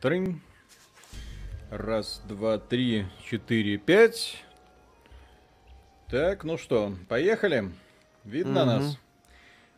Трынь. 0.00 0.40
Раз, 1.70 2.22
два, 2.26 2.56
три, 2.56 3.04
четыре, 3.22 3.76
пять. 3.76 4.42
Так, 6.08 6.42
ну 6.42 6.56
что, 6.56 6.94
поехали? 7.06 7.70
Видно 8.24 8.62
угу. 8.62 8.70
нас? 8.70 8.98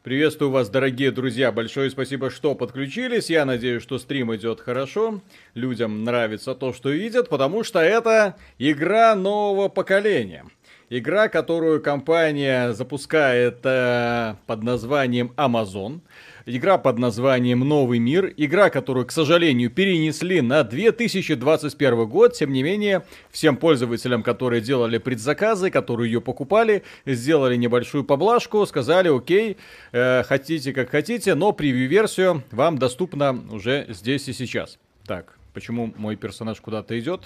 Приветствую 0.05 0.53
вас, 0.53 0.69
дорогие 0.69 1.11
друзья. 1.11 1.51
Большое 1.51 1.91
спасибо, 1.91 2.31
что 2.31 2.55
подключились. 2.55 3.31
Я 3.31 3.45
надеюсь, 3.45 3.83
что 3.83 3.99
стрим 3.99 4.33
идет 4.37 4.61
хорошо. 4.61 5.21
Людям 5.55 6.05
нравится 6.05 6.55
то, 6.55 6.73
что 6.73 6.91
видят, 6.91 7.29
потому 7.29 7.65
что 7.65 7.81
это 7.81 8.37
игра 8.59 9.17
нового 9.17 9.69
поколения. 9.69 10.45
Игра, 10.89 11.29
которую 11.29 11.83
компания 11.83 12.73
запускает 12.75 13.59
э, 13.65 14.37
под 14.47 14.63
названием 14.63 15.33
Amazon. 15.37 16.01
Игра 16.45 16.77
под 16.77 16.99
названием 16.99 17.61
Новый 17.61 18.01
мир. 18.01 18.33
Игра, 18.37 18.69
которую, 18.69 19.07
к 19.07 19.13
сожалению, 19.13 19.71
перенесли 19.71 20.41
на 20.41 20.65
2021 20.65 22.09
год. 22.09 22.35
Тем 22.35 22.53
не 22.53 22.65
менее, 22.65 23.05
всем 23.31 23.57
пользователям, 23.57 24.25
которые 24.25 24.61
делали 24.61 24.99
предзаказы, 24.99 25.71
которые 25.71 26.11
ее 26.11 26.21
покупали, 26.21 26.83
сделали 27.07 27.55
небольшую 27.55 28.03
поблажку, 28.03 28.67
сказали, 28.67 29.17
окей, 29.17 29.57
э, 29.93 30.25
хотите 30.25 30.73
как 30.73 30.91
хотите, 30.91 31.37
но 31.37 31.53
превью-версию 31.53 32.43
вам 32.51 32.77
доступна 32.77 33.39
уже 33.53 33.87
здесь 33.89 34.29
и 34.29 34.33
сейчас. 34.33 34.79
Так, 35.07 35.39
почему 35.55 35.95
мой 35.97 36.17
персонаж 36.17 36.61
куда-то 36.61 36.99
идет? 36.99 37.23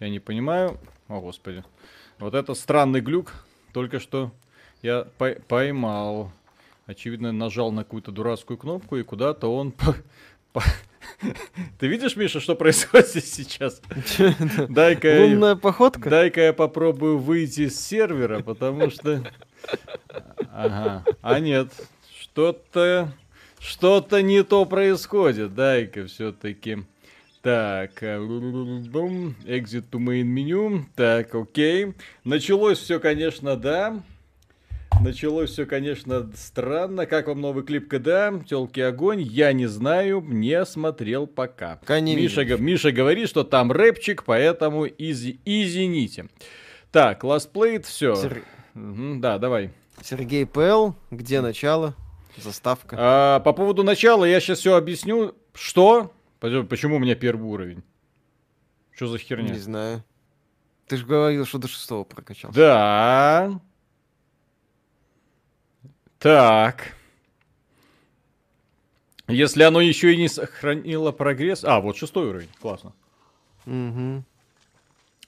Я 0.00 0.08
не 0.08 0.18
понимаю. 0.18 0.78
О, 1.06 1.20
господи. 1.20 1.62
Вот 2.18 2.34
это 2.34 2.54
странный 2.54 3.00
глюк. 3.00 3.32
Только 3.72 4.00
что 4.00 4.32
я 4.82 5.06
поймал. 5.46 6.32
Очевидно, 6.86 7.32
нажал 7.32 7.72
на 7.72 7.82
какую-то 7.82 8.12
дурацкую 8.12 8.58
кнопку, 8.58 8.96
и 8.96 9.02
куда-то 9.02 9.52
он... 9.52 9.74
Ты 11.78 11.88
видишь, 11.88 12.14
Миша, 12.14 12.38
что 12.38 12.54
происходит 12.54 13.24
сейчас? 13.24 13.82
Дай-ка 14.68 15.20
Лунная 15.20 15.56
походка? 15.56 16.08
Дай-ка 16.08 16.42
я 16.42 16.52
попробую 16.52 17.18
выйти 17.18 17.68
с 17.68 17.84
сервера, 17.84 18.40
потому 18.40 18.90
что... 18.90 19.24
Ага. 20.52 21.04
А 21.22 21.40
нет, 21.40 21.72
что-то... 22.20 23.12
Что-то 23.58 24.22
не 24.22 24.44
то 24.44 24.64
происходит. 24.64 25.54
Дай-ка 25.54 26.06
все-таки... 26.06 26.78
Так, 27.42 28.02
э, 28.02 28.18
exit 28.18 29.84
to 29.90 29.98
main 29.98 30.24
menu. 30.24 30.84
Так, 30.94 31.34
окей. 31.34 31.94
Началось 32.24 32.78
все, 32.78 32.98
конечно, 32.98 33.56
да. 33.56 34.02
Началось 35.00 35.50
все, 35.50 35.66
конечно, 35.66 36.30
странно. 36.34 37.06
Как 37.06 37.28
вам 37.28 37.40
новый 37.40 37.64
клип 37.64 37.88
КДА? 37.88 38.42
Телки 38.48 38.80
огонь? 38.80 39.20
Я 39.20 39.52
не 39.52 39.66
знаю, 39.66 40.20
не 40.20 40.64
смотрел 40.64 41.26
пока. 41.26 41.78
Миша, 41.88 42.44
Миша 42.56 42.92
говорит, 42.92 43.28
что 43.28 43.44
там 43.44 43.70
рэпчик, 43.70 44.24
поэтому 44.24 44.86
изи, 44.86 45.40
извините. 45.44 46.28
Так, 46.90 47.24
ластплейт, 47.24 47.84
все. 47.84 48.14
Сер... 48.16 48.42
Угу, 48.74 49.20
да, 49.20 49.38
давай. 49.38 49.70
Сергей 50.02 50.46
ПЛ, 50.46 50.92
где 51.10 51.40
начало? 51.40 51.94
Заставка. 52.36 52.96
А, 52.98 53.40
по 53.40 53.52
поводу 53.52 53.82
начала 53.82 54.24
я 54.24 54.40
сейчас 54.40 54.58
все 54.58 54.76
объясню. 54.76 55.34
Что? 55.54 56.12
Почему 56.40 56.96
у 56.96 56.98
меня 56.98 57.14
первый 57.14 57.44
уровень? 57.44 57.82
Что 58.92 59.06
за 59.06 59.18
херня? 59.18 59.52
Не 59.52 59.58
знаю. 59.58 60.04
Ты 60.86 60.98
же 60.98 61.06
говорил, 61.06 61.44
что 61.44 61.58
до 61.58 61.68
шестого 61.68 62.04
прокачал. 62.04 62.50
Да. 62.52 63.60
Так. 66.26 66.96
Если 69.28 69.62
оно 69.62 69.80
еще 69.80 70.12
и 70.12 70.16
не 70.16 70.26
сохранило 70.26 71.12
прогресс... 71.12 71.62
А, 71.62 71.80
вот 71.80 71.96
шестой 71.96 72.26
уровень. 72.26 72.48
Классно. 72.60 72.94
Угу. 73.64 74.24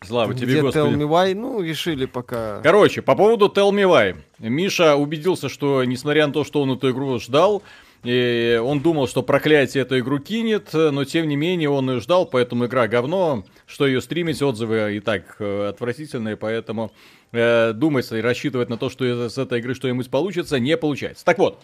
Слава 0.05 0.33
Где 0.33 0.47
тебе, 0.47 0.63
Господи. 0.63 0.89
Tell 0.89 0.97
me 0.97 1.09
why? 1.09 1.35
Ну, 1.35 1.61
решили 1.61 2.07
пока... 2.07 2.61
Короче, 2.63 3.01
по 3.01 3.15
поводу 3.15 3.47
Tell 3.47 3.71
me 3.71 3.85
why. 3.85 4.17
Миша 4.41 4.97
убедился, 4.97 5.49
что, 5.49 5.85
несмотря 5.85 6.27
на 6.27 6.33
то, 6.33 6.43
что 6.43 6.63
он 6.63 6.73
эту 6.73 6.91
игру 6.91 7.21
ждал, 7.21 7.63
и 8.03 8.61
он 8.61 8.81
думал, 8.81 9.07
что 9.07 9.23
проклятие 9.23 9.83
эту 9.83 10.01
игру 10.01 10.19
кинет, 10.19 10.71
но 10.73 11.05
тем 11.05 11.29
не 11.29 11.37
менее 11.37 11.71
он 11.71 11.89
ее 11.91 12.01
ждал, 12.01 12.27
поэтому 12.27 12.67
игра 12.67 12.89
говно, 12.89 13.45
что 13.67 13.87
ее 13.87 14.01
стримить, 14.01 14.43
отзывы 14.43 14.97
и 14.97 15.01
так 15.01 15.37
э, 15.39 15.69
отвратительные, 15.69 16.37
поэтому 16.37 16.91
э, 17.33 17.73
думать 17.73 18.11
и 18.13 18.21
рассчитывать 18.21 18.69
на 18.69 18.77
то, 18.77 18.91
что 18.91 19.29
с 19.29 19.39
этой 19.39 19.61
игры 19.61 19.75
что-нибудь 19.75 20.11
получится, 20.11 20.59
не 20.59 20.77
получается. 20.77 21.25
Так 21.25 21.39
вот, 21.39 21.63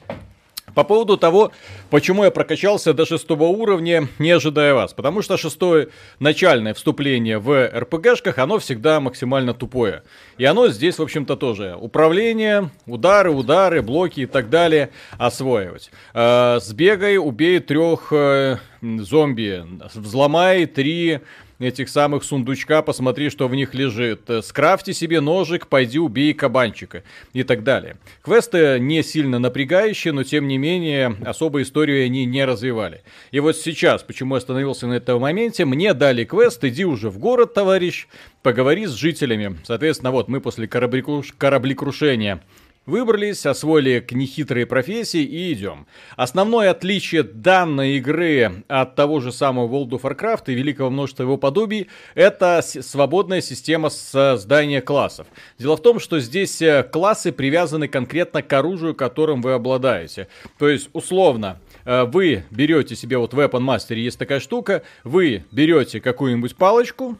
по 0.74 0.82
поводу 0.82 1.16
того, 1.16 1.52
почему 1.90 2.24
я 2.24 2.30
прокачался 2.30 2.94
до 2.94 3.06
шестого 3.06 3.44
уровня, 3.44 4.08
не 4.18 4.30
ожидая 4.30 4.74
вас. 4.74 4.92
Потому 4.92 5.22
что 5.22 5.36
шестое 5.36 5.88
начальное 6.18 6.74
вступление 6.74 7.38
в 7.38 7.68
РПГшках, 7.68 8.38
оно 8.38 8.58
всегда 8.58 8.98
максимально 9.00 9.54
тупое. 9.54 10.02
И 10.36 10.44
оно 10.44 10.68
здесь, 10.68 10.98
в 10.98 11.02
общем-то, 11.02 11.36
тоже. 11.36 11.76
Управление, 11.78 12.70
удары, 12.86 13.30
удары, 13.30 13.82
блоки 13.82 14.20
и 14.20 14.26
так 14.26 14.50
далее 14.50 14.90
осваивать. 15.18 15.90
Э, 16.12 16.58
сбегай, 16.60 17.18
убей 17.18 17.60
трех 17.60 18.12
э, 18.12 18.56
зомби, 18.80 19.64
взломай 19.94 20.66
три 20.66 21.20
этих 21.58 21.88
самых 21.88 22.24
сундучка, 22.24 22.82
посмотри, 22.82 23.30
что 23.30 23.48
в 23.48 23.54
них 23.54 23.74
лежит. 23.74 24.28
Скрафти 24.42 24.92
себе 24.92 25.20
ножик, 25.20 25.66
пойди 25.66 25.98
убей 25.98 26.34
кабанчика 26.34 27.02
и 27.32 27.42
так 27.42 27.62
далее. 27.64 27.96
Квесты 28.22 28.78
не 28.80 29.02
сильно 29.02 29.38
напрягающие, 29.38 30.12
но 30.12 30.24
тем 30.24 30.48
не 30.48 30.58
менее 30.58 31.16
особо 31.24 31.62
историю 31.62 32.04
они 32.04 32.24
не 32.24 32.44
развивали. 32.44 33.02
И 33.30 33.40
вот 33.40 33.56
сейчас, 33.56 34.02
почему 34.02 34.34
я 34.34 34.38
остановился 34.38 34.86
на 34.86 34.94
этом 34.94 35.20
моменте, 35.20 35.64
мне 35.64 35.94
дали 35.94 36.24
квест, 36.24 36.62
иди 36.64 36.84
уже 36.84 37.10
в 37.10 37.18
город, 37.18 37.54
товарищ, 37.54 38.08
поговори 38.42 38.86
с 38.86 38.92
жителями. 38.92 39.58
Соответственно, 39.64 40.10
вот 40.10 40.28
мы 40.28 40.40
после 40.40 40.68
кораблекруш... 40.68 41.32
кораблекрушения 41.36 42.42
Выбрались, 42.86 43.46
освоили 43.46 44.06
нехитрые 44.10 44.66
профессии 44.66 45.22
и 45.22 45.54
идем. 45.54 45.86
Основное 46.16 46.70
отличие 46.70 47.22
данной 47.22 47.96
игры 47.96 48.62
от 48.68 48.94
того 48.94 49.20
же 49.20 49.32
самого 49.32 49.66
World 49.74 49.92
of 49.92 50.02
Warcraft 50.02 50.44
и 50.48 50.54
великого 50.54 50.90
множества 50.90 51.22
его 51.22 51.38
подобий 51.38 51.88
это 52.14 52.60
свободная 52.62 53.40
система 53.40 53.88
создания 53.88 54.82
классов. 54.82 55.26
Дело 55.58 55.78
в 55.78 55.82
том, 55.82 55.98
что 55.98 56.20
здесь 56.20 56.60
э, 56.60 56.82
классы 56.82 57.32
привязаны 57.32 57.88
конкретно 57.88 58.42
к 58.42 58.52
оружию, 58.52 58.94
которым 58.94 59.40
вы 59.40 59.52
обладаете. 59.52 60.28
То 60.58 60.68
есть, 60.68 60.90
условно, 60.92 61.60
э, 61.86 62.04
вы 62.04 62.44
берете 62.50 62.96
себе 62.96 63.16
вот 63.16 63.32
в 63.32 63.40
Weapon 63.40 63.64
Master 63.64 63.94
есть 63.94 64.18
такая 64.18 64.40
штука, 64.40 64.82
вы 65.04 65.44
берете 65.50 66.02
какую-нибудь 66.02 66.54
палочку, 66.54 67.16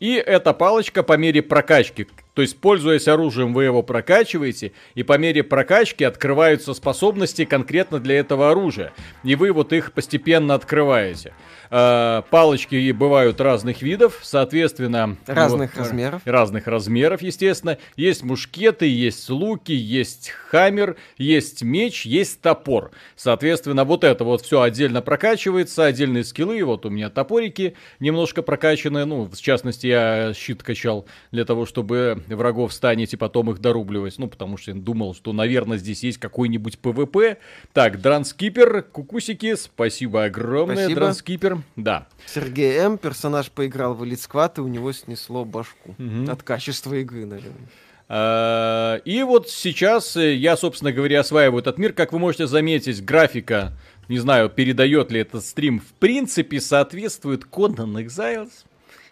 и 0.00 0.14
эта 0.14 0.52
палочка 0.52 1.04
по 1.04 1.16
мере 1.16 1.40
прокачки 1.40 2.08
то 2.34 2.42
есть, 2.42 2.58
пользуясь 2.58 3.06
оружием, 3.06 3.54
вы 3.54 3.64
его 3.64 3.82
прокачиваете, 3.82 4.72
и 4.94 5.04
по 5.04 5.16
мере 5.16 5.44
прокачки 5.44 6.02
открываются 6.02 6.74
способности 6.74 7.44
конкретно 7.44 8.00
для 8.00 8.18
этого 8.18 8.50
оружия. 8.50 8.92
И 9.22 9.36
вы 9.36 9.52
вот 9.52 9.72
их 9.72 9.92
постепенно 9.92 10.54
открываете. 10.54 11.32
Э, 11.70 12.22
палочки 12.30 12.90
бывают 12.90 13.40
разных 13.40 13.82
видов, 13.82 14.18
соответственно... 14.22 15.16
Разных 15.26 15.76
вот, 15.76 15.80
размеров. 15.80 16.22
Разных 16.24 16.66
размеров, 16.66 17.22
естественно. 17.22 17.78
Есть 17.96 18.24
мушкеты, 18.24 18.86
есть 18.86 19.30
луки, 19.30 19.72
есть 19.72 20.30
хаммер, 20.30 20.96
есть 21.18 21.62
меч, 21.62 22.04
есть 22.04 22.40
топор. 22.40 22.90
Соответственно, 23.14 23.84
вот 23.84 24.02
это 24.02 24.24
вот 24.24 24.42
все 24.42 24.60
отдельно 24.60 25.02
прокачивается, 25.02 25.84
отдельные 25.84 26.24
скиллы. 26.24 26.62
Вот 26.64 26.84
у 26.84 26.90
меня 26.90 27.10
топорики 27.10 27.74
немножко 28.00 28.42
прокачаны. 28.42 29.04
Ну, 29.04 29.24
в 29.24 29.40
частности, 29.40 29.86
я 29.86 30.32
щит 30.34 30.64
качал 30.64 31.06
для 31.30 31.44
того, 31.44 31.64
чтобы 31.64 32.23
врагов 32.28 32.72
станить 32.72 33.16
потом 33.16 33.50
их 33.50 33.60
дорубливать. 33.60 34.18
Ну, 34.18 34.28
потому 34.28 34.56
что 34.56 34.70
я 34.70 34.76
думал, 34.76 35.14
что, 35.14 35.32
наверное, 35.32 35.78
здесь 35.78 36.02
есть 36.02 36.18
какой-нибудь 36.18 36.78
ПВП. 36.78 37.38
Так, 37.72 38.00
Дранскипер, 38.00 38.82
кукусики, 38.82 39.54
спасибо 39.56 40.24
огромное, 40.24 40.76
спасибо. 40.76 41.00
Дранскипер. 41.00 41.58
Да. 41.76 42.06
Сергей 42.26 42.76
М. 42.78 42.98
Персонаж 42.98 43.50
поиграл 43.50 43.94
в 43.94 44.02
Squad, 44.02 44.54
и 44.56 44.60
у 44.60 44.68
него 44.68 44.92
снесло 44.92 45.44
башку. 45.44 45.94
Угу. 45.98 46.30
От 46.30 46.42
качества 46.42 46.94
игры, 46.94 47.26
наверное. 47.26 47.68
А, 48.08 48.96
и 49.04 49.22
вот 49.22 49.48
сейчас 49.48 50.16
я, 50.16 50.56
собственно 50.56 50.92
говоря, 50.92 51.20
осваиваю 51.20 51.60
этот 51.60 51.78
мир. 51.78 51.92
Как 51.92 52.12
вы 52.12 52.18
можете 52.18 52.46
заметить, 52.46 53.04
графика, 53.04 53.72
не 54.08 54.18
знаю, 54.18 54.50
передает 54.50 55.10
ли 55.10 55.20
этот 55.20 55.44
стрим, 55.44 55.80
в 55.80 55.92
принципе, 55.98 56.60
соответствует 56.60 57.44
Conan 57.50 58.04
Exiles. 58.04 58.50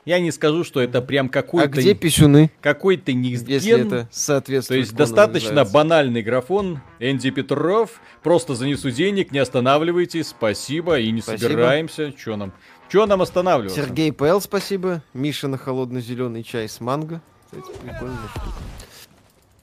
Я 0.05 0.19
не 0.19 0.33
скажу, 0.33 0.65
что 0.65 0.81
это 0.81 1.01
прям 1.01 1.29
какой-то... 1.29 1.69
А 1.69 1.71
где 1.71 1.95
писюны? 1.95 2.51
Какой-то 2.61 3.13
никсген. 3.13 3.53
Если 3.53 3.87
это 3.87 4.09
соответствует. 4.11 4.79
То 4.79 4.81
есть 4.81 4.95
достаточно 4.95 5.65
банальный 5.65 6.23
графон. 6.23 6.81
Энди 6.99 7.31
Петров. 7.31 8.01
Просто 8.23 8.57
занесу 8.57 8.91
денег, 8.91 9.31
не 9.31 9.39
останавливайтесь. 9.39 10.29
Спасибо. 10.29 10.99
И 10.99 11.11
не 11.13 11.21
спасибо. 11.21 11.51
собираемся. 11.51 12.13
Че 12.13 12.35
нам? 12.35 12.53
Че 12.91 13.07
нам 13.07 13.23
останавливаться? 13.23 13.81
Сергей 13.81 14.13
П.Л. 14.13 14.41
спасибо. 14.41 15.03
Мише 15.15 15.47
на 15.47 15.57
холодный 15.57 16.05
зеленый 16.05 16.43
чай 16.43 16.69
с 16.69 16.81
манго. 16.81 17.23
Кстати, 17.45 17.71
прикольная 17.81 18.29
штука. 18.31 18.57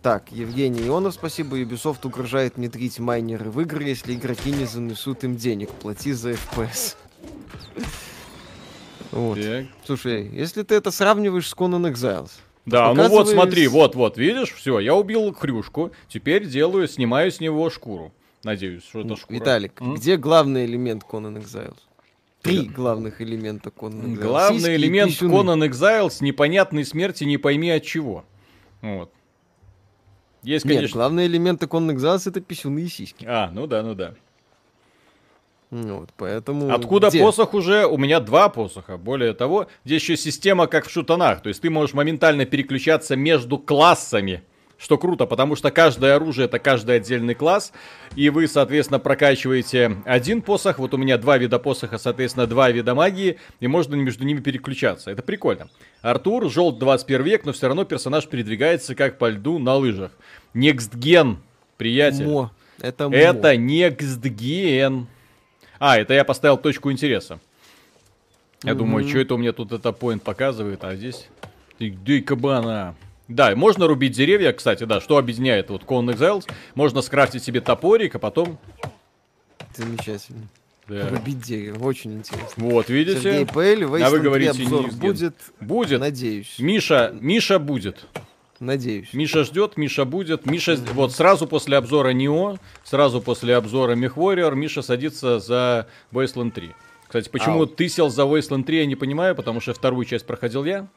Так, 0.01 0.31
Евгений 0.31 0.87
Ионов, 0.87 1.15
спасибо. 1.15 1.59
Ubisoft 1.59 2.07
угрожает 2.07 2.55
внедрить 2.55 2.99
майнеры 2.99 3.51
в 3.51 3.59
игры, 3.59 3.83
если 3.83 4.15
игроки 4.15 4.51
не 4.51 4.63
занесут 4.63 5.25
им 5.25 5.35
денег. 5.35 5.69
Плати 5.71 6.13
за 6.13 6.31
FPS. 6.31 6.95
Вот. 9.11 9.39
Так. 9.41 9.65
Слушай, 9.85 10.27
если 10.31 10.63
ты 10.63 10.75
это 10.75 10.91
сравниваешь 10.91 11.47
с 11.47 11.53
Conan 11.55 11.91
Exiles, 11.91 12.31
Да, 12.65 12.93
ну 12.93 13.07
вот 13.09 13.27
смотри, 13.29 13.67
вот, 13.67 13.95
вот, 13.95 14.17
видишь, 14.17 14.53
все, 14.53 14.79
я 14.79 14.93
убил 14.95 15.33
хрюшку, 15.33 15.91
теперь 16.07 16.45
делаю, 16.45 16.87
снимаю 16.87 17.31
с 17.31 17.39
него 17.39 17.69
шкуру. 17.69 18.13
Надеюсь, 18.43 18.83
что 18.83 19.01
это 19.01 19.15
шкура. 19.15 19.35
Виталик, 19.37 19.81
М? 19.81 19.95
где 19.95 20.15
главный 20.17 20.65
элемент 20.65 21.03
Conan 21.09 21.41
Exiles? 21.41 21.75
Три 22.41 22.67
главных 22.67 23.19
элемента 23.21 23.69
Conan 23.69 24.13
Exiles. 24.13 24.21
Главный 24.21 24.59
Сиськи 24.59 24.71
элемент. 24.75 25.11
Conan 25.11 25.67
Exiles 25.69 26.17
непонятной 26.21 26.85
смерти 26.85 27.23
не 27.25 27.37
пойми 27.37 27.69
от 27.71 27.83
чего. 27.83 28.23
Вот. 28.81 29.11
Есть, 30.43 30.63
Нет, 30.63 30.75
конечно. 30.77 30.93
главные 30.95 31.27
элементы 31.27 31.65
Conan 31.65 31.93
Exiles 31.95 32.29
это 32.29 32.39
писюны 32.39 32.79
и 32.79 32.87
сиськи. 32.87 33.25
А, 33.27 33.49
ну 33.51 33.67
да, 33.67 33.83
ну 33.83 33.93
да. 33.93 34.13
Ну 35.71 35.99
Вот, 35.99 36.09
поэтому... 36.17 36.73
Откуда 36.73 37.09
где? 37.09 37.19
посох 37.19 37.53
уже? 37.53 37.85
У 37.85 37.97
меня 37.97 38.19
два 38.19 38.49
посоха. 38.49 38.97
Более 38.97 39.33
того, 39.33 39.67
здесь 39.85 40.01
еще 40.01 40.17
система 40.17 40.67
как 40.67 40.87
в 40.87 40.91
шутанах. 40.91 41.41
То 41.41 41.49
есть 41.49 41.61
ты 41.61 41.69
можешь 41.69 41.93
моментально 41.93 42.45
переключаться 42.45 43.15
между 43.15 43.59
классами. 43.59 44.43
Что 44.79 44.97
круто, 44.97 45.25
потому 45.25 45.57
что 45.57 45.71
каждое 45.71 46.15
оружие 46.15 46.45
это 46.45 46.57
каждый 46.57 46.95
отдельный 46.95 47.35
класс. 47.35 47.73
И 48.15 48.29
вы, 48.29 48.47
соответственно, 48.47 48.97
прокачиваете 48.97 49.97
один 50.05 50.41
посох. 50.41 50.79
Вот 50.79 50.93
у 50.93 50.97
меня 50.97 51.17
два 51.17 51.37
вида 51.37 51.59
посоха, 51.59 51.97
соответственно, 51.97 52.47
два 52.47 52.71
вида 52.71 52.95
магии. 52.95 53.37
И 53.59 53.67
можно 53.67 53.95
между 53.95 54.23
ними 54.23 54.39
переключаться. 54.39 55.11
Это 55.11 55.21
прикольно. 55.21 55.67
Артур, 56.01 56.49
желтый 56.49 56.79
21 56.79 57.23
век, 57.23 57.45
но 57.45 57.51
все 57.51 57.67
равно 57.67 57.83
персонаж 57.83 58.25
передвигается 58.27 58.95
как 58.95 59.17
по 59.17 59.29
льду 59.29 59.59
на 59.59 59.75
лыжах. 59.75 60.11
Next 60.55 60.95
Gen, 60.95 61.35
приятель. 61.77 62.25
Мо. 62.25 62.51
Это 62.81 63.09
мо. 63.09 63.15
Это 63.15 63.53
Next 63.55 64.21
Gen. 64.21 65.07
А, 65.79 65.97
это 65.97 66.13
я 66.13 66.23
поставил 66.23 66.57
точку 66.57 66.91
интереса. 66.91 67.39
Я 68.63 68.75
думаю, 68.75 69.07
что 69.07 69.19
это 69.19 69.35
у 69.35 69.37
меня 69.37 69.53
тут 69.53 69.71
это 69.71 69.89
point 69.89 70.19
показывает, 70.19 70.83
а 70.83 70.95
здесь... 70.95 71.27
Где 71.79 72.21
кабана? 72.21 72.95
Да, 73.29 73.55
можно 73.55 73.87
рубить 73.87 74.11
деревья, 74.11 74.51
кстати, 74.51 74.83
да, 74.83 74.99
что 74.99 75.17
объединяет 75.17 75.69
вот 75.69 75.83
Conan 75.83 76.13
Exiles. 76.13 76.49
Можно 76.75 77.01
скрафтить 77.01 77.43
себе 77.43 77.61
топорик, 77.61 78.15
а 78.15 78.19
потом... 78.19 78.57
Замечательно. 79.75 80.49
да. 80.89 81.07
Рубить 81.09 81.39
дерево. 81.39 81.85
Очень 81.85 82.17
интересно. 82.17 82.51
Вот, 82.57 82.87
Сергей 82.87 83.05
видите? 83.05 83.45
П.Л. 83.45 83.83
А 83.83 83.87
вы 83.87 83.99
Wasteland 83.99 84.09
3 84.09 84.19
говорите, 84.19 84.63
обзор 84.63 84.85
Gen. 84.87 84.97
будет. 84.97 85.35
Будет. 85.61 85.99
Надеюсь. 86.01 86.55
Миша, 86.59 87.15
Миша 87.21 87.59
будет. 87.59 88.05
Надеюсь. 88.59 89.13
Миша 89.13 89.43
ждет, 89.43 89.77
Миша 89.77 90.05
будет. 90.05 90.45
Миша, 90.45 90.75
с- 90.75 90.81
вот 90.93 91.13
сразу 91.13 91.47
после 91.47 91.77
обзора 91.77 92.09
Нео, 92.09 92.57
сразу 92.83 93.21
после 93.21 93.55
обзора 93.55 93.95
MechWarrior, 93.95 94.53
Миша 94.55 94.81
садится 94.81 95.39
за 95.39 95.87
Wasteland 96.11 96.51
3. 96.51 96.71
Кстати, 97.07 97.29
почему 97.29 97.61
Ау. 97.61 97.65
ты 97.65 97.87
сел 97.89 98.09
за 98.09 98.23
Wasteland 98.23 98.63
3, 98.63 98.79
я 98.79 98.85
не 98.85 98.95
понимаю, 98.95 99.35
потому 99.35 99.61
что 99.61 99.73
вторую 99.73 100.05
часть 100.05 100.27
проходил 100.27 100.65
я. 100.65 100.87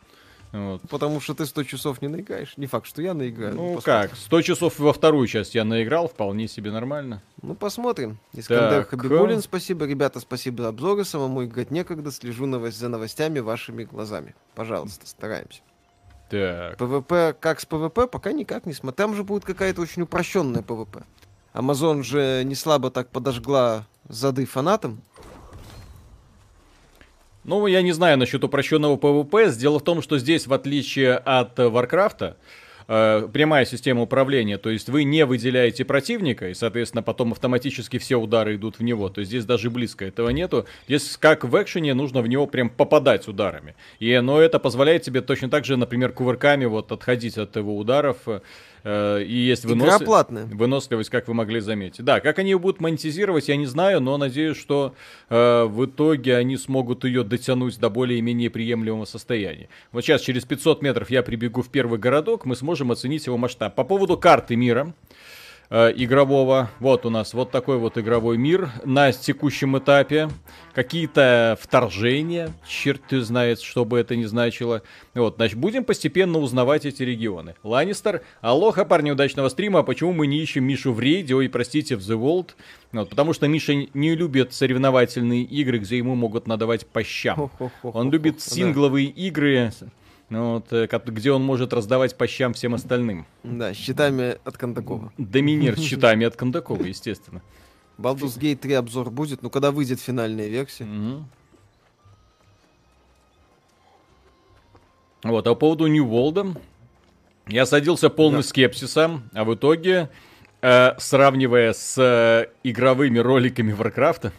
Вот. 0.53 0.82
Потому 0.91 1.19
что 1.19 1.32
ты 1.35 1.47
100 1.47 1.64
часов 1.64 2.03
не 2.03 2.09
наиграешь. 2.09 2.59
Не 2.59 2.67
факт, 2.67 2.87
что 2.87 3.00
я 3.00 3.14
наиграю. 3.14 3.55
Ну 3.55 3.76
посмотрим. 3.76 3.82
как, 4.11 4.17
100 4.19 4.43
часов 4.43 4.79
во 4.79 4.93
вторую 4.93 5.26
часть 5.26 5.55
я 5.55 5.65
наиграл, 5.65 6.08
вполне 6.08 6.47
себе 6.47 6.70
нормально. 6.70 7.23
Ну, 7.41 7.55
посмотрим. 7.55 8.19
Искандер 8.35 8.82
Так, 8.85 8.91
Хабибулин, 8.91 9.41
спасибо. 9.41 9.87
Ребята, 9.87 10.20
спасибо 10.20 10.65
за 10.65 10.69
обзоры. 10.69 11.05
Самому 11.06 11.44
играть 11.47 11.70
некогда. 11.70 12.11
Слежу 12.12 12.44
новость 12.44 12.79
за 12.79 12.91
новостями 12.91 13.38
вашими 13.38 13.85
глазами. 13.85 14.35
Пожалуйста, 14.55 15.06
стараемся. 15.06 15.62
Так, 16.32 16.79
ПВП, 16.79 17.37
как 17.38 17.61
с 17.61 17.67
ПВП, 17.67 18.06
пока 18.06 18.32
никак 18.32 18.64
не 18.64 18.73
смотрю. 18.73 18.96
Там 18.96 19.14
же 19.14 19.23
будет 19.23 19.44
какая-то 19.44 19.82
очень 19.82 20.02
упрощенная 20.02 20.62
ПВП. 20.62 21.02
Амазон 21.52 22.02
же 22.02 22.43
не 22.44 22.55
слабо 22.55 22.90
так 22.90 23.11
подожгла 23.11 23.87
зады 24.08 24.46
фанатам. 24.46 25.02
Ну, 27.44 27.67
я 27.67 27.82
не 27.82 27.93
знаю 27.93 28.17
насчет 28.17 28.43
упрощенного 28.44 28.96
PvP. 28.96 29.55
Дело 29.58 29.79
в 29.79 29.84
том, 29.84 30.00
что 30.00 30.19
здесь, 30.19 30.46
в 30.46 30.55
отличие 30.55 31.17
от 31.17 31.58
Варкрафта, 31.58 32.38
э, 32.88 33.29
прямая 33.32 33.64
система 33.64 34.02
управления, 34.02 34.58
то 34.58 34.70
есть 34.70 34.88
вы 34.88 35.05
не 35.05 35.25
выделяете 35.25 35.84
противника, 35.84 36.49
и, 36.50 36.55
соответственно, 36.55 37.02
потом 37.02 37.32
автоматически 37.32 37.99
все 37.99 38.17
удары 38.17 38.56
идут 38.56 38.79
в 38.79 38.82
него. 38.82 39.08
То 39.08 39.20
есть 39.20 39.31
здесь 39.31 39.44
даже 39.44 39.70
близко 39.70 40.05
этого 40.05 40.31
нету. 40.31 40.67
Здесь, 40.87 41.17
как 41.19 41.44
в 41.44 41.62
экшене, 41.62 41.94
нужно 41.94 42.23
в 42.23 42.29
него 42.29 42.46
прям 42.46 42.70
попадать 42.70 43.29
ударами. 43.29 43.75
И, 43.99 44.19
но 44.20 44.40
это 44.40 44.58
позволяет 44.58 45.02
тебе 45.02 45.20
точно 45.20 45.50
так 45.50 45.64
же, 45.64 45.76
например, 45.76 46.12
кувырками 46.12 46.64
вот 46.64 46.93
отходить 46.93 47.38
от 47.38 47.56
его 47.56 47.76
ударов. 47.76 48.17
Э, 48.84 49.23
и 49.23 49.34
есть 49.34 49.64
вынос... 49.64 50.02
платная. 50.02 50.46
Выносливость, 50.46 51.11
как 51.11 51.29
вы 51.29 51.34
могли 51.34 51.61
заметить. 51.61 52.05
Да, 52.05 52.20
как 52.20 52.38
они 52.38 52.50
ее 52.50 52.58
будут 52.58 52.81
монетизировать, 52.81 53.49
я 53.49 53.56
не 53.56 53.67
знаю, 53.67 54.00
но 54.00 54.17
надеюсь, 54.17 54.56
что 54.56 54.94
э, 55.29 55.64
в 55.64 55.87
итоге 55.87 56.37
они 56.37 56.56
смогут 56.56 57.05
ее 57.05 57.25
дотянуть 57.25 57.79
до 57.79 57.90
более-менее 57.90 58.50
приемлемого 58.50 59.05
состояния. 59.05 59.69
Вот 59.93 60.02
сейчас 60.02 60.23
через 60.23 60.44
500 60.44 60.82
метров 60.82 61.11
я 61.11 61.23
прибегу 61.23 61.62
в 61.62 61.69
первый 61.69 61.99
городок, 61.99 62.44
мы 62.44 62.56
сможем 62.56 62.90
оценить 62.93 63.26
его 63.26 63.37
масштаб. 63.37 63.75
По 63.75 63.84
поводу 63.84 64.17
карты 64.17 64.56
мира 64.56 64.94
э, 65.73 65.93
игрового, 65.97 66.71
вот 66.81 67.07
у 67.07 67.11
нас 67.11 67.33
вот 67.33 67.51
такой 67.51 67.79
вот 67.79 67.97
игровой 67.97 68.37
мир 68.37 68.71
на 68.85 69.11
текущем 69.11 69.79
этапе. 69.79 70.29
Какие-то 70.75 71.59
вторжения, 71.61 72.53
черт 72.67 73.01
ты 73.09 73.23
знает, 73.23 73.61
что 73.61 73.85
бы 73.85 73.99
это 73.99 74.15
ни 74.15 74.25
значило. 74.25 74.83
Вот, 75.15 75.37
значит, 75.37 75.59
будем 75.59 75.85
постепенно 75.85 76.39
узнавать 76.39 76.85
эти 76.85 77.03
регионы. 77.03 77.55
Ланнистер, 77.63 78.23
алоха, 78.43 78.85
парни, 78.85 79.11
удачного 79.11 79.49
стрима. 79.49 79.81
А 79.81 79.83
почему 79.83 80.13
мы 80.13 80.27
не 80.27 80.39
ищем 80.39 80.65
Мишу 80.65 80.93
в 80.93 81.01
рейде, 81.01 81.43
и 81.43 81.49
простите, 81.49 81.97
в 81.97 82.01
The 82.01 82.19
World? 82.19 82.51
Вот, 82.93 83.09
потому 83.09 83.33
что 83.33 83.49
Миша 83.49 83.73
не 83.95 84.15
любит 84.15 84.53
соревновательные 84.53 85.43
игры, 85.43 85.79
где 85.79 85.97
ему 85.97 86.15
могут 86.15 86.47
надавать 86.47 86.87
по 86.87 87.03
щам. 87.03 87.51
Он 87.83 88.11
любит 88.11 88.43
сингловые 88.43 89.07
игры, 89.07 89.73
вот, 90.40 90.73
э, 90.73 90.88
где 91.06 91.32
он 91.32 91.43
может 91.43 91.73
раздавать 91.73 92.17
по 92.17 92.26
щам 92.26 92.55
всем 92.55 92.75
остальным. 92.75 93.26
Да, 93.43 93.73
с 93.75 93.76
щитами 93.76 94.38
от 94.44 94.56
Кондакова. 94.56 95.12
Доминир 95.19 95.79
с 95.79 95.82
щитами 95.82 96.26
от 96.26 96.37
Кондакова, 96.37 96.82
естественно. 96.84 97.43
Baldur's 97.99 98.38
Gate 98.38 98.56
3 98.56 98.75
обзор 98.75 99.11
будет, 99.11 99.43
ну 99.43 99.50
когда 99.50 99.70
выйдет 99.70 100.00
финальная 100.00 100.49
версия. 100.49 100.84
Мгм. 100.84 101.29
Вот, 105.25 105.46
а 105.46 105.50
по 105.50 105.55
поводу 105.55 105.87
New 105.87 106.06
World, 106.06 106.61
я 107.46 107.67
садился 107.67 108.11
полный 108.11 108.38
Да. 108.38 108.43
скепсиса, 108.43 109.20
а 109.32 109.44
в 109.44 109.55
итоге, 109.55 110.11
э, 110.62 110.99
сравнивая 110.99 111.73
с 111.73 111.96
э, 111.99 112.49
игровыми 112.64 113.19
роликами 113.19 113.73
Варкрафта, 113.73 114.32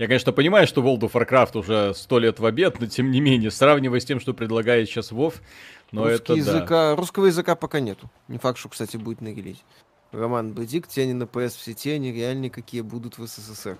я, 0.00 0.06
конечно, 0.06 0.32
понимаю, 0.32 0.66
что 0.66 0.80
World 0.80 1.00
of 1.00 1.12
Warcraft 1.12 1.58
уже 1.58 1.94
сто 1.94 2.18
лет 2.18 2.40
в 2.40 2.46
обед, 2.46 2.80
но 2.80 2.86
тем 2.86 3.10
не 3.10 3.20
менее, 3.20 3.50
сравнивая 3.50 4.00
с 4.00 4.04
тем, 4.06 4.18
что 4.18 4.32
предлагает 4.32 4.88
сейчас 4.88 5.12
WoW, 5.12 5.34
но 5.92 6.04
Русский 6.04 6.14
это 6.16 6.32
да. 6.32 6.38
языка, 6.38 6.96
Русского 6.96 7.26
языка 7.26 7.54
пока 7.54 7.80
нету. 7.80 8.10
Не 8.26 8.38
факт, 8.38 8.58
что, 8.58 8.70
кстати, 8.70 8.96
будет 8.96 9.20
на 9.20 9.28
релизе. 9.28 9.60
Роман 10.10 10.52
Бедик, 10.52 10.88
тени 10.88 11.12
на 11.12 11.24
PS 11.24 11.50
в 11.50 11.60
сети, 11.60 11.90
они 11.90 12.12
реальные, 12.12 12.50
какие 12.50 12.80
будут 12.80 13.18
в 13.18 13.26
СССР. 13.26 13.76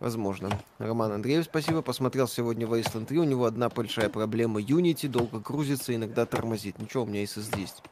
Возможно. 0.00 0.50
Роман 0.76 1.12
Андреев, 1.12 1.46
спасибо. 1.46 1.80
Посмотрел 1.80 2.28
сегодня 2.28 2.66
Wasteland 2.66 3.06
3. 3.06 3.18
У 3.18 3.24
него 3.24 3.46
одна 3.46 3.70
большая 3.70 4.10
проблема. 4.10 4.60
Unity 4.60 5.08
долго 5.08 5.40
грузится, 5.40 5.94
иногда 5.94 6.26
тормозит. 6.26 6.78
Ничего, 6.78 7.04
у 7.04 7.06
меня 7.06 7.24
SSD 7.24 7.58
есть. 7.58 7.82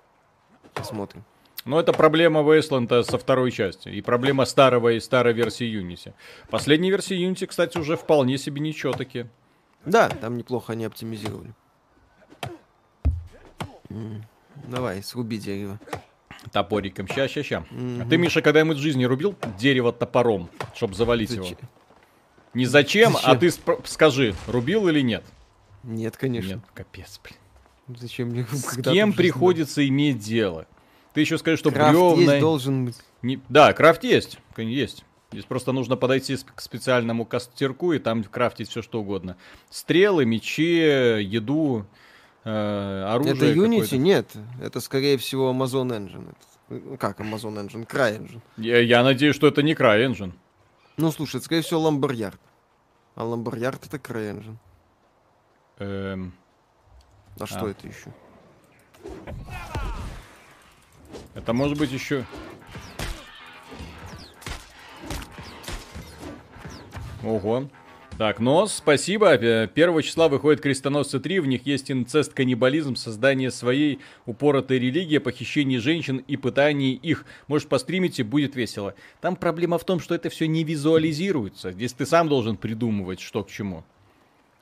Посмотрим. 0.75 1.25
Но 1.67 1.81
это 1.81 1.93
проблема 1.93 2.41
Wasteland 2.41 3.03
со 3.03 3.19
второй 3.19 3.51
части. 3.51 3.89
И 3.89 4.01
проблема 4.01 4.45
старого 4.45 4.93
и 4.93 5.01
старой 5.01 5.33
версии 5.35 5.67
Unity. 5.67 6.15
Последней 6.49 6.91
версии 6.91 7.19
Unity, 7.29 7.47
кстати, 7.47 7.77
уже 7.77 7.97
вполне 7.97 8.39
себе 8.39 8.61
ничего 8.61 8.93
таки. 8.93 9.27
Да, 9.85 10.09
там 10.09 10.37
неплохо 10.39 10.73
они 10.73 10.85
оптимизировали. 10.85 11.53
Давай, 14.69 15.03
сруби 15.03 15.39
дерево. 15.39 15.79
Топориком. 16.53 17.09
Ща, 17.09 17.29
ща, 17.29 17.43
ща. 17.43 17.65
А 17.71 17.75
Мгм. 17.75 18.09
ты, 18.09 18.17
Миша, 18.17 18.43
когда-нибудь 18.43 18.77
в 18.77 18.81
жизни 18.81 19.05
рубил 19.05 19.35
дерево 19.59 19.93
топором, 19.93 20.49
чтобы 20.75 20.95
завалить 20.95 21.31
его? 21.31 21.45
Зачем? 21.45 21.59
Не 22.55 22.67
зачем, 22.67 23.17
а 23.17 23.21
Зачем? 23.21 23.39
ты 23.39 23.47
спро- 23.49 23.81
скажи, 23.87 24.35
рубил 24.47 24.89
или 24.89 25.01
нет? 25.01 25.25
Нет, 25.83 26.17
конечно. 26.17 26.55
Нет, 26.55 26.61
капец, 26.75 27.21
блин. 27.23 27.99
Зачем 28.01 28.29
мне 28.29 28.45
С 28.51 28.77
кем 28.83 29.13
приходится 29.13 29.87
иметь 29.87 30.19
дело? 30.19 30.67
Ты 31.17 31.23
еще 31.23 31.39
скажешь, 31.39 31.61
что 31.61 31.71
Крафт 31.71 31.93
бревна... 31.95 32.33
есть, 32.35 32.41
должен 32.41 32.85
быть. 32.85 32.99
Не- 33.23 33.41
Да, 33.49 33.73
крафт 33.73 34.05
есть, 34.05 34.39
есть. 34.59 35.03
Здесь 35.33 35.47
просто 35.47 35.73
нужно 35.73 35.97
подойти 35.97 36.37
к 36.55 36.61
специальному 36.61 37.25
костерку 37.25 37.95
и 37.95 37.99
там 37.99 38.23
крафтить 38.23 38.69
все 38.69 38.83
что 38.83 39.01
угодно. 39.01 39.39
Стрелы, 39.71 40.27
мечи, 40.27 40.63
еду, 41.23 41.87
э, 42.45 43.05
оружие. 43.09 43.35
Это 43.35 43.47
Unity? 43.55 43.97
Нет. 43.97 44.31
Это, 44.61 44.81
скорее 44.81 45.17
всего, 45.17 45.51
Amazon 45.53 45.89
Engine. 45.89 46.29
Это- 46.69 46.81
ну, 46.85 46.99
как 46.99 47.19
Amazon 47.21 47.67
Engine? 47.67 47.87
CryEngine. 47.87 48.43
Я, 48.59 48.79
я 48.81 49.03
надеюсь, 49.03 49.35
что 49.37 49.47
это 49.47 49.63
не 49.63 49.73
CryEngine. 49.73 50.35
Ну, 50.99 51.11
слушай, 51.13 51.37
это, 51.37 51.47
скорее 51.47 51.63
всего, 51.63 51.81
Lamboyard. 51.91 52.39
А 53.15 53.23
Lamboyard 53.25 53.81
это 53.87 53.97
CryEngine. 53.97 54.57
Эм, 55.79 56.35
А 57.41 57.47
что 57.47 57.65
А. 57.65 57.71
это 57.71 57.87
еще? 57.89 58.13
Это 61.35 61.53
может 61.53 61.79
быть 61.79 61.93
еще... 61.93 62.25
Ого. 67.23 67.69
Так, 68.19 68.41
но 68.41 68.67
спасибо. 68.67 69.35
Э, 69.35 69.69
первого 69.69 70.03
числа 70.03 70.29
выходит 70.29 70.63
Крестоносцы 70.63 71.21
3, 71.21 71.41
в 71.41 71.47
них 71.47 71.67
есть 71.67 71.91
инцест, 71.91 72.33
каннибализм, 72.33 72.97
создание 72.97 73.51
своей 73.51 74.01
упоротой 74.25 74.79
религии, 74.79 75.19
похищение 75.19 75.81
женщин 75.81 76.25
и 76.27 76.39
пытание 76.39 76.93
их. 76.93 77.27
Может, 77.47 77.69
постримите, 77.69 78.25
будет 78.25 78.57
весело. 78.57 78.95
Там 79.21 79.37
проблема 79.37 79.77
в 79.77 79.85
том, 79.85 80.01
что 80.01 80.15
это 80.15 80.31
все 80.31 80.47
не 80.47 80.65
визуализируется. 80.65 81.73
Здесь 81.73 81.93
ты 81.93 82.07
сам 82.07 82.29
должен 82.29 82.57
придумывать, 82.57 83.21
что 83.21 83.45
к 83.45 83.51
чему. 83.51 83.85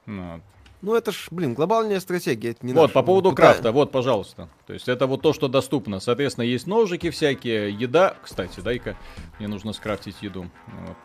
Вот. 0.06 0.40
Ну, 0.84 0.94
это 0.94 1.12
ж, 1.12 1.28
блин, 1.30 1.54
глобальная 1.54 1.98
стратегия. 1.98 2.50
Это 2.50 2.66
не 2.66 2.74
вот, 2.74 2.92
по 2.92 3.02
поводу 3.02 3.30
Куда... 3.30 3.42
крафта, 3.42 3.72
вот, 3.72 3.90
пожалуйста. 3.90 4.50
То 4.66 4.74
есть 4.74 4.86
это 4.86 5.06
вот 5.06 5.22
то, 5.22 5.32
что 5.32 5.48
доступно. 5.48 5.98
Соответственно, 5.98 6.44
есть 6.44 6.66
ножики 6.66 7.08
всякие, 7.08 7.70
еда. 7.70 8.16
Кстати, 8.22 8.60
дай-ка, 8.60 8.94
мне 9.38 9.48
нужно 9.48 9.72
скрафтить 9.72 10.16
еду. 10.20 10.50
Вот. 10.66 10.96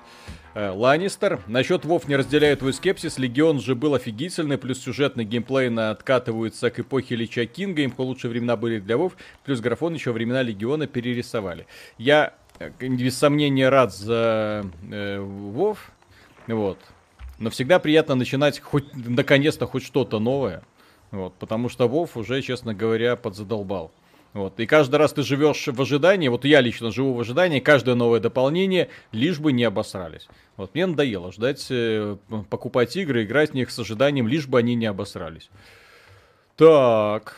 Э, 0.53 0.71
Ланнистер. 0.71 1.39
Насчет 1.48 1.86
Вов 1.86 2.09
не 2.09 2.17
разделяю 2.17 2.57
твой 2.57 2.74
скепсис. 2.74 3.17
Легион 3.17 3.62
же 3.62 3.74
был 3.74 3.93
офигительный, 3.93 4.57
плюс 4.57 4.79
сюжетный 4.79 5.24
геймплей 5.24 5.74
откатываются 5.74 6.71
к 6.71 6.79
эпохе 6.81 7.15
Лича 7.15 7.45
Кинга. 7.45 7.81
Им 7.83 7.93
лучшие 7.98 8.31
времена 8.31 8.57
были 8.57 8.79
для 8.81 8.98
Вов, 8.98 9.13
плюс 9.45 9.62
графон 9.62 9.93
еще 9.93 10.12
времена 10.12 10.41
Легиона 10.41 10.88
перерисовали. 10.88 11.67
Я, 11.98 12.33
э, 12.59 12.69
без 12.79 13.17
сомнения, 13.17 13.69
рад 13.69 13.93
за 13.93 14.65
э, 14.91 15.21
Вов. 15.21 15.89
Вот. 16.48 16.79
Но 17.39 17.50
всегда 17.50 17.79
приятно 17.79 18.15
начинать 18.15 18.60
хоть 18.60 18.93
наконец-то 18.93 19.65
хоть 19.65 19.84
что-то 19.84 20.19
новое. 20.19 20.62
Вот, 21.12 21.34
потому 21.36 21.69
что 21.69 21.88
Вов 21.88 22.17
уже, 22.17 22.41
честно 22.41 22.74
говоря, 22.74 23.15
подзадолбал. 23.15 23.91
Вот. 24.34 24.60
И 24.60 24.67
каждый 24.67 24.98
раз 24.98 25.13
ты 25.13 25.24
живешь 25.24 25.67
в 25.67 25.81
ожидании, 25.81 26.27
вот 26.27 26.46
я 26.46 26.62
лично 26.62 26.91
живу 26.91 27.13
в 27.13 27.19
ожидании, 27.19 27.60
каждое 27.60 27.96
новое 27.96 28.19
дополнение, 28.19 28.89
лишь 29.12 29.39
бы 29.39 29.51
не 29.51 29.63
обосрались. 29.63 30.27
Вот 30.55 30.75
мне 30.75 30.86
надоело 30.86 31.31
ждать, 31.31 31.65
э, 31.72 32.17
покупать 32.50 32.96
игры, 32.96 33.24
играть 33.24 33.51
в 33.51 33.53
них 33.55 33.72
с 33.72 33.79
ожиданием, 33.79 34.27
лишь 34.27 34.48
бы 34.48 34.60
они 34.60 34.75
не 34.75 34.86
обосрались. 34.86 35.50
Так. 36.58 37.38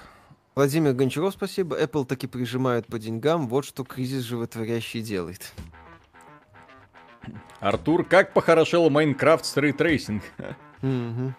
Владимир 0.53 0.93
Гончаров, 0.93 1.33
спасибо. 1.33 1.81
Apple 1.81 2.05
таки 2.05 2.27
прижимают 2.27 2.87
по 2.87 2.99
деньгам, 2.99 3.47
вот 3.47 3.63
что 3.63 3.85
кризис 3.85 4.23
животворящий 4.23 5.01
делает. 5.01 5.53
Артур, 7.61 8.03
как 8.03 8.33
похорошел 8.33 8.89
Майнкрафт 8.89 9.45
с 9.45 9.55
ray 9.55 9.74
tracing? 9.74 10.23
Угу. 10.81 11.33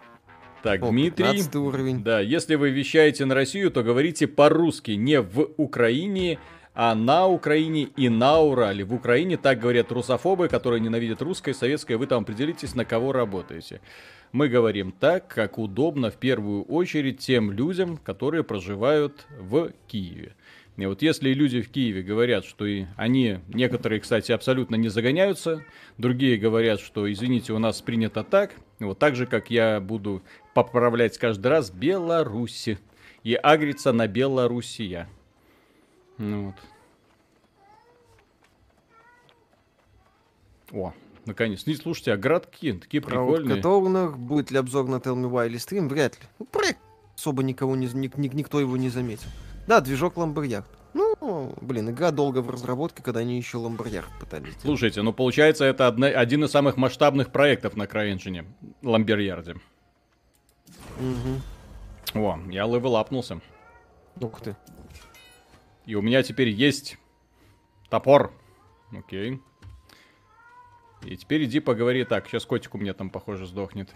Так, 0.63 0.83
О, 0.85 0.91
Дмитрий. 0.91 1.59
уровень. 1.59 2.05
Да, 2.05 2.21
если 2.21 2.55
вы 2.55 2.71
вещаете 2.71 3.25
на 3.25 3.35
Россию, 3.35 3.73
то 3.73 3.83
говорите 3.83 4.29
по-русски, 4.29 4.93
не 4.93 5.21
в 5.21 5.51
Украине, 5.57 6.39
а 6.75 6.95
на 6.95 7.27
Украине 7.27 7.89
и 7.97 8.09
на 8.09 8.39
Урале. 8.39 8.85
В 8.85 8.95
Украине 8.95 9.37
так 9.37 9.59
говорят 9.59 9.91
русофобы, 9.91 10.47
которые 10.47 10.81
ненавидят 10.81 11.21
русское, 11.21 11.53
советское. 11.53 11.97
Вы 11.97 12.07
там 12.07 12.23
определитесь, 12.23 12.77
на 12.77 12.85
кого 12.85 13.13
работаете. 13.13 13.81
Мы 14.31 14.49
говорим 14.49 14.93
так, 14.93 15.27
как 15.27 15.59
удобно 15.59 16.11
в 16.11 16.17
первую 16.17 16.63
очередь 16.63 17.19
тем 17.19 17.51
людям, 17.51 17.97
которые 17.97 18.45
проживают 18.45 19.27
в 19.39 19.73
Киеве. 19.89 20.37
И 20.77 20.87
вот 20.87 21.03
если 21.03 21.35
люди 21.35 21.61
в 21.61 21.71
Киеве 21.71 22.03
говорят, 22.03 22.45
что 22.47 22.65
и 22.65 22.87
они, 22.97 23.41
некоторые, 23.49 24.01
кстати, 24.01 24.33
абсолютно 24.33 24.77
не 24.77 24.89
загоняются, 24.89 25.65
другие 25.99 26.39
говорят, 26.39 26.81
что, 26.81 27.11
извините, 27.13 27.53
у 27.53 27.59
нас 27.59 27.83
принято 27.83 28.25
так, 28.25 28.53
вот 28.81 28.99
так 28.99 29.15
же, 29.15 29.27
как 29.27 29.51
я 29.51 29.81
буду 29.81 30.23
поправлять 30.55 31.19
каждый 31.19 31.49
раз 31.49 31.71
Беларуси 31.71 32.79
и 33.23 33.35
агриться 33.35 33.93
на 33.93 34.09
Белоруссия. 34.09 35.09
Ну 36.17 36.47
вот. 36.47 36.57
О, 40.73 40.95
наконец. 41.27 41.67
Не 41.67 41.75
слушайте, 41.75 42.15
а 42.15 42.17
городки 42.17 42.73
такие 42.73 43.03
Про 43.03 43.11
прикольные. 43.11 43.57
Котовнах, 43.57 44.19
будет 44.19 44.51
ли 44.51 44.57
обзор 44.57 44.89
на 44.89 44.97
Tell 44.97 45.17
Me 45.17 45.31
Why 45.31 45.49
или 45.49 45.59
стрим? 45.59 45.89
Вряд 45.89 46.19
ли. 46.19 46.27
Ну, 46.39 46.47
проект 46.47 46.79
особо 47.15 47.43
никого 47.43 47.77
не, 47.77 47.87
ни, 47.87 48.11
никто 48.35 48.59
его 48.59 48.77
не 48.77 48.89
заметил. 48.89 49.29
Да, 49.67 49.81
движок 49.81 50.17
Ламберьярд. 50.17 50.67
Ну, 50.95 51.55
блин, 51.61 51.91
игра 51.91 52.11
долго 52.11 52.43
в 52.43 52.51
разработке, 52.51 53.03
когда 53.03 53.21
они 53.21 53.37
еще 53.37 53.57
Ламберьярд 53.59 54.09
пытались 54.21 54.51
делать. 54.51 54.63
Слушайте, 54.63 55.03
ну 55.03 55.13
получается 55.13 55.65
это 55.65 55.87
одна, 55.87 56.09
один 56.09 56.45
из 56.45 56.51
самых 56.51 56.77
масштабных 56.77 57.33
проектов 57.33 57.77
на 57.77 57.85
CryEngine. 57.85 58.47
Ламберьярде. 58.83 59.57
Угу. 60.99 62.21
О, 62.21 62.39
я 62.51 62.67
левелапнулся. 62.67 63.41
Ух 64.21 64.41
ты. 64.41 64.57
И 65.87 65.95
у 65.95 66.03
меня 66.03 66.23
теперь 66.23 66.49
есть 66.49 66.99
топор. 67.89 68.33
Окей. 68.93 69.41
И 71.05 71.17
теперь 71.17 71.45
иди 71.45 71.61
поговори 71.61 72.05
так. 72.05 72.29
Сейчас 72.29 72.45
котик 72.45 72.75
у 72.75 72.79
меня 72.79 72.95
там, 72.95 73.11
похоже, 73.11 73.47
сдохнет. 73.47 73.91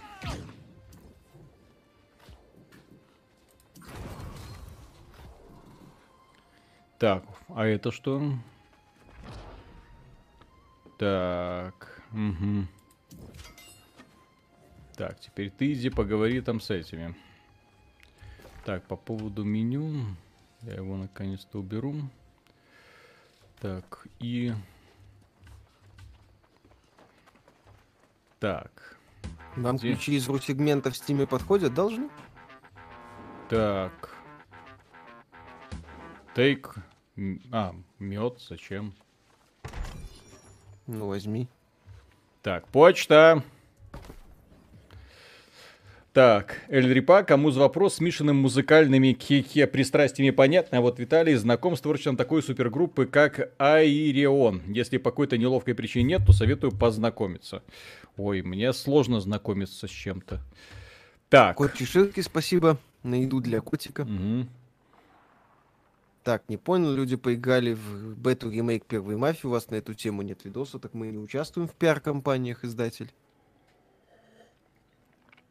Так, 6.99 7.25
а 7.49 7.67
это 7.67 7.91
что? 7.93 8.23
Так, 10.99 12.03
угу. 12.13 12.67
Так, 14.97 15.21
теперь 15.21 15.51
ты 15.51 15.75
иди 15.75 15.91
поговори 15.91 16.41
там 16.41 16.59
с 16.59 16.71
этими. 16.71 17.15
Так, 18.65 18.83
по 18.85 18.97
поводу 18.97 19.45
меню. 19.45 20.17
Я 20.63 20.75
его 20.77 20.97
наконец-то 20.97 21.59
уберу. 21.59 21.95
Так, 23.61 24.07
и... 24.19 24.55
Так. 28.41 28.99
Нам 29.55 29.77
Где... 29.77 29.93
ключи 29.93 30.17
из 30.17 30.29
русегмента 30.29 30.91
в 30.91 30.97
стиме 30.97 31.27
подходят, 31.27 31.75
должны? 31.75 32.09
Так. 33.49 34.17
А, 37.51 37.75
мед, 37.99 38.41
зачем? 38.49 38.95
Ну, 40.87 41.09
возьми. 41.09 41.49
Так, 42.43 42.69
почта. 42.69 43.43
Так, 46.17 46.63
Эльрипа, 46.69 47.25
кому 47.25 47.51
за 47.51 47.61
вопрос 47.61 47.97
с 47.97 48.01
Мишиным 48.01 48.37
музыкальными 48.37 49.13
хе-хе 49.21 49.67
пристрастиями 49.67 50.31
понятно, 50.31 50.79
а 50.79 50.81
вот 50.81 50.99
Виталий 50.99 51.35
знаком 51.35 51.77
с 51.77 51.83
творчеством 51.83 52.17
такой 52.17 52.43
супергруппы, 52.43 53.05
как 53.05 53.53
Айрион. 53.59 54.63
Если 54.67 54.97
по 54.97 55.11
какой-то 55.11 55.37
неловкой 55.37 55.75
причине 55.75 56.05
нет, 56.05 56.23
то 56.25 56.33
советую 56.33 56.73
познакомиться. 56.73 57.63
Ой, 58.17 58.41
мне 58.41 58.73
сложно 58.73 59.21
знакомиться 59.21 59.87
с 59.87 59.91
чем-то. 59.91 60.41
Так. 61.29 61.57
Кот 61.57 61.75
Чеширки, 61.75 62.21
спасибо. 62.21 62.79
На 63.03 63.21
еду 63.21 63.41
для 63.41 63.61
котика. 63.61 64.01
Угу. 64.01 64.47
Так, 66.27 66.49
не 66.49 66.57
понял, 66.57 66.91
люди 66.93 67.15
поиграли 67.15 67.75
в 67.75 68.19
бету 68.19 68.51
ремейк 68.51 68.85
первой 68.85 69.17
мафии, 69.17 69.47
у 69.47 69.51
вас 69.51 69.71
на 69.71 69.77
эту 69.77 69.95
тему 69.95 70.23
нет 70.23 70.45
видоса, 70.45 70.81
так 70.81 70.93
мы 70.93 71.07
не 71.07 71.19
участвуем 71.19 71.69
в 71.69 71.75
пиар-компаниях, 71.75 72.65
издатель. 72.65 73.13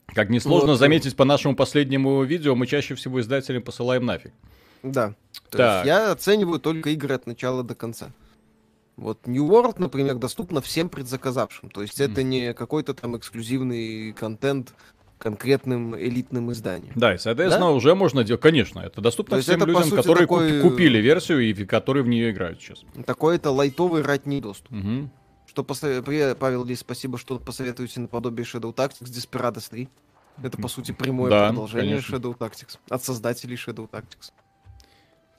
Как 0.08 0.30
несложно 0.30 0.72
вот. 0.72 0.76
заметить 0.80 1.16
по 1.16 1.24
нашему 1.24 1.56
последнему 1.56 2.22
видео, 2.26 2.56
мы 2.56 2.68
чаще 2.68 2.94
всего 2.96 3.22
издателям 3.22 3.64
посылаем 3.64 4.06
нафиг. 4.06 4.34
Да. 4.84 5.16
То 5.50 5.60
так. 5.60 5.86
есть 5.86 5.88
я 5.88 6.12
оцениваю 6.12 6.60
только 6.60 6.90
игры 6.90 7.16
от 7.16 7.26
начала 7.26 7.64
до 7.64 7.74
конца. 7.74 8.12
Вот 8.98 9.28
New 9.28 9.48
World, 9.48 9.76
например, 9.78 10.16
доступно 10.16 10.60
всем 10.60 10.90
предзаказавшим. 10.90 11.70
То 11.70 11.84
есть 11.84 12.02
mm. 12.02 12.12
это 12.12 12.22
не 12.22 12.54
какой-то 12.54 12.94
там 12.94 13.16
эксклюзивный 13.16 14.12
контент 14.12 14.74
конкретным 15.18 15.98
элитным 15.98 16.52
изданием. 16.52 16.94
Да, 16.96 17.16
и, 17.16 17.18
соответственно, 17.18 17.68
да? 17.68 17.72
уже 17.72 17.96
можно 17.96 18.24
делать, 18.24 18.42
конечно, 18.42 18.80
это 18.80 19.02
доступно 19.02 19.40
всем 19.40 19.58
это, 19.58 19.66
людям, 19.66 19.84
сути, 19.84 19.96
которые 19.96 20.28
такой... 20.28 20.62
купили 20.62 21.00
версию 21.00 21.40
и 21.42 21.54
которые 21.66 22.04
в 22.04 22.08
нее 22.08 22.32
играют 22.32 22.62
сейчас. 22.62 22.84
Такой-то 23.06 23.52
лайтовый 23.52 24.02
ратний 24.02 24.42
доступ. 24.42 24.72
Угу. 24.72 25.10
Что 25.48 25.64
посов... 25.64 26.04
Павел 26.40 26.66
Ли, 26.66 26.76
спасибо, 26.76 27.18
что 27.18 27.40
посоветуете 27.40 28.02
наподобие 28.02 28.46
Shadow 28.46 28.76
Tactics 28.76 29.06
Desperados 29.06 29.70
3. 29.70 29.88
Это, 30.44 30.58
по 30.58 30.68
сути, 30.68 30.92
прямое 30.92 31.30
да, 31.30 31.48
продолжение 31.48 32.02
конечно. 32.02 32.16
Shadow 32.16 32.38
Tactics. 32.38 32.78
От 32.90 33.04
создателей 33.04 33.56
Shadow 33.56 33.90
Tactics. 33.90 34.32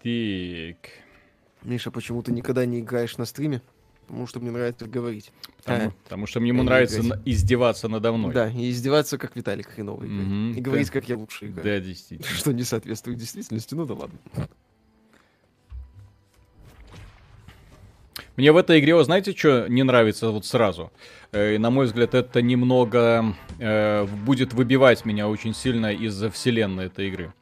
Так. 0.02 0.90
Миша, 1.62 1.90
почему 1.90 2.22
ты 2.22 2.32
никогда 2.32 2.64
не 2.64 2.80
играешь 2.80 3.18
на 3.18 3.24
стриме? 3.24 3.60
Потому 4.06 4.26
что 4.26 4.40
мне 4.40 4.50
нравится 4.50 4.86
говорить. 4.86 5.32
Потому, 5.58 5.88
а, 5.88 5.92
потому 6.04 6.26
что 6.26 6.40
ему 6.40 6.62
нравится 6.62 7.02
на, 7.02 7.20
издеваться 7.24 7.88
надо 7.88 8.12
мной. 8.12 8.32
Да, 8.32 8.48
и 8.48 8.70
издеваться, 8.70 9.18
как 9.18 9.34
Виталик 9.34 9.68
хреновый. 9.68 10.08
Mm-hmm, 10.08 10.54
и 10.54 10.60
говорить, 10.60 10.90
как 10.90 11.08
я 11.08 11.16
лучше 11.16 11.46
играю. 11.46 11.64
Да, 11.64 11.84
действительно. 11.84 12.28
Что 12.36 12.52
не 12.52 12.62
соответствует 12.62 13.18
действительности, 13.18 13.74
ну 13.74 13.84
да 13.84 13.94
ладно. 13.94 14.18
Мне 18.36 18.52
в 18.52 18.56
этой 18.58 18.80
игре, 18.80 18.94
вы 18.94 19.02
знаете, 19.02 19.34
что 19.34 19.66
не 19.66 19.82
нравится 19.82 20.30
вот 20.30 20.44
сразу? 20.44 20.92
Э, 21.32 21.58
на 21.58 21.70
мой 21.70 21.86
взгляд, 21.86 22.14
это 22.14 22.42
немного 22.42 23.34
э, 23.58 24.04
будет 24.04 24.52
выбивать 24.52 25.06
меня 25.06 25.26
очень 25.26 25.54
сильно 25.54 25.92
из 25.92 26.22
вселенной 26.32 26.86
этой 26.86 27.08
игры. 27.08 27.32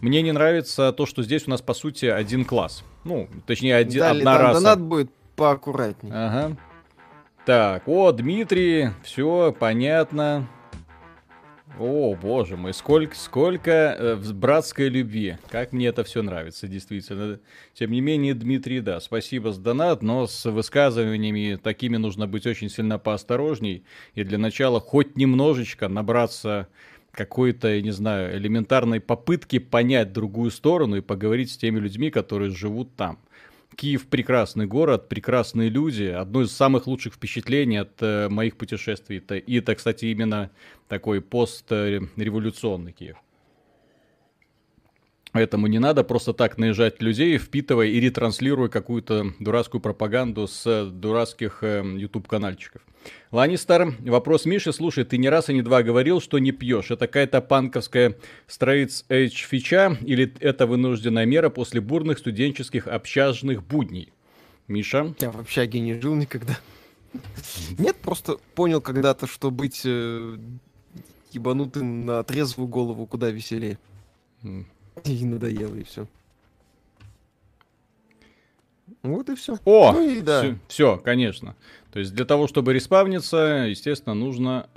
Мне 0.00 0.22
не 0.22 0.32
нравится 0.32 0.92
то, 0.92 1.04
что 1.04 1.22
здесь 1.24 1.48
у 1.48 1.50
нас, 1.50 1.62
по 1.62 1.74
сути, 1.74 2.06
один 2.06 2.44
класс. 2.44 2.84
Ну, 3.04 3.28
точнее, 3.46 3.76
один, 3.76 4.00
Далее, 4.00 4.20
одна 4.20 4.36
там 4.36 4.42
раса. 4.42 4.60
Донат 4.60 4.80
будет 4.80 5.10
поаккуратнее. 5.36 6.12
Ага. 6.14 6.56
Так, 7.44 7.86
о, 7.86 8.10
Дмитрий, 8.10 8.88
все 9.04 9.54
понятно. 9.56 10.48
О, 11.78 12.14
боже 12.14 12.56
мой, 12.56 12.72
сколько, 12.72 13.14
сколько 13.14 13.70
э, 13.70 14.16
братской 14.32 14.88
любви. 14.88 15.36
Как 15.50 15.72
мне 15.72 15.88
это 15.88 16.04
все 16.04 16.22
нравится, 16.22 16.68
действительно. 16.68 17.38
Тем 17.74 17.90
не 17.90 18.00
менее, 18.00 18.34
Дмитрий, 18.34 18.80
да, 18.80 18.98
спасибо 18.98 19.52
за 19.52 19.60
донат, 19.60 20.02
но 20.02 20.26
с 20.26 20.50
высказываниями 20.50 21.58
такими 21.62 21.98
нужно 21.98 22.26
быть 22.26 22.46
очень 22.46 22.70
сильно 22.70 22.98
поосторожней. 22.98 23.84
И 24.14 24.24
для 24.24 24.38
начала 24.38 24.80
хоть 24.80 25.16
немножечко 25.16 25.88
набраться 25.88 26.68
какой-то, 27.12 27.68
я 27.68 27.82
не 27.82 27.90
знаю, 27.90 28.36
элементарной 28.36 29.00
попытки 29.00 29.58
понять 29.58 30.12
другую 30.12 30.50
сторону 30.50 30.96
и 30.96 31.00
поговорить 31.02 31.50
с 31.50 31.56
теми 31.58 31.78
людьми, 31.78 32.10
которые 32.10 32.50
живут 32.50 32.94
там. 32.96 33.18
Киев 33.76 34.06
прекрасный 34.06 34.66
город, 34.66 35.08
прекрасные 35.08 35.68
люди. 35.68 36.04
Одно 36.04 36.42
из 36.42 36.52
самых 36.52 36.86
лучших 36.86 37.14
впечатлений 37.14 37.76
от 37.76 38.00
э, 38.00 38.28
моих 38.28 38.56
путешествий. 38.56 39.18
И 39.18 39.58
это, 39.58 39.74
кстати, 39.74 40.06
именно 40.06 40.50
такой 40.88 41.20
постреволюционный 41.20 42.92
Киев. 42.92 43.16
Поэтому 45.36 45.66
не 45.66 45.78
надо 45.78 46.02
просто 46.02 46.32
так 46.32 46.56
наезжать 46.56 47.02
людей, 47.02 47.36
впитывая 47.36 47.88
и 47.88 48.00
ретранслируя 48.00 48.70
какую-то 48.70 49.34
дурацкую 49.38 49.82
пропаганду 49.82 50.48
с 50.48 50.86
дурацких 50.86 51.58
э, 51.60 51.84
YouTube-канальчиков. 51.84 52.80
Ланнистер, 53.32 53.94
вопрос 54.00 54.46
Миши. 54.46 54.72
Слушай, 54.72 55.04
ты 55.04 55.18
не 55.18 55.28
раз 55.28 55.50
и 55.50 55.52
не 55.52 55.60
два 55.60 55.82
говорил, 55.82 56.22
что 56.22 56.38
не 56.38 56.52
пьешь. 56.52 56.90
Это 56.90 57.06
какая-то 57.06 57.42
панковская 57.42 58.16
Straits 58.48 59.04
Edge 59.10 59.46
фича 59.46 59.98
или 60.00 60.32
это 60.40 60.66
вынужденная 60.66 61.26
мера 61.26 61.50
после 61.50 61.82
бурных 61.82 62.16
студенческих 62.16 62.88
общажных 62.88 63.62
будней? 63.62 64.14
Миша? 64.68 65.14
Я 65.20 65.32
в 65.32 65.38
общаге 65.38 65.80
не 65.80 66.00
жил 66.00 66.14
никогда. 66.14 66.58
Нет, 67.78 67.96
просто 67.96 68.38
понял 68.54 68.80
когда-то, 68.80 69.26
что 69.26 69.50
быть 69.50 69.82
э, 69.84 70.38
ебанутым 71.32 72.06
на 72.06 72.22
трезвую 72.22 72.68
голову 72.68 73.04
куда 73.06 73.28
веселее. 73.28 73.78
И 75.04 75.24
надоело, 75.24 75.74
и 75.74 75.84
все. 75.84 76.06
Вот 79.02 79.28
и 79.28 79.34
все. 79.34 79.56
О, 79.64 79.92
ну 79.92 80.08
и 80.08 80.20
да. 80.20 80.40
все, 80.40 80.58
все, 80.68 80.98
конечно. 80.98 81.54
То 81.92 81.98
есть 82.00 82.14
для 82.14 82.24
того, 82.24 82.46
чтобы 82.46 82.72
респавниться, 82.72 83.66
естественно, 83.68 84.14
нужно 84.14 84.68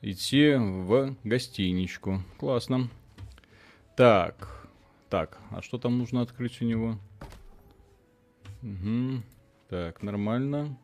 идти 0.00 0.54
в 0.54 1.14
гостиничку. 1.24 2.22
Классно. 2.38 2.88
Так, 3.96 4.68
так, 5.08 5.38
а 5.50 5.62
что 5.62 5.78
там 5.78 5.98
нужно 5.98 6.22
открыть 6.22 6.60
у 6.62 6.64
него? 6.64 6.98
Угу. 8.62 9.22
Так, 9.68 10.02
нормально. 10.02 10.78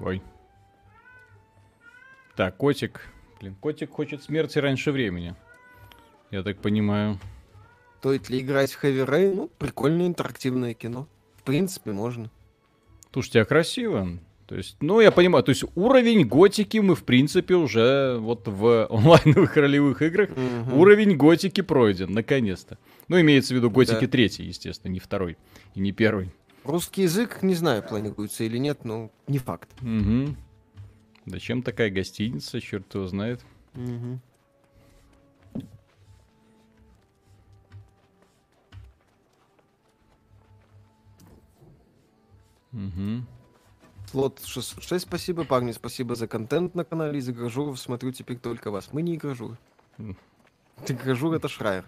Ой. 0.00 0.22
Так, 2.38 2.56
котик. 2.56 3.00
Блин, 3.40 3.56
котик 3.56 3.90
хочет 3.90 4.22
смерти 4.22 4.60
раньше 4.60 4.92
времени. 4.92 5.34
Я 6.30 6.44
так 6.44 6.58
понимаю. 6.58 7.18
Стоит 7.98 8.30
ли 8.30 8.38
играть 8.38 8.70
в 8.70 8.84
Heavy 8.84 9.04
Rain? 9.04 9.34
Ну, 9.34 9.50
прикольное 9.58 10.06
интерактивное 10.06 10.72
кино. 10.72 11.08
В 11.38 11.42
принципе, 11.42 11.90
можно. 11.90 12.30
Слушайте, 13.12 13.42
а 13.42 13.44
красиво. 13.44 14.20
То 14.46 14.54
есть, 14.54 14.76
ну, 14.80 15.00
я 15.00 15.10
понимаю, 15.10 15.42
то 15.42 15.50
есть 15.50 15.64
уровень 15.74 16.28
готики 16.28 16.78
мы, 16.78 16.94
в 16.94 17.02
принципе, 17.02 17.54
уже 17.56 18.18
вот 18.20 18.46
в 18.46 18.86
онлайновых 18.90 19.56
ролевых 19.56 20.00
играх 20.02 20.30
угу. 20.30 20.80
уровень 20.80 21.16
готики 21.16 21.62
пройден, 21.62 22.12
наконец-то. 22.12 22.78
Ну, 23.08 23.20
имеется 23.20 23.52
в 23.52 23.56
виду 23.56 23.68
готики 23.68 24.06
да. 24.06 24.12
третий, 24.12 24.44
естественно, 24.44 24.92
не 24.92 25.00
второй 25.00 25.36
и 25.74 25.80
не 25.80 25.90
первый. 25.90 26.30
Русский 26.62 27.02
язык, 27.02 27.42
не 27.42 27.56
знаю, 27.56 27.82
планируется 27.82 28.44
или 28.44 28.58
нет, 28.58 28.84
но 28.84 29.10
не 29.26 29.38
факт. 29.38 29.70
Угу. 29.82 30.36
Зачем 31.28 31.62
такая 31.62 31.90
гостиница, 31.90 32.60
черт 32.60 32.94
его 32.94 33.06
знает. 33.06 33.44
Угу. 33.74 34.20
Угу. 42.72 43.26
Слот 44.10 44.40
606, 44.44 45.06
спасибо. 45.06 45.44
Парни, 45.44 45.72
спасибо 45.72 46.14
за 46.14 46.26
контент 46.26 46.74
на 46.74 46.84
канале. 46.84 47.18
Из 47.18 47.28
игражуров 47.28 47.78
смотрю 47.78 48.12
теперь 48.12 48.38
только 48.38 48.70
вас. 48.70 48.90
Мы 48.92 49.02
не 49.02 49.16
игражуры. 49.16 49.58
Игражур 50.86 51.34
это 51.34 51.48
Шрайер. 51.48 51.84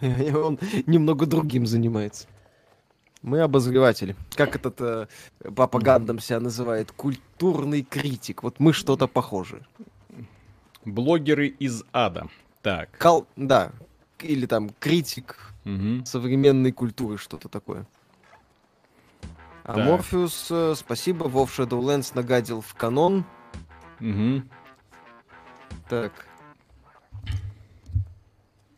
Он 0.00 0.58
немного 0.86 1.26
другим 1.26 1.66
занимается. 1.66 2.26
Мы 3.24 3.40
обозреватели. 3.40 4.16
Как 4.36 4.54
этот 4.54 4.78
э, 4.82 5.06
папа 5.56 5.78
Гандам 5.78 6.18
себя 6.18 6.40
называет? 6.40 6.92
Культурный 6.92 7.82
критик. 7.82 8.42
Вот 8.42 8.60
мы 8.60 8.74
что-то 8.74 9.08
похожи. 9.08 9.66
Блогеры 10.84 11.46
из 11.48 11.84
ада. 11.90 12.28
Так. 12.60 12.90
Кал... 12.98 13.26
Да. 13.34 13.72
Или 14.20 14.44
там 14.44 14.68
критик 14.78 15.54
угу. 15.64 16.04
современной 16.04 16.70
культуры, 16.70 17.16
что-то 17.16 17.48
такое. 17.48 17.86
А. 19.64 19.78
Морфеус, 19.78 20.48
э, 20.50 20.74
спасибо. 20.76 21.24
Вов 21.24 21.58
Shadowlands 21.58 22.10
нагадил 22.14 22.60
в 22.60 22.74
канон. 22.74 23.24
Угу. 24.00 24.42
Так. 25.88 26.12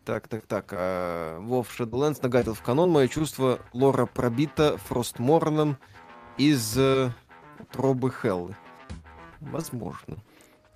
Так, 0.06 0.28
так, 0.28 0.46
так. 0.46 0.68
А, 0.70 1.40
Вов 1.40 1.68
Shadowlands 1.76 2.20
нагадил 2.22 2.54
в 2.54 2.62
канон. 2.62 2.90
Мое 2.90 3.08
чувство 3.08 3.58
лора 3.72 4.06
пробито 4.06 4.76
Фростморном 4.86 5.78
из 6.38 6.78
э, 6.78 7.10
Тробы 7.72 8.12
Хеллы. 8.12 8.54
Возможно. 9.40 10.18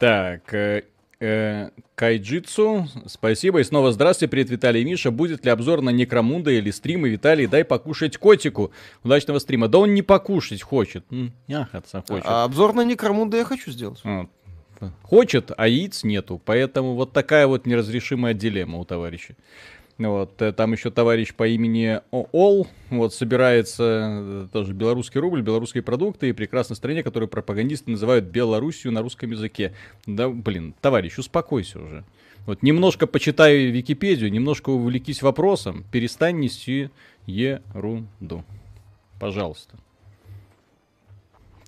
Так, 0.01 0.53
э, 0.53 0.83
э, 1.21 1.71
Кайджитсу, 1.95 2.89
спасибо. 3.07 3.61
И 3.61 3.63
снова 3.63 3.93
здравствуйте, 3.93 4.29
привет, 4.33 4.51
Виталий 4.51 4.83
и 4.83 4.85
Миша. 4.85 5.13
Будет 5.13 5.45
ли 5.45 5.53
обзор 5.53 5.81
на 5.81 5.91
Некромунда 5.91 6.51
или 6.51 6.73
стримы? 6.73 7.09
Виталий, 7.09 7.47
дай 7.47 7.65
покушать 7.65 8.17
котику. 8.17 8.73
Удачного 9.05 9.39
стрима. 9.39 9.69
Да 9.69 9.79
он 9.79 9.95
не 9.95 10.03
покушать 10.03 10.63
хочет. 10.63 11.05
Няхаться 11.47 12.03
хочет. 12.03 12.27
А 12.27 12.43
обзор 12.43 12.75
на 12.75 12.85
Некромунда 12.85 13.37
я 13.37 13.45
хочу 13.45 13.71
сделать. 13.71 14.01
Вот. 14.03 14.29
Хочет, 15.03 15.53
а 15.57 15.69
яиц 15.69 16.05
нету. 16.05 16.41
Поэтому 16.45 16.95
вот 16.95 17.13
такая 17.13 17.47
вот 17.47 17.67
неразрешимая 17.67 18.35
дилемма 18.35 18.79
у 18.79 18.85
товарища. 18.85 19.35
Вот, 19.99 20.41
э, 20.41 20.53
там 20.53 20.73
еще 20.73 20.91
товарищ 20.91 21.35
по 21.35 21.47
имени 21.47 22.01
Ол, 22.11 22.67
вот, 22.89 23.13
собирается 23.13 23.85
э, 23.85 24.47
тоже 24.51 24.73
белорусский 24.73 25.21
рубль, 25.21 25.43
белорусские 25.43 25.83
продукты 25.83 26.31
и 26.31 26.33
прекрасной 26.33 26.77
стране, 26.77 27.03
которую 27.03 27.29
пропагандисты 27.29 27.91
называют 27.91 28.25
Белоруссию 28.25 28.95
на 28.95 29.03
русском 29.03 29.31
языке. 29.31 29.75
Да, 30.07 30.31
блин, 30.31 30.75
товарищ, 30.81 31.19
успокойся 31.19 31.81
уже. 31.81 32.05
Вот, 32.47 32.63
немножко 32.63 33.07
почитай 33.07 33.67
Википедию, 33.67 34.33
немножко 34.33 34.71
увлекись 34.71 35.21
вопросом, 35.21 35.85
перестань 35.93 36.39
нести 36.39 36.89
ерунду. 37.27 38.43
Пожалуйста. 39.19 39.77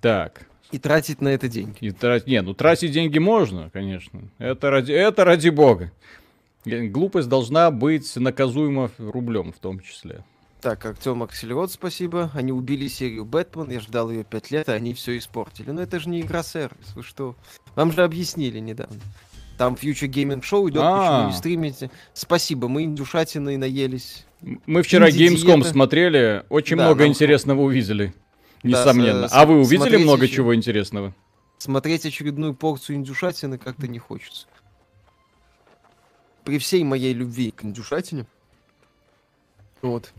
Так, 0.01 0.48
и 0.72 0.78
тратить 0.78 1.20
на 1.20 1.28
это 1.28 1.48
деньги. 1.48 1.76
И 1.80 1.90
трать... 1.92 2.26
Не, 2.26 2.42
ну 2.42 2.54
тратить 2.54 2.92
деньги 2.92 3.18
можно, 3.18 3.70
конечно. 3.72 4.22
Это 4.38 4.70
ради, 4.70 4.92
это 4.92 5.24
ради 5.24 5.50
бога. 5.50 5.92
Глупость 6.64 7.28
должна 7.28 7.70
быть 7.70 8.16
наказуема 8.16 8.90
рублем 8.98 9.52
в 9.52 9.58
том 9.58 9.80
числе. 9.80 10.24
Так, 10.61 10.87
Артем 10.87 11.24
Акселерот, 11.24 11.72
спасибо. 11.72 12.30
Они 12.35 12.52
убили 12.52 12.87
серию 12.87 13.24
Бэтмен, 13.24 13.68
я 13.70 13.80
ждал 13.80 14.11
ее 14.11 14.22
пять 14.22 14.52
лет, 14.52 14.68
а 14.68 14.74
они 14.74 14.94
все 14.94 15.18
испортили. 15.18 15.70
Но 15.70 15.82
это 15.82 15.98
же 15.98 16.08
не 16.08 16.20
игра-сервис, 16.20 16.94
вы 16.94 17.02
что? 17.02 17.35
Вам 17.74 17.92
же 17.92 18.04
объяснили 18.04 18.61
недавно. 18.61 19.00
Там 19.58 19.74
Future 19.74 20.08
Gaming 20.08 20.40
Show 20.40 20.70
идет, 20.70 20.82
А-а-а. 20.82 21.00
почему 21.00 21.30
не 21.30 21.37
стримите. 21.37 21.90
Спасибо, 22.14 22.68
мы 22.68 22.85
индюшатиной 22.85 23.56
наелись. 23.56 24.24
Мы 24.40 24.82
вчера 24.82 25.08
Gamescom 25.08 25.64
смотрели, 25.64 26.44
очень 26.48 26.76
да, 26.76 26.87
много 26.87 27.06
интересного 27.06 27.61
увидели. 27.61 28.14
Несомненно. 28.62 29.29
Да, 29.29 29.42
а 29.42 29.46
вы 29.46 29.61
увидели 29.61 29.96
много 29.96 30.25
еще... 30.25 30.37
чего 30.37 30.55
интересного? 30.55 31.14
Смотреть 31.59 32.07
очередную 32.07 32.55
порцию 32.55 32.96
индюшатины 32.96 33.59
как-то 33.59 33.88
не 33.88 33.98
хочется. 33.98 34.46
При 36.44 36.59
всей 36.59 36.83
моей 36.83 37.12
любви 37.12 37.51
к 37.51 37.64
индюшатине. 37.64 38.27
Вот. 39.81 40.12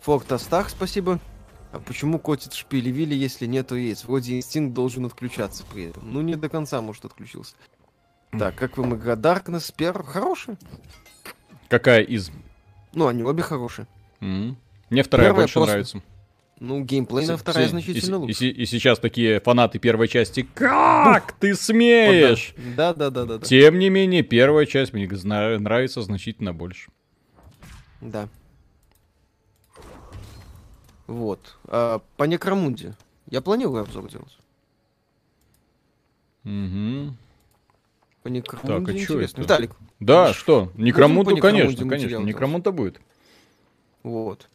Форт 0.00 0.30
Астах, 0.32 0.68
спасибо. 0.70 1.20
А 1.72 1.80
почему 1.80 2.18
котит 2.18 2.52
шпили 2.52 2.90
вилли, 2.90 3.14
если 3.14 3.46
нету 3.46 3.74
яиц? 3.74 4.04
Вроде 4.04 4.36
инстинкт 4.36 4.74
должен 4.74 5.06
отключаться 5.06 5.64
при 5.72 5.84
этом. 5.84 6.12
Ну, 6.12 6.20
не 6.20 6.36
до 6.36 6.48
конца, 6.48 6.80
может, 6.80 7.04
отключился. 7.04 7.54
Так, 8.38 8.54
как 8.56 8.78
вам 8.78 8.94
игра 8.94 9.14
Darkness? 9.14 9.72
Первая 9.76 10.06
хорошая. 10.06 10.58
Какая 11.68 12.02
из? 12.02 12.30
Ну, 12.92 13.06
они 13.06 13.22
обе 13.24 13.42
хорошие. 13.42 13.86
Mm-hmm. 14.20 14.54
Мне 14.94 15.02
вторая 15.02 15.30
Первая 15.30 15.42
больше 15.42 15.54
просто... 15.54 15.72
нравится. 15.72 16.02
Ну, 16.60 16.84
геймплейная 16.84 17.36
вторая 17.36 17.66
значительно 17.66 18.14
и, 18.14 18.18
лучше. 18.18 18.44
И, 18.44 18.48
и, 18.48 18.62
и 18.62 18.66
сейчас 18.66 19.00
такие 19.00 19.40
фанаты 19.40 19.80
первой 19.80 20.06
части. 20.06 20.46
Как 20.54 21.32
ты 21.32 21.56
смеешь? 21.56 22.54
Да, 22.76 22.94
да, 22.94 23.10
да, 23.10 23.24
да, 23.24 23.38
да. 23.38 23.44
Тем 23.44 23.80
не 23.80 23.90
менее, 23.90 24.22
первая 24.22 24.66
часть 24.66 24.92
мне 24.92 25.08
нравится 25.08 26.00
значительно 26.02 26.54
больше. 26.54 26.92
Да. 28.00 28.28
Вот. 31.08 31.56
А, 31.64 32.00
по 32.16 32.22
Некромунде. 32.22 32.94
Я 33.28 33.40
планирую 33.40 33.82
обзор 33.82 34.08
делать. 34.08 34.38
Угу. 36.44 37.16
По 38.22 38.28
Некромунде 38.28 38.86
Так, 38.86 38.94
а 38.94 38.96
интересно. 38.96 39.40
это? 39.40 39.42
Виталик, 39.42 39.70
Да, 39.98 40.32
что? 40.32 40.70
Некромунде 40.76 41.40
конечно, 41.40 41.78
конечно. 41.78 41.86
материал 41.86 42.22
Некромунта 42.22 42.70
будет. 42.70 43.00
Вот. 44.04 44.48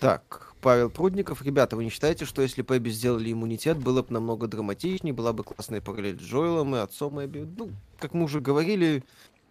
Так, 0.00 0.54
Павел 0.60 0.90
Прудников. 0.90 1.42
Ребята, 1.42 1.76
вы 1.76 1.84
не 1.84 1.90
считаете, 1.90 2.24
что 2.24 2.42
если 2.42 2.62
бы 2.62 2.76
Эбби 2.76 2.90
сделали 2.90 3.32
иммунитет, 3.32 3.78
было 3.78 4.02
бы 4.02 4.12
намного 4.12 4.46
драматичнее, 4.46 5.14
была 5.14 5.32
бы 5.32 5.44
классная 5.44 5.80
параллель 5.80 6.18
с 6.18 6.22
Джоэлом 6.22 6.74
и 6.76 6.78
отцом 6.78 7.22
Эбби? 7.24 7.48
Ну, 7.56 7.70
как 7.98 8.12
мы 8.14 8.24
уже 8.24 8.40
говорили, 8.40 9.04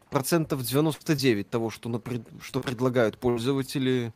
процентов 0.09 0.61
99 0.63 1.49
того, 1.49 1.69
что, 1.69 1.89
напред- 1.89 2.27
что 2.41 2.59
предлагают 2.61 3.17
пользователи, 3.17 4.13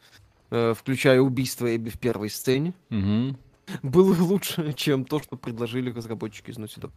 э, 0.51 0.73
включая 0.77 1.19
убийство 1.21 1.73
Эбби 1.75 1.89
в 1.89 1.97
первой 1.99 2.29
сцене, 2.29 2.73
Угу. 2.91 3.37
было 3.83 4.15
лучше, 4.21 4.73
чем 4.77 5.05
то, 5.05 5.19
что 5.19 5.35
предложили 5.35 5.89
разработчики 5.91 6.51
из 6.51 6.57
Naughty 6.57 6.79
Dog. 6.79 6.91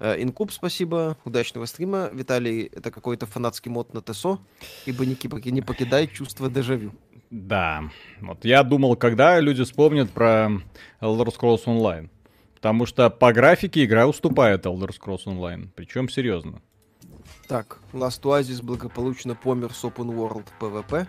Э, 0.00 0.22
Инкуб, 0.22 0.52
спасибо. 0.52 1.16
Удачного 1.24 1.64
стрима. 1.66 2.08
Виталий, 2.12 2.66
это 2.66 2.90
какой-то 2.90 3.26
фанатский 3.26 3.70
мод 3.70 3.94
на 3.94 4.00
ТСО, 4.00 4.38
ибо 4.86 5.04
не, 5.04 5.16
не 5.50 5.62
покидает 5.62 6.12
чувство 6.12 6.48
дежавю. 6.48 6.92
Да. 7.30 7.84
Вот 8.20 8.44
я 8.44 8.62
думал, 8.62 8.96
когда 8.96 9.38
люди 9.40 9.64
вспомнят 9.64 10.10
про 10.10 10.50
Elder 11.00 11.26
Scrolls 11.34 11.64
Online. 11.66 12.08
Потому 12.54 12.86
что 12.86 13.08
по 13.10 13.32
графике 13.32 13.84
игра 13.84 14.06
уступает 14.06 14.66
Elder 14.66 14.90
Scrolls 14.90 15.24
Online. 15.26 15.68
Причем 15.76 16.08
серьезно. 16.08 16.60
Так, 17.46 17.78
Last 17.92 18.22
Oasis 18.22 18.62
благополучно 18.62 19.34
помер 19.34 19.72
с 19.72 19.84
Open 19.84 20.12
World 20.14 20.46
PvP. 20.60 21.06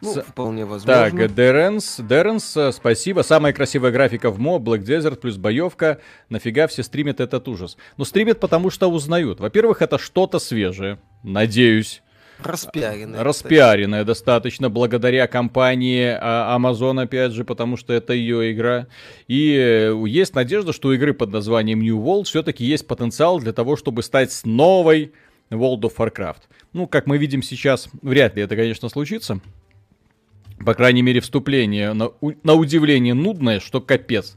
Ну, 0.00 0.14
С- 0.14 0.22
вполне 0.22 0.64
возможно. 0.64 1.10
Так, 1.10 1.34
Деренс, 1.34 2.00
Деренс, 2.00 2.56
э, 2.56 2.72
спасибо. 2.72 3.20
Самая 3.22 3.52
красивая 3.52 3.92
графика 3.92 4.30
в 4.30 4.40
МО, 4.40 4.58
Black 4.58 4.80
Desert 4.80 5.16
плюс 5.16 5.36
боевка. 5.36 6.00
Нафига 6.28 6.66
все 6.66 6.82
стримят 6.82 7.20
этот 7.20 7.46
ужас? 7.46 7.76
Ну, 7.96 8.04
стримят, 8.04 8.40
потому 8.40 8.68
что 8.70 8.90
узнают. 8.90 9.38
Во-первых, 9.38 9.80
это 9.80 9.98
что-то 9.98 10.40
свежее. 10.40 10.98
Надеюсь. 11.22 12.02
Распиаренный. 12.44 13.22
Распиаренная 13.22 14.04
достаточно 14.04 14.70
благодаря 14.70 15.26
компании 15.26 16.16
а, 16.18 16.56
Amazon, 16.58 17.02
опять 17.02 17.32
же, 17.32 17.44
потому 17.44 17.76
что 17.76 17.92
это 17.92 18.12
ее 18.12 18.52
игра. 18.52 18.86
И 19.28 19.54
э, 19.56 20.04
есть 20.06 20.34
надежда, 20.34 20.72
что 20.72 20.88
у 20.88 20.92
игры 20.92 21.14
под 21.14 21.30
названием 21.30 21.80
New 21.80 21.98
World 21.98 22.24
все-таки 22.24 22.64
есть 22.64 22.86
потенциал 22.86 23.40
для 23.40 23.52
того, 23.52 23.76
чтобы 23.76 24.02
стать 24.02 24.40
новой 24.44 25.12
World 25.50 25.80
of 25.80 25.96
Warcraft. 25.96 26.42
Ну, 26.72 26.86
как 26.86 27.06
мы 27.06 27.18
видим 27.18 27.42
сейчас, 27.42 27.88
вряд 28.00 28.36
ли 28.36 28.42
это, 28.42 28.56
конечно, 28.56 28.88
случится. 28.88 29.40
По 30.64 30.74
крайней 30.74 31.02
мере, 31.02 31.20
вступление 31.20 31.92
на, 31.92 32.10
на 32.42 32.54
удивление 32.54 33.14
нудное, 33.14 33.60
что 33.60 33.80
капец. 33.80 34.36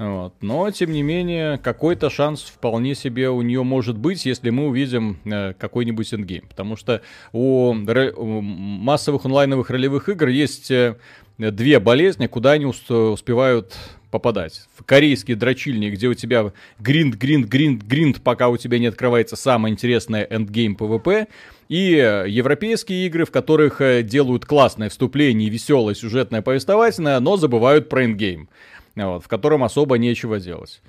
Вот. 0.00 0.32
Но, 0.40 0.70
тем 0.70 0.92
не 0.92 1.02
менее, 1.02 1.58
какой-то 1.58 2.08
шанс 2.08 2.40
вполне 2.40 2.94
себе 2.94 3.28
у 3.28 3.42
нее 3.42 3.62
может 3.62 3.98
быть, 3.98 4.24
если 4.24 4.48
мы 4.48 4.68
увидим 4.68 5.18
э, 5.26 5.52
какой-нибудь 5.52 6.14
эндгейм. 6.14 6.46
Потому 6.48 6.74
что 6.76 7.02
у, 7.34 7.74
ро- 7.74 8.12
у 8.12 8.40
массовых 8.40 9.26
онлайновых 9.26 9.68
ролевых 9.68 10.08
игр 10.08 10.28
есть 10.28 10.70
э, 10.70 10.96
две 11.36 11.80
болезни, 11.80 12.28
куда 12.28 12.52
они 12.52 12.64
ус- 12.64 12.90
успевают 12.90 13.76
попадать. 14.10 14.62
В 14.74 14.84
корейские 14.84 15.36
дрочильни, 15.36 15.90
где 15.90 16.08
у 16.08 16.14
тебя 16.14 16.50
grind, 16.78 17.16
grind, 17.16 17.46
grind, 17.46 17.82
grind, 17.82 18.22
пока 18.22 18.48
у 18.48 18.56
тебя 18.56 18.78
не 18.78 18.86
открывается 18.86 19.36
самое 19.36 19.70
интересное 19.70 20.26
endgame 20.30 20.78
PvP. 20.80 21.28
И 21.68 21.92
э, 21.94 22.24
европейские 22.26 23.06
игры, 23.06 23.26
в 23.26 23.30
которых 23.30 23.82
э, 23.82 24.02
делают 24.02 24.46
классное 24.46 24.88
вступление, 24.88 25.50
веселое, 25.50 25.94
сюжетное, 25.94 26.40
повествовательное, 26.40 27.20
но 27.20 27.36
забывают 27.36 27.90
про 27.90 28.06
эндгейм 28.06 28.48
вот, 28.96 29.24
в 29.24 29.28
котором 29.28 29.62
особо 29.64 29.98
нечего 29.98 30.38
делать. 30.40 30.82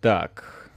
Так. 0.00 0.70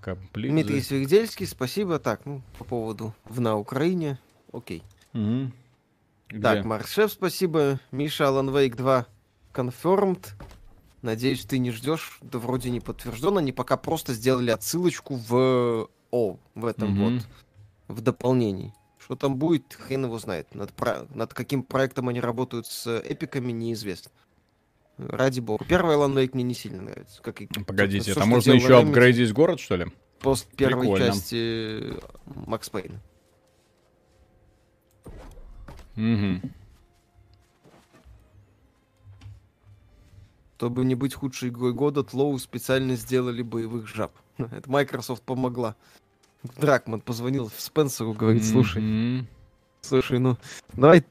Комплект. 0.00 0.52
Дмитрий 0.52 0.80
Свердельский, 0.82 1.46
спасибо. 1.46 1.98
Так, 1.98 2.26
ну, 2.26 2.42
по 2.58 2.64
поводу 2.64 3.14
в 3.24 3.40
на 3.40 3.56
Украине. 3.56 4.18
Окей. 4.52 4.82
Где? 5.14 6.42
Так, 6.42 6.64
Маршев, 6.64 7.12
спасибо. 7.12 7.80
Миша, 7.90 8.24
Alan 8.24 8.50
Wake 8.52 8.76
2 8.76 9.06
confirmed. 9.52 10.26
Надеюсь, 11.02 11.44
ты 11.44 11.58
не 11.58 11.70
ждешь. 11.70 12.18
Да 12.22 12.38
вроде 12.38 12.70
не 12.70 12.80
подтвержден. 12.80 13.38
Они 13.38 13.52
пока 13.52 13.76
просто 13.76 14.14
сделали 14.14 14.50
отсылочку 14.50 15.16
в 15.16 15.88
О, 16.10 16.38
в 16.54 16.64
этом 16.66 16.90
Мгм. 16.92 17.14
вот, 17.14 17.96
в 17.96 18.00
дополнении. 18.00 18.72
Что 18.98 19.16
там 19.16 19.36
будет, 19.36 19.74
хрен 19.74 20.04
его 20.04 20.18
знает. 20.18 20.54
Над, 20.54 20.72
про- 20.72 21.06
над 21.14 21.34
каким 21.34 21.62
проектом 21.62 22.08
они 22.08 22.20
работают 22.20 22.66
с 22.66 22.86
эпиками, 23.00 23.52
неизвестно. 23.52 24.10
Ради 24.98 25.40
бога. 25.40 25.64
Первый 25.68 25.96
Alan 25.96 26.14
Wake 26.14 26.30
мне 26.34 26.44
не 26.44 26.54
сильно 26.54 26.82
нравится. 26.82 27.20
Как 27.22 27.40
и 27.40 27.46
Погодите, 27.46 28.02
всё, 28.02 28.12
это 28.12 28.20
что 28.20 28.28
можно 28.28 28.52
еще 28.52 28.68
Remedy 28.68 28.88
апгрейдить 28.88 29.32
город, 29.32 29.60
что 29.60 29.76
ли? 29.76 29.86
После 30.20 30.48
первой 30.56 30.82
Прикольно. 30.82 31.06
части 31.06 31.94
Макс 32.46 32.68
Пейна. 32.70 33.00
Мгм. 35.96 36.42
Чтобы 40.56 40.84
не 40.86 40.94
быть 40.94 41.12
худшей 41.14 41.50
игрой 41.50 41.74
года, 41.74 42.02
Тлоу 42.02 42.38
специально 42.38 42.96
сделали 42.96 43.42
боевых 43.42 43.86
жаб. 43.86 44.12
Это 44.38 44.70
Microsoft 44.70 45.22
помогла. 45.22 45.76
Дракман 46.56 47.00
позвонил 47.00 47.48
в 47.54 47.60
Спенсеру, 47.60 48.12
говорит, 48.14 48.44
слушай, 48.44 48.80
Мгм. 48.80 49.26
слушай, 49.82 50.18
ну, 50.18 50.36
давай, 50.74 51.04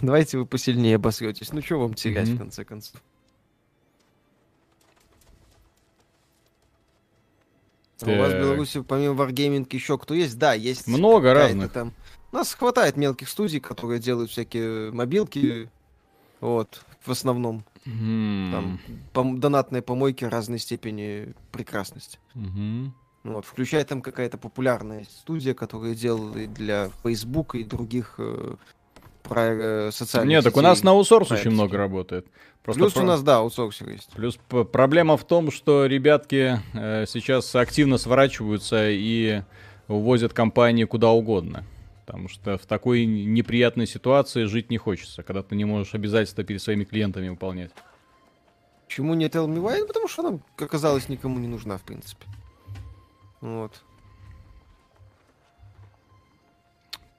давайте 0.02 0.38
вы 0.38 0.46
посильнее 0.46 0.96
обосретесь. 0.96 1.52
Ну, 1.52 1.60
что 1.62 1.78
вам 1.80 1.94
терять, 1.94 2.28
Мгм. 2.28 2.36
в 2.36 2.38
конце 2.40 2.64
концов? 2.64 3.00
А 8.02 8.06
У 8.10 8.18
вас 8.18 8.28
в 8.28 8.32
Так. 8.32 8.40
Беларуси 8.40 8.80
помимо 8.80 9.14
Wargaming 9.22 9.66
еще 9.70 9.98
кто 9.98 10.14
есть? 10.14 10.38
Да, 10.38 10.54
есть. 10.54 10.86
Много 10.86 11.34
разных. 11.34 11.70
Там. 11.72 11.92
У 12.32 12.36
нас 12.36 12.54
хватает 12.54 12.96
мелких 12.96 13.28
студий, 13.28 13.60
которые 13.60 14.00
делают 14.00 14.30
всякие 14.30 14.90
мобилки. 14.92 15.68
Вот, 16.40 16.82
в 17.04 17.10
основном. 17.10 17.64
Мгм. 17.84 18.50
Там 18.52 18.80
пом- 19.12 19.38
донатные 19.38 19.82
помойки 19.82 20.24
разной 20.24 20.58
степени 20.58 21.34
прекрасности. 21.52 22.18
Мгм. 22.34 22.94
Вот, 23.24 23.44
включая 23.44 23.84
там 23.84 24.00
какая-то 24.00 24.38
популярная 24.38 25.04
студия, 25.04 25.52
которая 25.52 25.94
делает 25.94 26.54
для 26.54 26.90
Facebook 27.02 27.54
и 27.54 27.64
других 27.64 28.14
э, 28.16 28.54
про, 29.30 29.42
э, 29.42 29.90
социальных 29.92 30.28
Нет, 30.30 30.44
так 30.44 30.52
у 30.54 30.56
сетей. 30.58 30.68
нас 30.68 30.82
на 30.82 30.90
аутсорс 30.90 31.30
очень 31.30 31.52
много 31.52 31.78
работает. 31.78 32.26
Просто 32.62 32.80
Плюс 32.82 32.92
про- 32.92 33.02
у 33.02 33.06
нас, 33.06 33.22
да, 33.22 33.36
аутсорсер 33.38 33.88
есть. 33.88 34.10
Плюс 34.12 34.38
проблема 34.72 35.16
в 35.16 35.24
том, 35.24 35.50
что 35.50 35.86
ребятки 35.86 36.60
э, 36.74 37.06
сейчас 37.08 37.54
активно 37.54 37.96
сворачиваются 37.96 38.90
и 38.90 39.42
увозят 39.88 40.34
компании 40.34 40.84
куда 40.84 41.10
угодно. 41.10 41.64
Потому 42.04 42.28
что 42.28 42.58
в 42.58 42.66
такой 42.66 43.06
неприятной 43.06 43.86
ситуации 43.86 44.44
жить 44.44 44.68
не 44.68 44.78
хочется, 44.78 45.22
когда 45.22 45.42
ты 45.42 45.54
не 45.54 45.64
можешь 45.64 45.94
обязательства 45.94 46.44
перед 46.44 46.60
своими 46.60 46.84
клиентами 46.84 47.28
выполнять. 47.28 47.70
Почему 48.86 49.14
не 49.14 49.26
Tell 49.26 49.46
Me 49.46 49.62
Why? 49.62 49.78
Ну, 49.78 49.86
Потому 49.86 50.08
что 50.08 50.26
она, 50.26 50.38
как 50.56 50.68
оказалось, 50.68 51.08
никому 51.08 51.38
не 51.38 51.46
нужна, 51.46 51.78
в 51.78 51.82
принципе. 51.82 52.26
Вот. 53.40 53.80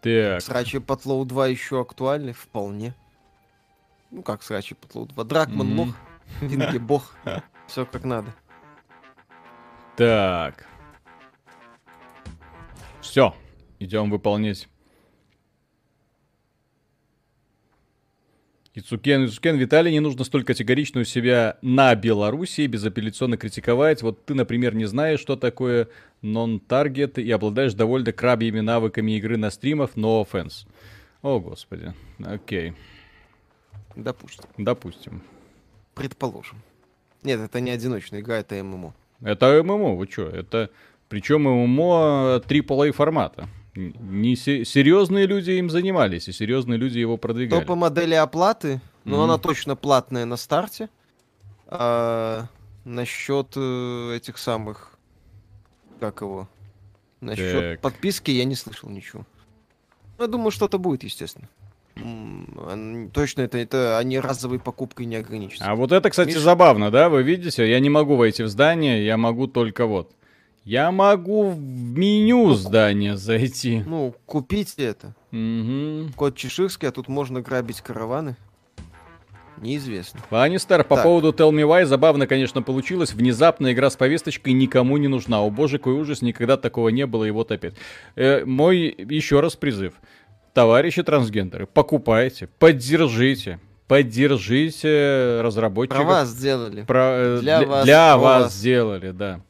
Так. 0.01 0.41
Срачи 0.41 0.79
Потлоу 0.79 1.25
2 1.25 1.47
еще 1.47 1.81
актуальны? 1.81 2.33
Вполне. 2.33 2.93
Ну 4.09 4.23
как 4.23 4.43
Срачи 4.43 4.75
Потлоу 4.75 5.05
2? 5.05 5.23
Дракман 5.23 5.67
Мгм. 5.67 5.79
лох, 5.79 5.95
Винги 6.41 6.77
бог. 6.77 7.15
Все 7.67 7.85
как 7.85 8.03
надо. 8.03 8.33
Так. 9.95 10.65
Все. 13.01 13.35
Идем 13.79 14.09
выполнять. 14.09 14.67
Ицукен, 18.73 19.25
Ицукен, 19.25 19.57
Виталий, 19.57 19.91
не 19.91 19.99
нужно 19.99 20.23
столь 20.23 20.45
категорично 20.45 21.01
у 21.01 21.03
себя 21.03 21.57
на 21.61 21.93
Белоруссии 21.93 22.67
безапелляционно 22.67 23.35
критиковать. 23.35 24.01
Вот 24.01 24.25
ты, 24.25 24.33
например, 24.33 24.75
не 24.75 24.85
знаешь, 24.85 25.19
что 25.19 25.35
такое 25.35 25.89
нон-таргет 26.21 27.17
и 27.17 27.29
обладаешь 27.31 27.73
довольно 27.73 28.13
крабьими 28.13 28.61
навыками 28.61 29.11
игры 29.17 29.35
на 29.35 29.51
стримах, 29.51 29.95
no 29.95 30.25
offense. 30.25 30.67
О, 31.21 31.41
господи. 31.41 31.93
Окей. 32.23 32.73
Допустим. 33.97 34.45
Допустим. 34.57 35.21
Предположим. 35.93 36.61
Нет, 37.23 37.41
это 37.41 37.59
не 37.59 37.71
одиночная 37.71 38.21
игра, 38.21 38.37
это 38.37 38.55
ММО. 38.63 38.93
Это 39.21 39.61
ММО, 39.61 39.95
вы 39.95 40.07
чё? 40.07 40.29
Это 40.29 40.69
причем 41.09 41.41
ММО 41.41 42.41
AAA 42.47 42.93
формата. 42.93 43.49
Не 43.75 44.35
се- 44.35 44.65
серьезные 44.65 45.25
люди 45.27 45.51
им 45.51 45.69
занимались, 45.69 46.27
и 46.27 46.33
серьезные 46.33 46.77
люди 46.77 46.99
его 46.99 47.15
продвигали. 47.17 47.61
То 47.61 47.65
по 47.65 47.75
модели 47.75 48.13
оплаты, 48.15 48.81
но 49.05 49.15
Мгм. 49.17 49.23
она 49.23 49.37
точно 49.37 49.75
платная 49.77 50.25
на 50.25 50.35
старте. 50.37 50.89
А, 51.67 52.47
насчет 52.83 53.53
э, 53.55 54.15
этих 54.17 54.37
самых, 54.37 54.97
как 56.01 56.19
его, 56.21 56.49
насчет 57.21 57.75
Так. 57.75 57.79
подписки 57.81 58.29
я 58.31 58.43
не 58.43 58.55
слышал 58.55 58.89
ничего. 58.89 59.25
Ну, 60.17 60.25
Я 60.25 60.27
думаю, 60.27 60.51
что-то 60.51 60.77
будет, 60.77 61.03
естественно. 61.03 61.47
Точно, 63.13 63.41
это, 63.41 63.57
это 63.57 63.97
они 63.97 64.19
разовой 64.19 64.59
покупкой 64.59 65.05
не 65.05 65.15
ограничатся. 65.15 65.65
А 65.69 65.75
вот 65.75 65.91
это, 65.91 66.09
кстати, 66.09 66.29
Миш... 66.29 66.39
забавно, 66.39 66.89
да? 66.91 67.09
Вы 67.09 67.23
видите? 67.23 67.69
Я 67.69 67.79
не 67.79 67.89
могу 67.89 68.15
войти 68.15 68.43
в 68.43 68.47
здание, 68.47 69.05
я 69.05 69.17
могу 69.17 69.47
только 69.47 69.85
вот. 69.85 70.11
Я 70.63 70.91
могу 70.91 71.49
в 71.49 71.59
меню 71.59 72.53
здания 72.53 73.17
зайти. 73.17 73.83
Ну, 73.85 74.13
купите 74.25 74.83
это. 74.83 75.15
Угу. 75.31 76.13
Код 76.15 76.35
чеширский, 76.35 76.87
а 76.87 76.91
тут 76.91 77.07
можно 77.07 77.41
грабить 77.41 77.81
караваны. 77.81 78.35
Неизвестно. 79.57 80.21
Ланнистер, 80.31 80.83
по 80.83 80.95
так. 80.95 81.03
поводу 81.03 81.31
Tell 81.31 81.51
Me 81.51 81.67
Why, 81.67 81.85
забавно, 81.85 82.25
конечно, 82.25 82.63
получилось. 82.63 83.13
Внезапно 83.13 83.71
игра 83.71 83.89
с 83.89 83.95
повесточкой 83.95 84.53
никому 84.53 84.97
не 84.97 85.07
нужна. 85.07 85.41
О 85.41 85.49
боже, 85.49 85.77
какой 85.77 85.93
ужас, 85.93 86.21
никогда 86.21 86.57
такого 86.57 86.89
не 86.89 87.05
было, 87.05 87.25
и 87.25 87.31
вот 87.31 87.51
опять. 87.51 87.75
Э, 88.15 88.43
мой 88.43 88.95
еще 88.97 89.39
раз 89.39 89.55
призыв. 89.55 89.93
Товарищи 90.53 91.03
трансгендеры, 91.03 91.65
покупайте, 91.67 92.47
поддержите, 92.59 93.59
поддержите 93.87 95.41
разработчиков. 95.41 96.05
Про 96.05 96.07
вас 96.07 96.29
сделали. 96.29 96.81
Про, 96.83 96.99
э, 96.99 97.39
для, 97.41 97.59
для 97.59 97.67
вас, 97.67 97.85
для 97.85 98.17
вас 98.17 98.53
сделали, 98.53 99.11
да. 99.11 99.41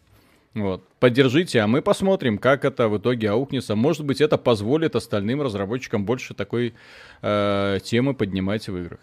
Вот. 0.54 0.84
Поддержите, 1.01 1.61
а 1.61 1.65
мы 1.65 1.81
посмотрим, 1.81 2.37
как 2.37 2.63
это 2.63 2.87
в 2.87 2.95
итоге 2.95 3.31
аукнется. 3.31 3.75
Может 3.75 4.05
быть, 4.05 4.21
это 4.21 4.37
позволит 4.37 4.95
остальным 4.95 5.41
разработчикам 5.41 6.05
больше 6.05 6.35
такой 6.35 6.75
э, 7.23 7.79
темы 7.83 8.13
поднимать 8.13 8.67
в 8.67 8.77
играх. 8.77 8.99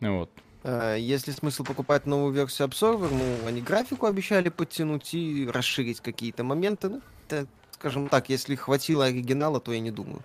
Вот. 0.00 0.30
Э, 0.64 0.96
если 0.98 1.30
смысл 1.30 1.62
покупать 1.62 2.06
новую 2.06 2.32
версию 2.32 2.66
Observer, 2.66 3.08
ну, 3.08 3.48
они 3.48 3.60
графику 3.60 4.06
обещали 4.06 4.48
подтянуть 4.48 5.14
и 5.14 5.48
расширить 5.48 6.00
какие-то 6.00 6.42
моменты. 6.42 6.88
Ну, 6.88 7.00
это, 7.28 7.46
скажем 7.70 8.08
так, 8.08 8.28
если 8.28 8.56
хватило 8.56 9.04
оригинала, 9.04 9.60
то 9.60 9.72
я 9.72 9.78
не 9.78 9.92
думаю 9.92 10.22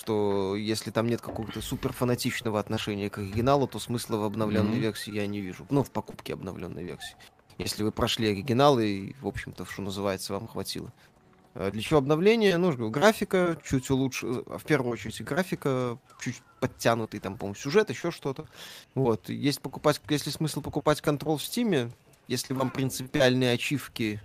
что 0.00 0.56
если 0.56 0.90
там 0.90 1.06
нет 1.06 1.20
какого-то 1.20 1.60
супер 1.60 1.92
фанатичного 1.92 2.58
отношения 2.58 3.10
к 3.10 3.18
оригиналу, 3.18 3.66
то 3.66 3.78
смысла 3.78 4.16
в 4.16 4.24
обновленной 4.24 4.76
mm-hmm. 4.76 4.80
версии 4.80 5.12
я 5.12 5.26
не 5.26 5.42
вижу. 5.42 5.66
Ну, 5.68 5.82
в 5.82 5.90
покупке 5.90 6.32
обновленной 6.32 6.82
версии. 6.82 7.14
Если 7.58 7.82
вы 7.82 7.92
прошли 7.92 8.30
оригинал 8.30 8.78
и, 8.78 9.12
в 9.20 9.26
общем-то, 9.26 9.66
что 9.66 9.82
называется, 9.82 10.32
вам 10.32 10.46
хватило. 10.46 10.92
Э, 11.54 11.70
для 11.72 11.82
чего 11.82 11.98
обновление? 11.98 12.56
Ну, 12.56 12.90
графика 12.90 13.58
чуть 13.68 13.90
улучш... 13.90 14.22
в 14.22 14.62
первую 14.64 14.92
очередь 14.92 15.20
графика, 15.22 15.98
чуть 16.20 16.40
подтянутый, 16.60 17.20
там, 17.20 17.36
по-моему, 17.36 17.56
сюжет, 17.56 17.90
еще 17.90 18.10
что-то. 18.10 18.46
Вот. 18.94 19.28
Есть 19.28 19.60
покупать, 19.60 20.00
если 20.08 20.30
смысл 20.30 20.60
покупать 20.60 21.00
контрол 21.00 21.36
в 21.36 21.42
Стиме, 21.42 21.90
если 22.28 22.54
вам 22.54 22.70
принципиальные 22.70 23.52
ачивки 23.52 24.20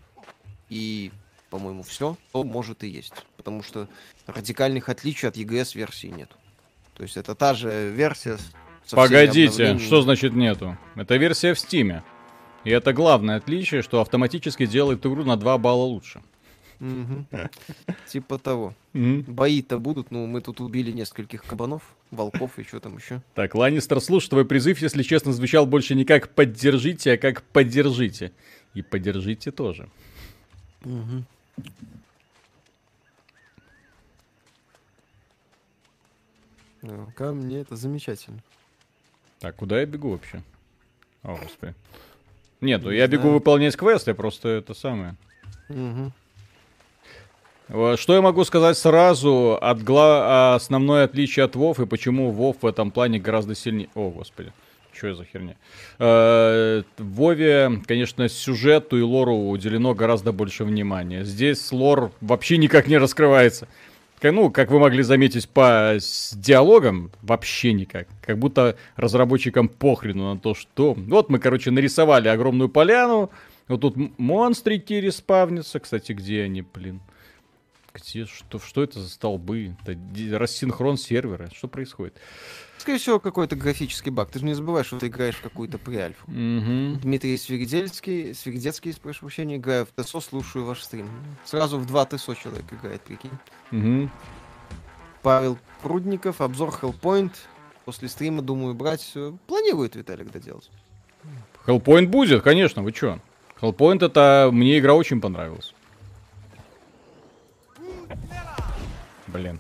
и 0.70 1.12
по-моему, 1.54 1.84
все, 1.84 2.18
то 2.32 2.44
может 2.44 2.84
и 2.84 2.88
есть. 2.88 3.14
Потому 3.38 3.62
что 3.62 3.88
радикальных 4.26 4.90
отличий 4.90 5.28
от 5.28 5.38
EGS 5.38 5.78
версии 5.78 6.08
нет. 6.08 6.32
То 6.96 7.04
есть 7.04 7.16
это 7.16 7.36
та 7.36 7.54
же 7.54 7.92
версия. 7.92 8.40
Погодите, 8.90 9.78
что 9.78 10.02
значит 10.02 10.34
нету? 10.34 10.76
Это 10.96 11.16
версия 11.16 11.54
в 11.54 11.60
Стиме. 11.60 12.04
И 12.64 12.70
это 12.70 12.94
главное 12.94 13.38
отличие, 13.38 13.82
что 13.82 14.02
автоматически 14.02 14.66
делает 14.66 15.06
игру 15.06 15.24
на 15.24 15.36
2 15.36 15.58
балла 15.58 15.84
лучше. 15.84 16.22
Типа 18.08 18.38
того. 18.38 18.74
Бои-то 18.94 19.80
будут, 19.80 20.12
но 20.12 20.26
мы 20.26 20.42
тут 20.42 20.60
убили 20.62 20.92
нескольких 20.92 21.44
кабанов, 21.44 21.82
волков 22.12 22.60
и 22.60 22.64
что 22.64 22.80
там 22.80 22.98
еще. 22.98 23.22
Так, 23.36 23.56
Ланнистер, 23.56 24.02
слушай, 24.02 24.30
твой 24.30 24.46
призыв, 24.46 24.82
если 24.82 25.04
честно, 25.04 25.34
звучал 25.34 25.66
больше 25.66 25.96
не 25.96 26.06
как 26.06 26.30
«поддержите», 26.30 27.14
а 27.14 27.18
как 27.18 27.44
«поддержите». 27.44 28.32
И 28.74 28.82
поддержите 28.82 29.52
тоже. 29.52 29.88
Ну, 36.82 37.08
ко 37.16 37.32
мне 37.32 37.60
это 37.60 37.76
замечательно. 37.76 38.40
Так, 39.40 39.56
куда 39.56 39.80
я 39.80 39.86
бегу 39.86 40.12
вообще? 40.12 40.44
О, 41.22 41.38
господи. 41.38 41.74
Нет, 42.64 42.82
ну 42.84 42.92
я 42.92 43.08
бегу 43.08 43.30
выполнять 43.30 43.76
квест, 43.76 44.08
я 44.08 44.16
просто 44.16 44.50
это 44.50 44.74
самое. 44.74 45.16
Угу. 45.70 46.12
Что 47.98 48.14
я 48.14 48.22
могу 48.22 48.44
сказать 48.44 48.78
сразу 48.78 49.58
от 49.60 49.84
гла... 49.84 50.56
основное 50.56 51.06
отличие 51.06 51.46
от 51.46 51.56
WoW 51.56 51.84
и 51.84 51.86
почему 51.86 52.32
WoW 52.32 52.58
в 52.62 52.66
этом 52.66 52.92
плане 52.92 53.20
гораздо 53.20 53.56
сильнее... 53.56 53.90
О, 53.96 54.10
господи. 54.10 54.52
Что 54.94 55.16
за 55.16 55.26
херня? 55.26 55.56
Э, 55.98 56.84
в 56.98 57.16
Вове, 57.16 57.82
конечно, 57.88 58.30
сюжету 58.30 58.98
и 58.98 59.02
лору 59.02 59.36
уделено 59.36 59.96
гораздо 59.96 60.32
больше 60.32 60.66
внимания. 60.66 61.24
Здесь 61.24 61.72
лор 61.72 62.12
вообще 62.22 62.58
никак 62.58 62.88
не 62.88 62.98
раскрывается. 62.98 63.68
Ну, 64.32 64.50
как 64.50 64.72
вы 64.72 64.80
могли 64.80 65.04
заметить 65.04 65.50
по 65.50 65.98
диалогам, 66.34 67.12
вообще 67.22 67.74
никак. 67.74 68.08
Как 68.22 68.38
будто 68.40 68.78
разработчикам 68.96 69.68
похрену 69.68 70.34
на 70.34 70.40
то, 70.40 70.54
что... 70.56 70.94
Вот 70.94 71.30
мы, 71.30 71.40
короче, 71.40 71.72
нарисовали 71.72 72.28
огромную 72.28 72.70
поляну. 72.70 73.30
Вот 73.68 73.82
тут 73.82 73.96
монстрики 74.18 74.94
респавнятся. 74.94 75.80
Кстати, 75.80 76.14
где 76.14 76.44
они, 76.44 76.62
блин? 76.62 77.02
Что, 77.96 78.60
что 78.60 78.84
это 78.84 79.00
за 79.00 79.10
столбы? 79.10 79.76
Это 79.86 79.98
рассинхрон 80.40 80.98
сервера. 80.98 81.50
Что 81.54 81.68
происходит? 81.68 82.18
Скорее 82.80 82.98
всего, 82.98 83.20
какой-то 83.20 83.56
графический 83.56 84.12
баг. 84.12 84.32
Ты 84.32 84.40
же 84.40 84.46
не 84.46 84.56
забываешь, 84.56 84.88
что 84.88 84.98
ты 84.98 85.08
играешь 85.08 85.36
в 85.36 85.42
какую-то 85.42 85.78
преальфу. 85.78 86.30
Mm-hmm. 86.30 87.02
Дмитрий 87.02 87.38
Свиридельский, 87.38 88.34
Свиридецкий, 88.34 88.96
прошу 89.02 89.22
прощения, 89.22 89.58
играю 89.58 89.86
в 89.86 90.04
ТСО, 90.04 90.22
слушаю 90.22 90.66
ваш 90.66 90.82
стрим. 90.82 91.08
Сразу 91.46 91.78
в 91.78 91.86
два 91.86 92.06
ТСО 92.06 92.36
человек 92.36 92.66
играет, 92.72 93.02
прикинь. 93.02 93.32
Mm-hmm. 93.72 94.10
Павел 95.22 95.58
Прудников, 95.82 96.42
обзор 96.42 96.70
Hellpoint. 96.82 97.32
После 97.86 98.10
стрима, 98.10 98.42
думаю, 98.42 98.74
брать. 98.74 99.14
Планирует 99.48 99.96
Виталик 99.96 100.32
доделать. 100.32 100.70
Hellpoint 101.68 102.08
будет, 102.08 102.42
конечно, 102.42 102.82
вы 102.82 102.92
чё? 102.92 103.20
Hellpoint 103.62 104.04
это... 104.04 104.50
Мне 104.52 104.80
игра 104.80 104.94
очень 104.94 105.22
понравилась. 105.22 105.74
Блин. 109.34 109.60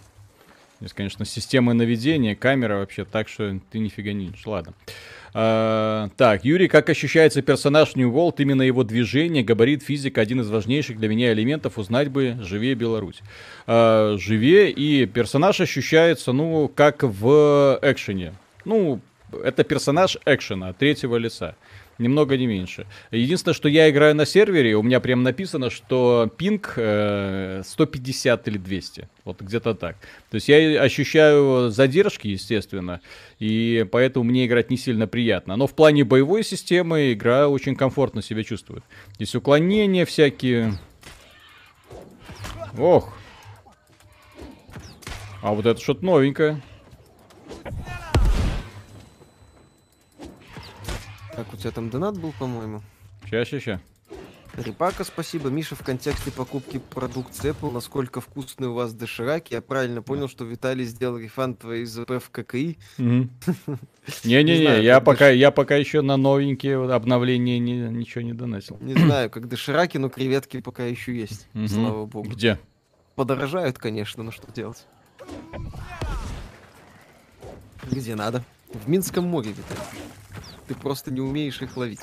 Здесь, 0.80 0.94
конечно, 0.94 1.24
система 1.26 1.74
наведения, 1.74 2.36
камера 2.36 2.76
вообще, 2.76 3.06
так 3.06 3.30
что 3.30 3.58
ты 3.72 3.80
нифига 3.80 4.12
не 4.12 4.26
видишь. 4.26 4.46
Ладно. 4.46 4.74
А, 5.34 6.10
так, 6.18 6.44
Юрий, 6.44 6.68
как 6.68 6.90
ощущается 6.90 7.42
персонаж 7.42 7.96
New 7.96 8.12
World, 8.12 8.36
именно 8.40 8.64
его 8.64 8.84
движение, 8.84 9.44
габарит, 9.44 9.82
физика, 9.82 10.20
один 10.20 10.42
из 10.42 10.50
важнейших 10.50 11.00
для 11.00 11.08
меня 11.08 11.32
элементов, 11.32 11.78
узнать 11.78 12.10
бы 12.10 12.38
«Живее 12.42 12.76
Беларусь». 12.76 13.22
А, 13.66 14.18
«Живее» 14.20 14.72
и 14.72 15.06
персонаж 15.06 15.62
ощущается, 15.62 16.34
ну, 16.34 16.68
как 16.68 17.04
в 17.04 17.80
экшене. 17.82 18.34
Ну, 18.66 19.00
это 19.32 19.64
персонаж 19.64 20.18
экшена, 20.26 20.74
третьего 20.74 21.16
лица 21.16 21.56
ни 21.98 22.08
много 22.08 22.38
ни 22.38 22.46
меньше. 22.46 22.88
Единственное, 23.12 23.54
что 23.54 23.70
я 23.70 23.90
играю 23.90 24.16
на 24.16 24.26
сервере, 24.26 24.76
у 24.76 24.84
меня 24.84 25.00
прям 25.00 25.24
написано, 25.24 25.70
что 25.70 26.32
пинг 26.38 26.74
э, 26.78 27.62
150 27.66 28.48
или 28.48 28.58
200. 28.58 29.10
Вот 29.26 29.42
где-то 29.42 29.74
так. 29.74 29.98
То 30.30 30.36
есть 30.36 30.50
я 30.50 30.82
ощущаю 30.82 31.70
задержки, 31.70 32.28
естественно, 32.28 33.02
и 33.40 33.86
поэтому 33.92 34.26
мне 34.26 34.46
играть 34.46 34.70
не 34.70 34.78
сильно 34.78 35.08
приятно. 35.08 35.56
Но 35.56 35.68
в 35.68 35.74
плане 35.74 36.04
боевой 36.04 36.44
системы 36.44 37.14
игра 37.14 37.48
очень 37.48 37.76
комфортно 37.76 38.22
себя 38.22 38.44
чувствует. 38.44 38.84
Здесь 39.16 39.36
уклонения 39.36 40.06
всякие. 40.06 40.80
Ох. 42.78 43.14
А 45.42 45.54
вот 45.54 45.66
это 45.66 45.80
что-то 45.80 46.06
новенькое. 46.06 46.62
Так, 51.36 51.52
у 51.52 51.58
тебя 51.58 51.72
там 51.72 51.90
донат 51.90 52.18
был, 52.20 52.32
по-моему? 52.38 52.82
Ща, 53.26 53.46
ща, 53.46 53.60
ща. 53.60 53.80
Рипака, 54.56 55.04
спасибо. 55.04 55.50
Миша, 55.50 55.76
в 55.76 55.84
контексте 55.84 56.30
покупки 56.32 56.78
продукции 56.78 57.52
Apple, 57.52 57.72
насколько 57.72 58.22
вкусные 58.22 58.70
у 58.70 58.76
вас 58.76 58.94
дошираки. 58.94 59.54
Я 59.54 59.62
правильно 59.62 60.04
понял, 60.04 60.30
что 60.30 60.46
Виталий 60.46 60.86
сделал 60.86 61.18
рефанд 61.18 61.58
твоей 61.58 61.86
ЗП 61.86 62.22
в 62.24 62.30
ККИ? 62.30 62.78
Не-не-не, 63.00 64.84
я 64.84 65.00
пока, 65.02 65.30
я 65.30 65.50
пока 65.50 65.76
еще 65.76 66.02
на 66.02 66.18
новенькие 66.18 66.94
обновления 66.94 67.58
ничего 67.58 68.22
не 68.22 68.34
доносил. 68.34 68.78
Не 68.80 68.94
знаю, 68.94 69.32
как 69.32 69.48
дошираки, 69.48 69.98
но 69.98 70.10
креветки 70.10 70.62
пока 70.62 70.86
еще 70.86 71.16
есть, 71.16 71.48
слава 71.68 72.06
богу. 72.06 72.30
Где? 72.30 72.60
Подорожают, 73.16 73.80
конечно, 73.80 74.22
но 74.22 74.30
что 74.30 74.52
делать? 74.52 74.86
Где 77.90 78.16
надо? 78.16 78.44
В 78.72 78.88
Минском 78.88 79.26
море, 79.26 79.50
Виталий. 79.50 79.82
Ты 80.68 80.76
просто 80.76 81.12
не 81.12 81.22
умеешь 81.22 81.62
их 81.62 81.76
ловить. 81.78 82.02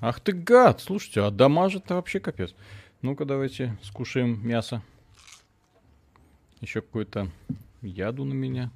Ах 0.00 0.18
ты 0.20 0.32
гад! 0.32 0.80
Слушайте, 0.80 1.22
а 1.22 1.30
дамажит-то 1.30 1.94
вообще 1.94 2.18
капец. 2.18 2.54
Ну-ка 3.02 3.24
давайте 3.24 3.76
скушаем 3.82 4.46
мясо. 4.46 4.82
Еще 6.60 6.80
какую-то 6.80 7.30
яду 7.82 8.24
на 8.24 8.32
меня. 8.32 8.70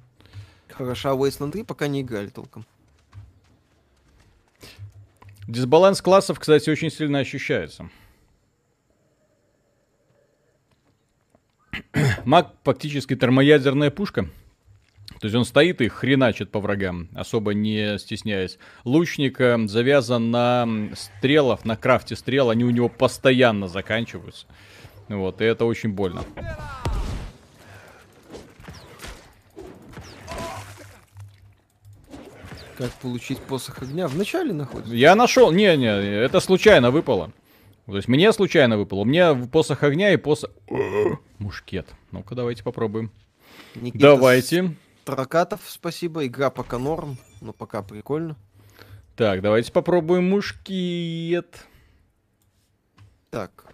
Хорошо, 0.69 1.11
а 1.11 1.15
Wasteland 1.15 1.51
3 1.51 1.63
пока 1.63 1.87
не 1.87 2.01
играли 2.01 2.27
толком. 2.27 2.65
Дисбаланс 5.47 6.01
классов, 6.01 6.39
кстати, 6.39 6.69
очень 6.69 6.89
сильно 6.89 7.19
ощущается. 7.19 7.89
Маг 12.25 12.53
фактически 12.63 13.15
термоядерная 13.15 13.91
пушка. 13.91 14.27
То 15.19 15.25
есть 15.25 15.35
он 15.35 15.45
стоит 15.45 15.81
и 15.81 15.87
хреначит 15.87 16.51
по 16.51 16.59
врагам, 16.59 17.07
особо 17.15 17.53
не 17.53 17.97
стесняясь. 17.97 18.59
Лучник 18.83 19.41
э, 19.41 19.57
завязан 19.67 20.29
на 20.29 20.67
стрелах, 20.95 21.65
на 21.65 21.75
крафте 21.75 22.15
стрел, 22.15 22.51
они 22.51 22.63
у 22.63 22.69
него 22.69 22.87
постоянно 22.87 23.67
заканчиваются. 23.67 24.45
Вот, 25.07 25.41
и 25.41 25.45
это 25.45 25.65
очень 25.65 25.89
больно. 25.89 26.23
Как 32.77 32.91
получить 33.01 33.39
посох 33.39 33.81
огня? 33.81 34.07
Вначале 34.07 34.53
находится. 34.53 34.93
Я 34.93 35.15
нашел, 35.15 35.51
не, 35.51 35.75
не, 35.77 35.87
это 35.87 36.39
случайно 36.39 36.91
выпало. 36.91 37.31
То 37.87 37.95
есть 37.95 38.09
мне 38.09 38.33
случайно 38.33 38.77
выпало. 38.77 38.99
У 38.99 39.05
меня 39.05 39.33
посох 39.33 39.83
огня 39.83 40.11
и 40.11 40.17
посох... 40.17 40.51
Мушкет. 41.39 41.87
Ну-ка, 42.11 42.35
давайте 42.35 42.63
попробуем. 42.63 43.11
Никита 43.75 43.99
давайте. 43.99 44.75
Тракатов, 45.05 45.61
спасибо. 45.65 46.27
Игра 46.27 46.49
пока 46.49 46.79
норм, 46.79 47.17
но 47.39 47.53
пока 47.53 47.81
прикольно. 47.81 48.35
Так, 49.15 49.41
давайте 49.41 49.71
попробуем 49.71 50.29
мушкет. 50.29 51.65
Так. 53.29 53.65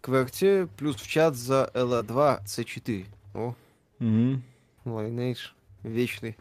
Кварте 0.00 0.66
плюс 0.78 0.96
в 0.96 1.06
чат 1.06 1.36
за 1.36 1.70
LA2 1.74 2.44
C4. 2.44 3.06
О. 3.34 3.54
Угу. 4.00 4.40
Lineage. 4.86 5.50
Вечный. 5.82 6.36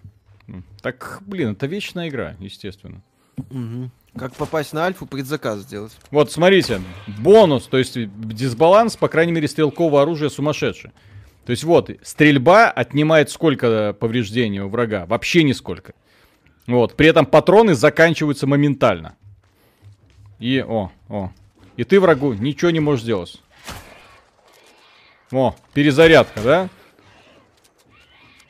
Так, 0.81 1.21
блин, 1.25 1.51
это 1.51 1.67
вечная 1.67 2.07
игра, 2.07 2.35
естественно. 2.39 3.01
Угу. 3.37 3.91
Как 4.17 4.33
попасть 4.35 4.73
на 4.73 4.85
альфу, 4.85 5.05
предзаказ 5.05 5.59
сделать. 5.61 5.93
Вот, 6.11 6.31
смотрите, 6.31 6.81
бонус, 7.19 7.67
то 7.67 7.77
есть 7.77 7.95
дисбаланс, 7.95 8.97
по 8.97 9.07
крайней 9.07 9.31
мере, 9.31 9.47
стрелкового 9.47 10.01
оружия 10.01 10.29
сумасшедший. 10.29 10.91
То 11.45 11.51
есть 11.51 11.63
вот, 11.63 11.89
стрельба 12.03 12.69
отнимает 12.69 13.29
сколько 13.29 13.93
повреждений 13.93 14.59
у 14.59 14.67
врага? 14.69 15.05
Вообще 15.05 15.43
нисколько. 15.43 15.93
Вот, 16.67 16.95
при 16.95 17.07
этом 17.07 17.25
патроны 17.25 17.73
заканчиваются 17.73 18.47
моментально. 18.47 19.15
И, 20.39 20.61
о, 20.61 20.91
о. 21.07 21.31
И 21.77 21.83
ты 21.83 21.99
врагу 21.99 22.33
ничего 22.33 22.71
не 22.71 22.79
можешь 22.79 23.03
сделать. 23.03 23.41
О, 25.31 25.55
перезарядка, 25.73 26.41
да? 26.41 26.69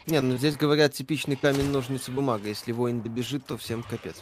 Не, 0.08 0.20
ну 0.22 0.36
здесь 0.38 0.58
говорят 0.58 0.94
типичный 0.94 1.36
камень, 1.36 1.70
ножницы, 1.70 2.12
бумага. 2.12 2.50
Если 2.50 2.72
воин 2.72 3.02
добежит, 3.02 3.46
то 3.46 3.58
всем 3.58 3.84
капец. 3.84 4.16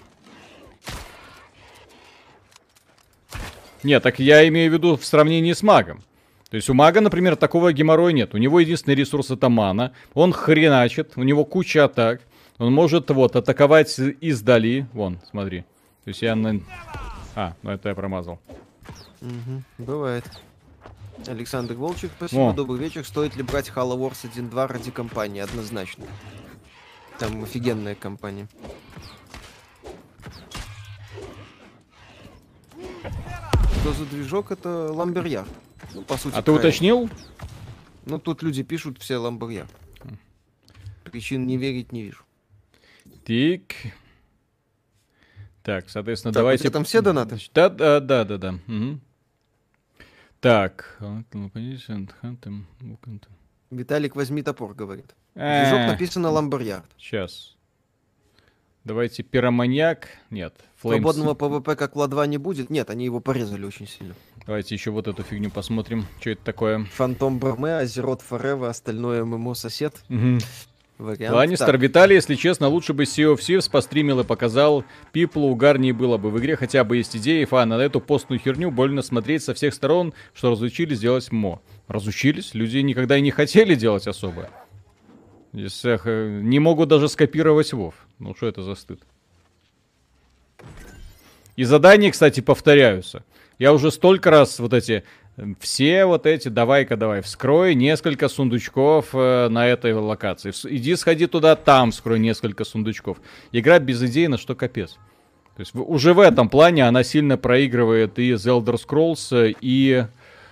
Нет, 3.83 4.03
так 4.03 4.19
я 4.19 4.47
имею 4.47 4.71
в 4.71 4.73
виду 4.73 4.97
в 4.97 5.05
сравнении 5.05 5.53
с 5.53 5.63
магом. 5.63 6.03
То 6.49 6.55
есть 6.55 6.69
у 6.69 6.73
мага, 6.73 6.99
например, 6.99 7.35
такого 7.35 7.71
геморроя 7.71 8.11
нет. 8.11 8.33
У 8.33 8.37
него 8.37 8.59
единственный 8.59 8.95
ресурс 8.95 9.29
это 9.29 9.49
мана. 9.49 9.93
Он 10.13 10.33
хреначит, 10.33 11.13
у 11.15 11.23
него 11.23 11.45
куча 11.45 11.85
атак. 11.85 12.21
Он 12.57 12.73
может 12.73 13.09
вот 13.11 13.35
атаковать 13.35 13.97
издали. 14.19 14.87
Вон, 14.93 15.19
смотри. 15.29 15.61
То 16.03 16.07
есть 16.07 16.21
я 16.21 16.35
на... 16.35 16.59
А, 17.35 17.53
ну 17.61 17.71
это 17.71 17.89
я 17.89 17.95
промазал. 17.95 18.39
Угу, 19.21 19.63
бывает. 19.77 20.25
Александр 21.27 21.75
Волчек, 21.75 22.11
спасибо, 22.17 22.49
О. 22.49 22.53
добрый 22.53 22.79
вечер. 22.79 23.05
Стоит 23.05 23.35
ли 23.35 23.43
брать 23.43 23.69
Halo 23.69 23.97
Wars 23.97 24.23
1.2 24.23 24.67
ради 24.67 24.91
компании? 24.91 25.41
Однозначно. 25.41 26.05
Там 27.19 27.43
офигенная 27.43 27.95
компания. 27.95 28.47
Что 33.81 33.93
за 33.93 34.05
движок? 34.05 34.51
Это 34.51 34.91
Ламберьяр. 34.91 35.47
Ну, 35.93 36.01
по 36.01 36.17
сути, 36.17 36.35
а 36.35 36.41
ты 36.41 36.51
уточнил? 36.51 37.09
Ну, 38.05 38.19
тут 38.19 38.43
люди 38.43 38.61
пишут 38.61 38.97
все 38.99 39.17
Ламберьяр. 39.17 39.67
Причин 41.05 41.47
не 41.47 41.57
верить 41.57 41.93
не 41.93 42.03
вижу. 42.03 42.23
Так. 43.23 43.93
Так, 45.63 45.89
соответственно, 45.89 46.33
так, 46.33 46.41
давайте... 46.41 46.69
там 46.69 46.83
все 46.83 47.01
донаты? 47.01 47.37
Да, 47.53 47.69
да, 47.69 47.99
да, 48.01 48.25
да, 48.25 48.37
да. 48.37 48.59
Угу. 48.67 48.99
Так. 50.41 50.99
Виталик, 53.71 54.15
возьми 54.15 54.43
топор, 54.43 54.73
говорит. 54.73 55.15
Движок 55.35 55.87
написано 55.87 56.31
Lumberyard. 56.31 56.85
Сейчас. 56.97 57.55
Давайте 58.83 59.23
пироманьяк. 59.23 60.07
Нет. 60.29 60.55
Flames. 60.81 61.01
Свободного 61.01 61.33
ПВП 61.33 61.75
как 61.75 61.95
Ла-2 61.95 62.27
не 62.27 62.37
будет. 62.37 62.69
Нет, 62.69 62.89
они 62.89 63.05
его 63.05 63.19
порезали 63.19 63.65
очень 63.65 63.87
сильно. 63.87 64.15
Давайте 64.45 64.73
еще 64.73 64.91
вот 64.91 65.07
эту 65.07 65.21
фигню 65.21 65.51
посмотрим. 65.51 66.05
Что 66.19 66.31
это 66.31 66.43
такое? 66.43 66.85
Phantom 66.93 67.39
Army, 67.39 67.77
Azeroth 67.77 68.21
Forever, 68.21 68.69
остальное 68.69 69.23
MMO 69.25 69.53
сосед. 69.53 69.93
Угу. 70.09 70.39
Вариант. 70.97 71.35
Ланнистер, 71.35 71.67
так. 71.67 71.79
Виталий, 71.79 72.15
если 72.15 72.35
честно, 72.35 72.67
лучше 72.67 72.93
бы 72.93 73.03
Sea 73.03 73.33
of 73.33 73.39
Thieves 73.39 73.69
постримил 73.71 74.19
и 74.19 74.23
показал. 74.25 74.83
Пиплу 75.13 75.47
угарнее 75.47 75.93
было 75.93 76.17
бы. 76.17 76.29
В 76.29 76.39
игре 76.39 76.57
хотя 76.57 76.83
бы 76.83 76.97
есть 76.97 77.15
идеи, 77.15 77.45
фан. 77.45 77.71
А 77.71 77.77
на 77.77 77.81
эту 77.81 78.01
постную 78.01 78.39
херню 78.39 78.69
больно 78.69 79.01
смотреть 79.01 79.43
со 79.43 79.53
всех 79.53 79.73
сторон, 79.73 80.13
что 80.33 80.51
разучились 80.51 80.99
делать 80.99 81.31
МО. 81.31 81.61
Разучились? 81.87 82.53
Люди 82.53 82.79
никогда 82.79 83.17
и 83.17 83.21
не 83.21 83.31
хотели 83.31 83.75
делать 83.75 84.07
особо. 84.07 84.49
Если, 85.53 85.99
э, 86.03 86.41
не 86.41 86.59
могут 86.59 86.89
даже 86.89 87.09
скопировать 87.09 87.73
Вов. 87.73 87.95
Ну 88.19 88.35
что 88.35 88.47
это 88.47 88.61
за 88.63 88.75
стыд? 88.75 89.01
И 91.55 91.63
задания, 91.63 92.11
кстати, 92.11 92.39
повторяются. 92.39 93.23
Я 93.57 93.73
уже 93.73 93.91
столько 93.91 94.29
раз 94.29 94.59
вот 94.59 94.73
эти 94.73 95.03
все 95.59 96.05
вот 96.05 96.25
эти, 96.25 96.49
давай-ка 96.49 96.97
давай, 96.97 97.21
вскрой 97.21 97.75
несколько 97.75 98.27
сундучков 98.27 99.09
э, 99.13 99.47
на 99.49 99.67
этой 99.67 99.93
локации. 99.93 100.51
Иди 100.69 100.95
сходи 100.95 101.27
туда, 101.27 101.55
там 101.55 101.91
вскрой 101.91 102.19
несколько 102.19 102.65
сундучков. 102.65 103.17
Игра 103.51 103.79
без 103.79 104.03
идей 104.03 104.27
на 104.27 104.37
что 104.37 104.55
капец. 104.55 104.97
То 105.55 105.61
есть 105.61 105.75
уже 105.75 106.13
в 106.13 106.19
этом 106.19 106.49
плане 106.49 106.87
она 106.87 107.03
сильно 107.03 107.37
проигрывает 107.37 108.17
и 108.19 108.31
The 108.31 108.61
Elder 108.61 108.75
Scrolls, 108.75 109.55
и 109.59 110.05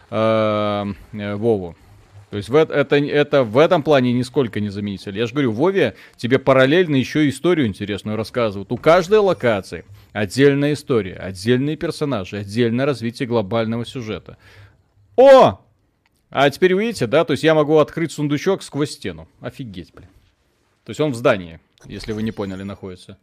э, 0.10 0.86
э, 1.14 1.36
Вову. 1.36 1.76
То 2.30 2.38
есть 2.38 2.50
в, 2.50 2.56
это, 2.56 2.98
это 2.98 3.44
в 3.44 3.58
этом 3.58 3.84
плане 3.84 4.12
нисколько 4.12 4.60
не 4.60 4.70
заменитель. 4.70 5.18
Я 5.18 5.28
же 5.28 5.34
говорю, 5.34 5.54
Вове 5.54 5.96
тебе 6.18 6.40
параллельно 6.40 6.96
еще 6.96 7.30
историю 7.30 7.68
интересную 7.68 8.18
рассказывают. 8.18 8.72
У 8.72 8.78
каждой 8.78 9.20
локации 9.20 9.86
отдельная 10.12 10.74
история, 10.74 11.16
отдельные 11.16 11.78
персонажи, 11.78 12.38
отдельное 12.38 12.86
развитие 12.86 13.28
глобального 13.28 13.86
сюжета. 13.86 14.38
О! 15.16 15.62
А 16.30 16.50
теперь 16.50 16.74
видите, 16.74 17.08
да, 17.08 17.24
то 17.24 17.32
есть 17.32 17.44
я 17.44 17.56
могу 17.56 17.78
открыть 17.78 18.12
сундучок 18.12 18.62
сквозь 18.62 18.92
стену. 18.92 19.30
Офигеть, 19.40 19.94
блин. 19.94 20.10
То 20.84 20.90
есть 20.90 21.00
он 21.00 21.12
в 21.12 21.16
здании, 21.16 21.62
если 21.86 22.12
вы 22.12 22.24
не 22.24 22.34
поняли, 22.34 22.64
находится. 22.64 23.18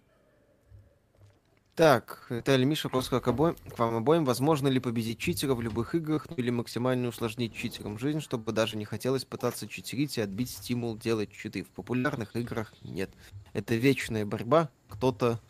Так, 1.74 2.26
это 2.28 2.56
Миша, 2.58 2.86
вопрос 2.86 3.08
к, 3.08 3.14
обоим, 3.26 3.56
к 3.74 3.78
вам 3.80 3.96
обоим. 3.96 4.24
Возможно 4.24 4.68
ли 4.68 4.78
победить 4.78 5.18
читера 5.18 5.54
в 5.54 5.60
любых 5.60 5.96
играх 5.96 6.28
ну 6.30 6.36
или 6.36 6.50
максимально 6.50 7.08
усложнить 7.08 7.56
читерам 7.56 7.98
жизнь, 7.98 8.20
чтобы 8.20 8.52
даже 8.52 8.76
не 8.76 8.84
хотелось 8.84 9.24
пытаться 9.24 9.66
читерить 9.66 10.16
и 10.16 10.20
отбить 10.20 10.50
стимул 10.50 10.96
делать 10.96 11.32
читы? 11.32 11.64
В 11.64 11.68
популярных 11.70 12.36
играх 12.36 12.72
нет. 12.84 13.10
Это 13.54 13.74
вечная 13.74 14.24
борьба. 14.24 14.70
Кто-то 14.88 15.40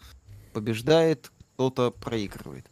побеждает, 0.55 1.31
кто-то 1.55 1.91
проигрывает. 1.91 2.65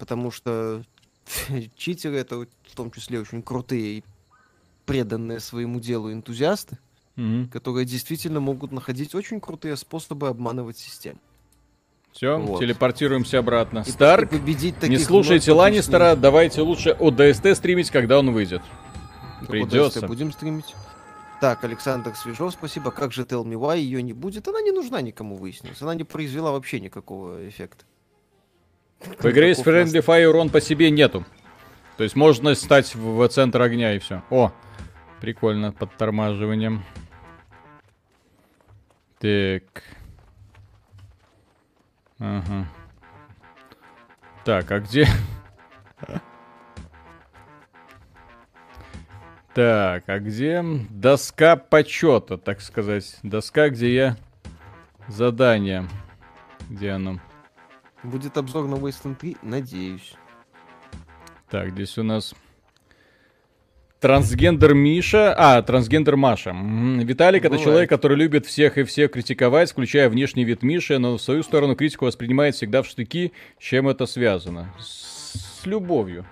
Потому 0.00 0.32
что 0.32 0.82
читеры 1.76 2.16
это 2.16 2.38
в 2.38 2.74
том 2.74 2.90
числе 2.90 3.20
очень 3.20 3.44
крутые 3.44 3.98
и 3.98 4.04
преданные 4.84 5.38
своему 5.38 5.78
делу 5.78 6.12
энтузиасты, 6.12 6.76
mm-hmm. 7.14 7.50
которые 7.50 7.86
действительно 7.86 8.40
могут 8.40 8.72
находить 8.72 9.14
очень 9.14 9.40
крутые 9.40 9.76
способы 9.76 10.26
обманывать 10.26 10.76
систему. 10.76 11.20
Все, 12.12 12.38
вот. 12.38 12.60
телепортируемся 12.60 13.38
обратно. 13.38 13.84
И 13.86 13.90
Старк, 13.90 14.30
победить 14.30 14.82
не 14.82 14.98
слушайте 14.98 15.52
Ланнистера, 15.52 16.16
давайте 16.16 16.62
лучше 16.62 16.90
ОДСТ 16.90 17.56
стримить, 17.56 17.90
когда 17.90 18.18
он 18.18 18.32
выйдет. 18.32 18.62
Придется. 19.48 20.00
ОДСТ 20.00 20.06
будем 20.06 20.32
стримить. 20.32 20.74
Так, 21.40 21.64
Александр 21.64 22.14
Свежов, 22.14 22.52
спасибо. 22.52 22.90
Как 22.90 23.12
же 23.12 23.22
Tell 23.22 23.44
Me 23.44 23.54
Why? 23.54 23.78
Ее 23.78 24.02
не 24.02 24.12
будет. 24.12 24.46
Она 24.46 24.60
не 24.60 24.72
нужна 24.72 25.00
никому, 25.00 25.36
выяснилось. 25.36 25.80
Она 25.80 25.94
не 25.94 26.04
произвела 26.04 26.52
вообще 26.52 26.80
никакого 26.80 27.48
эффекта. 27.48 27.84
В 29.18 29.24
игре 29.24 29.54
с 29.54 29.60
Friendly 29.60 30.04
Fire 30.04 30.26
урон 30.26 30.50
по 30.50 30.60
себе 30.60 30.90
нету. 30.90 31.24
То 31.96 32.04
есть 32.04 32.14
можно 32.14 32.54
стать 32.54 32.94
в, 32.94 33.16
в 33.16 33.28
центр 33.28 33.62
огня 33.62 33.94
и 33.94 33.98
все. 33.98 34.22
О, 34.28 34.52
прикольно, 35.20 35.72
подтормаживанием. 35.72 36.84
Так. 39.18 39.62
Ага. 42.20 42.66
Так, 44.44 44.70
а 44.70 44.80
где... 44.80 45.06
Так, 49.54 50.08
а 50.08 50.18
где 50.20 50.62
доска 50.90 51.56
почета, 51.56 52.38
так 52.38 52.60
сказать? 52.60 53.18
Доска, 53.22 53.68
где 53.70 53.94
я... 53.94 54.16
Задание. 55.08 55.88
Где 56.68 56.90
оно? 56.90 57.18
Будет 58.04 58.36
обзор 58.36 58.68
на 58.68 58.74
Wasteland 58.74 59.16
3? 59.16 59.38
Надеюсь. 59.42 60.14
Так, 61.48 61.70
здесь 61.70 61.98
у 61.98 62.04
нас... 62.04 62.34
Трансгендер 64.00 64.72
Миша, 64.72 65.34
а, 65.36 65.60
трансгендер 65.60 66.16
Маша. 66.16 66.52
Виталик 66.52 67.42
Бывает. 67.42 67.60
это 67.60 67.62
человек, 67.62 67.90
который 67.90 68.16
любит 68.16 68.46
всех 68.46 68.78
и 68.78 68.84
всех 68.84 69.10
критиковать, 69.10 69.70
включая 69.70 70.08
внешний 70.08 70.44
вид 70.44 70.62
Миши, 70.62 70.98
но 70.98 71.18
в 71.18 71.22
свою 71.22 71.42
сторону 71.42 71.76
критику 71.76 72.06
воспринимает 72.06 72.54
всегда 72.54 72.82
в 72.82 72.86
штыки. 72.86 73.32
С 73.58 73.62
чем 73.62 73.88
это 73.88 74.06
связано? 74.06 74.72
С, 74.78 75.60
с 75.60 75.66
любовью. 75.66 76.24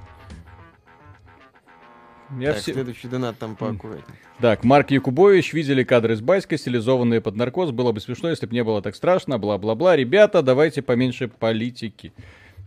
Я 2.38 2.52
так, 2.52 2.62
все... 2.62 2.72
следующий 2.72 3.08
донат 3.08 3.38
там 3.38 3.54
поаккуратнее. 3.54 4.18
Так, 4.40 4.64
Марк 4.64 4.90
Якубович, 4.90 5.52
видели 5.52 5.82
кадры 5.82 6.16
с 6.16 6.22
Байской, 6.22 6.56
стилизованные 6.56 7.20
под 7.20 7.36
наркоз. 7.36 7.70
Было 7.72 7.92
бы 7.92 8.00
смешно, 8.00 8.30
если 8.30 8.46
бы 8.46 8.54
не 8.54 8.64
было 8.64 8.80
так 8.80 8.96
страшно, 8.96 9.38
бла-бла-бла. 9.38 9.94
Ребята, 9.94 10.40
давайте 10.40 10.80
поменьше 10.80 11.28
политики. 11.28 12.14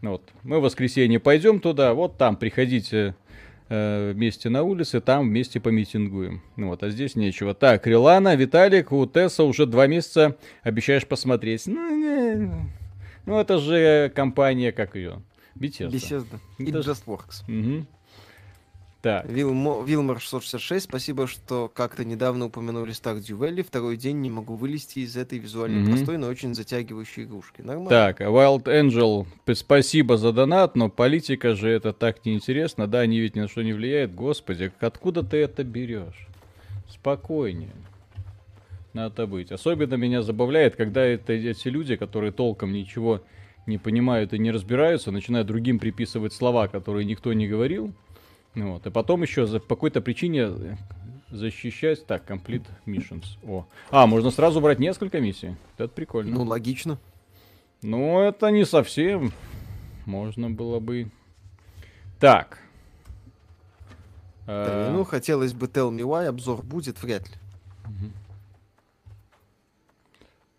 Вот. 0.04 0.22
Мы 0.44 0.60
в 0.60 0.64
воскресенье 0.64 1.20
пойдем 1.20 1.60
туда, 1.60 1.96
вот 1.96 2.18
там 2.18 2.36
приходите 2.36 3.16
э, 3.72 4.12
вместе 4.12 4.50
на 4.50 4.64
улице, 4.64 5.00
там 5.00 5.30
вместе 5.30 5.60
помитингуем. 5.60 6.42
Вот, 6.58 6.84
а 6.84 6.90
здесь 6.90 7.16
нечего. 7.16 7.54
Так, 7.54 7.88
Рилана, 7.88 8.36
Виталик, 8.36 8.92
у 8.92 9.06
Тесса 9.06 9.44
уже 9.44 9.66
два 9.66 9.88
месяца 9.88 10.38
обещаешь 10.62 11.08
посмотреть. 11.08 11.68
Ну, 11.68 11.96
не, 11.96 12.70
ну 13.26 13.40
это 13.40 13.58
же 13.58 14.12
компания, 14.14 14.72
как 14.72 14.96
ее? 14.96 15.22
Bethesda. 15.56 15.92
Bethesda. 15.92 16.40
It 16.60 16.74
just 16.84 17.06
works. 17.06 17.44
Угу. 17.48 17.86
Так. 19.02 19.26
Вилмо, 19.28 19.84
Вилмор 19.84 20.20
666, 20.20 20.86
спасибо, 20.86 21.26
что 21.26 21.72
как-то 21.74 22.06
недавно 22.06 22.46
упомянули 22.46 22.92
Stardew 22.92 23.38
Valley. 23.38 23.64
Второй 23.64 23.98
день 23.98 24.22
не 24.22 24.30
могу 24.30 24.56
вылезти 24.56 25.00
из 25.00 25.18
этой 25.18 25.40
визуально 25.40 25.80
mm-hmm. 25.80 25.92
простой, 25.92 26.18
но 26.20 26.28
очень 26.28 26.54
затягивающей 26.54 27.24
игрушки. 27.24 27.62
Нормально. 27.62 27.90
Так, 27.90 28.22
Wild 28.22 28.66
Angel, 28.66 29.26
спасибо 29.56 30.18
за 30.18 30.32
донат, 30.32 30.76
но 30.76 30.90
политика 30.90 31.56
же 31.56 31.70
это 31.70 31.94
так 31.94 32.24
неинтересно. 32.26 32.86
Да, 32.86 33.00
они 33.00 33.20
ведь 33.20 33.36
ни 33.36 33.40
на 33.40 33.48
что 33.48 33.64
не 33.64 33.74
влияют. 33.74 34.14
Господи, 34.14 34.72
откуда 34.80 35.24
ты 35.24 35.38
это 35.38 35.64
берешь? 35.64 36.28
Спокойнее. 36.88 37.74
Надо 38.94 39.26
быть. 39.26 39.52
Особенно 39.52 39.96
меня 39.96 40.22
забавляет, 40.22 40.76
когда 40.76 41.04
это 41.04 41.34
эти 41.34 41.70
люди, 41.70 41.96
которые 41.96 42.32
толком 42.32 42.72
ничего 42.72 43.22
не 43.66 43.80
понимают 43.80 44.34
и 44.34 44.40
не 44.40 44.52
разбираются, 44.52 45.12
начинают 45.12 45.48
другим 45.48 45.80
приписывать 45.80 46.34
слова, 46.34 46.68
которые 46.68 47.06
никто 47.06 47.34
не 47.34 47.48
говорил. 47.48 47.94
Вот. 48.56 48.86
И 48.86 48.90
потом 48.92 49.22
еще 49.22 49.46
за, 49.46 49.60
по 49.60 49.76
какой-то 49.76 50.02
причине 50.02 50.48
э, 50.50 50.76
защищать. 51.30 52.06
Так, 52.06 52.30
complete 52.30 52.66
missions. 52.86 53.26
О. 53.48 53.66
А, 53.90 54.08
можно 54.08 54.32
сразу 54.32 54.60
брать 54.62 54.80
несколько 54.80 55.20
миссий. 55.22 55.56
Это 55.78 55.88
прикольно. 55.88 56.36
Ну, 56.36 56.44
логично. 56.44 56.98
Ну, 57.82 58.20
это 58.20 58.52
не 58.52 58.66
совсем. 58.66 59.32
Можно 60.06 60.50
было 60.50 60.80
бы. 60.80 61.10
Так. 62.20 62.60
Да, 64.46 64.88
а... 64.88 64.92
Ну, 64.92 65.04
хотелось 65.06 65.54
бы 65.54 65.68
Tell 65.68 65.92
Me 65.92 66.02
Why, 66.02 66.26
обзор 66.26 66.62
будет, 66.64 67.02
вряд 67.02 67.28
ли. 67.30 67.36
Угу. 67.86 68.12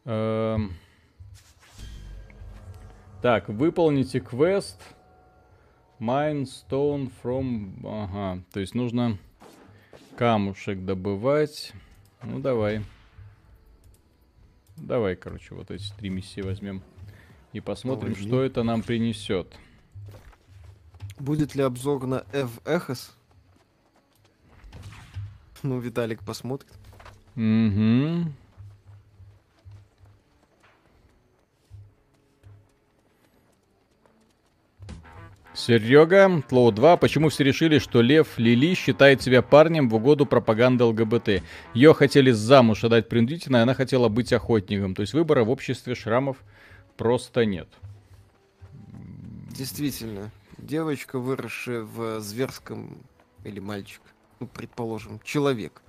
А... 0.06 0.58
Так, 3.20 3.48
выполните 3.48 4.18
квест. 4.18 4.80
Mine 6.02 6.46
stone 6.46 7.12
from... 7.22 7.78
Ага, 7.86 8.42
то 8.52 8.58
есть 8.58 8.74
нужно 8.74 9.18
камушек 10.16 10.84
добывать. 10.84 11.72
Ну, 12.24 12.40
давай. 12.40 12.82
Давай, 14.76 15.14
короче, 15.14 15.54
вот 15.54 15.70
эти 15.70 15.92
три 15.92 16.10
миссии 16.10 16.40
возьмем. 16.40 16.82
И 17.52 17.60
посмотрим, 17.60 18.14
Давай. 18.14 18.26
что 18.26 18.42
это 18.42 18.64
нам 18.64 18.82
принесет. 18.82 19.56
Будет 21.20 21.54
ли 21.54 21.62
обзор 21.62 22.04
на 22.08 22.24
F 22.32 22.58
Эхос? 22.64 23.16
Ну, 25.62 25.78
Виталик 25.78 26.24
посмотрит. 26.24 26.72
Угу. 27.36 28.32
Серега, 35.54 36.42
Тлоу 36.48 36.72
2. 36.72 36.96
Почему 36.96 37.28
все 37.28 37.44
решили, 37.44 37.78
что 37.78 38.00
Лев 38.00 38.38
Лили 38.38 38.74
считает 38.74 39.22
себя 39.22 39.42
парнем 39.42 39.88
в 39.88 39.94
угоду 39.94 40.26
пропаганды 40.26 40.84
ЛГБТ? 40.84 41.42
Ее 41.74 41.94
хотели 41.94 42.30
замуж 42.30 42.84
отдать 42.84 43.08
принудительно, 43.08 43.58
и 43.58 43.60
она 43.60 43.74
хотела 43.74 44.08
быть 44.08 44.32
охотником. 44.32 44.94
То 44.94 45.02
есть 45.02 45.12
выбора 45.12 45.44
в 45.44 45.50
обществе 45.50 45.94
шрамов 45.94 46.38
просто 46.96 47.44
нет. 47.44 47.68
Действительно. 49.50 50.30
Девочка, 50.58 51.18
выросшая 51.18 51.82
в 51.82 52.20
зверском... 52.20 52.98
Или 53.44 53.58
мальчик, 53.58 54.00
ну, 54.38 54.46
предположим, 54.46 55.20
человек, 55.24 55.82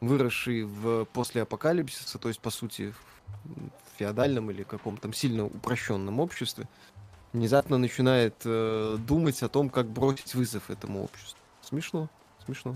выросший 0.00 0.62
в 0.62 1.04
после 1.06 1.42
апокалипсиса, 1.42 2.18
то 2.18 2.28
есть, 2.28 2.38
по 2.38 2.50
сути, 2.50 2.94
в 3.44 3.98
феодальном 3.98 4.52
или 4.52 4.62
каком-то 4.62 5.12
сильно 5.12 5.46
упрощенном 5.46 6.20
обществе, 6.20 6.68
внезапно 7.36 7.76
начинает 7.76 8.34
э, 8.44 8.96
думать 8.98 9.42
о 9.42 9.48
том, 9.48 9.68
как 9.68 9.86
бросить 9.86 10.34
вызов 10.34 10.70
этому 10.70 11.04
обществу. 11.04 11.38
Смешно, 11.62 12.08
смешно. 12.44 12.74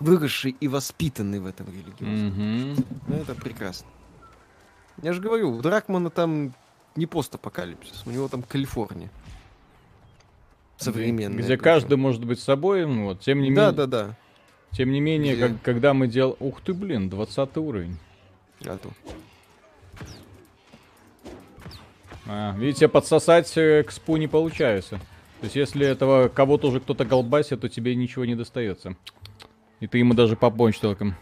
Выросший 0.00 0.56
и 0.60 0.66
воспитанный 0.66 1.38
в 1.38 1.46
этом 1.46 1.68
религиозном. 1.68 2.30
Mm-hmm. 2.30 2.86
Ну, 3.06 3.16
это 3.16 3.34
прекрасно. 3.36 3.86
Я 5.02 5.12
же 5.12 5.22
говорю, 5.22 5.52
у 5.52 5.62
Дракмана 5.62 6.10
там 6.10 6.52
не 6.96 7.06
постапокалипсис, 7.06 8.02
у 8.06 8.10
него 8.10 8.26
там 8.28 8.42
Калифорния. 8.42 9.10
Современная. 10.78 11.44
Где 11.44 11.56
каждый 11.56 11.96
может 11.96 12.24
быть 12.24 12.40
собой, 12.40 12.84
вот, 12.86 13.20
тем 13.20 13.38
не 13.40 13.50
менее... 13.50 13.70
Да, 13.70 13.72
да, 13.72 13.86
да. 13.86 14.16
Тем 14.72 14.90
не 14.90 15.00
менее, 15.00 15.36
как, 15.36 15.62
когда 15.62 15.94
мы 15.94 16.08
делаем... 16.08 16.36
Ух 16.40 16.60
ты, 16.60 16.74
блин, 16.74 17.08
20 17.08 17.56
уровень. 17.58 17.96
А 18.64 18.76
то. 18.76 18.90
А, 22.26 22.54
видите, 22.56 22.88
подсосать 22.88 23.52
э, 23.56 23.82
к 23.82 23.90
спу 23.90 24.16
не 24.16 24.26
получается. 24.26 24.98
То 25.40 25.44
есть, 25.44 25.56
если 25.56 25.86
этого 25.86 26.28
кого-то 26.28 26.68
уже 26.68 26.80
кто-то 26.80 27.04
голбасит, 27.04 27.60
то 27.60 27.68
тебе 27.68 27.94
ничего 27.94 28.24
не 28.24 28.34
достается. 28.34 28.96
И 29.80 29.86
ты 29.86 29.98
ему 29.98 30.14
даже 30.14 30.36
попончь 30.36 30.78
толком. 30.78 31.14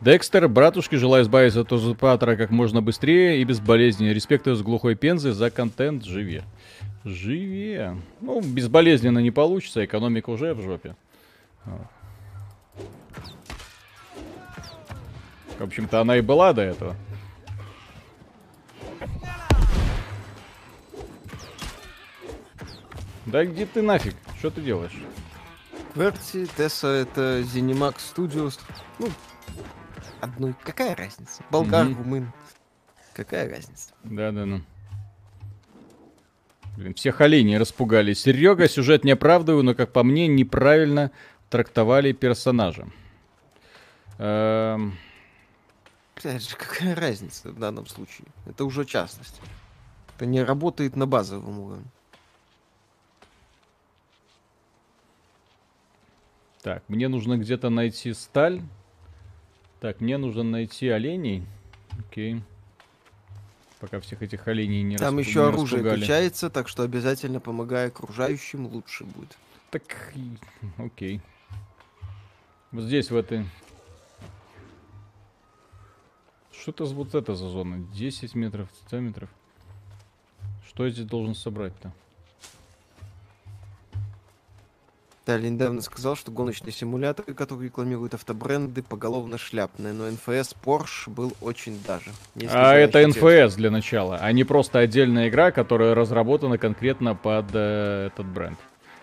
Декстер, 0.00 0.48
братушки, 0.48 0.96
желаю 0.96 1.24
избавиться 1.24 1.60
от 1.60 1.72
узурпатора 1.72 2.34
как 2.34 2.50
можно 2.50 2.80
быстрее 2.80 3.40
и 3.40 3.44
безболезненно. 3.44 4.12
Респекты 4.12 4.54
с 4.54 4.62
глухой 4.62 4.94
пензы 4.94 5.32
за 5.32 5.50
контент 5.50 6.04
живе. 6.04 6.42
Живе. 7.04 7.96
Ну, 8.20 8.40
безболезненно 8.40 9.18
не 9.18 9.30
получится, 9.30 9.84
экономика 9.84 10.30
уже 10.30 10.54
в 10.54 10.62
жопе. 10.62 10.96
В 15.58 15.62
общем-то, 15.62 16.00
она 16.00 16.16
и 16.16 16.22
была 16.22 16.54
до 16.54 16.62
этого. 16.62 16.96
Да 23.26 23.44
где 23.44 23.66
ты 23.66 23.82
нафиг? 23.82 24.14
Что 24.38 24.50
ты 24.50 24.60
делаешь? 24.62 24.96
Верти, 25.94 26.46
Тесса 26.56 26.88
это 26.88 27.40
Zenimax 27.40 27.96
Studios. 28.14 28.58
Ну, 28.98 29.08
одной. 30.20 30.54
Какая 30.62 30.94
разница? 30.94 31.42
Болгар, 31.50 31.86
mm-hmm. 31.86 31.96
румын. 31.96 32.32
Какая 33.14 33.48
разница? 33.50 33.92
Да-да, 34.04 34.46
ну. 34.46 34.62
Блин, 36.76 36.94
всех 36.94 37.20
оленей 37.20 37.58
распугали. 37.58 38.14
Серега, 38.14 38.68
сюжет 38.68 39.04
не 39.04 39.10
оправдываю, 39.10 39.62
но, 39.64 39.74
как 39.74 39.92
по 39.92 40.02
мне, 40.02 40.28
неправильно 40.28 41.10
трактовали 41.50 42.12
персонажа. 42.12 42.88
Эм... 44.18 44.96
Опять 46.16 46.48
же, 46.48 46.56
какая 46.56 46.94
разница 46.94 47.50
в 47.50 47.58
данном 47.58 47.86
случае? 47.86 48.28
Это 48.46 48.64
уже 48.64 48.84
частность. 48.84 49.40
Это 50.16 50.26
не 50.26 50.42
работает 50.42 50.96
на 50.96 51.06
базовом 51.06 51.58
уровне. 51.58 51.86
Так, 56.62 56.82
мне 56.88 57.08
нужно 57.08 57.38
где-то 57.38 57.70
найти 57.70 58.12
сталь. 58.12 58.62
Так, 59.80 60.00
мне 60.00 60.18
нужно 60.18 60.42
найти 60.42 60.88
оленей. 60.88 61.46
Окей. 61.98 62.42
Пока 63.78 63.98
всех 64.00 64.20
этих 64.20 64.46
оленей 64.46 64.82
не 64.82 64.98
Там 64.98 65.18
еще 65.18 65.40
не 65.40 65.46
оружие 65.46 65.78
распугали. 65.78 66.00
качается, 66.00 66.50
так 66.50 66.68
что 66.68 66.82
обязательно 66.82 67.40
помогая 67.40 67.88
окружающим, 67.88 68.66
лучше 68.66 69.04
будет. 69.04 69.36
Так, 69.70 70.12
окей. 70.76 71.22
Вот 72.72 72.84
здесь, 72.84 73.10
в 73.10 73.16
этой... 73.16 73.46
Что 76.52 76.72
это 76.72 76.84
вот 76.84 77.14
это 77.14 77.34
за 77.34 77.48
зона? 77.48 77.78
10 77.94 78.34
метров, 78.34 78.68
100 78.86 79.00
метров. 79.00 79.30
Что 80.68 80.84
я 80.84 80.90
здесь 80.92 81.06
должен 81.06 81.34
собрать-то? 81.34 81.90
Виталий 85.30 85.50
недавно 85.50 85.80
сказал, 85.80 86.16
что 86.16 86.32
гоночные 86.32 86.72
симуляторы, 86.72 87.34
которые 87.34 87.66
рекламируют 87.68 88.14
автобренды, 88.14 88.82
поголовно 88.82 89.38
шляпные, 89.38 89.92
но 89.92 90.10
НФС 90.10 90.56
Porsche 90.64 91.08
был 91.08 91.32
очень 91.40 91.78
даже. 91.86 92.10
А 92.48 92.74
это 92.74 93.06
НФС 93.06 93.54
для 93.54 93.70
начала, 93.70 94.18
а 94.20 94.32
не 94.32 94.42
просто 94.42 94.80
отдельная 94.80 95.28
игра, 95.28 95.52
которая 95.52 95.94
разработана 95.94 96.58
конкретно 96.58 97.14
под 97.14 97.46
э, 97.52 98.08
этот 98.08 98.26
бренд. 98.26 98.58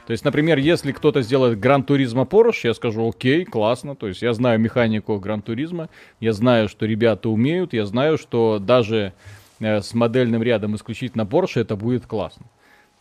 То 0.05 0.11
есть, 0.11 0.25
например, 0.25 0.57
если 0.57 0.91
кто-то 0.91 1.21
сделает 1.21 1.59
Gran 1.59 1.83
Turismo 1.83 2.23
Porsche, 2.23 2.67
я 2.67 2.73
скажу, 2.73 3.07
окей, 3.07 3.45
классно. 3.45 3.95
То 3.95 4.07
есть 4.07 4.21
я 4.21 4.33
знаю 4.33 4.59
механику 4.59 5.17
Gran 5.19 5.41
Turismo, 5.41 5.89
я 6.19 6.33
знаю, 6.33 6.67
что 6.67 6.85
ребята 6.85 7.29
умеют, 7.29 7.71
я 7.73 7.85
знаю, 7.85 8.17
что 8.17 8.59
даже 8.59 9.13
э, 9.61 9.81
с 9.81 9.93
модельным 9.93 10.43
рядом 10.43 10.75
исключительно 10.75 11.21
Porsche 11.21 11.61
это 11.61 11.77
будет 11.77 12.05
классно. 12.05 12.47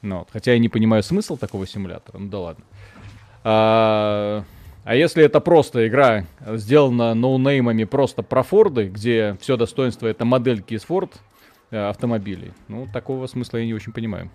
Ну, 0.02 0.18
вот. 0.18 0.28
Хотя 0.32 0.52
я 0.52 0.58
не 0.58 0.68
понимаю 0.68 1.02
смысл 1.02 1.36
такого 1.36 1.66
симулятора, 1.66 2.18
ну 2.18 2.28
да 2.28 2.38
ладно. 2.38 2.64
А, 3.48 4.42
а 4.82 4.96
если 4.96 5.22
это 5.22 5.38
просто 5.38 5.86
игра, 5.86 6.24
сделана 6.44 7.14
ноунеймами 7.14 7.84
просто 7.84 8.24
про 8.24 8.42
Форды, 8.42 8.88
где 8.88 9.36
все 9.40 9.56
достоинство 9.56 10.08
это 10.08 10.24
модельки 10.24 10.74
из 10.74 10.82
Ford 10.82 11.12
э, 11.70 11.78
автомобилей, 11.78 12.50
ну, 12.66 12.88
такого 12.92 13.28
смысла 13.28 13.58
я 13.58 13.66
не 13.66 13.72
очень 13.72 13.92
понимаю. 13.92 14.32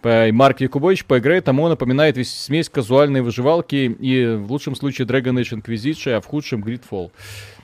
По 0.00 0.28
Марк 0.30 0.60
Якубович 0.60 1.06
по 1.06 1.18
игре 1.18 1.40
тому 1.40 1.66
напоминает 1.66 2.16
весь 2.16 2.32
смесь 2.32 2.68
казуальной 2.68 3.20
выживалки 3.20 3.96
и 3.98 4.36
в 4.36 4.52
лучшем 4.52 4.76
случае 4.76 5.08
Dragon 5.08 5.34
Age 5.40 5.60
Inquisition, 5.60 6.12
а 6.12 6.20
в 6.20 6.26
худшем 6.26 6.62
Gridfall. 6.62 7.10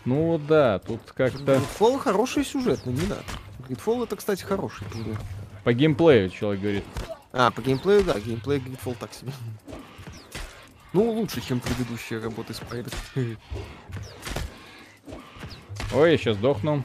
Ну 0.04 0.40
да, 0.48 0.80
тут 0.80 1.00
как-то... 1.14 1.60
Gridfall 1.78 1.98
хороший 2.00 2.44
сюжет, 2.44 2.80
но 2.86 2.90
не 2.90 3.02
надо. 3.02 3.22
Gridfall 3.68 4.02
это, 4.02 4.16
кстати, 4.16 4.42
хороший. 4.42 4.84
По 5.62 5.72
геймплею 5.72 6.28
человек 6.30 6.60
говорит. 6.60 6.84
А, 7.32 7.52
по 7.52 7.62
геймплею, 7.62 8.02
да, 8.02 8.18
геймплей 8.18 8.58
Gridfall 8.58 8.96
так 8.98 9.14
себе. 9.14 9.30
Ну, 10.92 11.10
лучше, 11.10 11.40
чем 11.40 11.58
предыдущие 11.60 12.18
работы 12.20 12.52
Спайдер. 12.52 12.92
Ой, 15.94 16.10
я 16.12 16.18
сейчас 16.18 16.36
сдохну. 16.36 16.84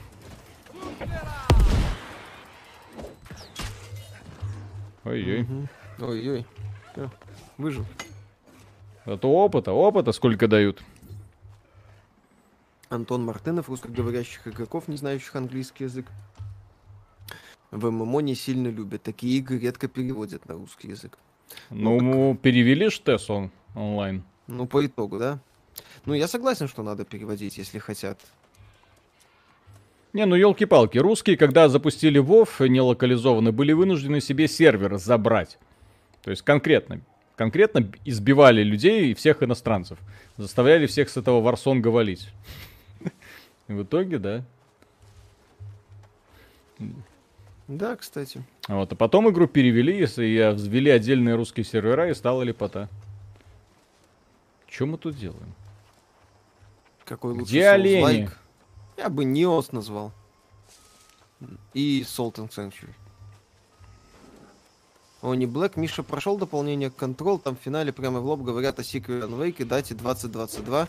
Ой-ой. 5.04 5.42
Угу. 5.42 5.68
Ой-ой. 6.00 6.46
Выжил. 7.58 7.86
Зато 9.06 9.30
опыта, 9.30 9.72
опыта 9.72 10.12
сколько 10.12 10.48
дают. 10.48 10.82
Антон 12.90 13.26
Мартынов, 13.26 13.68
русскоговорящих 13.70 14.48
игроков, 14.48 14.88
не 14.88 14.96
знающих 14.96 15.36
английский 15.36 15.86
язык. 15.86 16.06
В 17.72 17.92
ММО 17.92 18.22
не 18.22 18.36
сильно 18.36 18.70
любят. 18.70 19.04
Такие 19.04 19.38
игры 19.40 19.60
редко 19.60 19.90
переводят 19.90 20.48
на 20.48 20.56
русский 20.56 20.90
язык. 20.90 21.18
Ну, 21.70 22.00
ну 22.00 22.36
перевели 22.36 22.90
ж 22.90 23.00
ТЭС 23.00 23.30
он 23.30 23.52
онлайн. 23.78 24.24
Ну, 24.48 24.66
по 24.66 24.86
итогу, 24.86 25.20
да? 25.20 25.40
Ну, 26.06 26.14
я 26.14 26.28
согласен, 26.28 26.68
что 26.68 26.84
надо 26.84 27.06
переводить, 27.06 27.58
если 27.58 27.80
хотят. 27.80 28.20
Не, 30.14 30.26
ну 30.26 30.36
елки-палки, 30.36 30.98
русские, 30.98 31.38
когда 31.38 31.70
запустили 31.70 32.20
WoW 32.20 32.68
нелокализованно, 32.68 33.52
были 33.52 33.74
вынуждены 33.74 34.22
себе 34.22 34.48
сервер 34.48 34.98
забрать. 34.98 35.60
То 36.24 36.32
есть 36.32 36.42
конкретно, 36.42 37.02
конкретно 37.36 37.92
избивали 38.06 38.64
людей 38.64 39.12
и 39.12 39.14
всех 39.14 39.44
иностранцев. 39.44 40.00
Заставляли 40.38 40.88
всех 40.88 41.10
с 41.10 41.18
этого 41.18 41.42
Варсонга 41.42 41.90
валить. 41.90 42.30
В 43.68 43.84
итоге, 43.84 44.18
да. 44.18 44.44
Да, 47.68 47.96
кстати. 47.98 48.44
Вот, 48.70 48.92
а 48.92 48.96
потом 48.96 49.30
игру 49.30 49.46
перевели, 49.46 50.00
и 50.00 50.06
взвели 50.54 50.90
отдельные 50.90 51.36
русские 51.36 51.66
сервера, 51.66 52.10
и 52.10 52.14
стала 52.14 52.44
лепота. 52.44 52.90
Что 54.70 54.86
мы 54.86 54.98
тут 54.98 55.18
делаем? 55.18 55.54
Какой 57.06 57.34
лучше 57.34 57.46
Где 57.46 57.70
олени? 57.70 58.02
Лайк? 58.02 58.38
Я 58.98 59.10
бы 59.10 59.24
Неос 59.26 59.72
назвал. 59.72 60.12
И 61.74 62.02
and 62.02 62.50
Sanctuary. 62.50 62.94
О, 65.22 65.34
не 65.34 65.46
Black. 65.46 65.74
Миша 65.80 66.04
прошел 66.04 66.38
дополнение 66.38 66.90
Control. 66.90 67.40
Там 67.40 67.56
в 67.56 67.60
финале 67.60 67.92
прямо 67.92 68.20
в 68.20 68.26
лоб 68.26 68.42
говорят 68.42 68.80
о 68.80 68.82
Secret 68.82 69.24
and 69.24 69.38
Wake 69.38 69.58
и 69.60 69.64
дате 69.64 69.96
2022. 69.96 70.88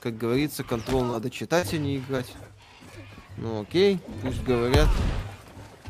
Как 0.00 0.16
говорится, 0.16 0.62
Control 0.62 1.04
надо 1.04 1.30
читать, 1.30 1.72
а 1.72 1.78
не 1.78 1.98
играть. 1.98 2.32
Ну 3.36 3.62
окей, 3.62 4.00
пусть 4.22 4.42
говорят. 4.42 4.88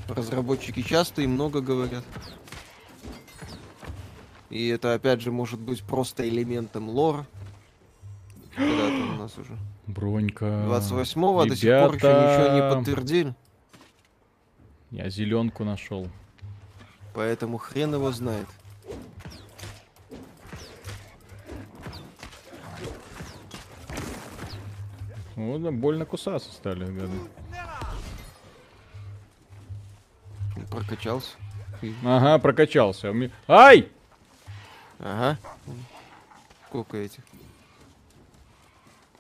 Разработчики 0.09 0.83
часто 0.83 1.23
и 1.23 1.27
много 1.27 1.61
говорят. 1.61 2.05
И 4.53 4.69
это, 4.69 4.93
опять 4.93 5.23
же, 5.23 5.33
может 5.33 5.59
быть 5.59 5.83
просто 5.83 6.29
элементом 6.29 6.91
лора. 6.91 7.27
Когда 8.55 8.87
это 8.87 9.13
у 9.15 9.17
нас 9.17 9.39
уже? 9.39 9.57
Бронька. 9.87 10.45
28-го 10.45 11.47
до 11.47 11.57
сих 11.57 11.71
пор 11.81 11.95
еще 11.95 12.07
ничего 12.09 12.55
не 12.55 12.75
подтвердили. 12.75 13.35
Я 14.91 15.09
зеленку 15.09 15.65
нашел. 15.65 16.07
Поэтому 17.15 17.57
хрен 17.57 17.95
его 17.95 18.13
знает. 18.13 18.47
Вот, 25.35 25.63
да, 25.63 25.71
больно 25.71 26.05
кусаться 26.05 26.53
стали, 26.53 26.85
гады. 26.85 27.17
Прокачался. 30.71 31.37
Ага, 32.05 32.39
прокачался. 32.39 33.15
Ай! 33.49 33.89
Ага. 35.03 35.37
Сколько 36.69 36.97
этих? 36.97 37.23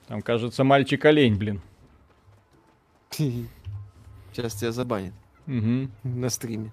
Там, 0.06 0.22
кажется, 0.22 0.62
мальчик 0.62 1.04
олень, 1.04 1.36
блин. 1.36 1.60
Сейчас 3.10 4.54
тебя 4.54 4.72
забанят. 4.72 5.12
Угу. 5.46 5.90
На 6.04 6.30
стриме. 6.30 6.72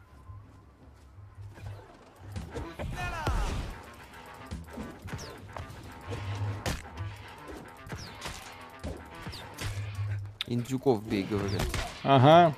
Индюков 10.45 11.03
бей, 11.03 11.23
говорят. 11.23 11.61
Ага. 12.03 12.55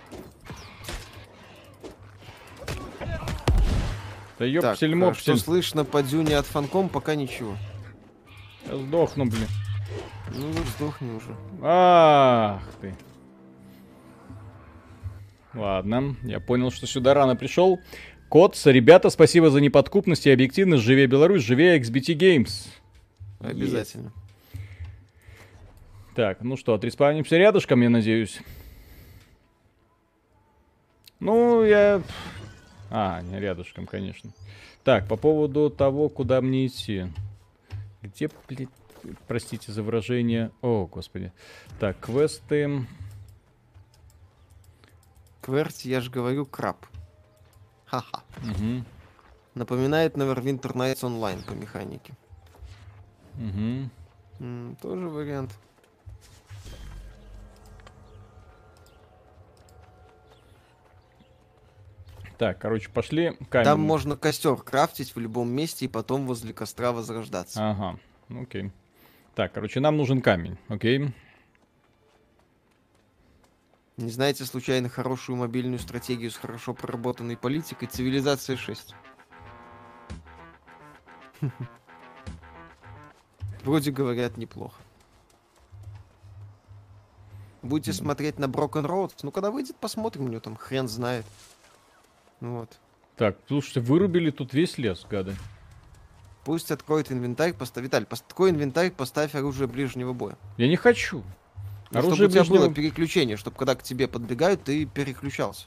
Да 4.42 4.48
ёпсель 4.48 5.00
так, 5.00 5.20
что 5.20 5.38
слышно 5.38 5.86
по 5.86 6.02
дюне 6.02 6.36
от 6.36 6.48
фанком, 6.48 6.90
пока 6.90 7.14
ничего. 7.14 7.56
Я 8.68 8.76
сдохну, 8.76 9.26
блин. 9.26 9.48
Ну, 10.34 10.52
сдохни 10.76 11.12
уже. 11.12 11.36
Ах 11.62 12.60
ты. 12.82 12.96
Ладно, 15.54 16.16
я 16.24 16.40
понял, 16.40 16.72
что 16.72 16.88
сюда 16.88 17.14
рано 17.14 17.36
пришел. 17.36 17.80
Котс, 18.30 18.66
ребята, 18.66 19.12
спасибо 19.12 19.52
за 19.52 19.62
неподкупность 19.62 20.26
и 20.26 20.32
объективность. 20.32 20.84
Живее 20.86 21.06
Беларусь, 21.06 21.44
живее 21.44 21.80
XBT 21.80 22.16
Games. 22.18 22.68
Обязательно. 23.42 24.12
Есть. 24.56 24.66
Так, 26.16 26.42
ну 26.42 26.58
что, 26.58 26.74
отреспавнимся 26.74 27.38
рядышком, 27.38 27.80
я 27.82 27.92
надеюсь. 27.92 28.40
Ну, 31.20 31.64
я... 31.64 32.02
А, 32.92 33.22
не 33.22 33.40
рядышком, 33.40 33.88
конечно. 33.88 34.32
Так, 34.84 35.08
по 35.08 35.16
поводу 35.16 35.70
того, 35.70 36.10
куда 36.10 36.42
мне 36.42 36.68
идти. 36.68 37.08
Где, 38.02 38.30
блядь, 38.48 38.68
простите 39.28 39.72
за 39.72 39.82
выражение. 39.82 40.52
О, 40.62 40.86
господи. 40.88 41.32
Так, 41.80 42.00
квесты. 42.00 42.86
Кверти, 45.42 45.88
я 45.88 46.02
же 46.02 46.12
говорю, 46.12 46.46
краб. 46.46 46.86
Ха-ха. 47.86 48.24
Угу. 48.44 48.84
Напоминает 49.56 50.16
Neverwinter 50.16 50.74
Nights 50.74 51.02
Online 51.02 51.46
по 51.46 51.54
механике. 51.54 52.14
Угу. 53.36 53.90
М, 54.40 54.78
тоже 54.82 55.08
вариант. 55.08 55.58
Так, 62.42 62.58
короче, 62.58 62.90
пошли 62.90 63.38
камень. 63.52 63.66
Там 63.66 63.82
можно 63.82 64.18
костер 64.18 64.56
крафтить 64.56 65.16
в 65.16 65.20
любом 65.20 65.52
месте 65.52 65.86
и 65.86 65.88
потом 65.88 66.26
возле 66.26 66.54
костра 66.56 66.92
возрождаться. 66.92 67.60
Ага, 67.70 68.00
окей. 68.36 68.72
Так, 69.36 69.54
короче, 69.54 69.80
нам 69.80 69.96
нужен 69.96 70.24
камень, 70.24 70.58
окей? 70.68 71.14
Не 73.98 74.10
знаете 74.10 74.46
случайно 74.46 74.90
хорошую 74.90 75.36
мобильную 75.36 75.78
стратегию 75.78 76.32
с 76.32 76.36
хорошо 76.36 76.74
проработанной 76.74 77.38
политикой? 77.38 77.86
Цивилизация 77.86 78.58
6. 78.58 78.96
Вроде 83.64 83.92
говорят 83.92 84.38
неплохо. 84.38 84.82
Будете 87.62 87.94
смотреть 87.94 88.40
на 88.40 88.46
Broken 88.46 88.88
Road? 88.88 89.12
Ну, 89.22 89.30
когда 89.30 89.52
выйдет, 89.52 89.76
посмотрим, 89.76 90.26
у 90.26 90.28
него 90.30 90.42
там 90.42 90.56
хрен 90.56 90.88
знает. 90.88 91.28
Ну 92.42 92.58
вот. 92.60 92.80
Так, 93.16 93.38
слушайте, 93.48 93.80
вырубили 93.80 94.32
тут 94.32 94.54
весь 94.54 94.78
лес, 94.78 95.06
гады. 95.10 95.36
Пусть 96.44 96.72
откроет 96.72 97.12
инвентарь, 97.12 97.54
поставь... 97.54 97.84
Виталь, 97.84 98.04
пос- 98.04 98.24
открой 98.28 98.50
инвентарь, 98.50 98.90
поставь 98.92 99.36
оружие 99.36 99.68
ближнего 99.68 100.12
боя. 100.12 100.36
Я 100.58 100.68
не 100.68 100.76
хочу. 100.76 101.24
Ну, 101.92 102.00
Оружие 102.00 102.16
чтобы 102.16 102.26
у 102.26 102.32
тебя 102.32 102.42
ближнего- 102.42 102.58
было 102.66 102.74
переключение, 102.74 103.38
чтобы 103.38 103.58
когда 103.58 103.76
к 103.76 103.84
тебе 103.84 104.08
подбегают, 104.08 104.64
ты 104.64 104.86
переключался. 104.86 105.66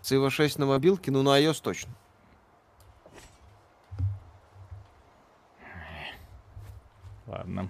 Цива 0.00 0.30
6 0.30 0.58
на 0.58 0.66
мобилке, 0.66 1.10
ну 1.10 1.22
на 1.22 1.38
iOS 1.40 1.60
точно. 1.62 1.92
Ладно. 7.26 7.68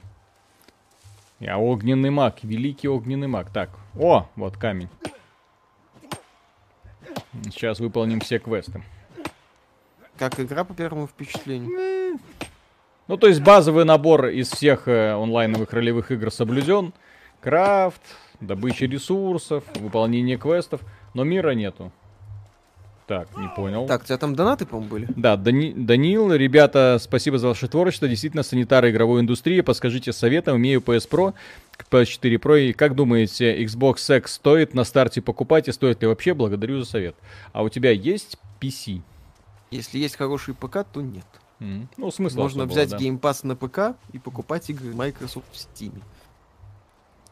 Я 1.41 1.59
огненный 1.59 2.11
маг, 2.11 2.43
великий 2.43 2.89
огненный 2.89 3.29
маг. 3.29 3.51
Так, 3.51 3.71
о, 3.99 4.29
вот 4.37 4.57
камень. 4.57 4.89
Сейчас 7.45 7.81
выполним 7.81 8.21
все 8.21 8.39
квесты. 8.39 8.83
Как 10.19 10.39
игра 10.39 10.65
по 10.65 10.75
первому 10.75 11.07
впечатлению. 11.07 12.19
Ну, 13.07 13.17
то 13.17 13.27
есть 13.27 13.43
базовый 13.43 13.85
набор 13.85 14.29
из 14.29 14.51
всех 14.51 14.89
э, 14.89 15.13
онлайновых 15.13 15.73
ролевых 15.73 16.11
игр 16.11 16.31
соблюден. 16.31 16.95
Крафт, 17.41 18.01
добыча 18.41 18.87
ресурсов, 18.87 19.65
выполнение 19.75 20.39
квестов, 20.39 20.81
но 21.13 21.25
мира 21.25 21.51
нету. 21.51 21.93
Так, 23.07 23.29
не 23.37 23.49
понял. 23.55 23.87
Так, 23.87 24.03
у 24.03 24.05
тебя 24.07 24.17
там 24.17 24.35
донаты, 24.35 24.65
по-моему, 24.65 24.91
были? 24.91 25.09
Да, 25.15 25.37
Дани- 25.37 25.75
Данил, 25.77 26.33
ребята, 26.33 26.99
спасибо 26.99 27.37
за 27.39 27.49
ваше 27.49 27.69
творчество. 27.69 28.09
Действительно, 28.09 28.43
санитары 28.43 28.91
игровой 28.91 29.21
индустрии. 29.21 29.61
Подскажите 29.61 30.13
совета, 30.15 30.57
имею 30.57 30.81
PS 30.81 31.07
Pro, 31.11 31.35
PS4 31.91 32.39
Pro. 32.41 32.59
И 32.61 32.73
как 32.73 32.95
думаете, 32.95 33.63
Xbox 33.63 34.17
X 34.17 34.33
стоит 34.35 34.73
на 34.73 34.85
старте 34.85 35.21
покупать 35.21 35.69
и 35.69 35.73
стоит 35.73 36.01
ли 36.01 36.09
вообще? 36.09 36.33
Благодарю 36.33 36.79
за 36.81 36.87
совет. 36.87 37.15
А 37.53 37.63
у 37.63 37.69
тебя 37.69 37.91
есть 37.91 38.39
PC? 38.61 39.03
Если 39.71 39.99
есть 39.99 40.17
хороший 40.17 40.55
ПК, 40.55 40.79
то 40.91 41.03
нет. 41.03 41.27
М, 41.61 41.89
Ну, 41.99 42.11
смысл 42.11 42.39
Можно 42.39 42.65
взять 42.65 42.89
да. 42.91 42.97
Game 42.97 43.21
Pass 43.21 43.41
на 43.47 43.55
ПК 43.55 43.97
и 44.13 44.19
покупать 44.19 44.71
игры 44.71 44.95
Microsoft 44.95 45.47
в 45.53 45.57
Steam. 45.57 45.93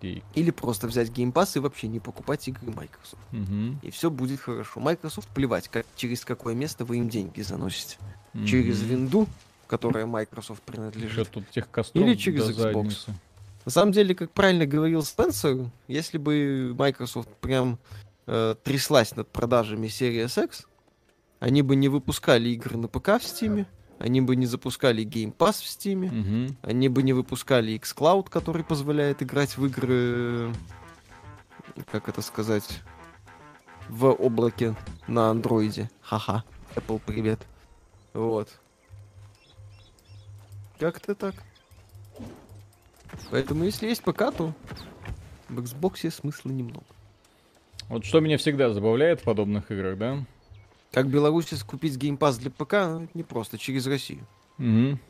И- 0.02 0.22
Или 0.34 0.50
просто 0.50 0.86
взять 0.88 1.08
Game 1.10 1.32
Pass 1.32 1.52
и 1.56 1.60
вообще 1.60 1.88
не 1.88 2.00
покупать 2.00 2.46
игры 2.48 2.66
Microsoft. 2.72 3.22
мгм, 3.30 3.78
И 3.82 3.90
все 3.90 4.10
будет 4.10 4.40
хорошо. 4.40 4.80
Microsoft 4.80 5.28
плевать, 5.28 5.68
как, 5.68 5.86
через 5.96 6.24
какое 6.24 6.54
место 6.54 6.84
вы 6.84 6.98
им 6.98 7.08
деньги 7.08 7.40
заносите. 7.42 7.98
Через 8.46 8.80
мгм. 8.80 8.88
винду, 8.88 9.28
которая 9.66 10.06
Microsoft 10.06 10.62
Что 10.64 10.72
принадлежит. 10.72 11.30
тут 11.30 11.48
тех 11.50 11.68
Или 11.94 12.14
через 12.14 12.48
Xbox. 12.48 12.54
задницы. 12.54 13.14
На 13.64 13.70
самом 13.70 13.92
деле, 13.92 14.14
как 14.14 14.30
правильно 14.32 14.66
говорил 14.66 15.02
Спенсер, 15.04 15.70
если 15.86 16.18
бы 16.18 16.74
Microsoft 16.76 17.28
прям 17.40 17.78
э, 18.26 18.54
тряслась 18.64 19.14
над 19.16 19.28
продажами 19.28 19.86
Series 19.88 20.44
X, 20.44 20.66
они 21.40 21.62
бы 21.62 21.74
не 21.76 21.88
выпускали 21.88 22.48
игры 22.50 22.76
на 22.76 22.86
ПК 22.88 23.08
в 23.20 23.24
Steam, 23.24 23.66
они 24.02 24.20
бы 24.20 24.34
не 24.34 24.46
запускали 24.46 25.04
Game 25.04 25.34
Pass 25.34 25.62
в 25.62 25.66
Steam, 25.66 26.10
Мгм. 26.10 26.56
они 26.62 26.88
бы 26.88 27.04
не 27.04 27.12
выпускали 27.12 27.78
xCloud, 27.78 28.28
который 28.28 28.64
позволяет 28.64 29.22
играть 29.22 29.56
в 29.56 29.64
игры, 29.66 30.52
как 31.90 32.08
это 32.08 32.20
сказать, 32.20 32.80
в 33.88 34.06
облаке 34.06 34.74
на 35.06 35.30
андроиде. 35.30 35.88
Ха-ха. 36.00 36.42
Apple, 36.74 37.00
привет. 37.06 37.40
Вот. 38.12 38.48
Как-то 40.80 41.14
так. 41.14 41.34
Поэтому, 43.30 43.64
если 43.64 43.86
есть 43.86 44.02
ПК, 44.02 44.32
то 44.36 44.52
в 45.48 45.58
Xbox 45.60 46.10
смысла 46.10 46.50
немного. 46.50 46.84
Вот 47.88 48.04
что 48.04 48.18
меня 48.20 48.36
всегда 48.38 48.70
забавляет 48.72 49.20
в 49.20 49.24
подобных 49.24 49.70
играх, 49.70 49.96
да? 49.98 50.24
Как 50.92 51.08
Беларуси 51.08 51.56
купить 51.66 51.96
Pass 51.96 52.38
для 52.38 52.50
ПК, 52.50 52.72
ну, 52.72 53.08
не 53.14 53.22
просто, 53.22 53.56
через 53.58 53.86
Россию. 53.86 54.26
Мгм. 54.58 55.00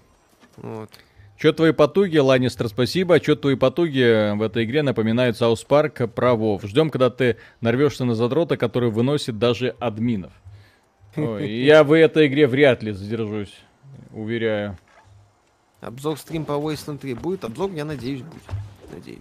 Вот. 0.56 0.90
Чё 1.38 1.52
твои 1.52 1.72
потуги, 1.72 2.18
Ланнистер, 2.18 2.68
спасибо. 2.68 3.18
Чё 3.18 3.34
твои 3.34 3.56
потуги 3.56 4.36
в 4.36 4.42
этой 4.42 4.64
игре 4.64 4.82
напоминают 4.82 5.36
South 5.36 5.64
Park 5.64 6.08
про 6.14 6.34
Вов. 6.34 6.62
Ждем, 6.62 6.88
когда 6.88 7.10
ты 7.10 7.36
нарвешься 7.60 8.04
на 8.04 8.14
задрота, 8.14 8.56
который 8.56 8.90
выносит 8.90 9.40
даже 9.40 9.70
админов. 9.80 10.32
Ой, 11.16 11.50
я 11.64 11.82
в 11.82 11.92
этой 11.92 12.28
игре 12.28 12.46
вряд 12.46 12.84
ли 12.84 12.92
задержусь, 12.92 13.54
уверяю. 14.12 14.78
Обзор 15.80 16.16
стрим 16.16 16.44
по 16.44 16.52
Wasteland 16.52 16.98
3 16.98 17.14
будет? 17.14 17.44
Обзор, 17.44 17.72
я 17.72 17.84
надеюсь, 17.84 18.22
будет. 18.22 18.42
Надеюсь. 18.92 19.18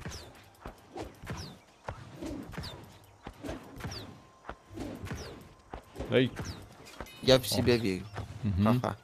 Ай. 6.11 6.29
Я 7.21 7.39
в 7.39 7.47
себя 7.47 7.77
верю. 7.77 8.03
Мгм. 8.43 8.81
Ха-ха. 8.81 8.97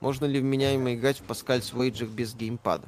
Можно 0.00 0.24
ли 0.24 0.40
вменяемо 0.40 0.94
играть 0.94 1.18
в 1.18 1.22
Паскаль 1.22 1.60
Wager 1.60 2.06
без 2.06 2.34
геймпада? 2.34 2.86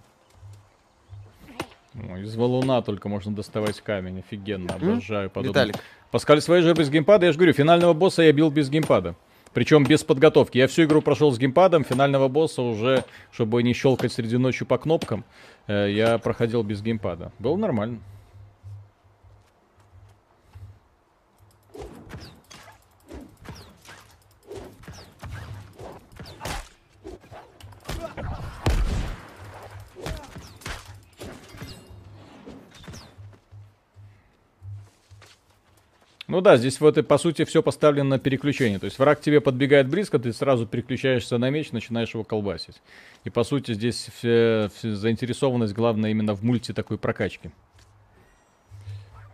Ой, 1.95 2.22
Из 2.22 2.37
валуна 2.37 2.83
только 2.83 3.09
можно 3.09 3.33
доставать 3.33 3.81
камень. 3.81 4.20
Офигенно, 4.20 4.74
обожаю 4.74 5.31
подобное. 5.31 5.66
Виталик, 5.66 5.85
Паскаль 6.11 6.41
Свейджер 6.41 6.74
без 6.74 6.91
геймпада, 6.91 7.26
я 7.26 7.33
же 7.33 7.39
говорю, 7.39 7.53
финального 7.53 7.93
босса 7.93 8.22
я 8.22 8.33
бил 8.33 8.51
без 8.51 8.70
геймпада. 8.70 9.14
Причем 9.53 9.85
без 9.85 10.05
подготовки. 10.05 10.59
Я 10.59 10.68
всю 10.68 10.85
игру 10.85 11.03
прошел 11.03 11.33
с 11.33 11.39
геймпадом, 11.39 11.85
финального 11.85 12.29
босса 12.29 12.62
уже, 12.62 13.05
чтобы 13.33 13.62
не 13.62 13.72
щелкать 13.72 14.12
среди 14.12 14.37
ночи 14.37 14.64
по 14.64 14.79
кнопкам, 14.79 15.24
э, 15.66 15.91
я 15.91 16.18
проходил 16.18 16.62
без 16.62 16.83
геймпада. 16.83 17.33
Было 17.39 17.57
нормально. 17.57 17.99
Ну 36.29 36.43
да, 36.43 36.59
здесь 36.59 36.79
вот 36.79 36.99
и 36.99 37.03
по 37.03 37.16
сути 37.16 37.47
все 37.47 37.62
поставлено 37.62 38.11
на 38.11 38.18
переключение. 38.18 38.79
То 38.79 38.85
есть 38.85 38.99
враг 38.99 39.18
тебе 39.22 39.41
подбегает 39.41 39.89
близко, 39.89 40.18
ты 40.18 40.35
сразу 40.35 40.66
переключаешься 40.66 41.39
на 41.39 41.49
меч, 41.49 41.72
начинаешь 41.72 42.12
его 42.12 42.22
колбасить. 42.22 42.83
И 43.24 43.31
по 43.31 43.45
сути 43.45 43.72
здесь 43.72 44.11
все, 44.14 44.70
все 44.76 44.95
заинтересованность 44.95 45.72
главная 45.72 46.11
именно 46.11 46.35
в 46.35 46.43
мульти 46.45 46.72
такой 46.72 46.99
прокачки. 46.99 47.51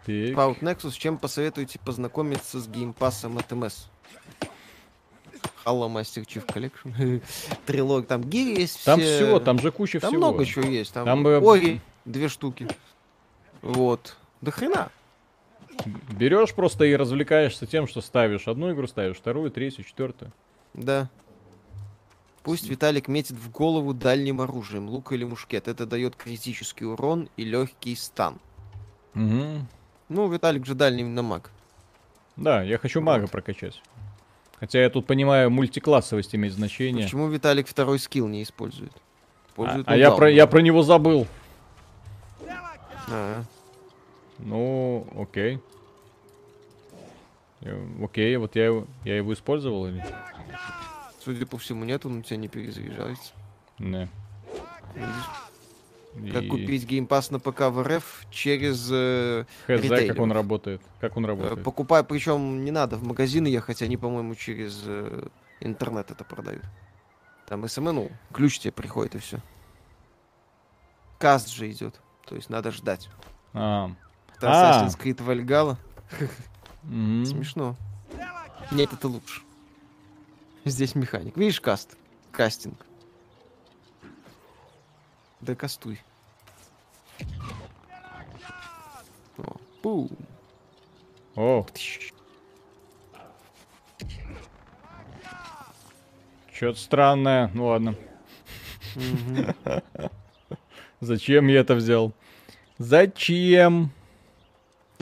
Так. 0.07 0.14
Cloud 0.14 0.61
Nexus, 0.61 0.92
чем 0.92 1.18
посоветуете 1.18 1.80
познакомиться 1.84 2.61
с 2.61 2.68
геймпасом 2.68 3.38
от 3.38 3.51
МС? 3.51 3.88
Hello 5.64 5.88
Master 5.90 6.24
Chief 6.24 6.47
Collection. 6.47 7.22
Трилог, 7.66 8.07
там 8.07 8.22
гири 8.22 8.61
есть 8.61 8.84
Там 8.84 9.01
все. 9.01 9.40
там 9.40 9.59
же 9.59 9.72
куча 9.72 9.99
Там 9.99 10.11
всего. 10.11 10.18
много 10.28 10.47
чего 10.47 10.64
есть. 10.66 10.92
Там, 10.92 11.07
Там 11.07 11.26
Ори, 11.26 11.80
две 12.05 12.28
штуки. 12.28 12.68
Вот. 13.62 14.16
Да 14.42 14.53
хрена. 14.53 14.90
Берешь 16.12 16.55
просто 16.55 16.85
и 16.85 16.95
развлекаешься 16.97 17.66
тем, 17.66 17.87
что 17.87 18.01
ставишь 18.01 18.49
одну 18.49 18.72
игру, 18.72 18.87
ставишь 18.87 19.16
вторую, 19.16 19.51
третью, 19.51 19.85
четвертую. 19.85 20.33
Да. 20.72 21.09
Пусть 22.43 22.68
Виталик 22.68 23.09
метит 23.09 23.37
в 23.37 23.51
голову 23.51 23.95
дальним 23.95 24.41
оружием, 24.41 24.89
лук 24.89 25.12
или 25.12 25.25
мушкет. 25.25 25.66
Это 25.68 25.87
дает 25.87 26.14
критический 26.16 26.85
урон 26.85 27.29
и 27.37 27.45
легкий 27.45 27.97
стан. 27.97 28.39
Мгм. 29.14 29.66
Ну, 30.09 30.29
Виталик 30.31 30.66
же 30.66 30.75
дальний 30.75 31.05
на 31.05 31.22
маг. 31.22 31.51
Да, 32.37 32.62
я 32.62 32.79
хочу 32.79 33.01
мага 33.01 33.22
Вот. 33.22 33.31
прокачать. 33.31 33.81
Хотя 34.61 34.81
я 34.83 34.91
тут 34.91 35.07
понимаю, 35.07 35.51
мультиклассовость 35.51 36.35
имеет 36.35 36.55
значение. 36.55 37.05
Почему 37.05 37.29
Виталик 37.29 37.66
второй 37.68 37.99
скилл 37.99 38.29
не 38.29 38.43
использует? 38.43 38.93
А, 38.93 39.51
Использует 39.51 39.89
а 39.89 39.97
я, 39.97 40.05
нокдаун. 40.11 40.18
про, 40.18 40.31
я 40.31 40.47
про 40.47 40.61
него 40.61 40.83
забыл. 40.83 41.27
А, 43.09 43.43
Ну, 44.39 45.07
окей. 45.16 45.61
Э, 47.61 47.87
Окей, 48.03 48.37
вот 48.37 48.57
я, 48.57 48.66
его- 48.66 48.87
я 49.05 49.16
его 49.16 49.32
использовал 49.32 49.87
или? 49.87 50.05
судя 51.24 51.47
по 51.47 51.57
всему, 51.57 51.85
нет, 51.85 52.05
он 52.05 52.18
у 52.18 52.22
тебя 52.22 52.37
не 52.37 52.49
перезаряжается. 52.49 53.32
Не. 53.78 54.09
Видишь? 54.95 56.32
Как 56.32 56.45
И 56.45 56.49
купить 56.49 56.87
геймпас 56.87 57.30
на 57.30 57.41
ПК 57.41 57.62
в 57.70 57.82
РФ 57.82 58.26
через... 58.30 58.89
э, 58.93 59.47
хз, 59.66 59.89
как 60.07 60.20
он 60.20 60.30
работает. 60.30 60.80
Как 61.01 61.16
он 61.16 61.24
э, 61.24 61.28
работает. 61.28 61.64
покупай, 61.64 62.05
причем 62.05 62.64
не 62.64 62.70
надо 62.70 62.97
в 62.97 63.05
магазины 63.05 63.49
ехать, 63.49 63.82
они, 63.82 63.97
по-моему, 63.97 64.35
через 64.37 64.82
э, 64.87 65.26
интернет 65.61 66.11
это 66.12 66.22
продают. 66.22 66.62
Там 67.49 67.66
СМН, 67.66 67.95
ну, 67.95 68.11
ключ 68.32 68.61
тебе 68.61 68.72
приходит 68.72 69.16
и 69.16 69.18
все. 69.18 69.41
Каст 71.18 71.49
же 71.49 71.70
идет, 71.70 72.01
то 72.26 72.37
есть 72.37 72.49
надо 72.49 72.70
ждать. 72.70 73.09
А, 73.53 73.91
Это 74.45 74.82
А. 74.82 74.86
Assassin's 74.86 74.99
Creed 74.99 75.16
Valhalla. 75.24 75.76
Смешно. 76.84 77.76
Нет, 78.70 78.92
это 78.92 79.09
лучше. 79.09 79.42
Здесь 80.64 80.95
механик. 80.95 81.36
Видишь 81.36 81.61
каст? 81.61 81.97
Кастинг. 82.32 82.84
Да 85.40 85.55
кастуй. 85.55 86.01
О, 89.38 89.57
пу. 89.82 90.11
О, 91.36 91.66
Что-то 96.53 96.78
странное. 96.78 97.51
Ну 97.53 97.66
ладно. 97.66 97.95
Зачем 101.01 101.49
я 101.49 101.61
это 101.61 101.74
взял? 101.74 102.12
Зачем? 102.78 103.90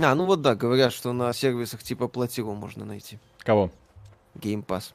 А, 0.05 0.15
ну 0.15 0.25
вот 0.25 0.43
да, 0.43 0.55
говорят, 0.55 0.93
что 0.93 1.13
на 1.13 1.33
сервисах 1.33 1.83
типа 1.83 2.09
Платиру 2.09 2.53
можно 2.55 2.85
найти. 2.85 3.19
Кого? 3.39 3.71
Game 4.35 4.65
Pass. 4.65 4.93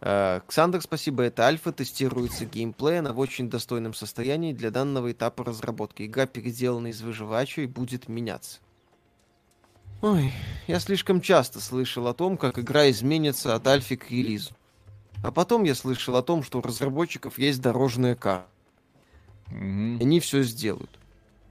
Э, 0.00 0.40
Ксандр, 0.46 0.80
спасибо. 0.80 1.24
Это 1.24 1.44
альфа, 1.44 1.72
тестируется 1.72 2.44
геймплей, 2.44 3.00
она 3.00 3.12
в 3.12 3.18
очень 3.18 3.50
достойном 3.50 3.94
состоянии 3.94 4.52
для 4.52 4.70
данного 4.70 5.12
этапа 5.12 5.44
разработки. 5.44 6.04
Игра 6.04 6.26
переделана 6.26 6.88
из 6.88 7.02
выживача 7.02 7.62
и 7.62 7.66
будет 7.66 8.08
меняться. 8.08 8.60
Ой, 10.00 10.32
я 10.68 10.78
слишком 10.78 11.20
часто 11.20 11.60
слышал 11.60 12.06
о 12.06 12.14
том, 12.14 12.36
как 12.36 12.58
игра 12.58 12.88
изменится 12.90 13.56
от 13.56 13.66
альфи 13.66 13.96
к 13.96 14.10
релизу. 14.10 14.54
А 15.24 15.32
потом 15.32 15.64
я 15.64 15.74
слышал 15.74 16.14
о 16.14 16.22
том, 16.22 16.44
что 16.44 16.58
у 16.58 16.62
разработчиков 16.62 17.38
есть 17.38 17.60
дорожная 17.60 18.14
карта. 18.14 18.46
И 19.50 19.54
они 20.00 20.20
все 20.20 20.42
сделают. 20.42 20.90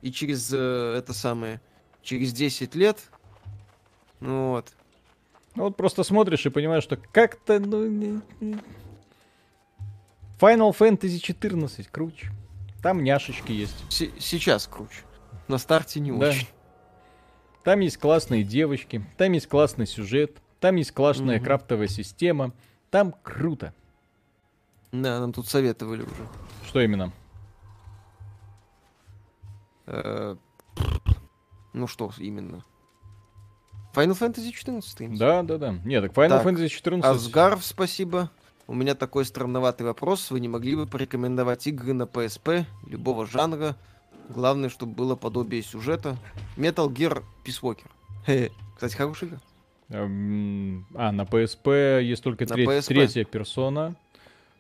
И 0.02 0.12
через 0.12 0.54
э, 0.54 0.96
это 0.98 1.14
самое, 1.14 1.60
через 2.08 2.32
10 2.32 2.74
лет, 2.76 3.02
ну 4.22 4.52
вот, 4.52 4.72
Ну 5.56 5.64
вот 5.64 5.76
просто 5.76 6.04
смотришь 6.04 6.46
и 6.46 6.50
понимаешь, 6.50 6.84
что 6.84 6.96
как-то, 6.98 7.60
ну... 7.60 7.86
не- 7.88 8.22
не- 8.40 8.60
Final 10.40 10.72
Fantasy 10.72 11.18
14 11.20 11.88
круче. 11.90 12.32
Там 12.82 13.04
няшечки 13.04 13.52
есть. 13.52 13.92
се- 13.92 14.12
сейчас 14.20 14.68
круче. 14.68 15.02
На 15.50 15.58
старте 15.58 16.00
не 16.00 16.12
Да. 16.12 16.30
очень. 16.30 16.48
Там 17.66 17.82
есть 17.82 17.98
классные 17.98 18.44
девочки, 18.46 19.04
там 19.18 19.34
есть 19.34 19.48
классный 19.48 19.86
сюжет, 19.88 20.38
там 20.62 20.76
есть 20.78 20.92
классная 20.94 21.38
Мгм. 21.38 21.46
крафтовая 21.46 21.88
система. 21.90 22.54
Там 22.90 23.14
круто. 23.22 23.74
Да, 24.94 25.20
нам 25.20 25.34
тут 25.34 25.48
советовали 25.50 26.04
уже. 26.04 26.28
Что 26.68 26.80
именно? 26.82 27.12
Э, 29.88 30.36
Ну 31.78 31.86
что 31.88 32.12
именно? 32.18 32.64
Final 33.94 34.18
Fantasy 34.20 34.52
14. 34.52 35.18
Да, 35.18 35.44
да, 35.44 35.58
да. 35.58 35.76
Нет, 35.86 36.04
так 36.04 36.12
Final 36.14 36.30
Так, 36.30 36.46
Fantasy 36.46 36.70
14... 36.70 37.06
Асгаров, 37.10 37.64
спасибо. 37.64 38.30
У 38.68 38.74
меня 38.74 38.96
такой 38.96 39.26
странноватый 39.26 39.86
вопрос. 39.86 40.32
Вы 40.32 40.40
не 40.40 40.48
могли 40.48 40.76
бы 40.76 40.88
порекомендовать 40.88 41.68
игры 41.68 41.94
на 41.94 42.04
PSP 42.04 42.66
любого 42.88 43.26
жанра? 43.28 43.76
Главное, 44.30 44.70
чтобы 44.70 44.94
было 44.94 45.16
подобие 45.16 45.62
сюжета. 45.62 46.18
Metal 46.58 46.88
Gear 46.90 47.24
Peace 47.46 47.62
Walker. 47.62 48.52
Кстати, 48.76 48.96
хорошая 48.96 49.30
игра. 49.30 49.40
Эм, 49.90 50.86
А, 50.96 51.12
на 51.12 51.22
PSP 51.22 52.02
есть 52.04 52.24
только 52.24 52.46
На 52.46 52.56
треть- 52.56 52.68
PSP. 52.70 52.88
третья 52.88 53.24
персона. 53.24 53.96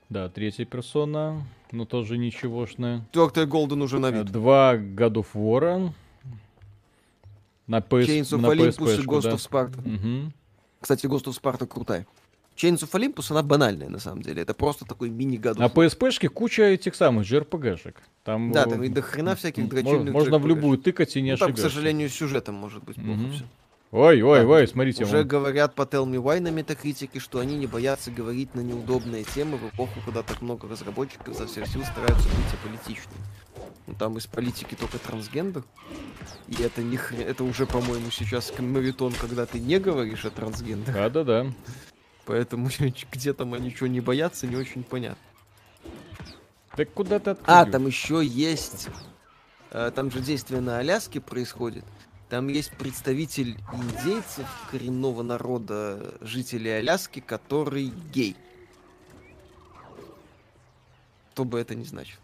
Да, 0.10 0.30
третья 0.30 0.66
персона. 0.66 1.44
Ну, 1.72 1.86
тоже 1.86 2.18
ничегошная. 2.18 3.00
Четвертая 3.08 3.46
Голден 3.46 3.82
уже 3.82 4.00
на 4.00 4.10
вид. 4.12 4.28
Два 4.32 4.76
God 4.76 5.16
of 5.16 5.28
War. 5.34 5.92
На, 7.68 7.80
PS, 7.80 8.06
Chains 8.08 8.22
of 8.24 8.38
на 8.38 8.48
Olympus 8.48 9.02
и 9.02 9.06
Ghost 9.06 9.24
да. 9.24 9.32
of 9.32 9.38
Sparta. 9.38 9.82
Мгм. 9.88 10.34
Кстати, 10.80 11.06
Ghost 11.06 11.26
of 11.26 11.40
Sparta 11.42 11.66
крутая. 11.68 12.06
Chains 12.56 12.78
of 12.78 12.92
Olympus, 12.94 13.28
она 13.32 13.44
банальная, 13.44 13.90
на 13.90 14.00
самом 14.00 14.22
деле. 14.24 14.42
Это 14.42 14.54
просто 14.56 14.86
такой 14.86 15.10
мини-God 15.10 15.60
На. 15.60 15.66
PSP-шке 15.66 16.28
куча 16.30 16.64
этих 16.64 16.96
самых 16.96 17.30
JRPG-шек. 17.30 17.96
Там, 18.24 18.52
Да, 18.52 18.64
э, 18.64 18.70
там 18.70 18.84
и 18.84 18.90
до 18.90 19.02
хрена 19.04 19.36
всяких 19.36 19.68
дрочильных 19.70 20.12
Можно 20.14 20.40
в 20.40 20.46
JRPG. 20.46 20.48
любую 20.48 20.78
тыкать 20.80 21.16
и 21.18 21.22
не 21.22 21.32
Ну, 21.32 21.38
там, 21.38 21.50
к 21.50 21.52
ошибешься. 21.54 21.70
сожалению, 21.70 22.10
сюжетом 22.10 22.56
может 22.56 22.84
быть 22.84 22.96
плохо 22.96 23.10
Мгм. 23.12 23.32
все. 23.34 23.46
Ой, 23.92 24.22
ой, 24.22 24.40
Так, 24.40 24.48
ой, 24.50 24.68
смотрите. 24.68 25.06
Уже 25.06 25.20
вон. 25.20 25.28
говорят 25.28 25.74
по 25.74 25.84
Tell 25.84 26.06
Me 26.06 26.22
Why 26.22 26.42
на 26.42 26.50
метакритике, 26.50 27.20
что 27.20 27.40
они 27.40 27.56
не 27.56 27.68
боятся 27.68 28.12
говорить 28.12 28.54
на 28.54 28.60
неудобные 28.60 29.24
темы 29.24 29.58
в 29.58 29.70
эпоху, 29.70 30.02
когда 30.04 30.24
так 30.24 30.42
много 30.42 30.68
разработчиков 30.68 31.36
за 31.38 31.48
всех 31.48 31.68
сил 31.68 31.84
стараются 31.86 32.28
быть 32.28 32.54
аполитичными. 32.54 33.22
Ну 33.88 33.94
там 33.94 34.18
из 34.18 34.28
политики 34.28 34.76
только 34.76 34.98
трансгендер. 35.00 35.64
И 36.50 36.62
это 36.62 36.84
не 36.84 36.98
хрен, 36.98 37.22
это 37.22 37.46
уже, 37.46 37.66
по-моему, 37.66 38.12
сейчас 38.12 38.52
мавитон, 38.60 39.14
когда 39.14 39.46
ты 39.46 39.60
не 39.60 39.80
говоришь 39.80 40.26
о 40.26 40.32
трансгендерах. 40.32 40.94
Да-да-да. 40.96 41.48
Поэтому 42.26 42.70
где 43.12 43.34
там 43.34 43.54
они 43.54 43.74
чего 43.74 43.88
не 43.88 44.02
боятся, 44.02 44.48
не 44.48 44.58
очень 44.58 44.84
понятно. 44.84 45.18
Так 46.76 46.92
куда 46.94 47.20
ты 47.20 47.30
А, 47.46 47.62
открыл? 47.62 47.72
там 47.72 47.88
еще 47.88 48.22
есть. 48.24 48.90
э, 49.72 49.92
Там 49.96 50.12
же 50.12 50.20
действие 50.20 50.60
на 50.60 50.78
Аляске 50.80 51.22
происходит. 51.22 51.86
Там 52.30 52.50
есть 52.50 52.72
представитель 52.72 53.58
индейцев 53.72 54.46
коренного 54.70 55.24
народа 55.24 56.14
жителей 56.20 56.80
Аляски, 56.80 57.22
который 57.22 57.94
гей. 58.12 58.36
Что 61.34 61.46
бы 61.46 61.60
это 61.60 61.76
ни 61.76 61.84
значило. 61.84 62.20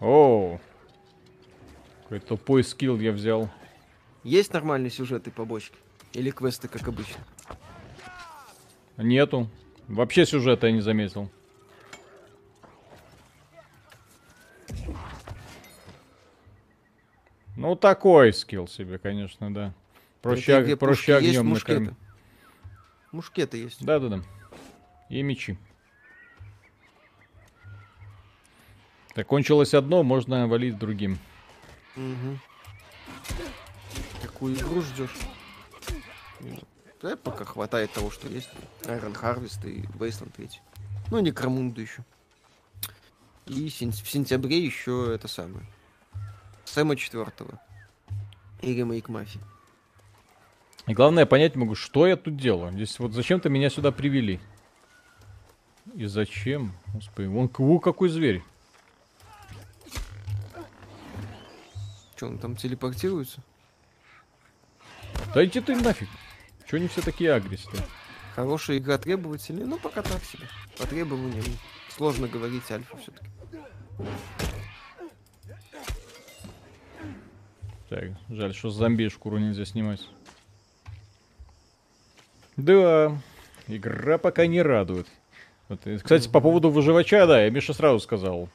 О, 0.00 0.58
какой 2.02 2.20
тупой 2.20 2.64
скилл 2.64 2.98
я 2.98 3.12
взял. 3.12 3.50
Есть 4.24 4.52
нормальные 4.52 4.90
сюжеты 4.90 5.30
побочки? 5.30 5.76
Или 6.14 6.30
квесты, 6.30 6.66
как 6.66 6.88
обычно? 6.88 7.22
Нету. 8.96 9.48
Вообще 9.86 10.24
сюжета 10.26 10.66
я 10.66 10.72
не 10.72 10.80
заметил. 10.80 11.30
Ну, 17.58 17.74
такой 17.74 18.32
скилл 18.32 18.68
себе, 18.68 18.98
конечно, 18.98 19.52
да. 19.52 19.74
Проще, 20.22 20.58
ог- 20.58 20.78
проще 20.78 21.14
пушки 21.14 21.24
есть, 21.24 21.38
огнем 21.38 21.46
мушкеты. 21.48 21.80
накормить. 21.80 21.98
Мушкеты 23.10 23.56
есть. 23.56 23.84
Да-да-да. 23.84 24.22
И 25.08 25.20
мечи. 25.22 25.58
Так, 29.14 29.26
кончилось 29.26 29.74
одно, 29.74 30.04
можно 30.04 30.46
валить 30.46 30.78
другим. 30.78 31.18
Мгм. 31.96 32.38
Какую 34.22 34.54
игру 34.54 34.80
ждешь? 34.80 35.16
Да, 37.02 37.16
пока 37.16 37.44
хватает 37.44 37.90
того, 37.92 38.12
что 38.12 38.28
есть. 38.28 38.50
Iron 38.82 39.20
Harvest 39.20 39.68
и 39.68 39.82
Wasteland 39.98 40.32
3. 40.36 40.48
Ну, 41.10 41.18
Некромунду 41.18 41.80
еще. 41.80 42.04
И 43.46 43.68
в 43.68 43.72
сентябре 44.08 44.64
еще 44.64 45.10
это 45.12 45.26
самое. 45.26 45.66
Сэма 46.68 46.96
4 46.96 47.26
и 48.62 48.74
ремейк 48.74 49.08
Мафии. 49.08 49.40
И 50.86 50.94
главное, 50.94 51.22
я 51.22 51.26
понять 51.26 51.56
могу, 51.56 51.74
что 51.74 52.06
я 52.06 52.16
тут 52.16 52.36
делаю. 52.36 52.72
Здесь 52.72 52.98
вот 52.98 53.12
зачем-то 53.12 53.48
меня 53.48 53.70
сюда 53.70 53.92
привели. 53.92 54.40
И 55.94 56.06
зачем? 56.06 56.72
Господи, 56.94 57.26
вон 57.26 57.50
во 57.56 57.78
какой 57.78 58.08
зверь. 58.08 58.42
Че, 62.16 62.26
он 62.26 62.38
там 62.38 62.56
телепортируется? 62.56 63.42
Да 65.34 65.44
иди 65.44 65.60
ты 65.60 65.74
нафиг. 65.76 66.08
Чего 66.66 66.78
они 66.78 66.88
все 66.88 67.00
такие 67.00 67.32
агрессивные? 67.32 67.84
Хорошая 68.34 68.78
игра 68.78 68.98
требовательная, 68.98 69.66
ну 69.66 69.78
пока 69.78 70.02
так 70.02 70.22
себе. 70.22 70.46
По 70.76 70.86
требованиям 70.86 71.44
сложно 71.90 72.28
говорить 72.28 72.70
альфа 72.70 72.96
все-таки. 72.98 73.30
Так, 77.88 78.04
жаль, 78.28 78.54
что 78.54 78.70
с 78.70 78.74
зомби 78.74 79.08
шкуру 79.08 79.38
нельзя 79.38 79.64
снимать. 79.64 80.06
Да, 82.56 83.16
игра 83.66 84.18
пока 84.18 84.46
не 84.46 84.60
радует. 84.60 85.06
Вот, 85.68 85.86
и, 85.86 85.96
кстати, 85.98 86.28
по 86.28 86.40
поводу 86.40 86.70
выживача, 86.70 87.26
да, 87.26 87.44
я 87.44 87.50
Миша 87.50 87.72
сразу 87.72 88.00
сказал. 88.00 88.48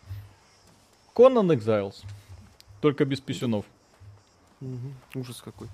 Conan 1.15 1.55
Exiles. 1.55 2.03
Только 2.81 3.05
без 3.05 3.21
писюнов. 3.21 3.65
Ужас 5.15 5.41
какой. 5.41 5.67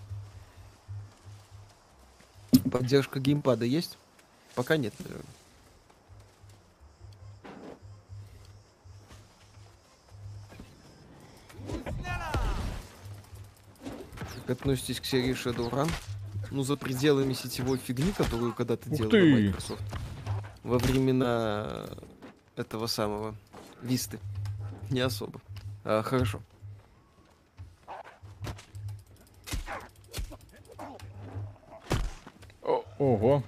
Поддержка 2.72 3.20
геймпада 3.20 3.66
есть? 3.66 3.98
Пока 4.56 4.78
нет, 4.78 4.94
наверное. 5.00 5.26
Как 14.50 14.62
относитесь 14.62 15.00
к 15.00 15.06
серии 15.06 15.36
Shadowrun? 15.36 15.88
Ну, 16.50 16.64
за 16.64 16.76
пределами 16.76 17.34
сетевой 17.34 17.78
фигни, 17.78 18.12
которую 18.12 18.52
когда-то 18.56 18.90
делала 18.90 19.12
ты! 19.12 19.32
Microsoft. 19.32 19.84
Во 20.64 20.80
времена 20.80 21.86
этого 22.56 22.88
самого 22.88 23.36
Висты. 23.84 24.18
Не 24.90 25.02
особо. 25.02 25.40
А, 25.84 26.02
хорошо. 26.02 26.42
О- 32.64 32.84
ого. 32.98 33.44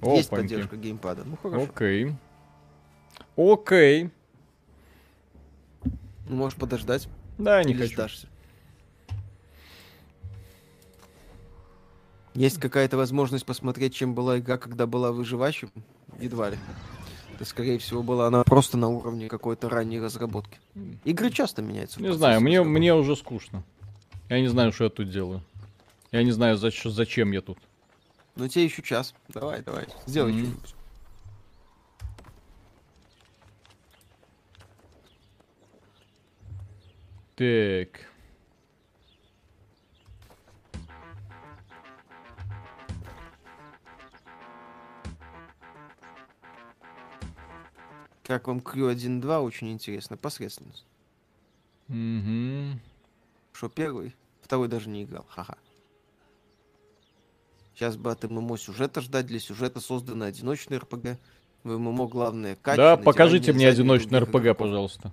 Есть 0.00 0.28
Опаньки. 0.28 0.54
поддержка 0.54 0.76
геймпада. 0.78 1.24
Ну, 1.24 1.36
хорошо. 1.36 1.64
Окей. 1.64 2.16
Окей. 3.36 4.10
Ну, 5.84 6.36
можешь 6.36 6.58
подождать. 6.58 7.08
Да, 7.36 7.62
не 7.62 7.74
или 7.74 7.82
хочу. 7.82 7.92
сдашься. 7.92 8.28
Есть 12.36 12.60
какая-то 12.60 12.98
возможность 12.98 13.46
посмотреть, 13.46 13.94
чем 13.94 14.14
была 14.14 14.38
игра, 14.38 14.58
когда 14.58 14.86
была 14.86 15.10
выживающим? 15.10 15.70
Едва 16.20 16.50
ли. 16.50 16.58
Это, 17.34 17.46
скорее 17.46 17.78
всего, 17.78 18.02
была 18.02 18.26
она 18.26 18.44
просто 18.44 18.76
на 18.76 18.88
уровне 18.88 19.28
какой-то 19.28 19.70
ранней 19.70 19.98
разработки. 19.98 20.58
Игры 21.04 21.30
часто 21.30 21.62
меняются. 21.62 22.00
Не 22.00 22.12
знаю, 22.12 22.40
мне, 22.42 22.58
разработки. 22.58 22.78
мне 22.78 22.94
уже 22.94 23.16
скучно. 23.16 23.62
Я 24.28 24.40
не 24.40 24.48
знаю, 24.48 24.70
что 24.72 24.84
я 24.84 24.90
тут 24.90 25.10
делаю. 25.10 25.40
Я 26.12 26.22
не 26.22 26.30
знаю, 26.30 26.56
зач- 26.58 26.90
зачем 26.90 27.32
я 27.32 27.40
тут. 27.40 27.58
Ну, 28.36 28.46
тебе 28.48 28.64
еще 28.64 28.82
час. 28.82 29.14
Давай, 29.28 29.62
давай. 29.62 29.86
Сделай 30.06 30.32
Мгм. 30.32 30.40
что-нибудь. 30.42 30.74
Так. 37.36 38.06
Как 48.26 48.48
вам 48.48 48.58
Crew 48.58 48.92
1.2? 48.92 49.40
Очень 49.40 49.70
интересно. 49.70 50.16
Посредственность. 50.16 50.84
Мгм. 51.86 52.80
Что, 53.52 53.68
первый? 53.68 54.16
Второй 54.42 54.66
даже 54.66 54.88
не 54.88 55.04
играл. 55.04 55.24
Ха-ха. 55.28 55.56
Сейчас 57.74 57.96
бы 57.96 58.10
от 58.10 58.24
ММО 58.24 58.58
сюжета 58.58 59.00
ждать. 59.00 59.26
Для 59.26 59.38
сюжета 59.38 59.80
создано 59.80 60.24
одиночный 60.24 60.78
РПГ. 60.78 61.18
В 61.62 61.78
ММО 61.78 62.08
главное 62.08 62.56
качество. 62.56 62.96
Да, 62.96 62.96
покажите 62.96 63.52
мне 63.52 63.68
одиночный 63.68 64.18
РПГ, 64.18 64.56
пожалуйста. 64.56 65.12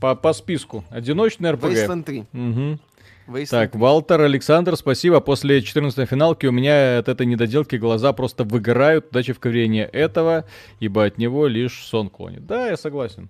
По, 0.00 0.14
по 0.14 0.32
списку. 0.32 0.84
Одиночный 0.90 1.50
РПГ. 1.50 1.64
Wasteland 1.64 2.02
3. 2.04 2.26
Мгм. 2.32 2.80
Wasteland 3.26 3.50
Так, 3.50 3.70
3. 3.72 3.80
Валтер, 3.80 4.20
Александр, 4.20 4.76
спасибо. 4.76 5.20
После 5.20 5.60
14 5.62 6.08
финалки 6.08 6.46
у 6.46 6.52
меня 6.52 6.98
от 6.98 7.08
этой 7.08 7.26
недоделки 7.26 7.76
глаза 7.76 8.12
просто 8.12 8.44
выгорают. 8.44 9.08
Удачи 9.10 9.32
в 9.32 9.40
коврении 9.40 9.82
этого, 9.82 10.44
ибо 10.80 11.04
от 11.04 11.18
него 11.18 11.46
лишь 11.46 11.84
сон 11.84 12.08
клонит. 12.08 12.46
Да, 12.46 12.68
я 12.68 12.76
согласен. 12.76 13.28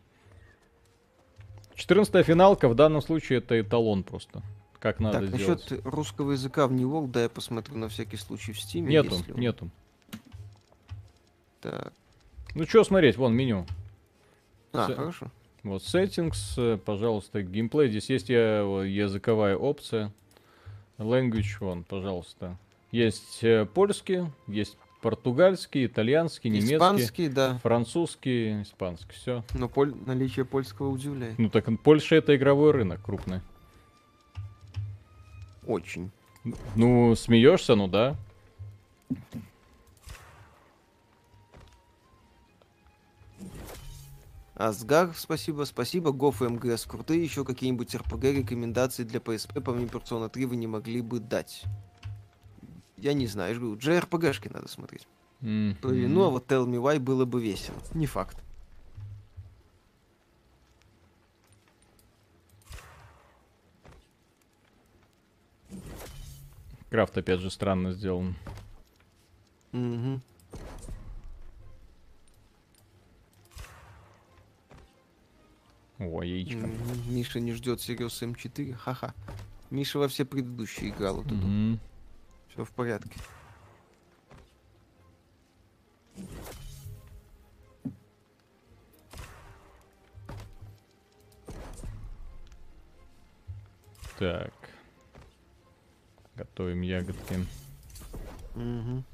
14 1.77 2.25
финалка 2.27 2.69
в 2.69 2.75
данном 2.75 3.03
случае 3.03 3.39
это 3.39 3.61
эталон 3.61 4.03
просто. 4.03 4.43
Как 4.79 5.01
надо 5.01 5.21
Так, 5.21 5.29
сделать. 5.29 5.71
насчет 5.71 5.87
русского 5.87 6.33
языка 6.33 6.67
в 6.67 6.73
New 6.73 6.89
World, 6.91 7.11
да, 7.11 7.23
я 7.23 7.29
посмотрю 7.29 7.77
на 7.77 7.89
всякий 7.89 8.17
случай 8.17 8.53
в 8.53 8.57
Steam. 8.59 8.81
Нету, 8.83 9.17
он. 9.29 9.41
нету. 9.41 9.71
Так. 11.61 11.93
Ну 12.55 12.67
что 12.67 12.85
смотреть, 12.85 13.17
вон 13.17 13.35
меню. 13.35 13.67
А, 14.73 14.89
С- 14.89 14.95
хорошо. 14.95 15.31
Вот 15.67 15.83
settings, 15.83 16.37
э, 16.57 16.79
пожалуйста, 16.79 17.43
геймплей. 17.43 17.89
Здесь 17.89 18.09
есть 18.09 18.29
я- 18.29 18.61
языковая 18.85 19.57
опция. 19.57 20.13
Language, 20.99 21.57
вон, 21.61 21.83
пожалуйста. 21.83 22.57
Есть 22.93 23.43
э, 23.43 23.67
польский, 23.67 24.27
есть 24.47 24.79
португальский, 25.03 25.87
итальянский, 25.87 26.51
немецкий, 26.51 26.75
Испанский, 26.77 27.29
да. 27.29 27.59
французский, 27.65 28.63
испанский. 28.63 29.13
Все. 29.13 29.43
Но 29.55 29.69
поль- 29.69 29.95
наличие 30.07 30.45
польского 30.45 30.89
удивляет. 30.89 31.37
Ну 31.37 31.51
так 31.51 31.67
Польша 31.83 32.15
это 32.15 32.37
игровой 32.37 32.71
рынок 32.71 33.03
крупный. 33.05 33.41
Очень. 35.67 36.13
Ну, 36.77 37.17
смеешься, 37.17 37.75
ну 37.75 37.89
да. 37.89 38.17
Асгар, 44.57 45.13
спасибо, 45.15 45.65
спасибо. 45.65 46.13
Гоф 46.13 46.41
и 46.41 46.47
МГС 46.47 46.87
крутые. 46.87 47.23
Еще 47.23 47.45
какие-нибудь 47.45 47.95
РПГ 47.95 48.25
рекомендации 48.25 49.05
для 49.05 49.21
PSP 49.21 49.61
помимо 49.61 49.89
Persona 49.89 50.31
3 50.31 50.47
вы 50.47 50.57
не 50.57 50.67
могли 50.67 51.03
бы 51.03 51.21
дать? 51.21 51.65
Я 52.97 53.13
не 53.13 53.27
знаю, 53.27 53.51
я 53.51 53.55
же 53.55 53.61
говорю, 53.61 53.79
JRPG-шки 53.79 54.51
надо 54.51 54.69
смотреть. 54.69 55.07
То 55.41 55.47
м. 55.47 56.15
ну, 56.15 56.25
а 56.25 56.31
вот 56.31 56.51
Tell 56.51 56.67
Me 56.67 56.81
Why 56.81 56.99
было 56.99 57.27
бы 57.27 57.43
весело. 57.43 57.77
Не 57.93 58.07
факт. 58.07 58.39
Крафт 66.89 67.19
опять 67.19 67.41
же 67.41 67.51
странно 67.51 67.93
сделан. 67.93 68.35
Мгм. 69.73 70.23
О, 75.99 76.23
яичко. 76.23 76.69
Миша 77.09 77.41
не 77.41 77.53
ждет 77.53 77.79
Serious 77.79 78.23
M4. 78.23 78.75
Ха-ха. 78.75 79.15
Миша 79.71 79.99
во 79.99 80.09
все 80.09 80.25
предыдущие 80.25 80.91
играл. 80.91 81.17
Вот 81.17 81.31
Мгм. 81.31 81.81
Все 82.49 82.65
в 82.65 82.71
порядке. 82.71 83.19
Так. 94.19 94.53
Готовим 96.37 96.83
ягодки. 96.83 97.47
Мгм. 98.55 99.05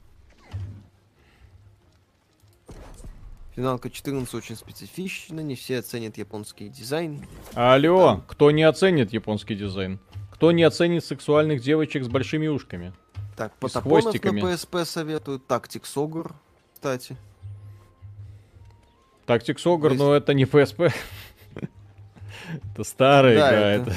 Финалка 3.54 3.90
14 3.90 4.32
очень 4.34 4.56
специфична, 4.56 5.40
не 5.40 5.54
все 5.56 5.78
оценят 5.80 6.16
японский 6.16 6.68
дизайн. 6.70 7.20
Алло, 7.54 8.22
кто 8.26 8.50
не 8.50 8.62
оценит 8.62 9.12
японский 9.12 9.54
дизайн? 9.54 10.00
Кто 10.32 10.52
не 10.52 10.62
оценит 10.62 11.04
сексуальных 11.04 11.60
девочек 11.60 12.04
с 12.04 12.08
большими 12.08 12.46
ушками? 12.48 12.92
Так, 13.36 13.52
Потапонов 13.56 14.04
хвостиками. 14.04 14.40
на 14.40 14.46
PSP 14.54 14.84
советуют, 14.86 15.42
Tactics 15.46 15.94
Ogre, 15.96 16.32
кстати. 16.72 17.16
Ogre, 19.26 19.88
Есть. 19.90 19.98
но 19.98 20.14
это 20.14 20.32
не 20.34 20.44
PSP. 20.44 20.92
Это 22.74 22.84
старая 22.84 23.36
Да, 23.38 23.50
игра. 23.50 23.92
это- 23.92 23.96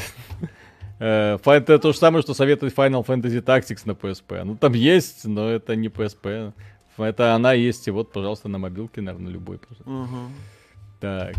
Э, 0.97 1.37
это 1.45 1.77
то 1.79 1.91
же 1.91 1.97
самое, 1.97 2.21
что 2.21 2.33
советует 2.33 2.73
Final 2.73 3.05
Fantasy 3.05 3.41
Tactics 3.41 3.81
на 3.85 3.91
PSP. 3.91 4.43
Ну 4.45 4.55
там 4.55 4.71
есть, 4.73 5.25
но 5.25 5.49
это 5.49 5.75
не 5.75 5.89
PSP. 5.89 6.53
Это 6.97 7.35
она 7.35 7.53
есть, 7.53 7.87
и 7.87 7.91
вот, 7.91 8.11
пожалуйста, 8.11 8.47
на 8.47 8.57
мобилке, 8.57 9.01
наверное, 9.01 9.31
любой. 9.31 9.57
пожалуйста. 9.59 10.29
Так. 10.99 11.35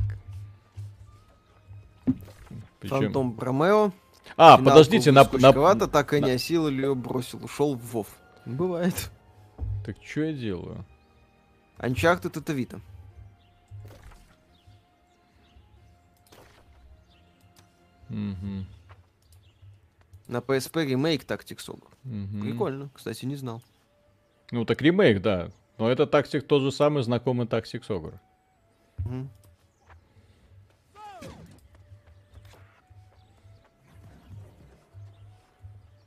Причем- 2.80 2.98
Фантом 2.98 3.32
Бромео. 3.32 3.92
А, 4.36 4.56
Финалку 4.56 4.64
подождите, 4.64 5.12
на, 5.12 5.22
на- 5.32 5.86
так 5.88 6.12
и 6.12 6.20
не 6.20 6.32
осилил, 6.32 6.68
ее 6.68 6.94
бросил, 6.94 7.42
ушел 7.44 7.74
в 7.74 7.92
Вов. 7.92 8.08
Бывает. 8.44 9.10
Так 9.84 9.96
что 10.04 10.20
я 10.22 10.32
делаю? 10.32 10.84
Uncharted 11.78 12.38
это 12.38 12.52
Вита. 12.52 12.80
Мгм, 18.08 18.66
На 20.28 20.38
PSP 20.38 20.84
ремейк 20.86 21.24
Tactics 21.24 21.68
Ogre. 21.68 21.88
мгм. 22.04 22.40
Прикольно, 22.42 22.90
кстати, 22.94 23.24
не 23.24 23.36
знал. 23.36 23.62
Ну 24.50 24.64
так 24.64 24.80
ремейк, 24.82 25.20
да. 25.20 25.50
Но 25.78 25.90
это 25.90 26.06
тактик 26.06 26.46
тот 26.46 26.62
же 26.62 26.72
самый 26.72 27.02
знакомый 27.02 27.46
Ogre. 27.46 28.18
Мгм. 28.98 29.30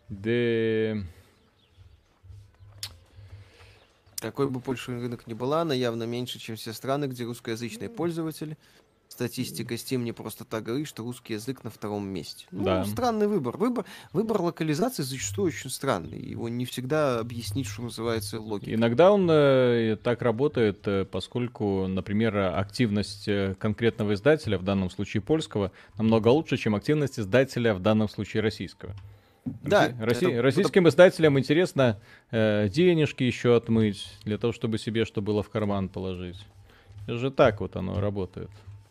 Да. 0.10 1.04
Какой 4.20 4.50
бы 4.50 4.60
больше 4.60 4.92
рынок 5.00 5.28
ни 5.28 5.34
была, 5.34 5.62
она 5.62 5.74
явно 5.74 6.04
меньше, 6.04 6.40
чем 6.40 6.58
все 6.58 6.74
страны, 6.74 7.06
где 7.06 7.24
русскоязычные 7.24 7.90
пользователи. 7.90 8.58
Статистика 9.20 9.74
Steam 9.74 9.98
не 9.98 10.14
просто 10.14 10.46
так 10.46 10.64
говорит, 10.64 10.88
что 10.88 11.04
русский 11.04 11.34
язык 11.34 11.66
на 11.66 11.70
втором 11.70 12.08
месте. 12.08 12.46
Ну, 12.52 12.64
Да. 12.64 12.86
странный 12.86 13.28
выбор. 13.28 13.58
Выбор, 13.58 13.84
выбор 14.14 14.42
локализации 14.42 15.04
зачастую 15.04 15.48
очень 15.50 15.70
странный. 15.70 16.18
Его 16.22 16.48
не 16.48 16.64
всегда 16.64 17.20
объяснить, 17.20 17.68
что 17.68 17.82
называется, 17.82 18.40
логикой. 18.40 18.76
Иногда 18.76 19.12
он 19.12 19.28
э, 19.30 19.98
так 20.02 20.22
работает, 20.22 20.88
э, 20.88 21.04
поскольку, 21.04 21.86
например, 21.88 22.38
активность 22.38 23.28
э, 23.28 23.56
конкретного 23.60 24.14
издателя, 24.14 24.58
в 24.58 24.64
данном 24.64 24.90
случае 24.90 25.20
польского, 25.20 25.74
намного 25.98 26.30
лучше, 26.30 26.56
чем 26.56 26.74
активность 26.74 27.20
издателя, 27.20 27.74
в 27.74 27.82
данном 27.82 28.08
случае 28.08 28.42
российского. 28.42 28.96
Да, 29.44 29.90
Росси- 30.00 30.28
это- 30.32 30.42
российским 30.42 30.88
издателям 30.88 31.38
интересно 31.38 32.00
э, 32.32 32.70
денежки 32.70 33.24
еще 33.24 33.58
отмыть, 33.58 34.08
для 34.24 34.38
того, 34.38 34.54
чтобы 34.54 34.78
себе 34.78 35.04
что 35.04 35.22
было 35.22 35.44
в 35.44 35.50
карман 35.50 35.90
положить. 35.90 36.40
Это 37.04 37.18
же 37.18 37.32
так 37.32 37.60
вот 37.60 37.76
оно 37.76 38.00
работает. 38.00 38.50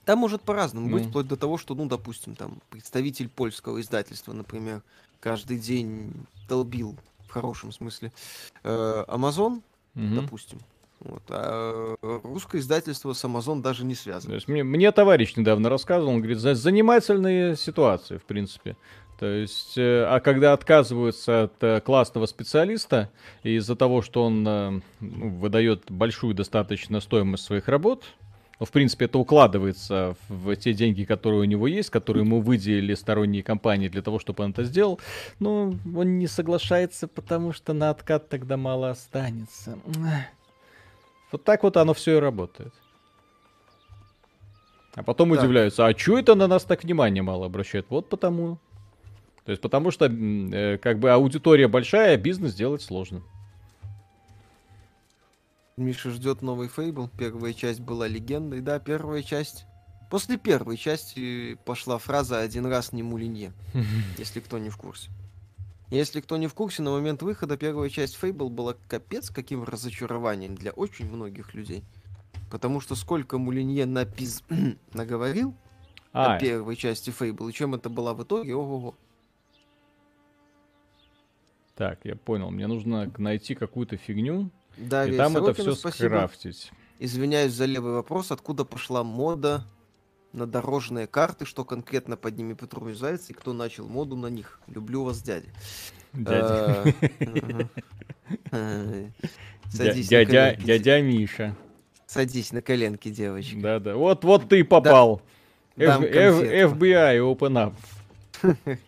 Там 0.09 0.21
может 0.21 0.41
по-разному 0.41 0.89
быть, 0.89 1.03
Ну. 1.03 1.09
вплоть 1.11 1.29
до 1.29 1.37
того, 1.37 1.59
что, 1.59 1.75
ну, 1.75 1.85
допустим, 1.85 2.35
там, 2.35 2.63
представитель 2.71 3.29
польского 3.29 3.79
издательства, 3.79 4.33
например, 4.33 4.81
каждый 5.21 5.59
день 5.59 6.15
долбил, 6.49 6.97
в 7.27 7.31
хорошем 7.31 7.73
смысле, 7.73 8.11
э, 8.65 9.05
Amazon, 9.07 9.61
Мгм. 9.93 10.15
допустим. 10.23 10.61
Вот, 11.01 11.23
а 11.29 11.95
русское 12.25 12.57
издательство 12.59 13.13
с 13.13 13.23
Amazon 13.23 13.61
даже 13.61 13.85
не 13.85 13.95
То 13.97 14.01
связано. 14.01 14.33
есть 14.33 14.49
мне, 14.49 14.65
мне 14.65 14.91
товарищ 14.93 15.37
недавно 15.37 15.69
рассказывал, 15.69 16.13
он 16.15 16.21
говорит, 16.21 16.39
«За- 16.39 16.55
занимательные 16.55 17.55
ситуации, 17.55 18.17
в 18.17 18.25
принципе. 18.25 18.79
То 19.21 19.27
есть, 19.27 19.77
э, 19.77 20.05
а 20.09 20.21
когда 20.21 20.55
отказываются 20.55 21.43
от 21.43 21.63
э, 21.63 21.83
классного 21.83 22.25
специалиста 22.25 23.11
из-за 23.43 23.77
того, 23.77 24.01
что 24.01 24.25
он 24.25 24.49
э, 24.49 24.81
ну, 25.01 25.29
выдает 25.39 25.91
большую 25.91 26.33
достаточно 26.35 26.99
стоимость 27.01 27.45
своих 27.45 27.69
работ, 27.69 28.05
в 28.65 28.73
принципе, 28.73 29.05
это 29.05 29.19
укладывается 29.19 30.17
в 30.29 30.57
те 30.57 30.73
деньги, 30.73 31.05
которые 31.05 31.41
у 31.41 31.45
него 31.45 31.69
есть, 31.69 31.91
которые 31.91 32.25
ему 32.25 32.41
выделили 32.41 32.95
сторонние 32.95 33.43
компании 33.43 33.89
для 33.89 34.03
того, 34.03 34.19
чтобы 34.19 34.43
он 34.45 34.51
это 34.51 34.65
сделал. 34.65 35.01
Но 35.39 35.75
он 35.95 36.19
не 36.19 36.27
соглашается, 36.27 37.07
потому 37.07 37.53
что 37.53 37.73
на 37.73 37.91
откат 37.91 38.29
тогда 38.29 38.57
мало 38.57 38.91
останется. 38.91 39.79
Вот 41.31 41.45
так 41.45 41.63
вот 41.63 41.77
оно 41.77 41.95
все 41.95 42.17
и 42.17 42.21
работает. 42.21 42.73
А 44.95 45.05
потом 45.05 45.31
так. 45.31 45.39
удивляются, 45.39 45.87
а 45.87 45.95
чё 45.95 46.19
это 46.19 46.35
на 46.35 46.49
нас 46.49 46.65
так 46.65 46.83
внимание 46.83 47.23
мало 47.23 47.47
обращает? 47.47 47.87
Вот 47.89 48.09
потому. 48.09 48.59
То 49.45 49.53
есть 49.53 49.63
потому 49.63 49.93
что 49.93 50.07
э, 50.07 50.79
как 50.79 50.99
бы 50.99 51.11
аудитория 51.13 51.69
большая, 51.69 52.17
бизнес 52.17 52.55
делать 52.55 52.83
сложно. 52.83 53.23
Миша 55.79 56.11
ждет 56.11 56.43
новый 56.43 56.69
Фейбл. 56.69 57.09
Первая 57.09 57.53
часть 57.53 57.81
была 57.81 58.07
легендой. 58.07 58.61
Да, 58.61 58.79
первая 58.79 59.23
часть. 59.23 59.65
После 60.11 60.37
первой 60.39 60.77
части 60.77 61.59
пошла 61.65 61.99
фраза 61.99 62.41
«один 62.41 62.67
раз 62.67 62.93
не 62.93 63.03
мулинье», 63.03 63.53
если 64.19 64.41
кто 64.41 64.59
не 64.59 64.71
в 64.71 64.77
курсе. 64.77 65.11
Если 65.91 66.21
кто 66.21 66.37
не 66.37 66.47
в 66.47 66.55
курсе, 66.55 66.83
на 66.83 66.91
момент 66.91 67.23
выхода 67.23 67.57
первая 67.57 67.89
часть 67.91 68.17
Фейбл 68.17 68.51
была 68.51 68.75
капец 68.89 69.31
каким 69.31 69.65
разочарованием 69.65 70.55
для 70.55 70.71
очень 70.73 71.11
многих 71.11 71.55
людей. 71.55 71.85
Потому 72.51 72.81
что 72.81 72.95
сколько 72.95 73.39
Мулинье 73.39 73.87
напиз... 73.87 74.43
наговорил 74.93 75.55
а. 76.13 76.35
о 76.35 76.39
первой 76.41 76.77
части 76.77 77.11
Фейбл, 77.11 77.49
и 77.49 77.53
чем 77.53 77.75
это 77.75 77.89
была 77.89 78.15
в 78.15 78.23
итоге, 78.23 78.55
ого-го. 78.55 78.95
Так, 81.75 82.01
я 82.05 82.17
понял. 82.17 82.51
Мне 82.51 82.67
нужно 82.67 83.11
найти 83.19 83.55
какую-то 83.55 83.97
фигню, 83.97 84.51
да, 84.79 85.07
и 85.07 85.17
там 85.17 85.37
это 85.37 85.55
все 85.55 85.75
спасибо. 85.75 86.09
скрафтить. 86.09 86.71
Извиняюсь 86.99 87.53
за 87.53 87.65
левый 87.65 87.93
вопрос. 87.93 88.33
Откуда 88.33 88.65
пошла 88.65 89.05
мода 89.05 89.65
на 90.33 90.47
дорожные 90.47 91.07
карты, 91.07 91.45
что 91.45 91.65
конкретно 91.65 92.17
под 92.17 92.37
ними 92.37 92.55
подразумевается, 92.55 93.33
и 93.33 93.37
кто 93.37 93.53
начал 93.53 93.89
моду 93.89 94.17
на 94.17 94.29
них? 94.29 94.61
Люблю 94.67 95.05
вас, 95.05 95.23
дядя. 95.23 95.49
Дядя. 96.13 96.95
Дядя, 99.73 100.57
дядя 100.57 101.03
Миша. 101.03 101.55
Садись 102.07 102.53
на 102.53 102.63
коленки, 102.63 103.11
девочка. 103.11 103.59
Да-да. 103.61 103.97
Вот, 103.97 104.25
вот 104.25 104.49
ты 104.49 104.65
попал. 104.65 105.21
FBI, 105.77 107.19
open 107.19 107.53
up. 107.53 107.75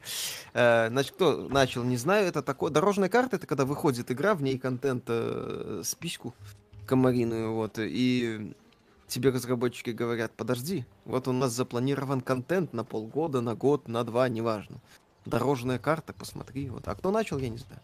Э, 0.52 0.88
значит, 0.88 1.12
кто 1.12 1.48
начал, 1.48 1.84
не 1.84 1.96
знаю, 1.96 2.26
это 2.26 2.42
такое... 2.42 2.72
Дорожная 2.72 3.08
карта, 3.08 3.36
это 3.36 3.46
когда 3.46 3.64
выходит 3.64 4.10
игра, 4.10 4.34
в 4.34 4.42
ней 4.42 4.58
контент 4.58 5.04
э, 5.06 5.82
спичку 5.84 6.34
комариную, 6.86 7.54
вот, 7.54 7.78
и 7.78 8.52
тебе 9.06 9.30
разработчики 9.30 9.90
говорят, 9.90 10.32
подожди, 10.36 10.86
вот 11.04 11.28
у 11.28 11.32
нас 11.32 11.52
запланирован 11.52 12.20
контент 12.20 12.72
на 12.72 12.82
полгода, 12.82 13.40
на 13.40 13.54
год, 13.54 13.86
на 13.86 14.02
два, 14.02 14.28
неважно. 14.28 14.78
Дорожная 15.24 15.78
карта, 15.78 16.12
посмотри, 16.12 16.68
вот. 16.68 16.88
А 16.88 16.96
кто 16.96 17.12
начал, 17.12 17.38
я 17.38 17.48
не 17.48 17.58
знаю. 17.58 17.80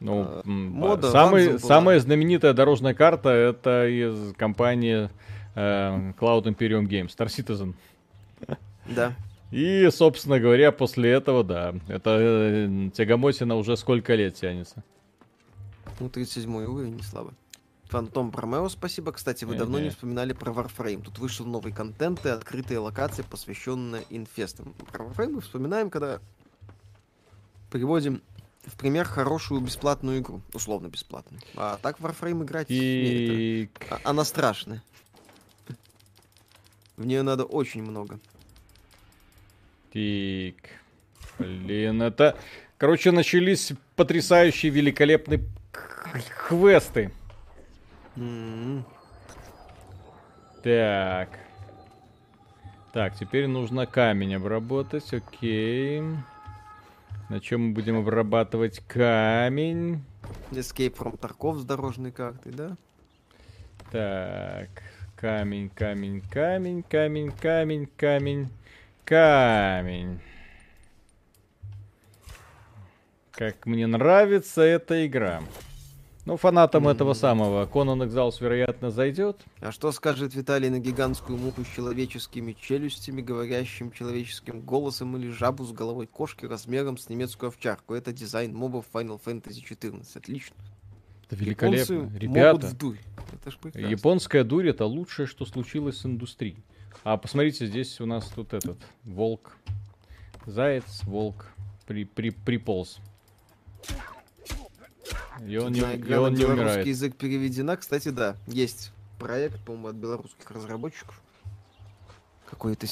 Ну, 0.00 0.22
а, 0.22 0.42
мода 0.44 1.10
самый, 1.10 1.58
самая 1.58 2.00
знаменитая 2.00 2.52
дорожная 2.52 2.94
карта 2.94 3.30
это 3.30 3.86
из 3.86 4.34
компании 4.34 5.10
э, 5.54 6.12
Cloud 6.18 6.44
Imperium 6.44 6.86
Games, 6.86 7.16
Star 7.16 7.28
Citizen. 7.28 7.74
Да. 8.86 9.14
И, 9.50 9.88
собственно 9.90 10.40
говоря, 10.40 10.72
после 10.72 11.10
этого, 11.12 11.44
да, 11.44 11.74
это 11.88 12.18
э, 12.20 12.90
тягомотина 12.92 13.54
уже 13.56 13.76
сколько 13.76 14.14
лет 14.14 14.34
тянется. 14.34 14.82
Ну, 16.00 16.08
37 16.08 16.52
уровень, 16.64 16.96
не 16.96 17.02
слабо. 17.02 17.32
Фантом 17.84 18.32
Промео, 18.32 18.68
спасибо. 18.68 19.12
Кстати, 19.12 19.44
вы 19.44 19.52
не, 19.54 19.58
давно 19.58 19.78
не. 19.78 19.84
не 19.84 19.90
вспоминали 19.90 20.32
про 20.32 20.52
Warframe. 20.52 21.02
Тут 21.02 21.18
вышел 21.18 21.46
новый 21.46 21.72
контент 21.72 22.26
и 22.26 22.28
открытые 22.28 22.80
локации, 22.80 23.22
посвященные 23.22 24.04
инфестам. 24.10 24.74
Про 24.92 25.04
Warframe 25.04 25.34
мы 25.34 25.40
вспоминаем, 25.40 25.90
когда 25.90 26.20
приводим 27.70 28.22
в 28.64 28.76
пример 28.76 29.06
хорошую 29.06 29.60
бесплатную 29.60 30.18
игру. 30.18 30.42
Условно 30.52 30.88
бесплатную. 30.88 31.40
А 31.54 31.78
так 31.80 32.00
Warframe 32.00 32.42
играть 32.42 32.66
и... 32.68 33.70
это... 33.80 33.94
а, 33.94 34.10
она 34.10 34.24
страшная. 34.24 34.82
В 36.96 37.06
нее 37.06 37.22
надо 37.22 37.44
очень 37.44 37.82
много. 37.82 38.18
Так. 39.96 40.68
Блин, 41.38 42.02
это... 42.02 42.36
Короче, 42.76 43.12
начались 43.12 43.72
потрясающие, 43.94 44.70
великолепные 44.70 45.40
квесты. 46.46 47.10
Mm-hmm. 48.16 48.82
Так. 50.62 51.30
Так, 52.92 53.16
теперь 53.18 53.46
нужно 53.46 53.86
камень 53.86 54.34
обработать, 54.34 55.14
окей. 55.14 56.02
На 57.30 57.40
чем 57.40 57.68
мы 57.68 57.72
будем 57.72 57.96
обрабатывать 57.96 58.80
камень? 58.80 60.04
Escape 60.50 60.94
from 60.94 61.18
Tarkov 61.18 61.56
с 61.56 61.64
дорожной 61.64 62.12
картой, 62.12 62.52
да? 62.52 62.76
Так, 63.90 64.68
камень, 65.16 65.70
камень, 65.70 66.20
камень, 66.20 66.82
камень, 66.82 67.32
камень, 67.32 67.88
камень. 67.96 68.50
Камень. 69.06 70.18
Как 73.30 73.64
мне 73.64 73.86
нравится 73.86 74.62
эта 74.62 75.06
игра. 75.06 75.44
Ну, 76.24 76.36
фанатам 76.36 76.88
mm-hmm. 76.88 76.92
этого 76.92 77.12
самого 77.12 77.66
Конан 77.66 78.04
Экзаус, 78.04 78.40
вероятно, 78.40 78.90
зайдет. 78.90 79.40
А 79.60 79.70
что 79.70 79.92
скажет 79.92 80.34
Виталий 80.34 80.70
на 80.70 80.80
гигантскую 80.80 81.38
муху 81.38 81.62
с 81.64 81.68
человеческими 81.68 82.56
челюстями, 82.60 83.22
говорящим 83.22 83.92
человеческим 83.92 84.60
голосом 84.60 85.16
или 85.16 85.30
жабу 85.30 85.64
с 85.64 85.70
головой 85.70 86.08
кошки 86.08 86.44
размером 86.44 86.98
с 86.98 87.08
немецкую 87.08 87.50
овчарку? 87.50 87.94
Это 87.94 88.12
дизайн 88.12 88.56
мобов 88.56 88.86
Final 88.92 89.20
Fantasy 89.24 89.62
XIV. 89.62 90.04
Отлично. 90.16 90.56
Это 91.26 91.36
великолепно. 91.36 91.94
Японцы 91.94 92.18
Ребята, 92.18 92.66
в 92.66 92.76
дурь. 92.76 92.98
Это 93.32 93.50
ж 93.52 93.58
японская 93.74 94.42
дурь 94.42 94.68
это 94.68 94.84
лучшее, 94.84 95.28
что 95.28 95.46
случилось 95.46 95.98
с 95.98 96.06
индустрией. 96.06 96.56
А 97.04 97.16
посмотрите, 97.16 97.66
здесь 97.66 98.00
у 98.00 98.06
нас 98.06 98.26
тут 98.28 98.52
этот 98.52 98.78
волк. 99.04 99.56
Заяц, 100.46 101.02
волк 101.04 101.46
при, 101.86 102.04
при, 102.04 102.30
приполз. 102.30 102.98
И 105.46 105.56
он, 105.58 105.72
не, 105.72 105.80
и 105.80 106.14
он 106.14 106.34
не 106.34 106.44
умирает. 106.44 106.86
язык 106.86 107.16
переведена, 107.16 107.76
кстати, 107.76 108.08
да. 108.08 108.36
Есть 108.46 108.92
проект, 109.18 109.62
по-моему, 109.64 109.88
от 109.88 109.96
белорусских 109.96 110.50
разработчиков. 110.50 111.20
Какой-то 112.48 112.86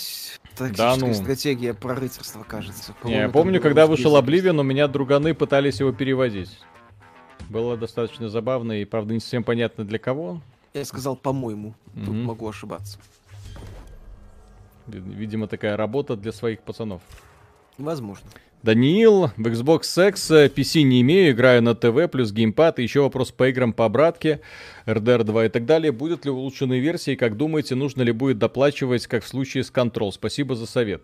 тактическая 0.57 0.71
да, 0.71 0.97
ну. 0.97 1.15
стратегия 1.15 1.75
про 1.75 1.95
рыцарство, 1.95 2.43
кажется. 2.43 2.95
Не, 3.05 3.15
я 3.15 3.29
помню, 3.29 3.61
когда 3.61 3.87
вышел 3.87 4.17
Обливион, 4.17 4.59
у 4.59 4.63
меня 4.65 4.89
друганы 4.89 5.33
пытались 5.33 5.81
его 5.81 5.93
переводить. 5.93 6.59
Было 7.49 7.77
достаточно 7.77 8.29
забавно 8.29 8.81
и, 8.81 8.85
правда, 8.85 9.15
не 9.15 9.21
совсем 9.21 9.45
понятно 9.45 9.85
для 9.85 9.99
кого. 9.99 10.41
Я 10.73 10.85
сказал, 10.85 11.15
по-моему. 11.15 11.75
Тут 11.95 12.09
mm-hmm. 12.09 12.23
могу 12.25 12.49
ошибаться. 12.49 12.99
Видимо, 14.87 15.47
такая 15.47 15.77
работа 15.77 16.17
для 16.17 16.33
своих 16.33 16.61
пацанов. 16.61 17.03
Возможно. 17.79 18.29
Даниил, 18.65 19.27
в 19.37 19.47
Xbox 19.47 20.09
X 20.09 20.31
PC 20.31 20.83
не 20.83 21.03
имею, 21.03 21.33
играю 21.33 21.63
на 21.63 21.75
ТВ 21.75 22.11
плюс 22.11 22.33
геймпад. 22.33 22.79
И 22.79 22.83
еще 22.83 23.03
вопрос 23.03 23.31
по 23.31 23.51
играм 23.51 23.75
по 23.75 23.85
обратке, 23.85 24.41
RDR 24.87 25.23
2 25.23 25.45
и 25.45 25.49
так 25.51 25.67
далее. 25.67 25.93
Будет 25.93 26.25
ли 26.25 26.31
улучшенные 26.31 26.81
версии? 26.81 27.15
Как 27.15 27.37
думаете, 27.37 27.75
нужно 27.75 28.01
ли 28.01 28.13
будет 28.13 28.39
доплачивать, 28.39 29.07
как 29.07 29.23
в 29.23 29.29
случае 29.29 29.65
с 29.65 29.71
Control? 29.71 30.13
Спасибо 30.13 30.55
за 30.55 30.65
совет. 30.67 31.03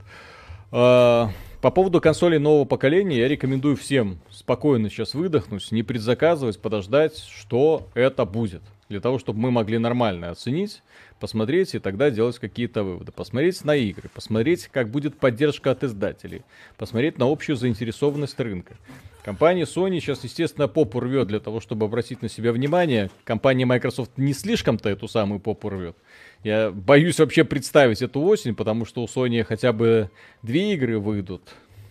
А, 0.73 1.31
по 1.61 1.71
поводу 1.71 2.01
консолей 2.01 2.39
нового 2.39 2.65
поколения 2.65 3.19
я 3.19 3.29
рекомендую 3.29 3.77
всем 3.77 4.21
спокойно 4.31 4.89
сейчас 4.89 5.13
выдохнуть, 5.13 5.71
не 5.71 5.83
предзаказывать, 5.83 6.63
подождать, 6.63 7.19
что 7.19 7.89
это 7.93 8.25
будет. 8.25 8.63
Для 8.91 9.01
того, 9.01 9.21
чтобы 9.21 9.39
мы 9.39 9.53
могли 9.53 9.79
нормально 9.79 10.31
оценить 10.31 10.83
посмотреть 11.21 11.77
и 11.77 11.79
тогда 11.79 12.11
делать 12.11 12.41
какие-то 12.41 12.83
выводы. 12.83 13.13
Посмотреть 13.13 13.65
на 13.65 13.77
игры, 13.77 14.09
посмотреть, 14.13 14.67
как 14.67 14.91
будет 14.91 15.17
поддержка 15.17 15.71
от 15.71 15.85
издателей, 15.85 16.43
посмотреть 16.77 17.17
на 17.17 17.31
общую 17.31 17.55
заинтересованность 17.55 18.41
рынка. 18.41 18.75
Компания 19.23 19.63
Sony 19.63 20.01
сейчас, 20.01 20.25
естественно, 20.25 20.67
попу 20.67 20.99
рвет 20.99 21.29
для 21.29 21.39
того, 21.39 21.61
чтобы 21.61 21.87
обратить 21.87 22.21
на 22.21 22.29
себя 22.29 22.53
внимание. 22.53 23.11
Компания 23.23 23.65
Microsoft 23.65 24.19
не 24.19 24.33
слишком-то 24.33 24.89
эту 24.89 25.07
самую 25.07 25.39
попу 25.39 25.69
рвет. 25.69 25.97
Я 26.43 26.73
боюсь 26.73 27.21
вообще 27.21 27.45
представить 27.45 28.03
эту 28.03 28.21
осень, 28.23 28.57
потому 28.57 28.87
что 28.87 29.05
у 29.05 29.07
Sony 29.07 29.45
хотя 29.45 29.73
бы 29.73 30.11
две 30.43 30.75
игры 30.75 30.99
выйдут 30.99 31.43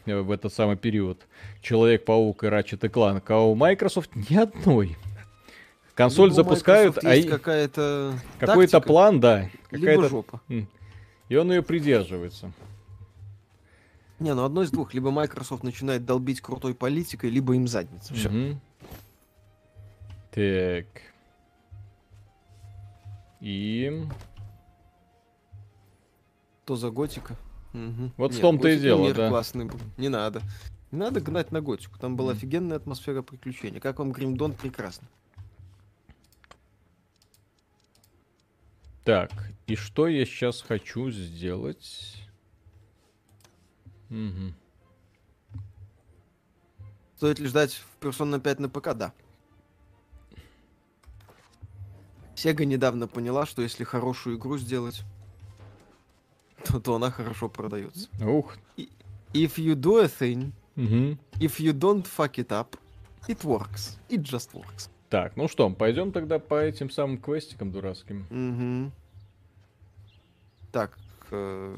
в 0.06 0.32
этот 0.32 0.54
самый 0.54 0.76
период. 0.76 1.22
Человек-паук 1.62 2.43
и 2.43 2.47
Ratchet 2.47 2.86
и 2.86 2.89
Clank, 2.89 3.24
а 3.28 3.39
у 3.39 3.56
Microsoft 3.56 4.10
ни 4.16 4.36
одной. 4.36 4.97
Консоль 6.00 6.30
либо 6.30 6.36
запускают, 6.36 7.04
а 7.04 7.14
есть 7.14 7.28
какая-то 7.28 8.18
какой-то 8.39 8.80
план, 8.80 9.20
да, 9.20 9.50
какая-то 9.70 10.08
жопа. 10.08 10.41
И 11.28 11.36
он 11.36 11.52
ее 11.52 11.62
придерживается. 11.62 12.54
Не, 14.20 14.34
ну 14.34 14.45
одно 14.45 14.64
из 14.64 14.72
двух. 14.72 14.93
Либо 14.93 15.12
Microsoft 15.12 15.64
начинает 15.64 16.06
долбить 16.06 16.39
крутой 16.39 16.74
политикой, 16.74 17.30
либо 17.30 17.54
им 17.54 17.68
задница. 17.68 18.14
Все. 18.14 18.30
Мгм. 18.30 18.62
Так. 20.32 20.86
И... 23.41 24.06
То 26.66 26.78
за 26.78 26.91
готика. 26.91 27.36
Мгм. 27.74 28.14
Вот 28.16 28.32
в 28.32 28.36
Не, 28.36 28.41
том-то 28.41 28.70
и 28.70 28.80
дело, 28.80 29.14
да. 29.14 29.28
классный 29.28 29.66
был. 29.66 29.80
Не 29.97 30.08
надо. 30.08 30.41
Не 30.91 31.00
надо 31.00 31.20
гнать 31.20 31.52
на 31.52 31.60
готику. 31.62 32.00
Там 32.00 32.16
была 32.16 32.32
офигенная 32.32 32.78
атмосфера 32.78 33.22
приключений. 33.22 33.82
Как 33.82 34.00
вам 34.00 34.14
Гримдон? 34.14 34.54
Прекрасно. 34.54 35.08
Так, 39.04 39.32
и 39.68 39.76
что 39.76 40.08
я 40.08 40.26
сейчас 40.26 40.62
хочу 40.62 41.10
сделать? 41.12 42.16
Мгм. 44.10 44.54
Стоит 47.18 47.39
ли 47.39 47.47
ждать 47.47 47.74
в 47.74 48.04
Persona 48.04 48.39
5 48.39 48.60
на 48.60 48.70
ПК? 48.70 48.93
Да. 48.93 49.14
Sega 52.36 52.64
недавно 52.66 53.08
поняла, 53.08 53.45
что 53.45 53.62
если 53.62 53.84
хорошую 53.84 54.38
игру 54.38 54.58
сделать, 54.58 55.04
то, 56.64 56.80
то 56.80 56.95
она 56.95 57.12
хорошо 57.12 57.50
продается. 57.50 58.08
Ух. 58.26 58.58
If 59.34 59.58
you 59.58 59.76
do 59.76 60.02
a 60.02 60.08
thing, 60.08 60.54
Мгм. 60.76 61.20
if 61.39 61.60
you 61.60 61.74
don't 61.74 62.04
fuck 62.08 62.36
it 62.36 62.47
up, 62.47 62.78
it 63.28 63.43
works. 63.43 63.97
It 64.08 64.22
just 64.22 64.54
works. 64.54 64.89
Так, 65.10 65.36
ну 65.36 65.47
что, 65.47 65.70
пойдем 65.72 66.12
тогда 66.12 66.38
по 66.38 66.62
этим 66.62 66.89
самым 66.89 67.18
квестикам 67.18 67.72
дурацким. 67.72 68.28
Мгм. 68.30 68.91
Так, 70.72 70.97
э, 71.32 71.78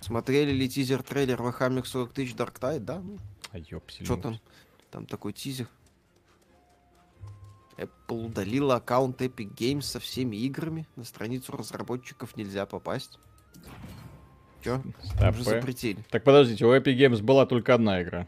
смотрели 0.00 0.50
ли 0.52 0.68
тизер-трейлер 0.68 1.40
Warhammer 1.40 1.84
40 1.84 2.12
тысяч 2.12 2.34
Dark 2.34 2.60
Tide, 2.60 2.80
да? 2.80 3.00
Ну, 3.00 3.18
А 3.52 3.58
ёпсель. 3.58 4.04
Что 4.04 4.16
там? 4.16 4.38
Там 4.90 5.06
такой 5.06 5.32
тизер. 5.32 5.68
Apple 7.78 8.26
удалила 8.26 8.76
аккаунт 8.76 9.20
Epic 9.20 9.54
Games 9.54 9.82
со 9.82 10.00
всеми 10.00 10.36
играми. 10.36 10.86
На 10.96 11.04
страницу 11.04 11.52
разработчиков 11.56 12.36
нельзя 12.36 12.66
попасть. 12.66 13.18
Чё? 14.62 14.82
Стоп, 15.02 15.34
Уже 15.34 15.44
запретили. 15.44 15.98
Так 16.10 16.24
подождите, 16.24 16.64
у 16.66 16.74
Epic 16.74 16.96
Games 16.96 17.22
была 17.22 17.46
только 17.46 17.74
одна 17.74 18.02
игра. 18.02 18.26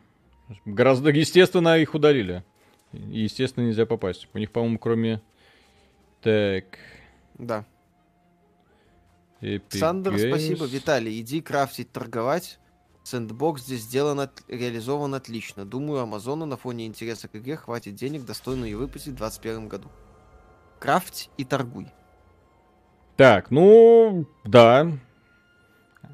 Гораздо, 0.64 1.10
естественно, 1.10 1.78
их 1.78 1.94
удалили. 1.94 2.44
И, 2.92 3.20
естественно, 3.20 3.66
нельзя 3.66 3.86
попасть. 3.86 4.28
У 4.34 4.38
них, 4.38 4.50
по-моему, 4.50 4.78
кроме... 4.78 5.20
Так... 6.22 6.64
Да. 7.34 7.64
Epic 9.40 9.78
Сандер, 9.78 10.14
Games. 10.14 10.28
спасибо. 10.28 10.64
Виталий, 10.66 11.20
иди 11.20 11.40
крафтить, 11.40 11.92
торговать. 11.92 12.58
Сэндбокс 13.04 13.62
здесь 13.62 13.82
сделан, 13.82 14.20
от- 14.20 14.42
реализован 14.48 15.14
отлично. 15.14 15.64
Думаю, 15.64 16.00
Амазону 16.00 16.44
на 16.44 16.56
фоне 16.56 16.86
интереса 16.86 17.28
к 17.28 17.36
игре 17.36 17.56
хватит 17.56 17.94
денег, 17.94 18.24
достойно 18.24 18.64
ее 18.64 18.76
выпустить 18.76 19.14
в 19.14 19.16
2021 19.16 19.68
году. 19.68 19.88
Крафть 20.78 21.30
и 21.36 21.44
торгуй. 21.44 21.86
Так, 23.16 23.50
ну, 23.50 24.26
да. 24.44 24.92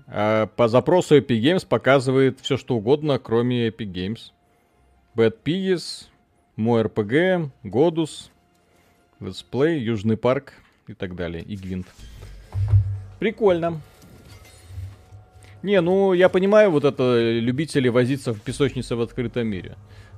А, 0.06 0.46
по 0.46 0.68
запросу 0.68 1.18
Epic 1.18 1.40
Games 1.40 1.66
показывает 1.66 2.40
все 2.40 2.56
что 2.56 2.76
угодно, 2.76 3.18
кроме 3.18 3.68
Epic 3.68 3.92
Games. 3.92 4.32
Bad 5.16 5.42
Piggies, 5.42 6.06
мой 6.56 6.82
Godus, 6.82 8.30
Let's 9.20 9.44
Play, 9.50 9.78
Южный 9.78 10.16
парк 10.16 10.54
и 10.86 10.94
так 10.94 11.14
далее. 11.14 11.42
И 11.42 11.56
Гвинт. 11.56 11.86
Прикольно. 13.18 13.80
Не, 15.62 15.80
ну, 15.80 16.12
я 16.12 16.28
понимаю, 16.28 16.70
вот 16.70 16.84
это 16.84 17.38
любители 17.40 17.88
возиться 17.88 18.34
в 18.34 18.40
песочнице 18.42 18.96
в 18.96 19.00
открытом 19.00 19.46
мире. 19.46 19.76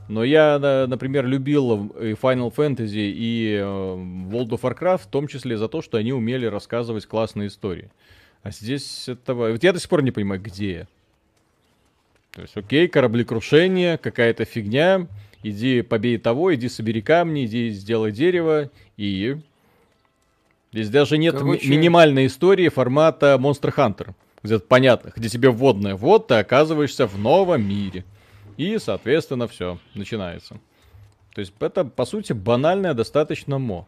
Но 0.09 0.25
я, 0.25 0.59
на- 0.59 0.87
например, 0.87 1.27
любил 1.27 1.87
и 2.01 2.13
Final 2.13 2.53
Fantasy 2.55 3.13
и 3.15 3.55
э, 3.55 3.63
World 3.63 4.51
of 4.51 4.61
Warcraft, 4.61 5.03
в 5.03 5.07
том 5.07 5.29
числе 5.29 5.57
за 5.57 5.69
то, 5.69 5.83
что 5.83 5.99
они 5.99 6.13
умели 6.13 6.47
рассказывать 6.47 7.07
классные 7.07 7.49
истории. 7.49 7.91
А 8.43 8.51
здесь 8.51 9.09
этого... 9.09 9.53
Вот 9.53 9.63
я 9.63 9.73
до 9.73 9.81
сих 9.81 9.89
пор 9.89 10.03
не 10.03 10.11
понимаю, 10.11 10.41
где 10.41 10.73
я. 10.73 10.87
То 12.33 12.43
есть, 12.43 12.57
окей, 12.57 12.87
кораблекрушение, 12.87 13.99
какая-то 13.99 14.45
фигня, 14.45 15.07
иди 15.51 15.83
побей 15.83 16.19
того, 16.19 16.55
иди 16.55 16.69
собери 16.69 17.03
камни, 17.03 17.47
иди 17.47 17.71
сделай 17.71 18.13
дерево, 18.13 18.71
и... 18.97 19.37
Здесь 20.73 20.91
даже 20.91 21.17
нет 21.17 21.35
ми- 21.35 21.41
Короче- 21.41 21.69
минимальной 21.69 22.27
истории 22.27 22.69
формата 22.69 23.37
Monster 23.41 23.75
Hunter, 23.75 24.15
где 24.43 24.59
понятно, 24.59 25.13
где 25.15 25.29
тебе 25.29 25.49
вводное, 25.51 25.95
вот 25.95 26.29
ты 26.29 26.35
оказываешься 26.35 27.07
в 27.07 27.19
новом 27.19 27.67
мире. 27.67 28.05
И, 28.57 28.79
соответственно, 28.79 29.49
все, 29.49 29.79
начинается. 29.95 30.59
То 31.35 31.41
есть 31.41 31.53
это, 31.61 31.85
по 31.85 32.05
сути, 32.07 32.33
банальное 32.33 32.95
достаточно 32.95 33.59
мо. 33.59 33.87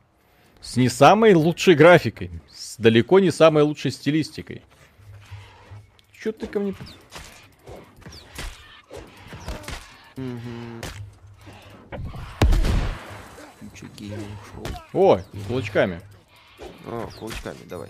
С 0.61 0.77
не 0.77 0.89
самой 0.89 1.35
лучшей 1.35 1.75
графикой, 1.75 2.31
с 2.51 2.77
далеко 2.77 3.19
не 3.21 3.31
самой 3.31 3.63
лучшей 3.63 3.91
стилистикой. 3.91 4.63
Чё 6.13 6.33
ты 6.33 6.47
ко 6.47 6.61
мне... 6.61 6.75
Мгм. 10.17 10.83
О, 14.93 15.19
с 15.19 15.47
кулачками. 15.47 16.01
О, 16.87 17.09
кулачками, 17.19 17.59
давай. 17.67 17.89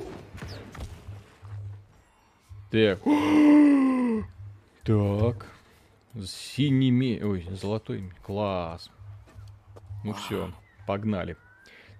Так. 2.70 3.00
так. 4.84 5.46
Синими... 6.26 7.20
Ой, 7.22 7.46
золотой. 7.52 8.12
Класс. 8.22 8.90
Ну 10.04 10.12
все, 10.14 10.52
погнали. 10.86 11.36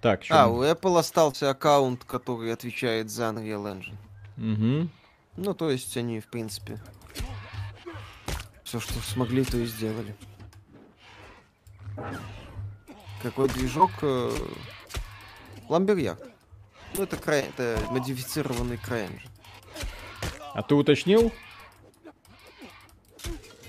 Так, 0.01 0.23
чё 0.23 0.35
А, 0.35 0.47
у 0.49 0.63
Apple 0.63 0.99
остался 0.99 1.51
аккаунт, 1.51 2.05
который 2.05 2.53
отвечает 2.53 3.11
за 3.11 3.25
Unreal 3.25 3.65
Engine. 3.65 3.97
Мгм. 4.37 4.91
Ну, 5.37 5.55
то 5.55 5.71
есть 5.71 5.97
они, 5.97 6.21
в 6.21 6.29
принципе, 6.29 6.81
все, 8.65 8.81
что 8.81 9.01
смогли, 9.01 9.45
то 9.45 9.57
и 9.57 9.67
сделали. 9.67 10.15
Какой 13.23 13.49
движок? 13.49 13.91
э, 14.03 14.31
Ламберьярд. 15.69 16.23
Ну, 16.97 17.03
это, 17.03 17.17
край... 17.17 17.41
это 17.43 17.79
модифицированный 17.91 18.77
CryEngine. 18.77 19.21
А 20.55 20.63
ты 20.63 20.75
уточнил? 20.75 21.33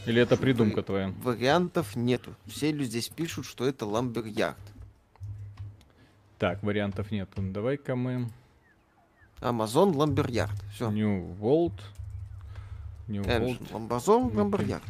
Или 0.05 0.21
это 0.21 0.37
придумка 0.37 0.81
твоя? 0.81 1.13
Вариантов 1.21 1.95
нету. 1.95 2.33
Все 2.45 2.71
люди 2.71 2.89
здесь 2.89 3.09
пишут, 3.09 3.45
что 3.45 3.67
это 3.67 3.85
Ламберьярд. 3.85 4.57
Так, 6.37 6.63
вариантов 6.63 7.11
нет. 7.11 7.29
Ну, 7.35 7.51
Давай-ка 7.51 7.95
мы... 7.95 8.29
Amazon 9.41 9.95
Lumberyard. 9.95 10.55
Все. 10.73 10.89
New 10.89 11.35
World. 11.39 11.79
New 13.07 13.23
World. 13.23 13.73
Ламбазон 13.73 14.31
Ну, 14.33 14.39
Lumberyard. 14.39 14.83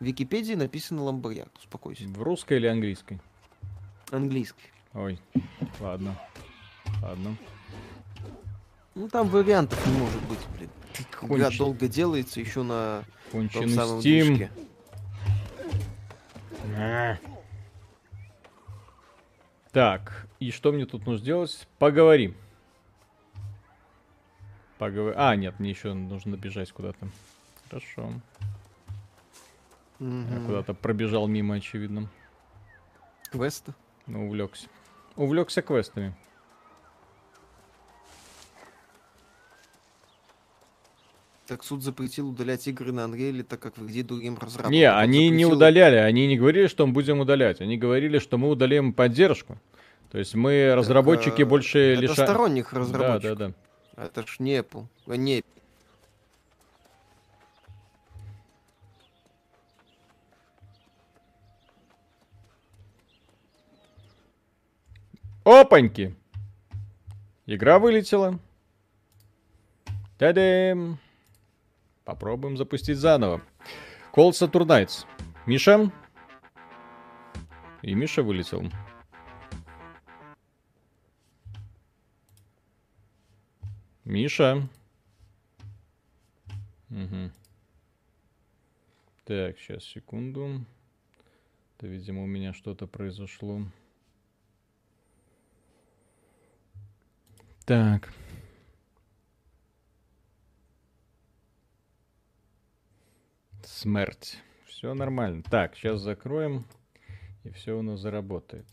В 0.00 0.04
Википедии 0.04 0.54
написано 0.54 1.02
Lumberyard. 1.04 1.56
Успокойся. 1.58 2.04
В 2.08 2.22
русской 2.22 2.58
или 2.58 2.66
английской? 2.66 3.20
Английский. 4.10 4.70
Ой, 4.92 5.18
ладно. 5.80 6.16
Ладно. 7.02 7.36
Ну, 8.94 9.08
там 9.08 9.28
вариантов 9.28 9.84
не 9.86 9.98
может 9.98 10.22
быть, 10.24 10.38
блин. 10.56 10.70
Игра 11.22 11.48
Конч- 11.48 11.58
долго 11.58 11.88
делается 11.88 12.40
еще 12.40 12.62
на 12.62 13.02
том 13.32 13.48
Конченый 13.48 13.74
самом 13.74 13.98
Steam. 13.98 14.26
движке. 14.36 14.50
А. 16.76 17.16
Так, 19.72 20.28
и 20.38 20.50
что 20.52 20.70
мне 20.72 20.86
тут 20.86 21.06
нужно 21.06 21.20
сделать? 21.20 21.66
Поговорим. 21.78 22.36
Поговор... 24.78 25.14
А, 25.16 25.34
нет, 25.34 25.58
мне 25.58 25.70
еще 25.70 25.94
нужно 25.94 26.36
бежать 26.36 26.70
куда-то. 26.70 27.08
Хорошо. 27.68 28.12
Мгм. 30.04 30.46
куда-то 30.46 30.74
пробежал 30.74 31.26
мимо, 31.28 31.54
очевидно. 31.54 32.08
Квесты. 33.30 33.74
Ну, 34.06 34.26
увлекся. 34.26 34.68
Увлекся 35.16 35.62
квестами. 35.62 36.14
Так 41.46 41.62
суд 41.62 41.82
запретил 41.82 42.30
удалять 42.30 42.66
игры 42.68 42.90
на 42.92 43.00
Unreal, 43.00 43.42
так 43.42 43.60
как 43.60 43.76
вредит 43.76 44.06
другим 44.06 44.34
разработчикам. 44.36 44.72
Не, 44.72 44.90
они 44.90 45.28
не 45.28 45.44
Запретил- 45.44 45.52
удаляли, 45.56 45.96
они 45.96 46.26
не 46.26 46.38
говорили, 46.38 46.68
что 46.68 46.86
мы 46.86 46.94
будем 46.94 47.20
удалять. 47.20 47.60
Они 47.60 47.76
говорили, 47.76 48.18
что 48.18 48.38
мы 48.38 48.48
удалим 48.48 48.94
поддержку. 48.94 49.58
То 50.10 50.18
есть 50.18 50.34
мы, 50.34 50.68
Так, 50.70 50.78
разработчики, 50.78 51.42
э, 51.42 51.44
больше 51.44 51.78
Это 51.78 52.00
лишаем... 52.02 52.28
сторонних 52.28 52.70
Да, 52.72 52.78
разработчиков. 52.78 53.38
да, 53.38 53.52
да. 53.96 54.04
Это 54.04 54.26
ж 54.26 54.36
не 54.38 54.58
Apple. 54.58 54.86
А, 55.06 55.16
Не 55.16 55.44
Опаньки! 65.44 66.16
Игра 67.44 67.78
вылетела. 67.78 68.40
Та-дам! 70.16 70.98
Попробуем 72.04 72.56
запустить 72.56 72.96
заново. 72.96 73.42
Cold 74.14 74.30
Saturnites. 74.30 75.04
Миша? 75.44 75.92
И 77.82 77.94
Миша 77.94 78.22
вылетел. 78.22 78.64
Миша. 84.04 84.66
Угу. 86.88 87.30
Так, 89.26 89.58
сейчас, 89.58 89.84
секунду. 89.84 90.64
Это, 91.76 91.86
видимо, 91.86 92.22
у 92.22 92.26
меня 92.26 92.54
что-то 92.54 92.86
произошло. 92.86 93.62
Так. 97.64 98.12
Смерть. 103.62 104.38
Все 104.66 104.92
нормально. 104.92 105.42
Так, 105.50 105.74
сейчас 105.76 106.00
закроем, 106.00 106.66
и 107.42 107.50
все 107.50 107.78
у 107.78 107.82
нас 107.82 108.00
заработает. 108.00 108.66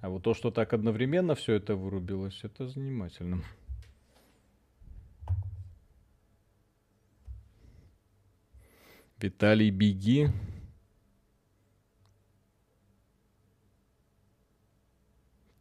А 0.00 0.08
вот 0.08 0.24
то, 0.24 0.34
что 0.34 0.50
так 0.50 0.72
одновременно 0.72 1.36
все 1.36 1.54
это 1.54 1.76
вырубилось, 1.76 2.40
это 2.42 2.66
занимательно. 2.66 3.42
Виталий, 9.18 9.70
беги. 9.70 10.28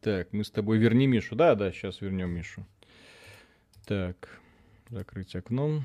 Так, 0.06 0.34
мы 0.34 0.44
с 0.44 0.52
тобой 0.52 0.78
верни 0.78 1.08
Мишу. 1.08 1.36
Да, 1.36 1.56
да, 1.56 1.72
сейчас 1.72 2.00
вернем 2.00 2.30
Мишу. 2.30 2.64
Так, 3.86 4.40
закрыть 4.92 5.36
окно. 5.36 5.84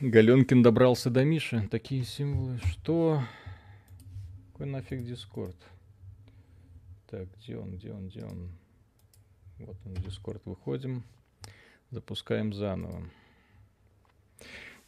Галенкин 0.00 0.64
добрался 0.64 1.10
до 1.10 1.22
Миши. 1.22 1.68
Такие 1.70 2.02
символы. 2.02 2.58
Что? 2.58 3.22
Какой 4.50 4.66
нафиг 4.66 5.04
Дискорд? 5.04 5.54
Так, 7.06 7.28
где 7.36 7.56
он, 7.56 7.76
где 7.76 7.92
он, 7.92 8.08
где 8.08 8.24
он? 8.24 8.50
Вот 9.58 9.76
он, 9.84 9.94
Дискорд, 9.94 10.44
выходим. 10.44 11.04
Запускаем 11.92 12.52
заново. 12.52 13.08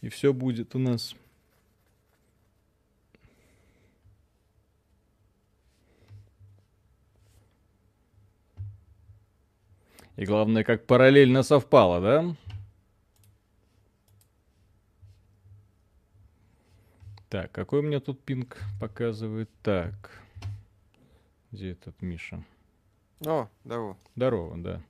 И 0.00 0.08
все 0.08 0.32
будет 0.32 0.74
у 0.74 0.80
нас. 0.80 1.14
И 10.16 10.24
главное, 10.24 10.64
как 10.64 10.86
параллельно 10.86 11.42
совпало, 11.42 12.00
да? 12.00 12.36
Так, 17.28 17.50
какой 17.50 17.80
у 17.80 17.82
меня 17.82 17.98
тут 17.98 18.22
пинг 18.22 18.58
показывает? 18.78 19.48
Так. 19.62 20.22
Где 21.50 21.70
этот 21.70 22.00
Миша? 22.02 22.44
О, 23.24 23.48
здорово. 23.64 23.96
Здорово, 24.16 24.58
да. 24.58 24.82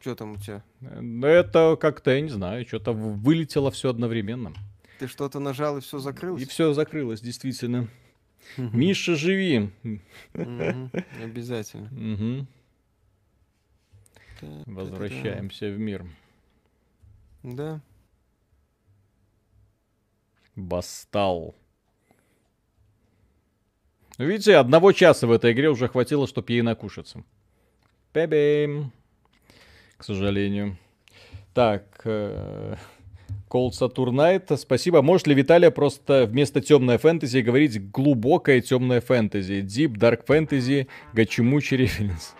Что 0.00 0.14
там 0.14 0.32
у 0.32 0.36
тебя? 0.36 0.62
Ну, 0.80 1.26
это 1.26 1.76
как-то, 1.80 2.10
я 2.10 2.20
не 2.20 2.28
знаю, 2.28 2.66
что-то 2.66 2.92
вылетело 2.92 3.70
все 3.70 3.88
одновременно. 3.88 4.52
Ты 4.98 5.08
что-то 5.08 5.40
нажал 5.40 5.78
и 5.78 5.80
все 5.80 5.98
закрылось? 5.98 6.42
И 6.42 6.44
все 6.44 6.74
закрылось, 6.74 7.22
действительно. 7.22 7.88
Миша, 8.58 9.16
живи! 9.16 9.70
Обязательно. 11.22 12.46
Возвращаемся 14.66 15.70
в 15.70 15.78
мир. 15.78 16.06
Да. 17.42 17.80
Бастал. 20.56 21.54
Ну, 24.18 24.26
видите, 24.26 24.56
одного 24.56 24.92
часа 24.92 25.26
в 25.26 25.32
этой 25.32 25.52
игре 25.52 25.68
уже 25.68 25.88
хватило, 25.88 26.26
чтобы 26.28 26.52
ей 26.52 26.62
накушаться. 26.62 27.24
Бэбэм. 28.12 28.92
К 29.96 30.04
сожалению. 30.04 30.76
Так. 31.52 32.02
Э, 32.04 32.76
Cold 33.50 33.70
Saturn 33.70 34.56
Спасибо. 34.56 35.02
Может 35.02 35.26
ли 35.26 35.34
Виталия 35.34 35.70
просто 35.70 36.26
вместо 36.26 36.60
темной 36.60 36.98
фэнтези 36.98 37.38
говорить 37.38 37.90
глубокое 37.90 38.60
темное 38.60 39.00
фэнтези? 39.00 39.62
Deep 39.62 39.94
Dark 39.94 40.26
Fantasy 40.26 40.88
Гачимучи 41.12 41.74
референс. 41.74 42.34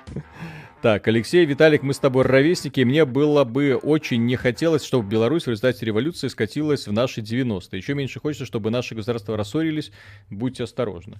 Так, 0.84 1.08
Алексей, 1.08 1.46
Виталик, 1.46 1.82
мы 1.82 1.94
с 1.94 1.98
тобой 1.98 2.24
ровесники, 2.24 2.80
и 2.80 2.84
мне 2.84 3.06
было 3.06 3.44
бы 3.44 3.74
очень 3.74 4.26
не 4.26 4.36
хотелось, 4.36 4.84
чтобы 4.84 5.08
Беларусь 5.08 5.44
в 5.44 5.48
результате 5.48 5.86
революции 5.86 6.28
скатилась 6.28 6.86
в 6.86 6.92
наши 6.92 7.22
90-е. 7.22 7.78
Еще 7.78 7.94
меньше 7.94 8.20
хочется, 8.20 8.44
чтобы 8.44 8.70
наши 8.70 8.94
государства 8.94 9.34
рассорились. 9.34 9.92
Будьте 10.28 10.64
осторожны. 10.64 11.16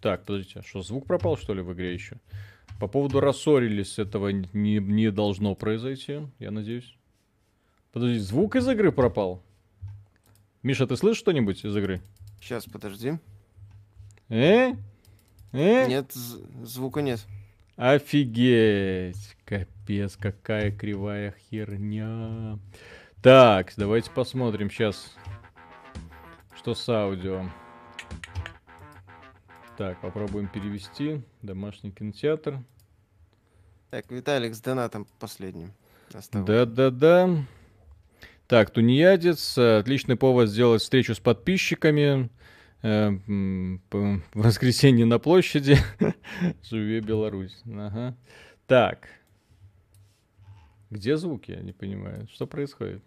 Так, 0.00 0.24
подождите, 0.24 0.60
а 0.60 0.62
что, 0.62 0.80
звук 0.80 1.06
пропал, 1.06 1.36
что 1.36 1.52
ли, 1.52 1.60
в 1.60 1.70
игре 1.74 1.92
еще? 1.92 2.16
По 2.80 2.86
поводу 2.86 3.20
рассорились, 3.20 3.98
этого 3.98 4.30
не, 4.30 4.78
не 4.78 5.10
должно 5.10 5.54
произойти, 5.54 6.20
я 6.38 6.50
надеюсь. 6.50 6.96
Подожди, 7.92 8.20
звук 8.20 8.56
из 8.56 8.66
игры 8.66 8.90
пропал? 8.90 9.42
Миша, 10.62 10.86
ты 10.86 10.96
слышишь 10.96 11.20
что-нибудь 11.20 11.62
из 11.62 11.76
игры? 11.76 12.00
Сейчас, 12.40 12.64
подожди. 12.64 13.18
Э? 14.30 14.72
Э? 15.52 15.86
Нет, 15.88 16.10
звука 16.62 17.02
нет. 17.02 17.20
Офигеть! 17.76 19.36
Капец, 19.44 20.16
какая 20.16 20.70
кривая 20.70 21.34
херня. 21.50 22.58
Так, 23.22 23.72
давайте 23.76 24.10
посмотрим 24.10 24.70
сейчас, 24.70 25.14
что 26.56 26.74
с 26.74 26.88
аудио. 26.88 27.44
Так, 29.78 30.00
попробуем 30.00 30.48
перевести. 30.48 31.22
Домашний 31.40 31.90
кинотеатр. 31.90 32.58
Так, 33.90 34.10
Виталик 34.10 34.54
с 34.54 34.60
донатом 34.60 35.06
последним. 35.18 35.72
Да-да-да. 36.32 37.44
Так, 38.48 38.70
тунеядец. 38.70 39.56
Отличный 39.56 40.16
повод 40.16 40.50
сделать 40.50 40.82
встречу 40.82 41.14
с 41.14 41.20
подписчиками. 41.20 42.28
Э, 42.82 43.10
воскресенье 44.34 45.06
на 45.06 45.18
площади. 45.18 45.78
Живе 46.62 47.00
Беларусь. 47.00 47.62
Ага. 47.66 48.16
Так. 48.66 49.08
Где 50.90 51.16
звуки? 51.16 51.52
Я 51.52 51.60
не 51.60 51.72
понимаю. 51.72 52.26
Что 52.32 52.46
происходит? 52.46 53.02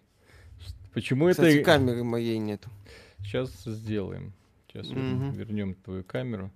Почему 0.94 1.28
Кстати, 1.28 1.56
это... 1.56 1.64
камеры 1.64 2.04
моей 2.04 2.38
нету. 2.38 2.70
Сейчас 3.18 3.50
сделаем. 3.64 4.32
Сейчас 4.66 4.88
угу. 4.88 5.30
вернем 5.32 5.74
твою 5.74 6.04
камеру. 6.04 6.50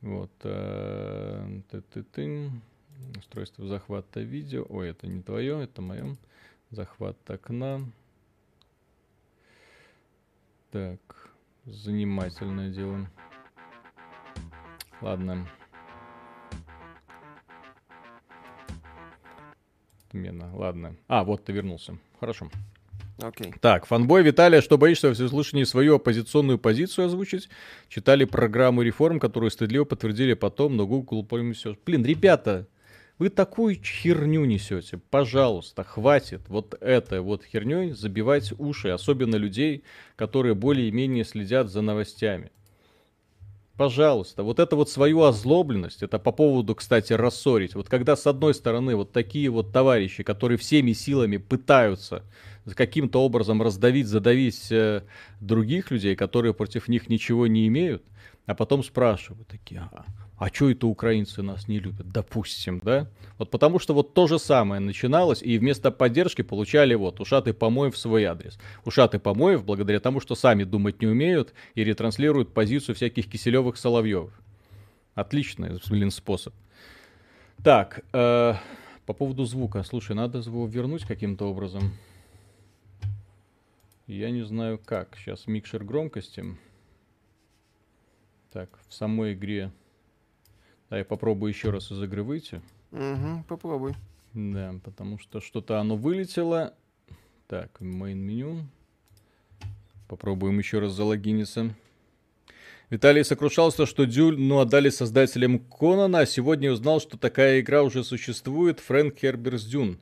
Вот. 0.00 0.32
А... 0.44 1.60
Устройство 3.18 3.66
захвата 3.66 4.20
видео. 4.20 4.64
Ой, 4.70 4.90
это 4.90 5.06
не 5.06 5.20
твое, 5.20 5.62
это 5.62 5.82
мое. 5.82 6.16
Захват 6.70 7.18
окна. 7.28 7.84
Так. 10.70 11.00
Занимательное 11.66 12.70
дело. 12.70 13.08
Ладно. 15.00 15.48
Отмена. 20.08 20.54
Ладно. 20.54 20.96
А, 21.08 21.24
вот 21.24 21.44
ты 21.44 21.52
вернулся. 21.52 21.98
Хорошо. 22.20 22.50
Окей. 23.18 23.48
Okay. 23.48 23.58
Так, 23.60 23.86
фанбой 23.86 24.22
Виталия, 24.22 24.60
что 24.60 24.76
боишься 24.76 25.08
во 25.08 25.14
всеуслышании 25.14 25.64
свою 25.64 25.96
оппозиционную 25.96 26.58
позицию 26.58 27.06
озвучить? 27.06 27.48
Читали 27.88 28.24
программу 28.24 28.82
реформ, 28.82 29.18
которую 29.18 29.50
стыдливо 29.50 29.84
подтвердили 29.84 30.34
потом, 30.34 30.76
но 30.76 30.86
Google 30.86 31.26
все. 31.54 31.76
Блин, 31.86 32.04
ребята, 32.04 32.66
вы 33.18 33.28
такую 33.28 33.76
херню 33.76 34.44
несете. 34.44 34.98
Пожалуйста, 35.10 35.84
хватит 35.84 36.42
вот 36.48 36.74
этой 36.80 37.20
вот 37.20 37.44
херней 37.44 37.92
забивать 37.92 38.52
уши, 38.58 38.88
особенно 38.88 39.36
людей, 39.36 39.84
которые 40.16 40.54
более-менее 40.54 41.24
следят 41.24 41.70
за 41.70 41.80
новостями. 41.80 42.50
Пожалуйста, 43.76 44.44
вот 44.44 44.60
это 44.60 44.76
вот 44.76 44.88
свою 44.88 45.22
озлобленность, 45.22 46.04
это 46.04 46.20
по 46.20 46.30
поводу, 46.30 46.76
кстати, 46.76 47.12
рассорить. 47.12 47.74
Вот 47.74 47.88
когда 47.88 48.14
с 48.14 48.24
одной 48.26 48.54
стороны 48.54 48.94
вот 48.94 49.10
такие 49.10 49.50
вот 49.50 49.72
товарищи, 49.72 50.22
которые 50.22 50.58
всеми 50.58 50.92
силами 50.92 51.38
пытаются 51.38 52.22
каким-то 52.76 53.22
образом 53.22 53.60
раздавить, 53.60 54.06
задавить 54.06 54.70
э, 54.70 55.02
других 55.40 55.90
людей, 55.90 56.14
которые 56.14 56.54
против 56.54 56.88
них 56.88 57.08
ничего 57.08 57.48
не 57.48 57.66
имеют, 57.66 58.04
а 58.46 58.54
потом 58.54 58.84
спрашивают 58.84 59.48
такие, 59.48 59.80
ага, 59.80 60.04
а 60.36 60.48
что 60.48 60.70
это 60.70 60.86
украинцы 60.86 61.42
нас 61.42 61.68
не 61.68 61.78
любят, 61.78 62.10
допустим, 62.10 62.80
да? 62.82 63.08
Вот 63.38 63.50
потому 63.50 63.78
что 63.78 63.94
вот 63.94 64.14
то 64.14 64.26
же 64.26 64.38
самое 64.38 64.80
начиналось, 64.80 65.42
и 65.42 65.58
вместо 65.58 65.90
поддержки 65.90 66.42
получали 66.42 66.94
вот 66.94 67.20
ушаты 67.20 67.52
помоев 67.52 67.94
в 67.94 67.98
свой 67.98 68.24
адрес. 68.24 68.58
Ушаты 68.84 69.18
помоев 69.18 69.64
благодаря 69.64 70.00
тому, 70.00 70.20
что 70.20 70.34
сами 70.34 70.64
думать 70.64 71.00
не 71.00 71.06
умеют 71.06 71.54
и 71.74 71.84
ретранслируют 71.84 72.52
позицию 72.52 72.94
всяких 72.96 73.30
Киселевых 73.30 73.76
Соловьевых. 73.76 74.32
Отличный, 75.14 75.78
блин, 75.88 76.10
способ. 76.10 76.52
Так, 77.62 78.04
э, 78.12 78.54
по 79.06 79.12
поводу 79.12 79.44
звука. 79.44 79.84
Слушай, 79.84 80.16
надо 80.16 80.38
его 80.38 80.66
вернуть 80.66 81.04
каким-то 81.04 81.48
образом. 81.48 81.92
Я 84.06 84.30
не 84.30 84.42
знаю 84.42 84.78
как. 84.84 85.16
Сейчас 85.16 85.46
микшер 85.46 85.84
громкости. 85.84 86.44
Так, 88.52 88.78
в 88.88 88.94
самой 88.94 89.34
игре. 89.34 89.70
Да, 90.94 90.98
я 90.98 91.04
попробую 91.04 91.50
еще 91.50 91.70
раз 91.70 91.90
из 91.90 92.00
игры 92.04 92.22
выйти. 92.22 92.62
Угу, 92.92 93.46
попробуй. 93.48 93.96
Да, 94.32 94.76
потому 94.84 95.18
что 95.18 95.40
что-то 95.40 95.80
оно 95.80 95.96
вылетело. 95.96 96.72
Так, 97.48 97.80
main 97.80 98.14
меню. 98.14 98.64
Попробуем 100.06 100.56
еще 100.60 100.78
раз 100.78 100.92
залогиниться. 100.92 101.74
Виталий 102.90 103.24
сокрушался, 103.24 103.86
что 103.86 104.04
Дюль, 104.04 104.38
ну, 104.38 104.60
отдали 104.60 104.88
создателям 104.88 105.58
Конана, 105.58 106.20
а 106.20 106.26
сегодня 106.26 106.70
узнал, 106.70 107.00
что 107.00 107.18
такая 107.18 107.58
игра 107.58 107.82
уже 107.82 108.04
существует. 108.04 108.78
Фрэнк 108.78 109.18
Херберс 109.18 109.64
Дюн. 109.64 109.98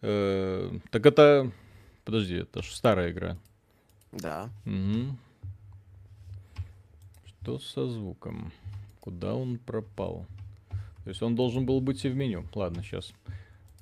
Э, 0.00 0.70
так 0.92 1.06
это... 1.06 1.50
Подожди, 2.04 2.36
это 2.36 2.62
же 2.62 2.72
старая 2.72 3.10
игра. 3.10 3.36
Да. 4.12 4.48
Угу. 4.64 5.16
Что 7.26 7.58
со 7.58 7.88
звуком? 7.88 8.52
Куда 9.00 9.34
он 9.34 9.58
пропал? 9.58 10.26
То 11.04 11.10
есть 11.10 11.22
он 11.22 11.34
должен 11.34 11.66
был 11.66 11.80
быть 11.80 12.04
и 12.04 12.08
в 12.08 12.14
меню. 12.14 12.44
Ладно, 12.54 12.82
сейчас. 12.82 13.12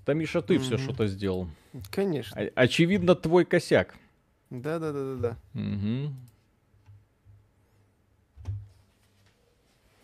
Там, 0.05 0.19
Миша, 0.19 0.41
ты 0.41 0.57
угу. 0.57 0.63
все 0.63 0.79
что-то 0.79 1.07
сделал. 1.07 1.49
Конечно. 1.91 2.41
О- 2.41 2.53
очевидно, 2.55 3.15
твой 3.15 3.45
косяк. 3.45 3.95
Да-да-да-да-да. 4.51 5.37
Угу. 5.55 6.15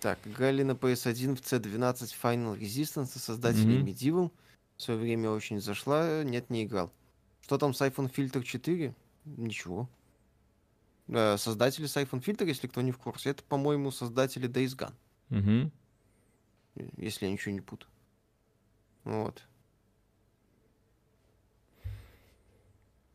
Так, 0.05 0.19
играли 0.27 0.63
на 0.63 0.73
PS1 0.73 1.37
в 1.37 1.41
C12 1.41 2.15
Final 2.23 2.59
Resistance 2.59 3.19
создатели 3.19 3.81
mm-hmm. 3.81 3.85
Medieval. 3.85 4.31
В 4.77 4.83
свое 4.83 5.01
время 5.01 5.31
очень 5.31 5.63
зашла, 5.63 6.23
нет, 6.23 6.51
не 6.51 6.65
играл. 6.65 6.93
Что 7.41 7.57
там 7.57 7.73
с 7.73 7.81
iPhone 7.81 8.13
Filter 8.15 8.43
4? 8.43 8.95
Ничего. 9.25 9.89
Э, 11.09 11.39
создатели 11.39 11.87
с 11.87 11.97
iPhone 11.97 12.23
Filter, 12.23 12.47
если 12.47 12.67
кто 12.67 12.83
не 12.83 12.93
в 12.93 12.99
курсе, 12.99 13.31
это, 13.31 13.43
по-моему, 13.45 13.91
создатели 13.91 14.47
Days 14.47 14.77
Gone. 14.77 14.93
Mm-hmm. 15.31 15.71
Если 16.97 17.27
я 17.27 17.33
ничего 17.33 17.53
не 17.55 17.61
путаю. 17.61 17.91
Вот. 19.05 19.43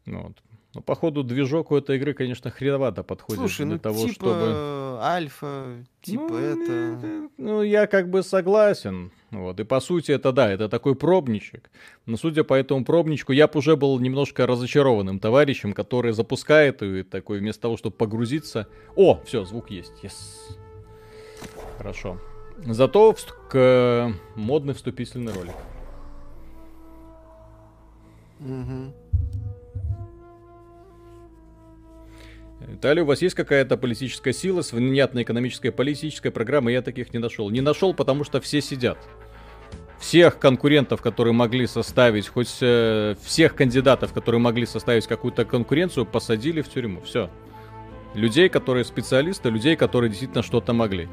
Ну 0.05 0.23
вот. 0.23 0.41
Ну, 0.75 0.81
походу, 0.81 1.23
движок 1.23 1.71
у 1.71 1.77
этой 1.77 1.97
игры, 1.97 2.13
конечно, 2.13 2.51
хреновато 2.51 3.01
подходит 3.01 3.39
Слушай, 3.39 3.65
для 3.65 3.75
ну, 3.75 3.79
того, 3.79 4.01
типа 4.01 4.13
чтобы... 4.13 4.99
альфа, 5.01 5.83
типа 6.01 6.27
ну, 6.29 6.37
это... 6.37 7.29
Ну, 7.37 7.63
я 7.63 7.87
как 7.87 8.09
бы 8.11 8.21
согласен. 8.21 9.11
Вот. 9.31 9.59
И 9.59 9.63
по 9.63 9.79
сути, 9.79 10.11
это 10.11 10.31
да, 10.31 10.51
это 10.51 10.69
такой 10.69 10.93
пробничек. 10.93 11.71
Но 12.05 12.17
судя 12.17 12.43
по 12.43 12.53
этому 12.53 12.85
пробничку, 12.85 13.31
я 13.31 13.47
бы 13.47 13.57
уже 13.57 13.75
был 13.77 13.99
немножко 13.99 14.45
разочарованным 14.45 15.19
товарищем, 15.19 15.73
который 15.73 16.11
запускает 16.13 16.83
и 16.83 17.01
такой 17.01 17.39
вместо 17.39 17.63
того, 17.63 17.75
чтобы 17.75 17.95
погрузиться... 17.95 18.67
О, 18.95 19.21
все, 19.25 19.45
звук 19.45 19.71
есть. 19.71 19.93
Yes. 20.03 20.13
Хорошо. 21.79 22.19
Зато 22.65 23.15
к... 23.47 24.13
модный 24.35 24.73
вступительный 24.73 25.31
ролик. 25.31 25.55
Угу. 28.41 28.93
Италия, 32.73 33.03
у 33.03 33.05
вас 33.05 33.21
есть 33.21 33.33
какая-то 33.33 33.77
политическая 33.77 34.33
сила 34.33 34.61
с 34.61 34.73
внятной 34.73 35.23
экономической 35.23 35.69
политической 35.69 36.31
программой? 36.31 36.73
Я 36.73 36.81
таких 36.81 37.13
не 37.13 37.19
нашел. 37.19 37.49
Не 37.49 37.61
нашел, 37.61 37.93
потому 37.93 38.25
что 38.25 38.41
все 38.41 38.59
сидят. 38.59 38.97
Всех 40.01 40.37
конкурентов, 40.37 41.01
которые 41.01 41.33
могли 41.33 41.65
составить, 41.65 42.27
хоть 42.27 42.57
э, 42.59 43.15
всех 43.21 43.55
кандидатов, 43.55 44.11
которые 44.11 44.41
могли 44.41 44.65
составить 44.65 45.07
какую-то 45.07 45.45
конкуренцию, 45.45 46.05
посадили 46.05 46.61
в 46.61 46.67
тюрьму. 46.67 46.99
Все. 47.03 47.29
Людей, 48.15 48.49
которые 48.49 48.83
специалисты, 48.83 49.49
людей, 49.49 49.77
которые 49.77 50.09
действительно 50.09 50.43
что-то 50.43 50.73
могли. 50.73 51.07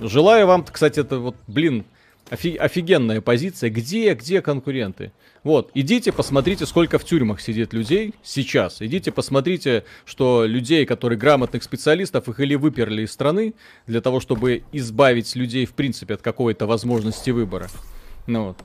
Желаю 0.00 0.46
вам, 0.46 0.64
кстати, 0.64 1.00
это 1.00 1.18
вот, 1.18 1.36
блин, 1.46 1.84
Офи- 2.30 2.56
офигенная 2.56 3.20
позиция. 3.20 3.70
Где, 3.70 4.12
где 4.14 4.42
конкуренты? 4.42 5.12
Вот, 5.44 5.70
идите, 5.74 6.12
посмотрите, 6.12 6.66
сколько 6.66 6.98
в 6.98 7.04
тюрьмах 7.04 7.40
сидит 7.40 7.72
людей 7.72 8.14
сейчас. 8.22 8.82
Идите, 8.82 9.12
посмотрите, 9.12 9.84
что 10.04 10.44
людей, 10.44 10.84
которые 10.84 11.18
грамотных 11.18 11.62
специалистов, 11.62 12.28
их 12.28 12.40
или 12.40 12.54
выперли 12.54 13.02
из 13.02 13.12
страны 13.12 13.54
для 13.86 14.00
того, 14.00 14.20
чтобы 14.20 14.64
избавить 14.72 15.34
людей, 15.36 15.64
в 15.64 15.72
принципе, 15.72 16.14
от 16.14 16.22
какой-то 16.22 16.66
возможности 16.66 17.30
выбора. 17.30 17.68
Ну 18.26 18.48
вот. 18.48 18.58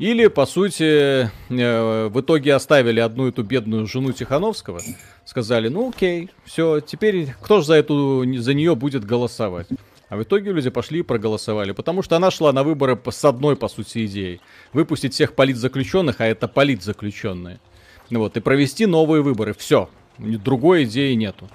Или, 0.00 0.28
по 0.28 0.46
сути, 0.46 1.28
э, 1.50 2.08
в 2.08 2.20
итоге 2.20 2.54
оставили 2.54 3.00
одну 3.00 3.28
эту 3.28 3.42
бедную 3.42 3.86
жену 3.86 4.12
Тихановского, 4.12 4.80
сказали, 5.24 5.68
ну 5.68 5.90
окей, 5.90 6.30
все, 6.44 6.80
теперь 6.80 7.34
кто 7.40 7.60
же 7.60 7.66
за 7.66 7.74
эту, 7.74 8.24
за 8.38 8.54
нее 8.54 8.76
будет 8.76 9.04
голосовать? 9.04 9.66
А 10.08 10.16
в 10.16 10.22
итоге 10.22 10.52
люди 10.52 10.70
пошли 10.70 11.00
и 11.00 11.02
проголосовали, 11.02 11.72
потому 11.72 12.02
что 12.02 12.16
она 12.16 12.30
шла 12.30 12.52
на 12.52 12.64
выборы 12.64 12.98
с 13.10 13.24
одной, 13.24 13.56
по 13.56 13.68
сути, 13.68 14.06
идеей. 14.06 14.40
Выпустить 14.72 15.12
всех 15.12 15.34
политзаключенных, 15.34 16.20
а 16.20 16.26
это 16.26 16.48
политзаключенные. 16.48 17.60
Ну 18.08 18.20
вот, 18.20 18.36
и 18.36 18.40
провести 18.40 18.86
новые 18.86 19.22
выборы. 19.22 19.52
Все. 19.52 19.90
Другой 20.16 20.84
идеи 20.84 21.12
нету. 21.12 21.48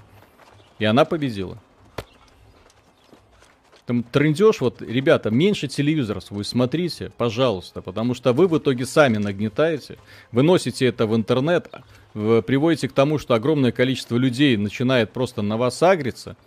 И 0.78 0.86
она 0.86 1.04
победила. 1.04 1.60
Там 3.86 4.04
трендеж, 4.04 4.62
вот, 4.62 4.82
ребята, 4.82 5.30
меньше 5.30 5.68
телевизоров 5.68 6.24
свой 6.24 6.46
смотрите, 6.46 7.12
пожалуйста, 7.18 7.82
потому 7.82 8.14
что 8.14 8.32
вы 8.32 8.48
в 8.48 8.58
итоге 8.58 8.86
сами 8.86 9.18
нагнетаете, 9.18 9.98
выносите 10.32 10.86
это 10.86 11.06
в 11.06 11.14
интернет, 11.16 11.70
приводите 12.14 12.88
к 12.88 12.94
тому, 12.94 13.20
что 13.20 13.34
огромное 13.34 13.74
количество 13.74 14.16
людей 14.16 14.56
начинает 14.56 15.12
просто 15.12 15.42
на 15.42 15.58
вас 15.58 15.84
агриться, 15.84 16.38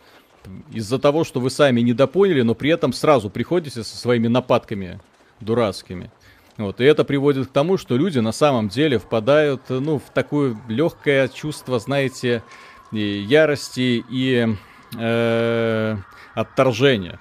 из-за 0.73 0.99
того, 0.99 1.25
что 1.25 1.41
вы 1.41 1.51
сами 1.51 1.81
недопоняли, 1.81 2.43
но 2.43 2.55
при 2.55 2.71
этом 2.71 2.93
сразу 2.93 3.31
приходите 3.31 3.83
со 3.83 3.97
своими 3.97 4.29
нападками 4.29 5.01
дурацкими. 5.41 6.11
Вот, 6.57 6.81
и 6.81 6.85
это 6.85 7.05
приводит 7.05 7.49
к 7.49 7.53
тому, 7.53 7.77
что 7.77 7.97
люди 7.97 8.19
на 8.19 8.33
самом 8.33 8.69
деле 8.69 8.99
впадают, 8.99 9.63
ну, 9.69 9.99
в 9.99 10.11
такое 10.15 10.57
легкое 10.69 11.29
чувство, 11.29 11.79
знаете, 11.79 12.43
и 12.93 12.99
ярости 12.99 14.03
и 14.11 14.49
э, 14.99 15.97
отторжения. 16.35 17.21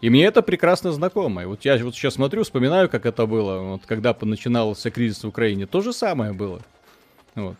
И 0.00 0.08
мне 0.08 0.24
это 0.24 0.42
прекрасно 0.42 0.92
знакомо. 0.92 1.42
И 1.42 1.46
вот 1.46 1.64
я 1.64 1.76
вот 1.84 1.94
сейчас 1.94 2.14
смотрю, 2.14 2.44
вспоминаю, 2.44 2.88
как 2.88 3.06
это 3.06 3.26
было, 3.26 3.72
вот 3.72 3.82
когда 3.86 4.16
начинался 4.22 4.90
кризис 4.90 5.24
в 5.24 5.28
Украине. 5.28 5.66
То 5.66 5.80
же 5.82 5.92
самое 5.92 6.32
было. 6.32 6.62
Вот. 7.34 7.56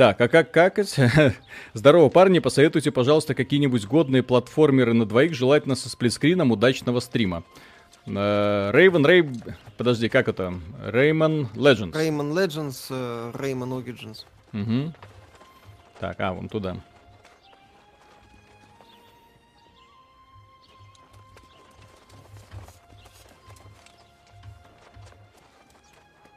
Так, 0.00 0.18
а 0.18 0.28
как 0.28 0.50
какать? 0.50 0.98
Здорово, 1.74 2.08
парни, 2.08 2.38
посоветуйте, 2.38 2.90
пожалуйста, 2.90 3.34
какие-нибудь 3.34 3.84
годные 3.84 4.22
платформеры 4.22 4.94
на 4.94 5.04
двоих, 5.04 5.34
желательно 5.34 5.74
со 5.74 5.90
сплитскрином 5.90 6.52
удачного 6.52 7.00
стрима. 7.00 7.42
Рейвен, 8.06 9.04
Рей... 9.04 9.28
Подожди, 9.76 10.08
как 10.08 10.28
это? 10.28 10.54
Реймон 10.86 11.50
Legends. 11.54 11.98
Реймон 11.98 12.32
Legends, 12.32 13.38
Реймон 13.38 13.74
Origins. 13.74 14.24
Угу. 14.54 14.94
Так, 16.00 16.18
а, 16.18 16.32
вон 16.32 16.48
туда. 16.48 16.78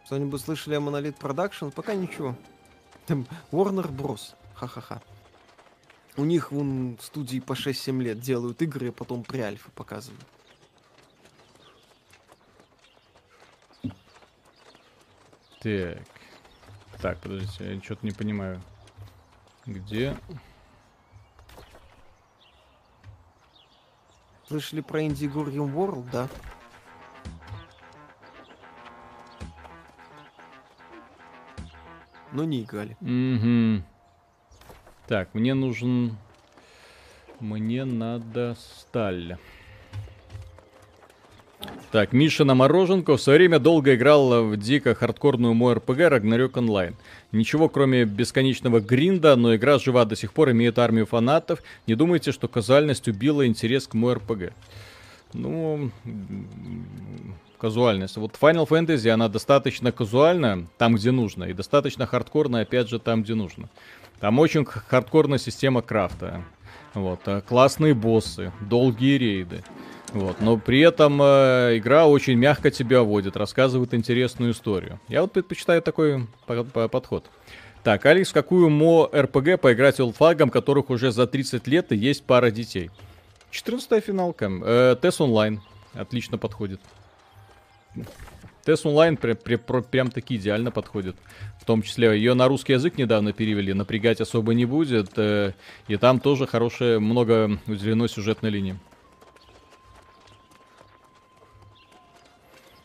Что-нибудь 0.06 0.42
слышали 0.42 0.76
о 0.76 0.80
Monolith 0.80 1.18
Production? 1.18 1.72
Пока 1.72 1.94
ничего. 1.94 2.36
Там 3.06 3.26
Warner 3.52 3.90
Bros. 3.90 4.36
Ха-ха-ха. 4.56 5.02
У 6.16 6.26
них 6.26 6.52
вон 6.52 6.98
студии 7.02 7.40
по 7.40 7.54
6-7 7.54 8.02
лет 8.02 8.20
делают 8.20 8.62
игры, 8.62 8.90
а 8.90 8.92
потом 8.92 9.24
при 9.24 9.40
альфа 9.40 9.72
показывают. 9.72 10.26
Так. 15.62 16.04
Так, 17.02 17.20
подождите, 17.20 17.76
я 17.76 17.82
что-то 17.82 18.06
не 18.06 18.12
понимаю. 18.12 18.62
Где? 19.66 20.18
Слышали 24.48 24.82
про 24.82 25.02
Indie 25.02 25.32
Gurium 25.32 25.74
World, 25.74 26.10
да? 26.12 26.30
Но 32.34 32.44
не 32.44 32.64
играли. 32.64 32.98
Угу. 33.02 33.84
Так, 35.08 35.30
мне 35.34 35.54
нужен... 35.54 36.18
Мне 37.40 37.86
надо 37.86 38.56
сталь. 38.60 39.38
Так, 41.92 42.12
Миша 42.12 42.44
на 42.44 42.56
мороженку 42.56 43.14
в 43.14 43.22
свое 43.22 43.38
время 43.38 43.60
долго 43.60 43.96
играл 43.96 44.46
в 44.46 44.58
дико 44.58 44.96
хардкорную 44.96 45.54
мой 45.54 45.74
РПГ 45.76 46.00
Рагнарёк 46.00 46.58
онлайн. 46.58 46.96
Ничего 47.32 47.70
кроме 47.70 48.06
бесконечного 48.06 48.80
гринда, 48.80 49.36
но 49.36 49.56
игра 49.56 49.78
жива 49.78 50.06
до 50.06 50.16
сих 50.16 50.34
пор, 50.34 50.52
имеет 50.52 50.80
армию 50.80 51.06
фанатов. 51.06 51.62
Не 51.86 51.96
думайте, 51.96 52.32
что 52.32 52.48
казуальность 52.48 53.08
убила 53.08 53.46
интерес 53.46 53.88
к 53.88 53.94
мой 53.94 54.14
РПГ. 54.16 54.54
Ну, 55.34 55.92
казуальность. 57.64 58.18
Вот 58.18 58.34
Final 58.42 58.68
Fantasy, 58.68 59.10
она 59.10 59.30
достаточно 59.30 59.94
казуальная 59.94 60.68
там, 60.78 60.96
где 60.96 61.12
нужно, 61.12 61.46
и 61.46 61.54
достаточно 61.54 62.06
хардкорная, 62.06 62.64
опять 62.64 62.90
же, 62.90 63.00
там, 63.00 63.24
где 63.24 63.36
нужно. 63.36 63.70
Там 64.20 64.38
очень 64.40 64.66
хардкорная 64.66 65.38
система 65.38 65.82
крафта. 65.82 66.44
Вот, 66.94 67.22
э, 67.26 67.42
классные 67.48 67.94
боссы, 67.94 68.52
долгие 68.60 69.18
рейды. 69.18 69.64
Вот, 70.12 70.42
но 70.42 70.58
при 70.58 70.82
этом 70.82 71.22
э, 71.22 71.78
игра 71.78 72.06
очень 72.06 72.36
мягко 72.36 72.70
тебя 72.70 73.02
водит, 73.02 73.38
рассказывает 73.38 73.94
интересную 73.94 74.52
историю. 74.52 75.00
Я 75.08 75.22
вот 75.22 75.32
предпочитаю 75.32 75.82
такой 75.82 76.28
подход. 76.46 77.32
Так, 77.82 78.06
Алекс, 78.06 78.34
какую 78.34 78.70
мо 78.72 79.10
РПГ 79.16 79.62
поиграть 79.62 80.02
олдфагом, 80.02 80.50
которых 80.50 80.90
уже 80.90 81.14
за 81.14 81.28
30 81.28 81.66
лет 81.68 81.94
и 81.94 81.96
есть 81.96 82.26
пара 82.26 82.52
детей? 82.52 82.92
14 83.52 84.04
финалка. 84.04 84.52
Э, 84.52 84.96
Тес 85.02 85.22
онлайн. 85.22 85.62
Отлично 85.94 86.38
подходит. 86.38 86.82
Тес 88.66 88.86
онлайн 88.86 89.18
при, 89.18 89.34
при, 89.34 89.58
прям 89.58 90.10
таки 90.10 90.38
идеально 90.38 90.72
подходит. 90.72 91.18
В 91.60 91.66
том 91.66 91.82
числе 91.82 92.16
ее 92.16 92.34
на 92.34 92.48
русский 92.48 92.74
язык 92.74 92.98
недавно 92.98 93.34
перевели, 93.34 93.74
напрягать 93.74 94.22
особо 94.22 94.54
не 94.54 94.66
будет. 94.66 95.12
Э, 95.18 95.54
и 95.90 95.98
там 95.98 96.22
тоже 96.22 96.48
хорошее, 96.48 97.00
много 97.00 97.60
уделено 97.68 98.08
сюжетной 98.08 98.52
линии. 98.52 98.80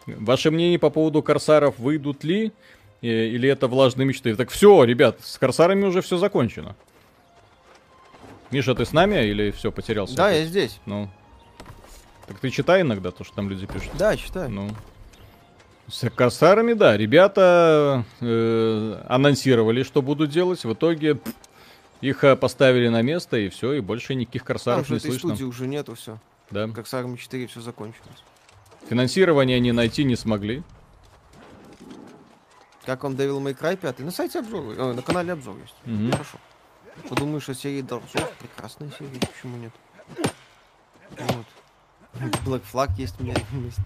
Ваше 0.07 0.51
мнение 0.51 0.79
по 0.79 0.91
поводу 0.91 1.23
корсаров 1.23 1.79
выйдут 1.79 2.25
ли? 2.25 2.53
Или 3.01 3.49
это 3.49 3.69
влажные 3.69 4.07
мечты? 4.07 4.35
Так 4.35 4.51
все, 4.51 4.83
ребят, 4.83 5.21
с 5.23 5.39
корсарами 5.39 5.85
уже 5.85 6.03
все 6.03 6.17
закончено. 6.17 6.75
Миша, 8.51 8.75
ты 8.75 8.85
с 8.85 8.93
нами 8.93 9.25
или 9.25 9.51
все, 9.53 9.71
потерялся? 9.71 10.17
Да, 10.17 10.29
опять? 10.29 10.41
я 10.41 10.47
здесь. 10.47 10.81
Ну. 10.87 11.09
Так 12.27 12.41
ты 12.41 12.51
читай 12.51 12.81
иногда 12.81 13.11
то, 13.11 13.23
что 13.23 13.37
там 13.37 13.49
люди 13.49 13.67
пишут. 13.67 13.91
Да, 13.99 14.17
читаю. 14.17 14.51
Ну. 14.51 14.71
С 15.89 16.11
корсарами, 16.11 16.75
да, 16.75 16.97
ребята 16.97 18.05
э, 18.21 19.03
анонсировали, 19.09 19.83
что 19.83 20.03
будут 20.03 20.31
делать. 20.31 20.63
В 20.63 20.75
итоге 20.75 21.13
пff, 21.13 21.35
их 22.03 22.25
э, 22.25 22.37
поставили 22.37 22.89
на 22.89 23.01
место, 23.01 23.39
и 23.39 23.49
все, 23.49 23.73
и 23.73 23.81
больше 23.81 24.15
никаких 24.15 24.45
корсаров 24.45 24.87
там 24.87 24.95
не 24.95 24.99
этой 24.99 25.11
слышно. 25.11 25.31
студии 25.31 25.45
уже 25.45 25.67
нету, 25.67 25.95
все. 25.95 26.19
Да. 26.51 26.69
Корсарами 26.69 27.17
4 27.17 27.47
все 27.47 27.61
закончилось. 27.63 28.23
Финансирование 28.89 29.57
они 29.57 29.73
найти 29.73 30.05
не 30.05 30.17
смогли. 30.17 30.63
Как 32.85 33.03
вам 33.05 33.15
Devil 33.15 33.43
May 33.43 33.59
Cry 33.59 33.77
5? 33.77 33.99
На 34.01 34.11
сайте 34.11 34.41
обзор, 34.41 34.65
э, 34.77 34.93
на 34.93 35.03
канале 35.03 35.33
обзор 35.33 35.57
есть. 35.57 35.75
Угу. 35.87 36.13
Хорошо. 36.13 36.39
Подумаешь, 37.09 37.45
что 37.45 37.55
серии 37.55 37.83
Dark 37.83 38.03
Souls 38.13 38.31
прекрасная 38.39 38.91
серия, 38.99 39.21
почему 39.21 39.57
нет? 39.57 39.73
Вот. 41.19 41.47
Black 42.45 42.63
Flag 42.73 42.91
есть 42.97 43.21
у 43.21 43.25
меня. 43.25 43.35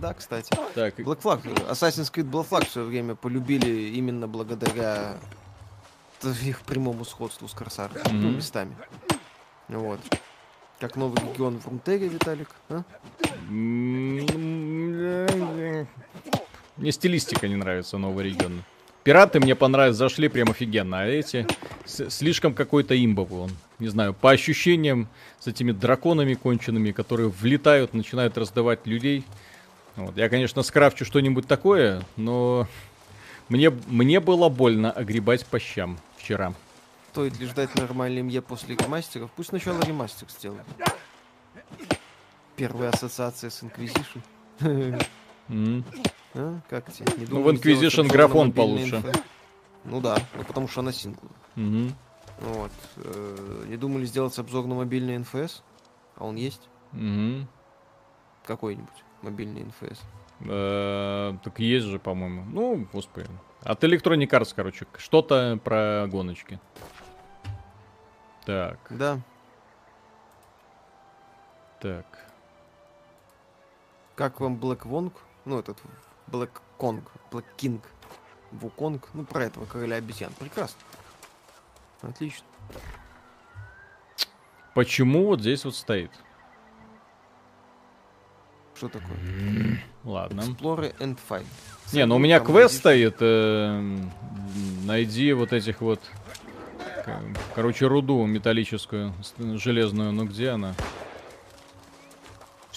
да, 0.01 0.15
кстати. 0.15 0.51
Так. 0.75 0.99
Black 1.01 1.21
Flag, 1.21 1.43
Assassin's 1.69 2.13
Creed 2.13 2.31
Black 2.31 2.49
Flag 2.49 2.67
в 2.67 2.71
свое 2.71 2.89
время 2.89 3.15
полюбили 3.15 3.91
именно 3.97 4.29
благодаря 4.29 5.19
их 6.43 6.61
прямому 6.61 7.05
сходству 7.05 7.49
с 7.49 7.53
Корсаром. 7.53 7.97
Mm-hmm. 7.97 8.13
Ну, 8.13 8.31
местами. 8.31 8.77
Вот. 9.69 10.01
Как 10.79 10.97
новый 10.97 11.21
регион 11.21 11.61
в 11.61 11.67
Рунтере, 11.67 12.09
Виталик, 12.09 12.51
а? 12.69 12.83
Мне 16.77 16.91
стилистика 16.91 17.49
не 17.49 17.57
нравится 17.57 17.99
нового 17.99 18.21
региона. 18.21 18.63
Пираты 19.05 19.41
мне 19.41 19.57
понравились, 19.57 19.97
зашли 19.97 20.29
прям 20.29 20.51
офигенно, 20.51 21.01
а 21.01 21.07
эти 21.07 21.47
слишком 21.85 22.55
какой-то 22.55 22.95
имбовый 23.05 23.41
он. 23.41 23.51
Не 23.81 23.89
знаю, 23.89 24.15
по 24.15 24.31
ощущениям 24.31 25.09
с 25.41 25.49
этими 25.49 25.73
драконами 25.73 26.35
конченными, 26.35 26.93
которые 26.93 27.29
влетают, 27.29 27.95
начинают 27.95 28.39
раздавать 28.39 28.87
людей. 28.87 29.25
Вот. 29.97 30.17
Я, 30.17 30.29
конечно, 30.29 30.63
скрафчу 30.63 31.05
что-нибудь 31.05 31.49
такое, 31.49 32.03
но 32.17 32.69
мне, 33.49 33.71
мне 33.71 34.21
было 34.21 34.49
больно 34.49 34.93
огребать 34.93 35.45
по 35.47 35.59
щам 35.59 35.99
вчера. 36.17 36.55
Стоит 37.11 37.39
ли 37.41 37.47
ждать 37.47 37.75
нормальный 37.75 38.23
МЕ 38.23 38.41
после 38.41 38.77
ремастеров? 38.77 39.31
Пусть 39.35 39.49
сначала 39.49 39.81
ремастер 39.83 40.29
сделают. 40.31 40.63
Первая 42.57 42.91
ассоциация 42.91 43.51
с 43.51 43.63
Inquisition. 43.63 44.23
Mm. 45.49 45.85
А? 46.35 46.61
Как 46.69 46.93
тебе? 46.93 47.07
Не 47.19 47.27
ну, 47.27 47.43
в 47.43 47.49
Inquisition 47.49 48.09
графон 48.09 48.53
получше. 48.53 48.97
Инфо? 48.97 49.13
Ну 49.85 50.01
да, 50.01 50.19
ну 50.37 50.45
потому 50.45 50.69
что 50.69 50.81
она 50.81 50.93
сингл. 50.93 51.29
Угу. 51.57 51.93
Вот. 52.41 52.73
Э, 52.97 53.65
не 53.69 53.77
думали 53.77 54.05
сделать 54.05 54.39
обзор 54.39 54.67
на 54.67 54.75
мобильный 54.75 55.19
НФС? 55.19 55.63
А 56.17 56.25
он 56.25 56.37
есть? 56.37 56.69
Угу. 56.93 57.47
Какой-нибудь 58.47 59.05
мобильный 59.23 59.65
НФС. 59.65 60.01
Э, 60.41 61.37
так 61.43 61.59
есть 61.59 61.87
же, 61.87 61.99
по-моему. 61.99 62.45
Ну, 62.45 62.87
господи. 62.93 63.29
От 63.63 63.85
Electronic 63.85 64.29
Arts, 64.29 64.53
короче. 64.55 64.87
Что-то 64.97 65.59
про 65.63 66.07
гоночки. 66.09 66.59
Так. 68.45 68.79
Да. 68.91 69.21
Так. 71.81 72.07
Как 74.15 74.41
вам 74.41 74.57
Black 74.57 74.83
Wong? 74.83 75.13
Ну, 75.45 75.59
этот 75.59 75.79
Black 76.33 76.51
Kong, 76.79 77.03
Black 77.31 77.45
King, 77.59 77.81
Вуконг, 78.51 79.09
ну, 79.15 79.25
про 79.25 79.45
этого 79.45 79.67
короля 79.67 79.97
обезьян. 79.97 80.33
Прекрасно. 80.39 80.81
Отлично. 82.01 82.47
Почему 84.75 85.27
вот 85.27 85.41
здесь 85.41 85.65
вот 85.65 85.77
стоит? 85.77 86.11
Что 88.75 88.89
такое? 88.89 89.17
Ладно. 90.03 90.41
Explore 90.41 90.97
and 90.99 91.19
find. 91.29 91.45
Не, 91.93 92.07
ну 92.07 92.17
у 92.17 92.19
меня 92.19 92.41
квест 92.41 92.79
стоит. 92.79 93.17
Э, 93.21 93.81
найди 94.85 95.33
вот 95.35 95.53
этих 95.53 95.81
вот... 95.81 96.01
Короче, 97.55 97.87
руду 97.87 98.25
металлическую, 98.25 99.13
железную. 99.39 100.13
Ну 100.13 100.25
где 100.25 100.51
она? 100.51 100.75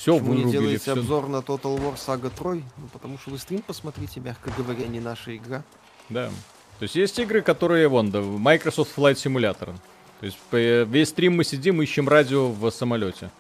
Все 0.05 0.19
Почему 0.19 0.33
вырубили. 0.33 0.45
не 0.45 0.51
делаете 0.51 0.77
все... 0.77 0.91
обзор 0.91 1.29
на 1.29 1.37
Total 1.37 1.79
War 1.79 1.95
Saga 1.95 2.31
Troy? 2.31 2.61
Ну, 2.77 2.87
потому 2.93 3.17
что 3.17 3.31
вы 3.31 3.39
стрим 3.39 3.63
посмотрите, 3.63 4.19
мягко 4.19 4.51
говоря, 4.55 4.85
не 4.85 4.99
наша 4.99 5.35
игра. 5.35 5.63
Да. 6.09 6.27
То 6.77 6.83
есть 6.83 6.95
есть 6.95 7.17
игры, 7.17 7.41
которые, 7.41 7.87
вон, 7.87 8.11
да, 8.11 8.21
Microsoft 8.21 8.95
Flight 8.95 9.15
Simulator. 9.15 9.73
То 10.19 10.25
есть 10.27 10.37
весь 10.51 11.09
стрим 11.09 11.37
мы 11.37 11.43
сидим, 11.43 11.81
ищем 11.81 12.07
радио 12.07 12.49
в 12.51 12.69
самолете. 12.69 13.31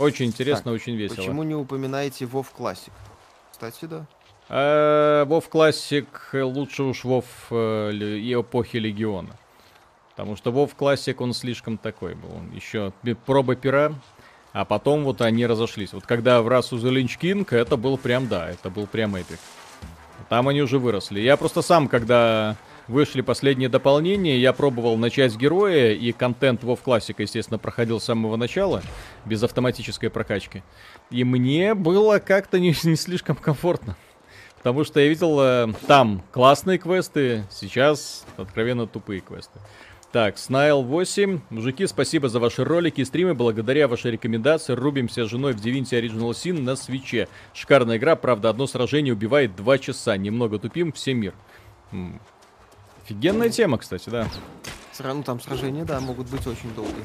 Очень 0.00 0.26
интересно, 0.26 0.72
так, 0.72 0.72
очень 0.72 0.96
весело. 0.96 1.14
Почему 1.14 1.44
не 1.44 1.54
упоминаете 1.54 2.24
WoW 2.24 2.46
Classic? 2.58 2.90
Кстати, 3.52 3.84
да. 3.84 4.04
А, 4.48 5.24
WoW 5.26 5.44
Classic 5.48 6.06
лучше 6.42 6.82
уж 6.82 7.04
WoW 7.04 7.24
э, 7.50 7.92
и 7.92 8.34
эпохи 8.34 8.78
Легиона. 8.78 9.36
Потому 10.16 10.34
что 10.34 10.50
WoW 10.50 10.72
Classic, 10.76 11.14
он 11.20 11.34
слишком 11.34 11.78
такой 11.78 12.16
был. 12.16 12.30
Он 12.34 12.50
еще 12.52 12.92
проба 13.26 13.54
пера, 13.54 13.94
а 14.52 14.64
потом 14.64 15.04
вот 15.04 15.20
они 15.20 15.46
разошлись. 15.46 15.92
Вот 15.92 16.06
когда 16.06 16.42
в 16.42 16.48
расу 16.48 16.76
The 16.76 16.92
Lynch 16.92 17.18
King, 17.20 17.46
это 17.54 17.76
был 17.76 17.96
прям, 17.98 18.28
да, 18.28 18.50
это 18.50 18.70
был 18.70 18.86
прям 18.86 19.16
эпик. 19.16 19.38
Там 20.28 20.48
они 20.48 20.62
уже 20.62 20.78
выросли. 20.78 21.20
Я 21.20 21.36
просто 21.36 21.62
сам, 21.62 21.88
когда 21.88 22.56
вышли 22.90 23.20
последние 23.20 23.68
дополнения, 23.68 24.38
я 24.38 24.52
пробовал 24.52 24.96
начать 24.96 25.32
с 25.32 25.36
героя, 25.36 25.92
и 25.92 26.12
контент 26.12 26.62
WoW 26.62 26.78
Classic, 26.84 27.14
естественно, 27.18 27.58
проходил 27.58 28.00
с 28.00 28.04
самого 28.04 28.36
начала, 28.36 28.82
без 29.24 29.42
автоматической 29.42 30.10
прокачки. 30.10 30.62
И 31.10 31.24
мне 31.24 31.74
было 31.74 32.18
как-то 32.18 32.58
не, 32.58 32.74
не 32.84 32.96
слишком 32.96 33.36
комфортно. 33.36 33.96
Потому 34.58 34.84
что 34.84 35.00
я 35.00 35.08
видел 35.08 35.40
э, 35.40 35.72
там 35.86 36.22
классные 36.32 36.76
квесты, 36.76 37.46
сейчас 37.50 38.26
откровенно 38.36 38.86
тупые 38.86 39.20
квесты. 39.20 39.58
Так, 40.12 40.38
Snail 40.38 40.82
8. 40.82 41.40
Мужики, 41.50 41.86
спасибо 41.86 42.28
за 42.28 42.40
ваши 42.40 42.64
ролики 42.64 43.00
и 43.00 43.04
стримы. 43.04 43.34
Благодаря 43.34 43.86
вашей 43.86 44.10
рекомендации 44.10 44.72
рубимся 44.72 45.24
с 45.24 45.28
женой 45.28 45.52
в 45.52 45.64
Divinity 45.64 46.00
Original 46.00 46.30
Sin 46.30 46.60
на 46.62 46.74
свече. 46.74 47.28
Шикарная 47.54 47.96
игра, 47.96 48.16
правда, 48.16 48.50
одно 48.50 48.66
сражение 48.66 49.14
убивает 49.14 49.54
2 49.54 49.78
часа. 49.78 50.16
Немного 50.16 50.58
тупим, 50.58 50.90
все 50.90 51.14
мир. 51.14 51.32
М-м. 51.92 52.20
Офигенная 53.04 53.50
тема, 53.50 53.78
кстати, 53.78 54.10
да. 54.10 54.28
Ну, 54.98 55.22
там 55.22 55.40
сражения, 55.40 55.84
да, 55.84 56.00
могут 56.00 56.28
быть 56.28 56.44
очень 56.44 56.74
долгие. 56.74 57.04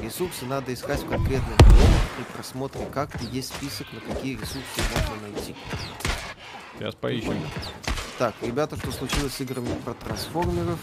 Ресурсы 0.00 0.46
надо 0.46 0.72
искать 0.72 1.00
в 1.00 1.08
конкретных 1.08 1.56
блоках 1.58 2.08
при 2.16 2.34
просмотре 2.34 2.86
карты. 2.86 3.18
Есть 3.30 3.54
список, 3.54 3.86
на 3.92 4.00
какие 4.00 4.36
ресурсы 4.36 4.80
можно 4.94 5.28
найти. 5.28 5.54
Сейчас 6.78 6.94
поищем. 6.94 7.36
Так, 8.18 8.34
ребята, 8.40 8.76
что 8.76 8.90
случилось 8.90 9.34
с 9.34 9.40
играми 9.42 9.68
про 9.84 9.92
трансформеров? 9.92 10.78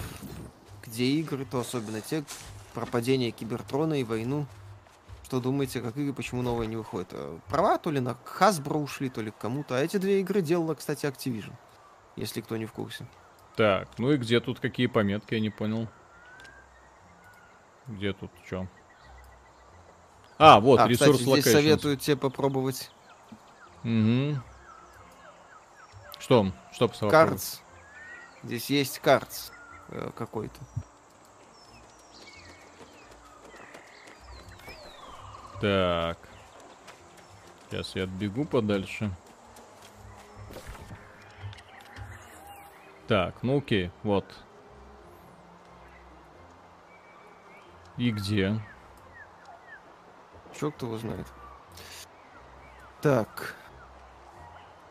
Где 0.89 1.05
игры, 1.05 1.45
то 1.45 1.59
особенно 1.59 2.01
те, 2.01 2.23
пропадение 2.73 3.31
Кибертрона 3.31 3.99
и 3.99 4.03
войну. 4.03 4.45
Что 5.23 5.39
думаете, 5.39 5.81
как 5.81 5.95
игры, 5.95 6.13
почему 6.13 6.41
новые 6.41 6.67
не 6.67 6.75
выходят? 6.75 7.09
Э, 7.11 7.37
права 7.49 7.77
то 7.77 7.91
ли 7.91 7.99
на 7.99 8.17
Hasbro 8.39 8.81
ушли, 8.81 9.09
то 9.09 9.21
ли 9.21 9.29
к 9.29 9.37
кому-то. 9.37 9.75
А 9.75 9.79
эти 9.79 9.97
две 9.97 10.21
игры 10.21 10.41
делала, 10.41 10.73
кстати, 10.73 11.05
Activision. 11.05 11.53
Если 12.15 12.41
кто 12.41 12.57
не 12.57 12.65
в 12.65 12.73
курсе. 12.73 13.05
Так, 13.55 13.87
ну 13.99 14.11
и 14.11 14.17
где 14.17 14.39
тут 14.39 14.59
какие 14.59 14.87
пометки, 14.87 15.35
я 15.35 15.39
не 15.39 15.51
понял. 15.51 15.87
Где 17.87 18.13
тут 18.13 18.31
что? 18.45 18.67
А, 20.39 20.59
вот, 20.59 20.79
а, 20.79 20.87
ресурс 20.87 21.19
кстати, 21.19 21.41
здесь 21.41 21.53
советую 21.53 21.97
тебе 21.97 22.17
попробовать. 22.17 22.89
Угу. 23.83 24.37
Что? 26.17 26.51
Что 26.71 26.87
посоветовал? 26.87 27.11
Картс. 27.11 27.59
Здесь 28.43 28.69
есть 28.69 28.99
картс 28.99 29.49
э, 29.49 29.58
какой-то. 30.15 30.59
Так. 35.61 36.17
Сейчас 37.69 37.95
я 37.95 38.03
отбегу 38.03 38.45
подальше. 38.45 39.11
Так, 43.07 43.41
ну 43.41 43.57
окей, 43.57 43.91
вот. 44.03 44.25
И 47.97 48.11
где? 48.11 48.59
Чё 50.57 50.71
кто 50.71 50.85
его 50.85 50.97
знает. 50.97 51.27
Так. 53.01 53.55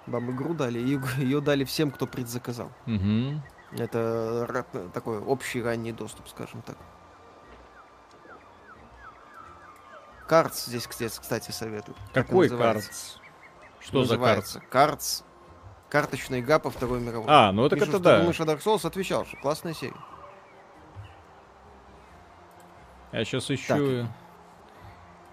Вам 0.07 0.31
игру 0.31 0.55
дали, 0.55 0.79
ее 0.79 1.41
дали 1.41 1.65
всем, 1.65 1.91
кто 1.91 2.07
предзаказал. 2.07 2.71
Угу. 2.87 3.41
Это 3.73 4.91
такой 4.95 5.19
общий 5.19 5.63
ранний 5.63 5.93
доступ, 5.93 6.29
скажем 6.29 6.63
так. 6.63 6.77
Картс 10.27 10.67
здесь, 10.67 10.87
кстати, 10.87 11.51
советую. 11.51 11.97
Какой 12.13 12.49
картс? 12.49 13.17
Что 13.81 14.05
за 14.05 14.19
картс? 14.19 14.59
Картс. 14.71 15.23
Карточная 15.89 16.41
игра 16.41 16.59
по 16.59 16.71
Второй 16.71 17.01
мировой. 17.01 17.27
А, 17.31 17.51
ну 17.51 17.65
это 17.65 17.77
это 17.77 17.99
да. 17.99 18.19
Думаешь, 18.19 18.39
Dark 18.41 18.63
Souls 18.63 18.87
отвечал, 18.87 19.25
что 19.25 19.39
классная 19.39 19.73
серия. 19.73 19.97
Я 23.13 23.25
сейчас 23.25 23.51
ищу 23.51 24.03
так. 24.05 24.07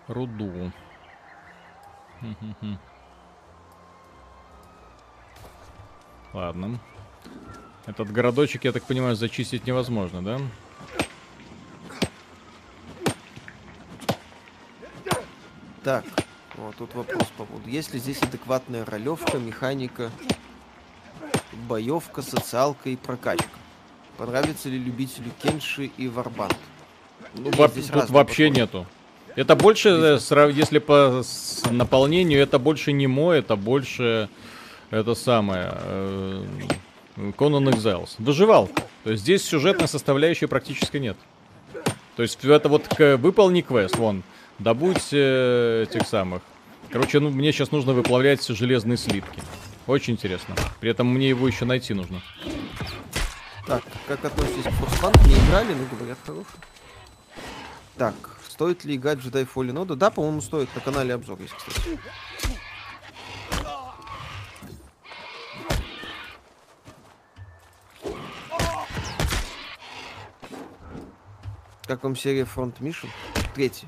руду. 0.07 0.71
Ладно. 6.31 6.79
Этот 7.85 8.11
городочек, 8.11 8.63
я 8.63 8.71
так 8.71 8.83
понимаю, 8.83 9.15
зачистить 9.15 9.67
невозможно, 9.67 10.23
да? 10.23 10.39
Так, 15.83 16.03
вот 16.55 16.75
тут 16.77 16.95
вопрос 16.95 17.27
по 17.37 17.45
поводу. 17.45 17.69
Есть 17.69 17.93
ли 17.93 17.99
здесь 17.99 18.19
адекватная 18.23 18.85
ролевка, 18.85 19.37
механика, 19.37 20.09
боевка, 21.67 22.23
социалка 22.23 22.89
и 22.89 22.95
прокачка? 22.95 23.45
Понравится 24.17 24.69
ли 24.69 24.79
любителю 24.79 25.31
Кенши 25.43 25.91
и 25.97 26.07
Варбанд? 26.07 26.55
Ну, 27.35 27.51
Во 27.51 27.67
тут 27.67 27.91
вообще 28.09 28.45
подходы. 28.45 28.49
нету. 28.49 28.85
Это 29.35 29.55
больше, 29.55 29.89
э, 29.89 30.51
если 30.53 30.79
по 30.79 31.21
наполнению, 31.69 32.41
это 32.41 32.57
больше 32.57 32.93
не 32.93 33.05
мой, 33.05 33.39
это 33.39 33.55
больше 33.55 34.29
это 34.89 35.13
самое 35.13 35.71
э, 35.73 36.45
Conan 37.15 37.73
Exiles. 37.73 38.15
Выживал. 38.19 38.69
То 39.03 39.11
есть 39.11 39.23
здесь 39.23 39.43
сюжетной 39.43 39.87
составляющей 39.87 40.45
практически 40.45 40.97
нет. 40.97 41.17
То 42.15 42.23
есть 42.23 42.43
это 42.43 42.69
вот 42.69 42.87
выполни 42.97 43.61
квест, 43.61 43.97
вон, 43.97 44.23
добудь 44.59 45.09
э, 45.11 45.85
этих 45.89 46.07
самых. 46.07 46.41
Короче, 46.89 47.19
ну, 47.19 47.29
мне 47.29 47.51
сейчас 47.51 47.71
нужно 47.71 47.93
выплавлять 47.93 48.45
железные 48.47 48.97
слитки. 48.97 49.41
Очень 49.87 50.13
интересно. 50.13 50.55
При 50.79 50.89
этом 50.89 51.07
мне 51.07 51.29
его 51.29 51.47
еще 51.47 51.65
найти 51.65 51.93
нужно. 51.93 52.21
Так, 53.67 53.83
как 54.07 54.23
относитесь 54.23 54.63
к 54.63 54.71
Форспанк? 54.71 55.15
Не 55.25 55.33
играли, 55.33 55.73
но 55.73 55.97
говорят 55.97 56.17
хороший. 56.25 56.59
Так, 57.97 58.15
стоит 58.47 58.85
ли 58.85 58.95
играть 58.95 59.19
в 59.19 59.27
Jedi 59.27 59.47
Fallen 59.53 59.85
Order? 59.85 59.95
Да, 59.95 60.09
по-моему, 60.09 60.41
стоит. 60.41 60.69
На 60.75 60.81
канале 60.81 61.13
обзор 61.13 61.39
есть, 61.41 61.53
кстати. 61.53 61.99
Как 71.87 72.03
вам 72.03 72.15
серия 72.15 72.45
Фронт 72.45 72.79
Мишен? 72.79 73.09
Третий, 73.53 73.87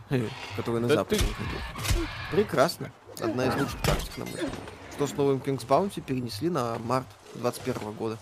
который 0.55 0.81
на 0.81 0.87
да 0.87 0.95
Западе 0.95 1.21
ты... 1.21 2.35
Прекрасно. 2.35 2.91
Одна 3.19 3.47
из 3.47 3.55
лучших 3.55 3.81
тактик, 3.81 4.17
на 4.17 4.25
мой 4.25 4.33
взгляд. 4.35 4.51
Что 4.93 5.07
с 5.07 5.13
новым 5.13 5.37
King's 5.39 5.65
Bounty 5.67 6.01
перенесли 6.01 6.49
на 6.49 6.77
март 6.79 7.07
21 7.35 7.93
года. 7.93 8.17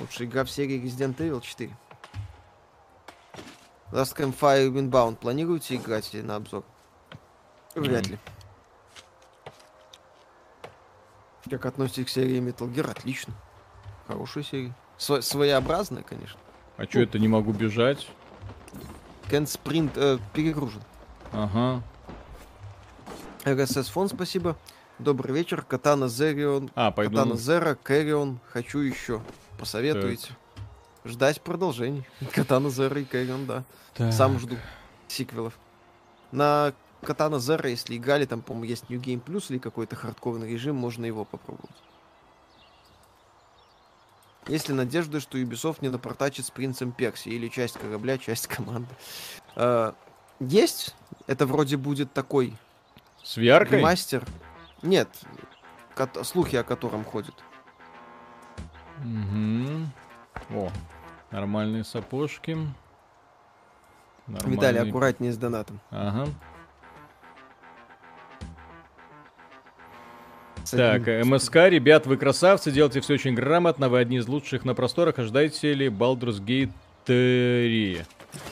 Лучшая 0.00 0.26
игра 0.26 0.44
в 0.44 0.50
серии 0.50 0.82
Resident 0.82 1.16
Evil 1.18 1.40
4. 1.40 1.70
Last 3.92 4.16
Campfire 4.16 4.68
Windbound. 4.70 5.16
Планируете 5.16 5.76
играть 5.76 6.12
на 6.12 6.36
обзор? 6.36 6.64
Вряд 7.76 8.06
ли. 8.08 8.18
Как 11.48 11.66
относитесь 11.66 12.06
к 12.06 12.08
серии 12.08 12.40
Metal 12.40 12.72
Gear? 12.72 12.90
Отлично. 12.90 13.34
Хорошая 14.06 14.44
серия. 14.44 14.74
Сво- 14.98 15.22
своеобразная, 15.22 16.02
конечно. 16.02 16.38
А 16.80 16.84
что 16.84 17.00
это 17.00 17.18
не 17.18 17.28
могу 17.28 17.52
бежать? 17.52 18.08
Кен 19.28 19.46
Спринт 19.46 19.92
э, 19.98 20.16
перегружен. 20.32 20.80
Ага. 21.30 21.82
РСС 23.44 23.88
фон, 23.88 24.08
спасибо. 24.08 24.56
Добрый 24.98 25.36
вечер. 25.36 25.60
Катана 25.60 26.08
Зерион. 26.08 26.70
А, 26.74 26.90
пойду. 26.90 27.18
Катана 27.18 27.36
Зера, 27.36 27.74
Кэрион. 27.74 28.40
Хочу 28.48 28.78
еще. 28.78 29.20
Посоветуете. 29.58 30.28
Так. 30.28 31.12
Ждать 31.12 31.42
продолжений. 31.42 32.06
Катана 32.32 32.70
Зера 32.70 32.98
и 32.98 33.04
Кэрион, 33.04 33.44
да. 33.44 33.64
Так. 33.92 34.14
Сам 34.14 34.38
жду 34.38 34.56
сиквелов. 35.06 35.58
На 36.32 36.72
Катана 37.02 37.40
Зера, 37.40 37.68
если 37.68 37.98
играли, 37.98 38.24
там, 38.24 38.40
по-моему, 38.40 38.64
есть 38.64 38.88
New 38.88 38.98
Game 38.98 39.22
Plus 39.22 39.44
или 39.50 39.58
какой-то 39.58 39.96
хардкорный 39.96 40.50
режим, 40.50 40.76
можно 40.76 41.04
его 41.04 41.26
попробовать. 41.26 41.76
Есть 44.46 44.68
ли 44.68 44.74
надежда, 44.74 45.20
что 45.20 45.38
Ubisoft 45.38 45.78
не 45.80 45.88
напортачит 45.88 46.46
с 46.46 46.50
принцем 46.50 46.92
Перси 46.92 47.28
или 47.28 47.48
часть 47.48 47.78
корабля, 47.78 48.18
часть 48.18 48.46
команды? 48.46 48.88
Э, 49.56 49.92
есть. 50.40 50.94
Это 51.26 51.46
вроде 51.46 51.76
будет 51.76 52.12
такой... 52.12 52.56
С 53.22 53.36
VR 53.36 53.80
Мастер. 53.80 54.24
Нет. 54.82 55.08
Слухи 56.22 56.56
о 56.56 56.64
котором 56.64 57.04
ходят. 57.04 57.34
Угу. 59.04 60.58
О, 60.58 60.70
нормальные 61.30 61.84
сапожки. 61.84 62.56
Нормальные... 64.26 64.56
Видали, 64.56 64.78
аккуратнее 64.78 65.32
с 65.32 65.36
донатом. 65.36 65.80
Ага. 65.90 66.28
Так, 70.70 71.06
МСК, 71.06 71.56
ребят, 71.68 72.06
вы 72.06 72.16
красавцы, 72.16 72.70
делаете 72.70 73.00
все 73.00 73.14
очень 73.14 73.34
грамотно, 73.34 73.88
вы 73.88 73.98
одни 73.98 74.18
из 74.18 74.28
лучших 74.28 74.64
на 74.64 74.74
просторах, 74.74 75.18
ожидаете 75.18 75.74
ли 75.74 75.86
Baldur's 75.86 76.40
Gate 76.44 76.70
3? 77.04 78.02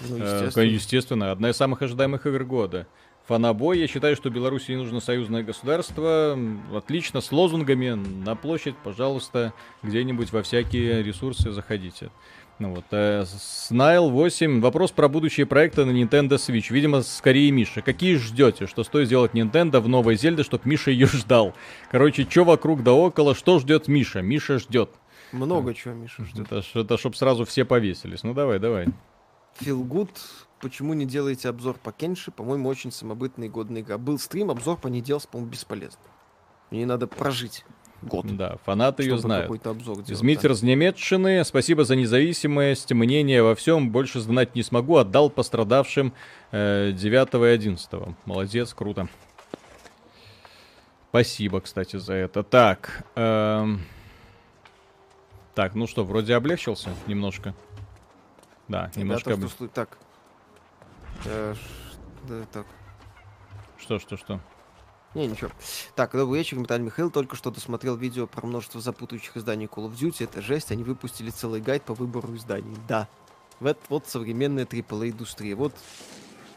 Ну, 0.09 0.17
э, 0.17 0.21
естественно. 0.21 0.65
естественно, 0.65 1.31
одна 1.33 1.51
из 1.51 1.57
самых 1.57 1.83
ожидаемых 1.83 2.27
игр 2.27 2.45
года. 2.45 2.87
Фанабой, 3.27 3.79
я 3.79 3.87
считаю, 3.87 4.17
что 4.17 4.31
Беларуси 4.31 4.71
не 4.71 4.79
нужно 4.79 5.01
союзное 5.01 5.43
государство. 5.43 6.39
Отлично, 6.75 7.21
с 7.21 7.31
лозунгами 7.31 7.91
на 7.91 8.35
площадь, 8.35 8.75
пожалуйста, 8.83 9.53
где-нибудь 9.83 10.33
во 10.33 10.43
всякие 10.43 11.03
ресурсы 11.03 11.51
заходите. 11.51 12.11
Ну 12.59 12.75
вот, 12.75 12.87
э, 12.91 13.23
Snail 13.23 14.11
8. 14.11 14.61
Вопрос 14.61 14.91
про 14.91 15.09
будущие 15.09 15.47
проекты 15.47 15.85
на 15.85 15.93
Nintendo 15.93 16.31
Switch. 16.31 16.73
Видимо, 16.73 17.03
скорее 17.03 17.53
Миша. 17.53 17.83
Какие 17.83 18.17
ждете? 18.17 18.67
Что 18.67 18.83
стоит 18.83 19.07
сделать 19.07 19.33
Nintendo 19.33 19.79
в 19.79 19.89
новой 19.89 20.17
Зельде, 20.17 20.43
чтобы 20.43 20.65
Миша 20.65 20.91
ее 20.91 21.07
ждал? 21.07 21.55
Короче, 21.93 22.27
что 22.29 22.43
вокруг 22.43 22.83
да 22.83 22.93
около, 22.93 23.37
что 23.37 23.61
ждет 23.61 23.87
Миша? 23.87 24.23
Миша 24.23 24.59
ждет. 24.59 24.91
Много 25.31 25.73
чего 25.73 25.95
Миша 25.95 26.25
ждет. 26.25 26.51
Это, 26.51 26.65
это 26.75 26.99
чтобы 26.99 27.15
сразу 27.15 27.45
все 27.45 27.65
повесились. 27.65 28.25
Ну 28.25 28.35
давай, 28.35 28.59
давай. 28.59 28.89
Good. 29.61 30.11
Почему 30.61 30.95
не 30.95 31.07
делаете 31.07 31.51
обзор 31.51 31.77
по 31.81 31.93
Кенши? 31.93 32.33
По-моему, 32.33 32.69
очень 32.69 32.91
самобытный 32.91 33.47
и 33.47 33.51
годный 33.51 33.83
игра. 33.83 33.99
Был 33.99 34.19
стрим, 34.19 34.51
обзор 34.51 34.79
по 34.79 34.89
ней 34.89 35.01
делался, 35.01 35.29
по-моему, 35.29 35.53
бесполезно. 35.53 36.01
Мне 36.73 36.87
надо 36.87 37.07
прожить 37.07 37.65
год. 38.03 38.27
Да, 38.37 38.59
фанаты 38.65 39.03
ее 39.03 39.19
знают. 39.19 39.51
Обзор 39.67 40.03
делать, 40.03 40.19
Змитер 40.19 40.55
да. 40.55 40.67
Немецчины, 40.67 41.45
спасибо 41.45 41.85
за 41.85 41.97
независимость, 41.97 42.93
мнение 42.93 43.43
во 43.43 43.55
всем, 43.55 43.91
больше 43.91 44.21
знать 44.21 44.55
не 44.55 44.63
смогу, 44.63 44.97
отдал 44.97 45.31
пострадавшим 45.31 46.13
э, 46.53 46.93
9 46.93 47.35
и 47.35 47.47
11. 47.47 47.91
Молодец, 48.25 48.75
круто. 48.75 49.09
Спасибо, 51.11 51.61
кстати, 51.61 51.97
за 51.97 52.15
это. 52.15 52.43
Так, 52.43 53.05
эм... 53.15 53.81
так, 55.55 55.75
ну 55.75 55.87
что, 55.87 56.05
вроде 56.05 56.35
облегчился 56.35 56.91
немножко. 57.07 57.55
Да, 58.69 58.91
немножко. 58.95 59.31
Ребята, 59.31 59.49
что, 59.49 59.69
так. 59.69 59.99
Э, 61.25 61.55
да, 62.29 62.45
так. 62.53 62.67
Что, 63.79 63.99
что, 63.99 64.17
что? 64.17 64.41
Не, 65.15 65.27
ничего. 65.27 65.51
Так, 65.95 66.13
добрый 66.13 66.41
вечер, 66.41 66.59
Виталий 66.59 66.85
Михаил. 66.85 67.11
Только 67.11 67.35
что 67.35 67.51
досмотрел 67.51 67.97
видео 67.97 68.27
про 68.27 68.47
множество 68.47 68.81
запутывающих 68.81 69.37
изданий 69.37 69.67
Call 69.67 69.91
of 69.91 69.95
Duty. 69.99 70.25
Это 70.25 70.43
жесть. 70.43 70.71
Они 70.71 70.85
выпустили 70.85 71.31
целый 71.31 71.61
гайд 71.61 71.83
по 71.83 71.95
выбору 71.95 72.35
изданий. 72.37 72.77
Да. 72.87 73.09
Вот, 73.61 73.79
вот 73.89 74.07
современная 74.07 74.67
AAA-индустрия. 74.67 75.57
Вот 75.57 75.73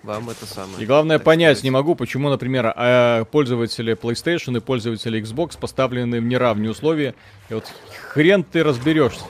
вам 0.03 0.29
это 0.29 0.45
самое. 0.45 0.83
И 0.83 0.85
главное 0.85 1.17
так 1.17 1.25
понять 1.25 1.57
сказать. 1.57 1.63
не 1.63 1.71
могу, 1.71 1.95
почему, 1.95 2.29
например, 2.29 2.73
а, 2.75 3.23
пользователи 3.25 3.95
PlayStation 3.95 4.57
и 4.57 4.59
пользователи 4.59 5.21
Xbox 5.21 5.57
поставлены 5.57 6.19
в 6.19 6.23
неравные 6.23 6.71
условия. 6.71 7.15
И 7.49 7.53
вот 7.53 7.71
хрен 8.09 8.43
ты 8.43 8.63
разберешься. 8.63 9.23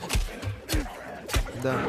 Да. 1.62 1.80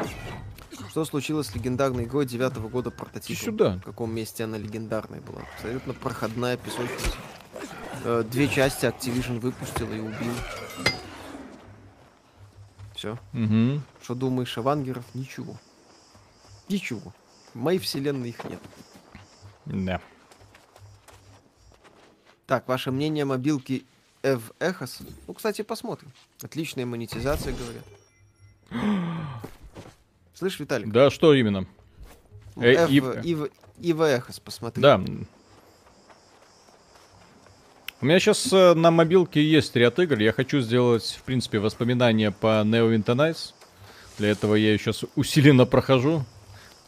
Что 0.94 1.04
случилось 1.04 1.48
с 1.48 1.54
легендарной 1.56 2.04
игрой 2.04 2.24
девятого 2.24 2.68
года 2.68 2.92
прототипом? 2.92 3.34
Иди 3.34 3.44
сюда. 3.44 3.78
В 3.78 3.82
каком 3.82 4.14
месте 4.14 4.44
она 4.44 4.58
легендарной 4.58 5.18
была? 5.18 5.42
Абсолютно 5.56 5.92
проходная 5.92 6.56
песочница. 6.56 7.16
Э, 8.04 8.22
Две 8.30 8.46
части 8.46 8.84
Activision 8.84 9.40
выпустил 9.40 9.92
и 9.92 9.98
убил. 9.98 10.32
Все. 12.94 13.18
Угу. 13.32 13.82
Что 14.04 14.14
думаешь, 14.14 14.56
Авангеров? 14.56 15.04
Ничего. 15.14 15.56
Ничего. 16.68 17.12
В 17.54 17.58
моей 17.58 17.80
вселенной 17.80 18.28
их 18.28 18.44
нет. 18.44 18.60
Да. 19.64 20.00
Так, 22.46 22.68
ваше 22.68 22.92
мнение 22.92 23.24
о 23.24 23.26
мобилке 23.26 23.82
Ev 24.22 24.42
Echos? 24.60 25.04
Ну, 25.26 25.34
кстати, 25.34 25.62
посмотрим. 25.62 26.12
Отличная 26.40 26.86
монетизация, 26.86 27.52
говорят. 27.52 29.10
Слышь, 30.34 30.58
Виталик? 30.58 30.90
Да, 30.90 31.10
что 31.10 31.32
именно? 31.34 31.66
Э, 32.56 32.86
Ev, 32.86 32.90
Ив- 32.90 33.24
Ив- 33.24 33.50
Ива 33.80 34.16
Echos, 34.16 34.40
посмотри. 34.44 34.82
Да. 34.82 35.00
У 38.00 38.06
меня 38.06 38.18
сейчас 38.20 38.50
на 38.52 38.90
мобилке 38.90 39.42
есть 39.42 39.74
ряд 39.76 39.98
игр. 39.98 40.18
Я 40.18 40.32
хочу 40.32 40.60
сделать, 40.60 41.16
в 41.18 41.22
принципе, 41.22 41.58
воспоминания 41.58 42.30
по 42.32 42.62
Neo 42.64 42.94
Nights. 42.94 43.54
Для 44.18 44.30
этого 44.30 44.54
я 44.56 44.76
сейчас 44.76 45.04
усиленно 45.16 45.64
прохожу. 45.64 46.24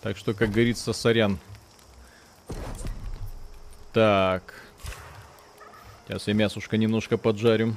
Так 0.02 0.16
что, 0.16 0.34
как 0.34 0.50
говорится, 0.50 0.92
сорян. 0.92 1.38
Так. 3.92 4.54
Сейчас 6.06 6.28
я 6.28 6.34
мясушка 6.34 6.76
немножко 6.76 7.16
поджарим. 7.16 7.76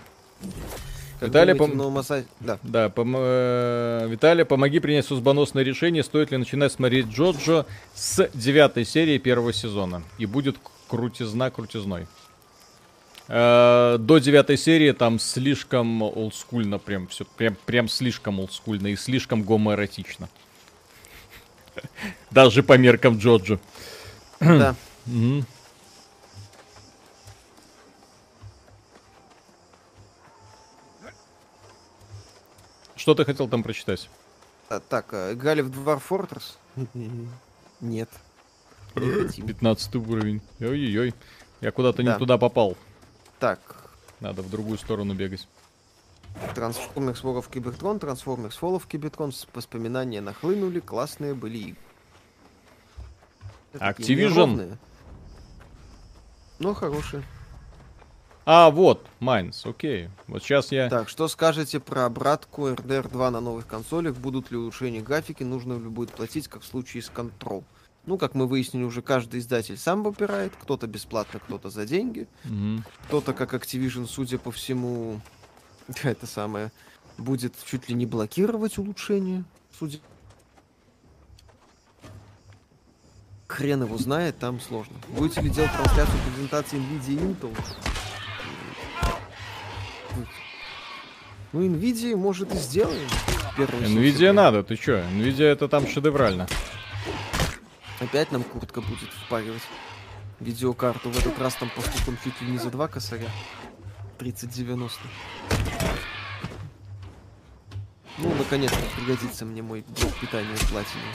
Как 1.20 1.30
Виталий, 1.30 1.54
думаете, 1.54 1.76
пом- 1.76 2.00
Аса- 2.00 2.26
Да. 2.40 2.60
Да, 2.64 2.88
пом- 2.88 3.16
э, 3.18 4.08
Виталий, 4.10 4.46
помоги 4.46 4.80
принять 4.80 5.06
судьбоносное 5.06 5.64
решение, 5.64 6.04
стоит 6.04 6.32
ли 6.32 6.38
начинать 6.38 6.72
смотреть 6.72 7.08
Джоджо 7.08 7.66
с 7.94 8.30
девятой 8.34 8.86
серии 8.86 9.18
первого 9.18 9.52
сезона. 9.52 10.02
И 10.18 10.26
будет 10.26 10.56
крутизна 10.88 11.52
крутизной. 11.52 12.08
Э, 13.28 13.98
До 14.00 14.18
девятой 14.20 14.58
серии 14.58 14.92
там 14.94 15.20
слишком 15.20 16.02
олдскульно, 16.02 16.80
прям 16.80 17.08
все, 17.08 17.26
прям, 17.26 17.56
прям 17.66 17.90
слишком 17.90 18.40
олдскульно 18.40 18.88
и 18.88 18.96
слишком 18.96 19.44
гомоэротично. 19.44 20.30
Даже 22.32 22.64
по 22.64 22.78
меркам 22.78 23.18
Джоджо. 23.18 23.60
да. 24.40 24.76
Что 33.00 33.16
ты 33.16 33.24
хотел 33.24 33.48
там 33.48 33.64
прочитать? 33.64 34.10
А, 34.68 34.82
Так, 34.82 35.14
а, 35.14 35.32
играли 35.34 35.62
в 35.62 35.72
Dwarf 35.72 36.02
Fortress? 36.10 36.58
Нет. 37.80 38.10
Не 38.96 39.12
хотим. 39.24 39.48
15 39.48 39.96
уровень. 39.96 40.42
Ой-ой-ой. 40.60 41.14
Я 41.62 41.72
куда-то 41.72 42.04
не 42.04 42.10
Да. 42.10 42.18
туда 42.18 42.38
попал. 42.38 42.76
Так, 43.40 43.60
Надо 44.20 44.42
в 44.42 44.50
другую 44.50 44.78
сторону 44.78 45.14
бегать. 45.14 45.48
Transformers 46.54 47.22
War 47.24 47.40
of 47.42 47.50
Cybertron, 47.50 48.00
Transformers 48.02 48.60
Fall 48.60 48.76
of 48.78 48.86
Cybertron, 48.86 49.32
с- 49.32 49.48
воспоминания 49.54 50.20
нахлынули, 50.20 50.82
классные 50.82 51.34
были 51.34 51.58
игры. 51.60 51.78
Activision? 53.76 54.78
Но 56.60 56.74
хорошие. 56.74 57.24
А, 58.52 58.72
вот, 58.72 59.06
Майнс, 59.20 59.64
окей. 59.64 60.10
Вот 60.26 60.42
сейчас 60.42 60.72
я... 60.72 60.90
Так, 60.90 61.08
что 61.08 61.28
скажете 61.28 61.80
про 61.80 62.06
обратку 62.06 62.68
RDR 62.68 63.08
2 63.08 63.30
на 63.30 63.42
новых 63.42 63.68
консолях? 63.68 64.16
Будут 64.16 64.50
ли 64.50 64.58
улучшения 64.58 65.02
графики? 65.02 65.44
Нужно 65.44 65.74
ли 65.74 65.88
будет 65.88 66.10
платить, 66.14 66.48
как 66.48 66.64
в 66.64 66.66
случае 66.66 67.04
с 67.04 67.12
Control? 67.12 67.64
Ну, 68.08 68.18
как 68.18 68.34
мы 68.34 68.48
выяснили, 68.48 68.86
уже 68.86 69.04
каждый 69.04 69.40
издатель 69.40 69.78
сам 69.78 70.02
выбирает. 70.02 70.52
Кто-то 70.60 70.88
бесплатно, 70.88 71.40
кто-то 71.40 71.70
за 71.70 71.86
деньги. 71.86 72.28
Мгм. 72.44 72.84
Кто-то, 73.06 73.34
как 73.34 73.54
Activision, 73.54 74.08
судя 74.08 74.40
по 74.40 74.52
всему, 74.52 75.22
это 76.02 76.26
самое, 76.26 76.72
будет 77.20 77.54
чуть 77.66 77.88
ли 77.88 77.94
не 77.94 78.08
блокировать 78.08 78.80
улучшения. 78.80 79.44
Судя... 79.78 80.00
Хрен 83.46 83.84
его 83.84 84.00
знает, 84.00 84.40
там 84.40 84.60
сложно. 84.60 84.96
Будете 85.10 85.42
ли 85.42 85.52
делать 85.52 85.72
трансляцию 85.72 86.18
презентации 86.34 86.80
NVIDIA 86.80 87.14
и 87.14 87.18
Intel? 87.18 87.56
Ну, 91.52 91.66
NVIDIA, 91.66 92.16
может, 92.16 92.54
и 92.54 92.58
сделаем. 92.58 93.08
Nvidia 93.58 93.88
сентября. 93.88 94.34
надо, 94.34 94.64
ты 94.64 94.76
чё? 94.78 95.00
Nvidia 95.00 95.46
это 95.46 95.68
там 95.68 95.88
шедеврально. 95.88 96.48
Опять 98.00 98.32
нам 98.32 98.44
куртка 98.44 98.82
будет 98.82 99.10
впаривать 99.26 99.64
видеокарту. 100.40 101.10
В 101.10 101.20
этот 101.20 101.38
раз 101.40 101.56
там 101.56 101.70
поступом 101.76 102.18
чуть 102.24 102.40
ли 102.42 102.52
не 102.52 102.58
за 102.58 102.70
два 102.70 102.88
косаря. 102.88 103.30
3090. 104.20 105.00
Ну, 108.18 108.36
наконец-то 108.36 108.78
пригодится 108.96 109.46
мне 109.46 109.62
мой 109.62 109.84
блок 109.88 110.14
питания 110.20 110.56
платиновый. 110.70 111.14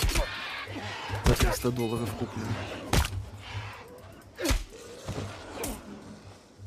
На 1.26 1.34
300 1.34 1.70
долларов 1.70 2.10
купленный. 2.18 2.93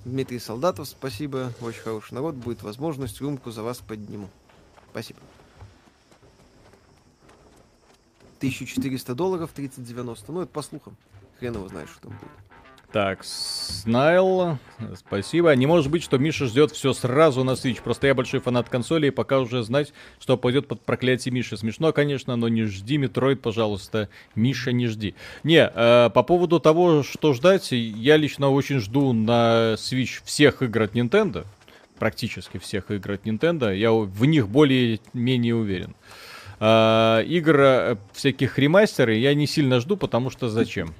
Дмитрий 0.07 0.39
Солдатов, 0.39 0.87
спасибо. 0.87 1.51
Очень 1.59 1.81
хороший 1.81 2.13
народ. 2.13 2.35
Будет 2.35 2.63
возможность, 2.63 3.19
рюмку 3.19 3.51
за 3.51 3.61
вас 3.61 3.79
подниму. 3.79 4.29
Спасибо. 4.91 5.19
1400 8.37 9.15
долларов, 9.15 9.51
3090. 9.53 10.31
Ну, 10.31 10.41
это 10.41 10.51
по 10.51 10.61
слухам. 10.61 10.95
Хрен 11.39 11.55
его 11.55 11.67
знает, 11.67 11.89
что 11.89 12.03
там 12.03 12.11
будет. 12.11 12.46
Так, 12.91 13.25
Снайл, 13.25 14.59
спасибо. 14.95 15.53
Не 15.55 15.65
может 15.65 15.91
быть, 15.91 16.03
что 16.03 16.17
Миша 16.17 16.45
ждет 16.45 16.71
все 16.71 16.93
сразу 16.93 17.43
на 17.43 17.51
Switch. 17.51 17.81
Просто 17.83 18.07
я 18.07 18.15
большой 18.15 18.39
фанат 18.39 18.69
консоли 18.69 19.07
и 19.07 19.11
пока 19.11 19.39
уже 19.39 19.61
знать, 19.63 19.91
что 20.21 20.37
пойдет 20.37 20.69
под 20.69 20.81
проклятие 20.81 21.33
Миши. 21.33 21.57
Смешно, 21.57 21.91
конечно, 21.91 22.37
но 22.37 22.47
не 22.47 22.63
жди 22.63 22.97
Metroid, 22.97 23.41
пожалуйста. 23.41 24.07
Миша, 24.35 24.71
не 24.71 24.87
жди. 24.87 25.15
Не, 25.43 25.69
э, 25.73 26.09
по 26.13 26.23
поводу 26.23 26.61
того, 26.61 27.03
что 27.03 27.33
ждать, 27.33 27.73
я 27.73 28.15
лично 28.15 28.49
очень 28.49 28.79
жду 28.79 29.11
на 29.11 29.73
Switch 29.73 30.21
всех 30.23 30.61
игр 30.61 30.83
от 30.83 30.95
Nintendo. 30.95 31.45
Практически 31.99 32.57
всех 32.57 32.89
игр 32.89 33.11
от 33.11 33.25
Nintendo. 33.25 33.75
Я 33.75 33.91
в 33.91 34.23
них 34.23 34.47
более-менее 34.47 35.55
уверен. 35.55 35.93
А, 36.61 37.21
игр 37.21 37.59
э, 37.59 37.97
всяких 38.13 38.57
ремастеры 38.57 39.15
я 39.15 39.33
не 39.33 39.45
сильно 39.45 39.81
жду, 39.81 39.97
потому 39.97 40.29
что 40.29 40.47
зачем? 40.47 40.95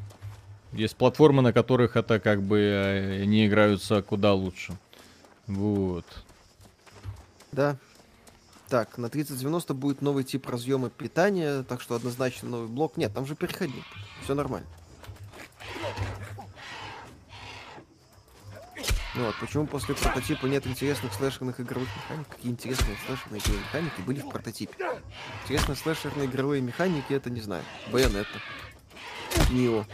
Есть 0.73 0.95
платформы, 0.95 1.41
на 1.41 1.53
которых 1.53 1.95
это 1.95 2.19
как 2.19 2.41
бы 2.41 2.59
э, 2.59 3.25
не 3.25 3.47
играются 3.47 4.01
куда 4.01 4.33
лучше. 4.33 4.77
Вот. 5.47 6.05
Да. 7.51 7.77
Так, 8.67 8.97
на 8.97 9.09
3090 9.09 9.73
будет 9.73 10.01
новый 10.01 10.25
тип 10.25 10.47
разъема 10.47 10.89
питания, 10.89 11.63
так 11.63 11.81
что 11.81 11.95
однозначно 11.95 12.49
новый 12.49 12.67
блок. 12.67 12.97
Нет, 12.97 13.13
там 13.13 13.25
же 13.25 13.35
переходник. 13.35 13.85
Все 14.23 14.35
нормально. 14.35 14.67
Ну 19.15 19.25
вот, 19.25 19.35
почему 19.39 19.65
после 19.65 19.95
прототипа 19.95 20.45
нет 20.45 20.67
интересных 20.67 21.11
слэшерных 21.13 21.59
игровых 21.59 21.89
механик? 21.95 22.27
Какие 22.27 22.51
интересные 22.51 22.97
слэшерные 23.07 23.41
игровые 23.41 23.63
механики 23.63 24.01
были 24.05 24.19
в 24.19 24.29
прототипе? 24.29 25.01
Интересные 25.43 25.75
слэшерные 25.75 26.27
игровые 26.27 26.61
механики, 26.61 27.13
это 27.13 27.31
не 27.31 27.41
знаю. 27.41 27.63
Байонетта. 27.91 28.39
Нио. 29.49 29.85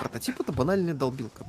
Прототип 0.00 0.40
это 0.40 0.52
банальная 0.52 0.94
долбилка. 0.94 1.46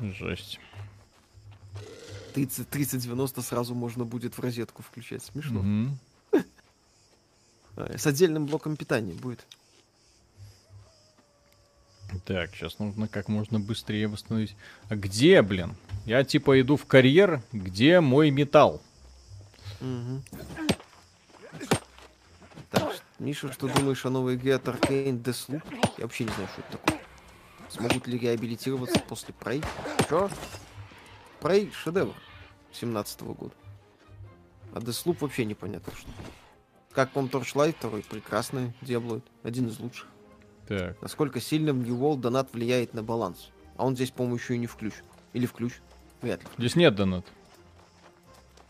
Жесть. 0.00 0.58
30, 2.34 2.68
3090 2.68 3.42
сразу 3.42 3.74
можно 3.74 4.04
будет 4.04 4.36
в 4.36 4.40
розетку 4.40 4.82
включать. 4.82 5.22
Смешно. 5.22 5.90
А, 7.76 7.96
С 7.98 8.06
отдельным 8.06 8.46
блоком 8.46 8.76
питания 8.76 9.14
будет. 9.14 9.46
Так, 12.24 12.54
сейчас 12.54 12.78
нужно 12.78 13.08
как 13.08 13.28
можно 13.28 13.58
быстрее 13.58 14.06
восстановить. 14.08 14.54
А 14.88 14.96
где, 14.96 15.40
блин? 15.42 15.74
Я 16.04 16.24
типа 16.24 16.60
иду 16.60 16.76
в 16.76 16.84
карьер, 16.84 17.42
где 17.52 18.00
мой 18.00 18.30
металл? 18.30 18.82
Мгм. 19.80 20.22
Миша, 23.22 23.52
что 23.52 23.68
думаешь 23.68 24.04
о 24.04 24.10
новой 24.10 24.34
игре 24.34 24.56
от 24.56 24.66
Arcane 24.66 25.22
Deathloop? 25.22 25.62
Я 25.96 26.04
вообще 26.06 26.24
не 26.24 26.30
знаю, 26.32 26.48
что 26.48 26.62
это 26.62 26.72
такое. 26.72 27.00
Смогут 27.68 28.08
ли 28.08 28.18
реабилитироваться 28.18 28.98
после 28.98 29.32
Prey? 29.38 29.64
Чё? 30.08 30.28
Prey 31.40 31.72
шедевр 31.72 32.14
17 32.72 33.22
года. 33.22 33.54
А 34.72 34.80
Deathloop 34.80 35.18
вообще 35.20 35.44
непонятно 35.44 35.92
что. 35.94 36.10
Как 36.90 37.14
вам 37.14 37.26
Torchlight 37.26 37.76
2? 37.80 38.00
Прекрасный 38.10 38.74
Диаблоид. 38.80 39.24
Один 39.44 39.68
из 39.68 39.78
лучших. 39.78 40.08
Так. 40.66 41.00
Насколько 41.00 41.40
сильно 41.40 41.72
в 41.72 41.76
New 41.76 41.96
World 41.96 42.18
донат 42.18 42.52
влияет 42.52 42.92
на 42.92 43.04
баланс? 43.04 43.50
А 43.76 43.86
он 43.86 43.94
здесь, 43.94 44.10
по-моему, 44.10 44.34
еще 44.34 44.56
и 44.56 44.58
не 44.58 44.66
включен. 44.66 45.04
Или 45.32 45.46
включен? 45.46 45.80
Вряд 46.22 46.42
ли. 46.42 46.48
Здесь 46.58 46.74
нет 46.74 46.96
донат. 46.96 47.24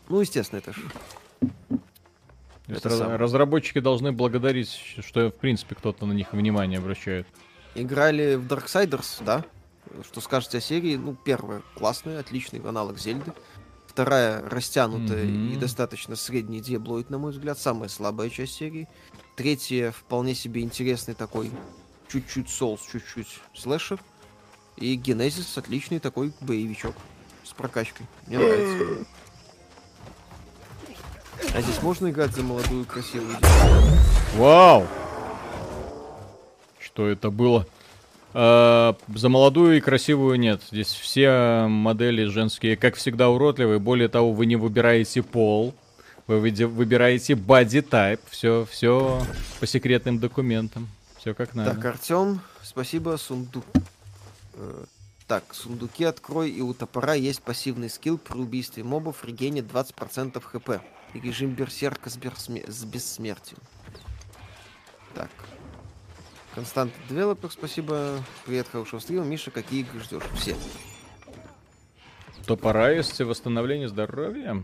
Ну, 0.09 0.21
естественно, 0.21 0.59
это 0.59 0.73
же. 0.73 0.81
Это 2.67 2.89
раз- 2.89 2.97
самое. 2.99 3.17
разработчики 3.17 3.79
должны 3.79 4.11
благодарить, 4.11 4.69
что 5.05 5.29
в 5.29 5.35
принципе 5.35 5.75
кто-то 5.75 6.05
на 6.05 6.13
них 6.13 6.31
внимание 6.33 6.79
обращает. 6.79 7.27
Играли 7.75 8.35
в 8.35 8.45
Darksiders, 8.47 9.23
да? 9.23 9.43
Что 10.03 10.21
скажете 10.21 10.59
о 10.59 10.61
серии? 10.61 10.95
Ну, 10.95 11.15
первая 11.15 11.61
классная, 11.75 12.19
отличный 12.19 12.59
аналог 12.59 12.97
Зельды. 12.99 13.33
Вторая 13.87 14.41
растянутая 14.49 15.23
Мгм. 15.25 15.51
и 15.53 15.55
достаточно 15.57 16.15
средний 16.15 16.61
диаблоид, 16.61 17.09
на 17.09 17.17
мой 17.19 17.31
взгляд, 17.31 17.59
самая 17.59 17.89
слабая 17.89 18.29
часть 18.29 18.53
серии. 18.53 18.87
Третья 19.35 19.91
вполне 19.91 20.33
себе 20.33 20.61
интересный 20.61 21.13
такой, 21.13 21.51
чуть-чуть 22.07 22.49
соус, 22.49 22.81
чуть-чуть 22.91 23.39
слэшер. 23.53 23.99
И 24.77 24.95
Генезис 24.95 25.55
отличный 25.57 25.99
такой 25.99 26.33
боевичок 26.41 26.95
с 27.43 27.51
прокачкой. 27.53 28.07
Мне 28.25 28.39
нравится. 28.39 29.05
А 31.55 31.61
здесь 31.61 31.81
можно 31.81 32.09
играть 32.09 32.31
за 32.31 32.41
молодую 32.43 32.85
красивую 32.85 33.37
девушку? 33.37 33.97
Вау! 34.37 34.87
Что 36.79 37.07
это 37.07 37.29
было? 37.29 37.67
А, 38.33 38.95
за 39.13 39.29
молодую 39.29 39.77
и 39.77 39.81
красивую 39.81 40.39
нет. 40.39 40.61
Здесь 40.71 40.87
все 40.91 41.67
модели 41.67 42.25
женские, 42.25 42.75
как 42.75 42.95
всегда, 42.95 43.29
уродливые. 43.29 43.79
Более 43.79 44.07
того, 44.09 44.31
вы 44.33 44.47
не 44.47 44.55
выбираете 44.55 45.21
пол. 45.21 45.75
Вы 46.25 46.39
выбираете 46.39 47.33
body 47.33 47.87
type. 47.87 48.19
Все, 48.29 48.65
все 48.69 49.21
по 49.59 49.67
секретным 49.67 50.19
документам. 50.19 50.89
Все 51.17 51.33
как 51.35 51.53
надо. 51.53 51.75
Так, 51.75 51.85
Артем, 51.85 52.41
спасибо, 52.63 53.17
сундук. 53.17 53.65
Э, 54.55 54.85
Так, 55.27 55.43
сундуки 55.53 56.03
открой, 56.03 56.49
и 56.49 56.61
у 56.61 56.73
топора 56.73 57.13
есть 57.13 57.41
пассивный 57.43 57.89
скилл 57.89 58.17
при 58.17 58.37
убийстве 58.39 58.83
мобов 58.83 59.23
регенит 59.23 59.65
20% 59.71 60.41
хп. 60.41 60.81
И 61.13 61.19
режим 61.19 61.51
берсерка 61.51 62.09
с, 62.09 62.17
берсме- 62.17 62.69
с 62.69 62.83
бессмертием. 62.85 63.59
Так. 65.13 65.29
Constant 66.55 66.93
Developer, 67.09 67.51
спасибо. 67.51 68.23
Привет, 68.45 68.67
хорошего 68.67 68.99
стрима. 68.99 69.23
Миша, 69.23 69.51
какие 69.51 69.81
игры 69.81 69.99
ждешь? 69.99 70.23
Все. 70.35 70.55
То 72.45 72.57
пора 72.57 72.91
восстановление 73.25 73.87
здоровья. 73.87 74.63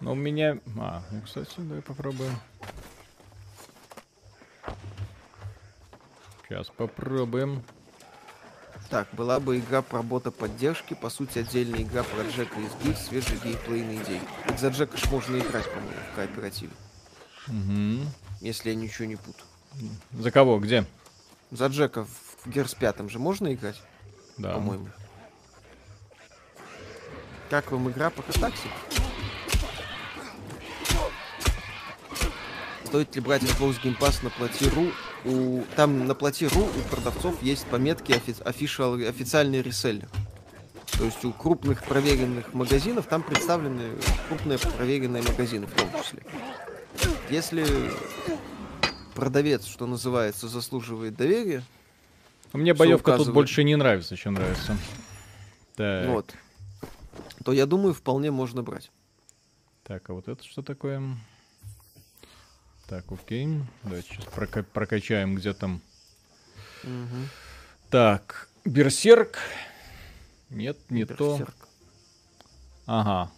Но 0.00 0.12
у 0.12 0.14
меня... 0.14 0.58
А, 0.78 1.02
ну, 1.10 1.22
кстати, 1.22 1.52
давай 1.56 1.82
попробуем. 1.82 2.36
Сейчас 6.48 6.68
попробуем. 6.68 7.62
Так, 8.90 9.06
была 9.12 9.38
бы 9.38 9.58
игра 9.58 9.82
про 9.82 10.02
бота 10.02 10.30
поддержки, 10.30 10.94
по 10.94 11.10
сути 11.10 11.40
отдельная 11.40 11.82
игра 11.82 12.02
про 12.04 12.22
Джека 12.22 12.58
из 12.58 12.74
Гиг, 12.82 12.96
свежие 12.96 13.38
геймплейные 13.44 14.02
идеи. 14.02 14.20
Так 14.46 14.58
за 14.58 14.68
Джека 14.68 14.96
ж 14.96 15.04
можно 15.10 15.36
играть, 15.36 15.66
по-моему, 15.70 15.92
в 16.12 16.16
кооперативе, 16.16 16.72
Мгм. 17.48 18.06
если 18.40 18.70
я 18.70 18.74
ничего 18.76 19.04
не 19.06 19.16
путаю. 19.16 19.44
За 20.12 20.30
кого? 20.30 20.58
Где? 20.58 20.86
За 21.50 21.66
Джека 21.66 22.06
в 22.06 22.48
Герс 22.48 22.74
5 22.74 23.10
же 23.10 23.18
можно 23.18 23.52
играть, 23.52 23.80
Да. 24.38 24.54
по-моему. 24.54 24.88
Как 27.50 27.70
вам 27.70 27.90
игра 27.90 28.08
по 28.08 28.22
такси? 28.22 28.68
Стоит 32.86 33.14
ли 33.14 33.20
брать 33.20 33.42
Xbox 33.42 33.82
Game 33.82 33.98
Pass 33.98 34.24
на 34.24 34.30
плати.ру? 34.30 34.92
У... 35.24 35.62
Там 35.76 36.06
на 36.06 36.14
плати.ру 36.14 36.60
у 36.64 36.88
продавцов 36.90 37.42
есть 37.42 37.66
пометки 37.66 38.12
офи- 38.12 38.42
official, 38.44 39.06
официальный 39.08 39.62
реселлер. 39.62 40.08
То 40.96 41.04
есть 41.04 41.24
у 41.24 41.32
крупных 41.32 41.84
проверенных 41.84 42.54
магазинов 42.54 43.06
там 43.06 43.22
представлены 43.22 43.92
крупные 44.28 44.58
проверенные 44.58 45.22
магазины 45.22 45.66
в 45.66 45.72
том 45.72 45.88
числе. 46.02 46.22
Если 47.30 47.64
продавец, 49.14 49.66
что 49.66 49.86
называется, 49.86 50.48
заслуживает 50.48 51.16
доверия, 51.16 51.62
Мне 52.52 52.72
Всё 52.72 52.78
боевка 52.78 53.12
тут 53.12 53.14
указывает. 53.20 53.34
больше 53.34 53.64
не 53.64 53.76
нравится, 53.76 54.16
чем 54.16 54.34
нравится. 54.34 54.76
Так, 55.76 56.08
вот, 56.08 56.34
то 57.44 57.52
я 57.52 57.66
думаю, 57.66 57.92
вполне 57.94 58.30
можно 58.30 58.62
брать. 58.62 58.90
так, 59.84 60.08
а 60.10 60.14
вот 60.14 60.28
это 60.28 60.42
что 60.44 60.62
такое? 60.62 61.02
Так, 62.88 63.04
окей. 63.12 63.48
Давайте 63.84 64.08
сейчас 64.08 64.24
прока- 64.26 64.62
прокачаем 64.62 65.34
где 65.34 65.52
там. 65.52 65.80
Мгм. 66.84 67.28
Так, 67.90 68.48
Берсерк. 68.64 69.38
Нет, 70.50 70.78
не 70.90 71.04
то. 71.04 71.32
Берсерк. 71.36 71.68
Ага. 72.86 73.30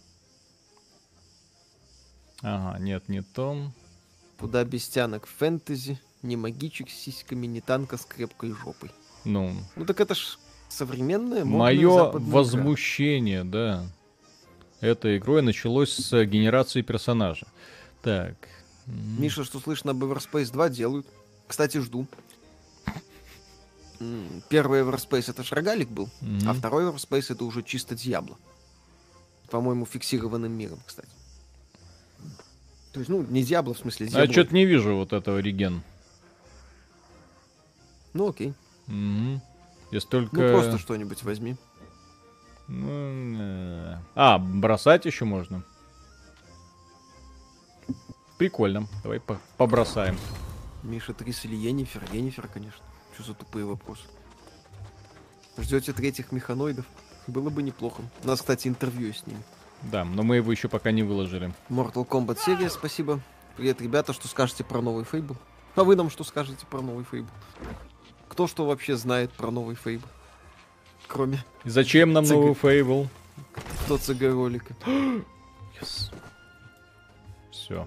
Ага, 2.43 2.79
нет, 2.79 3.09
не 3.09 3.23
то. 3.23 3.73
Куда 4.39 4.65
без 4.65 4.89
тянок 4.89 5.27
фэнтези, 5.27 6.01
не 6.23 6.37
магичек 6.37 6.89
с 6.89 6.95
сиськами, 6.95 7.47
не 7.47 7.61
танка 7.61 7.97
с 7.99 8.05
крепкой 8.07 8.53
жопой. 8.53 8.91
Ну, 9.25 9.55
Ну 9.77 9.85
так 9.85 10.01
это 10.01 10.15
ж 10.15 10.39
современная 10.69 11.45
модная 11.45 11.59
мое 11.59 11.93
западная 11.95 12.29
игра. 12.29 12.37
возмущение, 12.39 13.45
да, 13.45 13.85
этой 14.81 15.19
игрой 15.19 15.43
началось 15.43 15.93
с 15.93 16.25
генерации 16.25 16.81
персонажа. 16.83 17.47
Так. 18.03 18.37
М, 18.91 19.23
Миша, 19.23 19.45
что 19.45 19.61
слышно 19.61 19.93
об 19.93 20.03
Everspace 20.05 20.51
2, 20.53 20.69
делают. 20.69 21.07
Кстати, 21.47 21.79
жду. 21.79 22.07
Первый 24.49 24.81
Everspace 24.81 25.31
это 25.31 25.43
ж 25.43 25.53
рогалик 25.53 25.89
был, 25.91 26.09
мгм. 26.23 26.49
а 26.49 26.55
второй 26.55 26.85
Everspace 26.85 27.33
это 27.33 27.45
уже 27.45 27.62
чисто 27.62 27.95
Диабло. 27.95 28.37
По-моему, 29.51 29.85
фиксированным 29.85 30.53
миром, 30.53 30.79
кстати. 30.87 31.09
То 32.93 33.01
есть, 33.01 33.11
ну, 33.11 33.23
не 33.29 33.43
Диабло, 33.43 33.75
в 33.75 33.79
смысле, 33.79 34.07
А 34.07 34.11
Диабло. 34.11 34.33
что-то 34.33 34.55
не 34.55 34.65
вижу 34.65 34.97
вот 34.97 35.12
этого 35.12 35.39
реген. 35.39 35.83
Ну, 38.15 38.29
окей. 38.29 38.55
Мгм. 38.87 39.41
Если 39.93 40.09
только... 40.09 40.37
Ну, 40.37 40.53
просто 40.53 40.79
что-нибудь 40.79 41.23
возьми. 41.23 41.57
Ну, 42.69 43.37
э, 43.39 43.97
А, 44.15 44.39
бросать 44.39 45.05
еще 45.05 45.25
можно. 45.25 45.62
Прикольно. 48.41 48.89
Давай 49.03 49.21
по- 49.21 49.39
побросаем. 49.59 50.17
Миша 50.83 51.12
Трис 51.12 51.45
или 51.45 51.55
Енифер? 51.55 52.03
Енифер, 52.11 52.49
конечно. 52.49 52.83
Что 53.12 53.23
за 53.23 53.35
тупые 53.35 53.67
вопросы? 53.67 54.05
Ждете 55.59 55.93
третьих 55.93 56.33
механоидов? 56.33 56.87
Было 57.27 57.51
бы 57.51 57.62
неплохо. 57.62 58.01
У 58.25 58.27
нас, 58.27 58.41
кстати, 58.41 58.67
интервью 58.67 59.12
с 59.12 59.27
ними. 59.27 59.43
Да, 59.83 60.07
но 60.07 60.23
мы 60.23 60.37
его 60.37 60.51
еще 60.51 60.69
пока 60.69 60.91
не 60.91 61.03
выложили. 61.03 61.53
Mortal 61.69 62.09
Kombat 62.09 62.39
серия, 62.43 62.71
спасибо. 62.71 63.21
Привет, 63.59 63.83
ребята, 63.83 64.15
что 64.15 64.27
скажете 64.27 64.65
про 64.65 64.81
новый 64.81 65.05
Фейбл? 65.05 65.37
А 65.77 65.85
вы 65.85 65.95
нам 65.95 66.09
что 66.09 66.25
скажете 66.25 66.65
про 66.65 66.81
новый 66.81 67.05
Фейбл? 67.05 67.29
Кто 68.31 68.47
что 68.47 68.65
вообще 68.65 68.97
знает 68.97 69.31
про 69.33 69.51
новый 69.51 69.77
Фейбл? 69.77 70.09
Кроме 71.09 71.45
зачем 71.67 72.15
нам 72.15 72.25
Цыган. 72.25 72.41
новый 72.41 72.55
фейбл? 72.55 73.07
кто 73.85 73.99
ЦГ 73.99 74.23
ролика. 74.33 74.75
Все. 77.51 77.87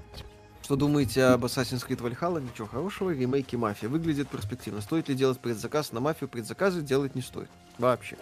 Что 0.64 0.78
думаете 0.78 1.26
об 1.26 1.44
Assassin's 1.44 1.86
Creed 1.86 2.00
Valhalla? 2.00 2.42
Ничего 2.42 2.68
хорошего. 2.68 3.10
Ремейки 3.10 3.58
Мафия. 3.58 3.90
Выглядит 3.90 4.30
перспективно. 4.30 4.80
Стоит 4.80 5.10
ли 5.10 5.16
делать 5.16 5.40
предзаказ 5.40 5.92
на 5.92 6.00
Мафию? 6.00 6.30
Предзаказы 6.30 6.82
делать 6.82 7.16
не 7.16 7.22
стоит. 7.22 7.50
Вообще. 7.78 8.18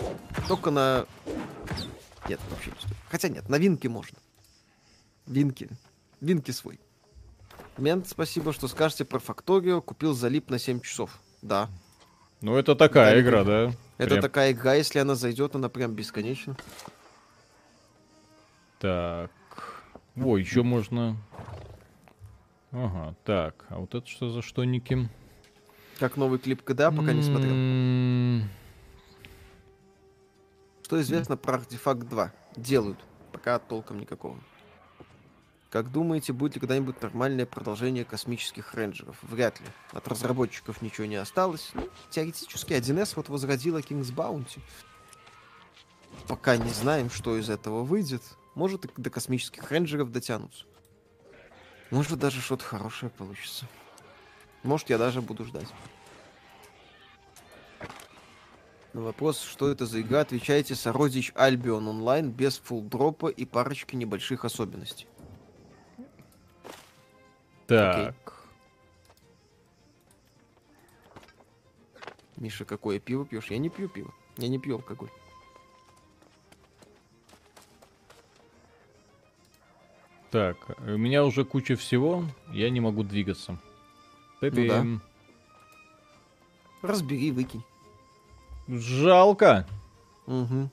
Только 0.47 0.71
на... 0.71 1.05
Нет, 2.27 2.39
вообще 2.49 2.71
не 2.71 2.77
стоит. 2.79 2.95
Хотя 3.09 3.29
нет, 3.29 3.47
новинки 3.47 3.85
можно. 3.85 4.17
Винки. 5.27 5.69
Винки 6.19 6.49
свой. 6.49 6.79
Мент, 7.77 8.07
спасибо, 8.07 8.53
что 8.53 8.67
скажете 8.67 9.05
про 9.05 9.19
Факторио. 9.19 9.79
Купил 9.79 10.15
залип 10.15 10.49
на 10.49 10.57
7 10.57 10.81
часов. 10.81 11.19
Да. 11.43 11.69
Ну, 12.41 12.55
это 12.57 12.73
такая 12.73 13.13
Да, 13.13 13.21
игра, 13.21 13.43
да? 13.43 13.73
Это 13.99 14.09
Прям- 14.09 14.21
такая 14.21 14.51
игра, 14.51 14.73
если 14.73 14.97
она 14.97 15.13
зайдет, 15.13 15.55
она 15.55 15.69
прям 15.69 15.93
бесконечна. 15.93 16.57
Так. 18.79 19.29
О, 20.15 20.37
еще 20.37 20.63
можно... 20.63 21.17
Ага, 22.71 23.15
так. 23.25 23.65
А 23.69 23.79
вот 23.79 23.93
это 23.95 24.07
что 24.07 24.29
за 24.29 24.41
штоники? 24.41 25.09
Как 25.99 26.17
новый 26.17 26.39
клип 26.39 26.63
КДА, 26.63 26.91
пока 26.91 27.13
не 27.13 27.21
смотрел. 27.21 27.51
М, 27.53 28.49
Что 30.83 30.99
известно 31.01 31.37
про 31.37 31.55
артефакт 31.55 32.07
2? 32.07 32.33
Делают. 32.55 32.99
Пока 33.31 33.59
толком 33.59 33.99
никакого. 33.99 34.37
Как 35.69 35.89
думаете, 35.89 36.33
будет 36.33 36.55
ли 36.55 36.59
когда-нибудь 36.59 37.01
нормальное 37.01 37.45
продолжение 37.45 38.03
космических 38.03 38.73
рейнджеров? 38.73 39.17
Вряд 39.23 39.59
ли. 39.61 39.67
От 39.93 40.05
разработчиков 40.09 40.81
ничего 40.81 41.07
не 41.07 41.15
осталось. 41.15 41.71
Ну, 41.73 41.87
теоретически 42.09 42.73
1С 42.73 43.13
вот 43.15 43.29
возродила 43.29 43.77
King's 43.77 44.13
Bounty. 44.13 44.59
Пока 46.27 46.57
не 46.57 46.71
знаем, 46.71 47.09
что 47.09 47.37
из 47.37 47.49
этого 47.49 47.83
выйдет. 47.83 48.21
Может, 48.53 48.83
и 48.85 48.89
до 48.97 49.09
космических 49.09 49.71
рейнджеров 49.71 50.11
дотянутся. 50.11 50.65
Может, 51.91 52.17
даже 52.19 52.39
что-то 52.41 52.63
хорошее 52.63 53.11
получится. 53.11 53.65
Может, 54.63 54.89
я 54.89 54.97
даже 54.97 55.21
буду 55.21 55.45
ждать. 55.45 55.67
На 58.93 59.01
вопрос, 59.01 59.41
что 59.41 59.69
это 59.69 59.85
за 59.85 60.01
игра, 60.01 60.21
отвечайте 60.21 60.75
Сородич 60.75 61.31
Альбион 61.35 61.87
онлайн 61.87 62.31
без 62.31 62.57
фулл-дропа 62.57 63.27
и 63.27 63.45
парочки 63.45 63.95
небольших 63.95 64.43
особенностей. 64.45 65.07
Так. 67.67 68.15
Миша, 72.35 72.65
какое 72.65 72.99
пиво 72.99 73.25
пьешь? 73.25 73.49
Я 73.49 73.57
не 73.57 73.69
пью 73.69 73.87
пиво. 73.87 74.13
Я 74.37 74.47
не 74.47 74.59
пью 74.59 74.75
алкоголь. 74.75 75.09
Так, 80.31 80.57
у 80.79 80.97
меня 80.97 81.25
уже 81.25 81.43
куча 81.43 81.75
всего, 81.75 82.25
я 82.53 82.69
не 82.69 82.79
могу 82.79 83.03
двигаться. 83.03 83.57
Ну 84.41 84.67
да. 84.67 84.85
Разбери, 86.81 87.31
выкинь. 87.31 87.63
Жалко. 88.67 89.67
Угу. 90.27 90.69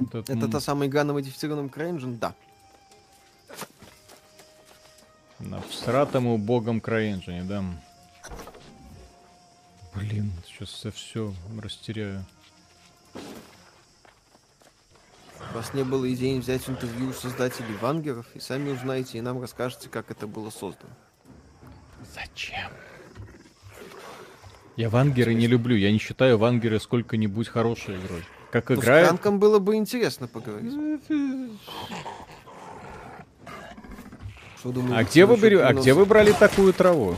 Этот, 0.00 0.30
Это 0.30 0.48
та 0.48 0.60
самая 0.60 0.88
игра 0.88 1.04
на 1.04 1.12
модифицированном 1.12 1.68
CryEngine? 1.68 2.18
Да. 2.18 2.34
На 5.38 5.60
всратому 5.62 6.36
богом 6.36 6.78
CryEngine, 6.78 7.44
да. 7.44 7.64
Блин, 9.94 10.32
сейчас 10.46 10.84
я 10.84 10.90
все 10.90 11.32
растеряю. 11.60 12.24
У 15.50 15.54
вас 15.54 15.72
не 15.72 15.82
было 15.82 16.12
идеи 16.12 16.38
взять 16.38 16.68
интервью 16.68 17.10
у 17.10 17.12
создателей 17.12 17.74
вангеров, 17.80 18.26
и 18.34 18.40
сами 18.40 18.70
узнаете, 18.70 19.18
и 19.18 19.20
нам 19.20 19.40
расскажете, 19.40 19.88
как 19.88 20.10
это 20.10 20.26
было 20.26 20.50
создано. 20.50 20.92
Зачем? 22.14 22.70
Я 24.76 24.90
вангеры 24.90 25.34
не 25.34 25.46
люблю, 25.46 25.74
я 25.74 25.90
не 25.90 25.98
считаю 25.98 26.38
вангеры 26.38 26.78
сколько-нибудь 26.78 27.48
хорошей 27.48 27.96
игрой. 27.96 28.24
Как 28.50 28.68
Ну, 28.68 28.76
с 28.76 28.78
играет... 28.78 29.08
Франком 29.08 29.38
было 29.38 29.58
бы 29.58 29.74
интересно 29.74 30.28
поговорить. 30.28 30.72
Что 34.58 34.72
думаете, 34.72 34.96
А 34.96 35.04
где 35.04 35.26
вы 35.26 35.36
берете, 35.36 35.64
а 35.64 35.74
где 35.74 35.94
вы 35.94 36.04
брали 36.04 36.32
такую 36.32 36.72
траву? 36.72 37.16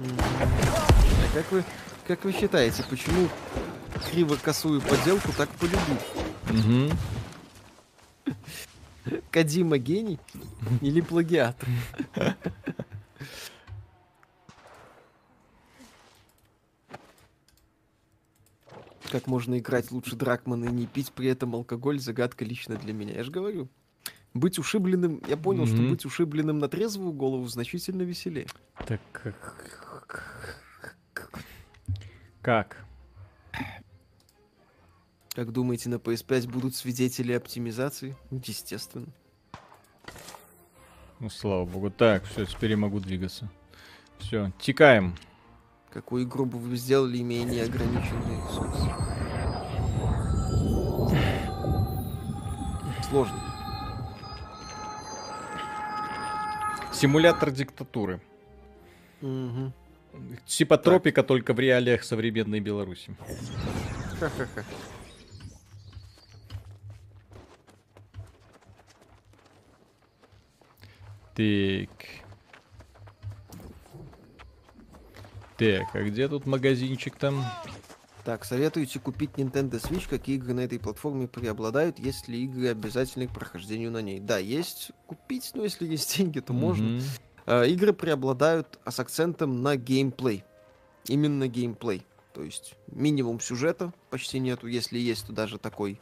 А 0.00 1.34
как 1.34 1.50
вы, 1.52 1.64
как 2.06 2.24
вы 2.24 2.32
считаете, 2.32 2.84
почему 2.88 3.28
криво-косую 4.10 4.80
поделку 4.80 5.32
так 5.36 5.48
полюбил? 5.50 5.98
Мгм. 6.50 6.90
Кадима 9.30 9.78
гений 9.78 10.18
или 10.80 11.00
плагиат? 11.00 11.56
Как 19.10 19.26
можно 19.26 19.58
играть 19.58 19.90
лучше 19.92 20.16
Дракмана 20.16 20.64
и 20.64 20.72
не 20.72 20.86
пить 20.86 21.12
при 21.12 21.28
этом 21.28 21.54
алкоголь, 21.54 22.00
загадка 22.00 22.44
лично 22.44 22.76
для 22.76 22.92
меня. 22.92 23.14
Я 23.14 23.22
же 23.22 23.30
говорю, 23.30 23.68
быть 24.32 24.58
ушибленным, 24.58 25.22
я 25.28 25.36
понял, 25.36 25.66
что 25.66 25.76
Мгм. 25.76 25.90
быть 25.90 26.04
ушибленным 26.04 26.58
на 26.58 26.68
трезвую 26.68 27.12
голову 27.12 27.46
значительно 27.46 28.02
веселее. 28.02 28.46
Так 28.86 29.00
как... 32.42 32.83
Как? 35.34 35.50
Думаете, 35.50 35.88
на 35.88 35.96
PS5 35.96 36.48
будут 36.48 36.76
свидетели 36.76 37.32
оптимизации? 37.32 38.16
Естественно. 38.30 39.08
Ну, 41.18 41.28
слава 41.28 41.64
богу. 41.64 41.90
Так, 41.90 42.24
все, 42.24 42.44
теперь 42.44 42.72
я 42.72 42.76
могу 42.76 43.00
двигаться. 43.00 43.50
Все, 44.18 44.52
текаем. 44.60 45.16
Какую 45.92 46.24
игру 46.24 46.44
бы 46.44 46.58
вы 46.58 46.76
сделали, 46.76 47.18
имея 47.20 47.44
неограниченные 47.44 48.36
ресурсы? 48.46 48.90
Сложно. 53.08 53.40
Симулятор 56.92 57.50
диктатуры. 57.50 58.20
Мгм. 59.20 59.72
Типа 60.46 60.78
тропика, 60.78 61.22
только 61.24 61.54
в 61.54 61.58
реалиях 61.58 62.04
современной 62.04 62.60
Беларуси. 62.60 63.16
Ха-ха-ха. 64.20 64.64
Так. 71.34 71.90
Так, 75.56 75.94
а 75.94 76.02
где 76.02 76.28
тут 76.28 76.46
магазинчик 76.46 77.16
там? 77.16 77.44
Так, 78.24 78.44
советуете 78.44 78.98
купить 79.00 79.32
Nintendo 79.32 79.72
Switch? 79.72 80.08
Какие 80.08 80.36
игры 80.36 80.54
на 80.54 80.60
этой 80.60 80.78
платформе 80.78 81.28
преобладают? 81.28 81.98
Есть 81.98 82.26
ли 82.26 82.44
игры 82.44 82.68
обязательны 82.68 83.28
к 83.28 83.34
прохождению 83.34 83.90
на 83.90 84.00
ней? 84.00 84.18
Да, 84.18 84.38
есть 84.38 84.92
купить, 85.06 85.50
но 85.54 85.62
если 85.62 85.86
есть 85.86 86.16
деньги, 86.16 86.40
то 86.40 86.52
можно. 86.52 86.88
Мгм. 86.88 87.02
А, 87.46 87.64
игры 87.64 87.92
преобладают 87.92 88.78
а 88.84 88.90
с 88.90 88.98
акцентом 88.98 89.62
на 89.62 89.76
геймплей. 89.76 90.42
Именно 91.06 91.48
геймплей. 91.48 92.06
То 92.32 92.42
есть 92.42 92.74
минимум 92.86 93.40
сюжета 93.40 93.92
почти 94.10 94.38
нету. 94.38 94.66
Если 94.66 94.98
есть, 94.98 95.26
то 95.26 95.32
даже 95.32 95.58
такой, 95.58 96.00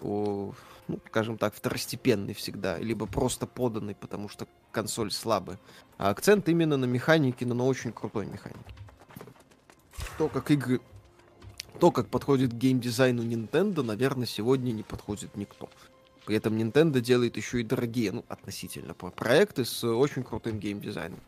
о, 0.00 0.54
ну, 0.92 1.00
скажем 1.08 1.38
так, 1.38 1.54
второстепенный 1.54 2.34
всегда. 2.34 2.78
Либо 2.78 3.06
просто 3.06 3.46
поданный, 3.46 3.94
потому 3.94 4.28
что 4.28 4.46
консоль 4.70 5.10
слабая. 5.10 5.58
А 5.96 6.10
акцент 6.10 6.48
именно 6.48 6.76
на 6.76 6.84
механике, 6.84 7.46
но 7.46 7.54
на 7.54 7.64
очень 7.64 7.92
крутой 7.92 8.26
механике. 8.26 8.74
То, 10.18 10.28
как 10.28 10.50
игры... 10.50 10.80
То, 11.80 11.90
как 11.90 12.08
подходит 12.08 12.50
к 12.50 12.54
геймдизайну 12.54 13.22
Nintendo, 13.22 13.82
наверное, 13.82 14.26
сегодня 14.26 14.72
не 14.72 14.82
подходит 14.82 15.34
никто. 15.36 15.70
При 16.26 16.36
этом 16.36 16.56
Nintendo 16.56 17.00
делает 17.00 17.36
еще 17.36 17.60
и 17.60 17.64
дорогие, 17.64 18.12
ну, 18.12 18.24
относительно, 18.28 18.92
про- 18.94 19.10
проекты 19.10 19.64
с 19.64 19.82
очень 19.82 20.22
крутым 20.22 20.60
геймдизайном. 20.60 21.20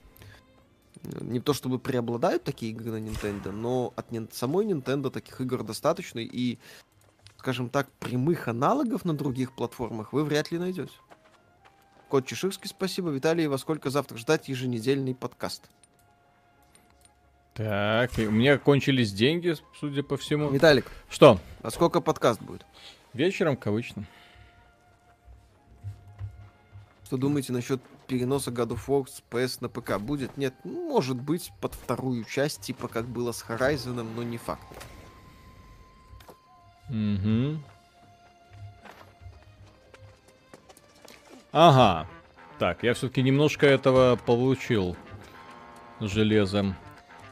Не 1.21 1.41
то 1.41 1.55
чтобы 1.55 1.79
преобладают 1.79 2.45
такие 2.45 2.73
игры 2.73 2.93
на 2.93 2.99
Nintendo, 2.99 3.51
но 3.51 3.95
от 3.97 4.07
самой 4.33 4.67
Nintendo 4.67 5.11
таких 5.11 5.41
игр 5.41 5.63
достаточно, 5.65 6.19
и, 6.19 6.59
скажем 7.45 7.69
так, 7.69 7.91
прямых 8.01 8.49
аналогов 8.49 9.05
на 9.05 9.15
других 9.15 9.53
платформах 9.53 10.15
вы 10.15 10.25
вряд 10.25 10.51
ли 10.51 10.59
найдете. 10.59 10.95
Кот 12.09 12.27
Чеширский, 12.27 12.71
спасибо. 12.71 13.11
Виталий, 13.11 13.49
во 13.49 13.59
сколько 13.59 13.91
завтра 13.91 14.17
ждать 14.17 14.49
еженедельный 14.49 15.15
подкаст? 15.15 15.69
Так, 17.53 18.13
у 18.17 18.31
меня 18.31 18.57
кончились 18.57 19.13
деньги, 19.13 19.57
судя 19.79 20.03
по 20.03 20.17
всему. 20.17 20.49
Виталик, 20.49 20.87
Что? 21.11 21.39
а 21.61 21.71
сколько 21.71 22.01
подкаст 22.01 22.41
будет? 22.41 22.65
Вечером, 23.13 23.59
как 23.59 23.67
обычно. 23.67 24.07
Что 27.05 27.19
думаете 27.19 27.53
насчет 27.53 27.83
переноса 28.07 28.53
God 28.53 28.69
of 28.69 28.87
War 28.87 29.07
с 29.07 29.23
PS 29.31 29.59
на 29.61 29.69
ПК? 29.69 29.99
Будет? 29.99 30.39
Нет, 30.39 30.55
может 30.65 31.21
быть, 31.21 31.53
под 31.61 31.75
вторую 31.75 32.25
часть, 32.25 32.63
типа 32.63 32.89
как 32.89 33.05
было 33.05 33.33
с 33.33 33.45
Horizon, 33.47 34.03
но 34.03 34.23
не 34.23 34.39
факт. 34.39 34.65
Угу. 36.89 37.59
Ага. 41.53 42.07
Так, 42.59 42.83
я 42.83 42.95
все-таки 42.95 43.23
немножко 43.23 43.67
этого 43.67 44.17
получил. 44.17 44.97
Железом. 46.01 46.75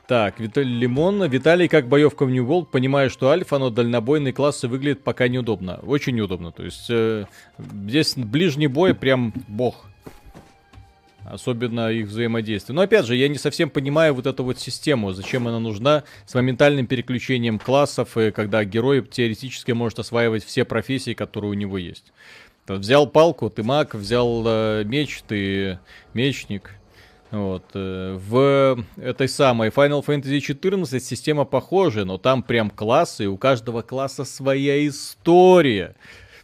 Так, 0.06 0.40
Виталий 0.40 0.78
Лимон. 0.78 1.24
Виталий, 1.24 1.68
как 1.68 1.88
боевка 1.88 2.24
в 2.24 2.30
New 2.30 2.46
World, 2.46 2.66
понимаю, 2.66 3.10
что 3.10 3.30
альфа, 3.30 3.58
но 3.58 3.70
дальнобойные 3.70 4.32
классы 4.32 4.68
выглядят 4.68 5.04
пока 5.04 5.28
неудобно. 5.28 5.76
Очень 5.82 6.16
неудобно. 6.16 6.52
То 6.52 6.64
есть 6.64 6.86
э, 6.90 7.26
здесь 7.58 8.14
ближний 8.16 8.66
бой 8.66 8.94
прям 8.94 9.32
бог. 9.48 9.86
Особенно 11.24 11.90
их 11.90 12.08
взаимодействие. 12.08 12.74
Но 12.74 12.82
опять 12.82 13.06
же, 13.06 13.16
я 13.16 13.28
не 13.28 13.38
совсем 13.38 13.70
понимаю 13.70 14.14
вот 14.14 14.26
эту 14.26 14.44
вот 14.44 14.58
систему, 14.58 15.12
зачем 15.12 15.46
она 15.48 15.60
нужна 15.60 16.04
с 16.26 16.34
моментальным 16.34 16.86
переключением 16.86 17.58
классов, 17.58 18.16
и 18.18 18.30
когда 18.30 18.64
герой 18.64 19.02
теоретически 19.02 19.72
может 19.72 19.98
осваивать 19.98 20.44
все 20.44 20.64
профессии, 20.64 21.14
которые 21.14 21.50
у 21.52 21.54
него 21.54 21.78
есть. 21.78 22.12
Вот 22.68 22.80
взял 22.80 23.06
палку, 23.06 23.50
ты 23.50 23.62
маг, 23.62 23.94
взял 23.94 24.44
э, 24.46 24.84
меч, 24.84 25.22
ты 25.26 25.78
мечник. 26.14 26.70
Вот. 27.32 27.64
э, 27.74 28.18
В 28.20 28.84
этой 28.96 29.28
самой 29.28 29.70
Final 29.70 30.04
Fantasy 30.04 30.40
14 30.40 31.02
система 31.02 31.44
похожая, 31.44 32.04
но 32.04 32.18
там 32.18 32.42
прям 32.42 32.70
классы, 32.70 33.24
и 33.24 33.26
у 33.26 33.36
каждого 33.36 33.82
класса 33.82 34.24
своя 34.24 34.86
история. 34.86 35.96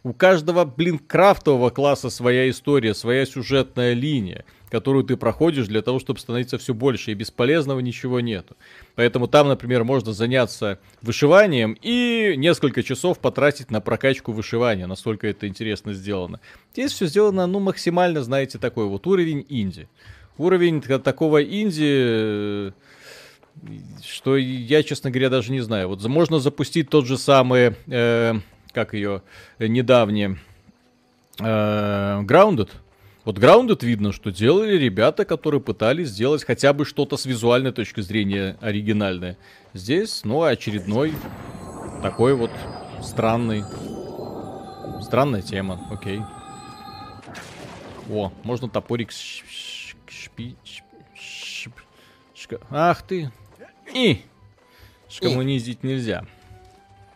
У 0.03 0.13
каждого, 0.13 0.65
блин, 0.65 0.97
крафтового 0.97 1.69
класса 1.69 2.09
своя 2.09 2.49
история, 2.49 2.93
своя 2.93 3.25
сюжетная 3.25 3.93
линия. 3.93 4.45
Которую 4.69 5.03
ты 5.03 5.17
проходишь 5.17 5.67
для 5.67 5.81
того, 5.81 5.99
чтобы 5.99 6.19
становиться 6.19 6.57
все 6.57 6.73
больше, 6.73 7.11
и 7.11 7.15
бесполезного 7.15 7.79
ничего 7.79 8.19
нету. 8.19 8.55
Поэтому 8.95 9.27
там, 9.27 9.47
например, 9.47 9.83
можно 9.83 10.13
заняться 10.13 10.79
вышиванием 11.01 11.77
и 11.81 12.35
несколько 12.37 12.83
часов 12.83 13.19
потратить 13.19 13.71
на 13.71 13.81
прокачку 13.81 14.31
вышивания, 14.31 14.87
настолько 14.87 15.27
это 15.27 15.47
интересно 15.47 15.93
сделано. 15.93 16.39
Здесь 16.73 16.91
все 16.91 17.07
сделано, 17.07 17.47
ну, 17.47 17.59
максимально, 17.59 18.23
знаете, 18.23 18.57
такой 18.57 18.85
вот 18.85 19.05
уровень 19.07 19.45
инди. 19.49 19.87
Уровень 20.37 20.81
такого 20.81 21.43
инди 21.43 22.73
что 24.03 24.37
я, 24.37 24.83
честно 24.83 25.11
говоря, 25.11 25.29
даже 25.29 25.51
не 25.51 25.59
знаю. 25.59 25.89
Вот 25.89 26.03
можно 26.05 26.39
запустить 26.39 26.89
тот 26.89 27.05
же 27.05 27.17
самый, 27.17 27.75
э, 27.87 28.33
как 28.71 28.93
ее, 28.93 29.21
недавний 29.59 30.37
э, 31.39 32.21
Grounded. 32.21 32.69
Вот 33.29 33.37
Grounded 33.37 33.85
видно, 33.85 34.11
что 34.11 34.31
делали 34.31 34.75
ребята, 34.75 35.23
которые 35.23 35.61
пытались 35.61 36.07
сделать 36.07 36.43
хотя 36.43 36.73
бы 36.73 36.83
что-то 36.83 37.15
с 37.15 37.27
визуальной 37.27 37.71
точки 37.71 38.01
зрения 38.01 38.57
оригинальное. 38.59 39.37
Здесь, 39.75 40.21
ну, 40.23 40.41
очередной 40.41 41.13
такой 42.01 42.33
вот 42.33 42.49
странный, 43.03 43.63
странная 45.03 45.43
тема, 45.43 45.79
окей. 45.91 46.23
О, 48.09 48.33
можно 48.41 48.67
топорик 48.67 49.11
шпи... 49.11 50.55
Ах 52.71 53.03
ты, 53.03 53.31
и 53.93 54.23
шкоммунизить 55.07 55.83
нельзя. 55.83 56.25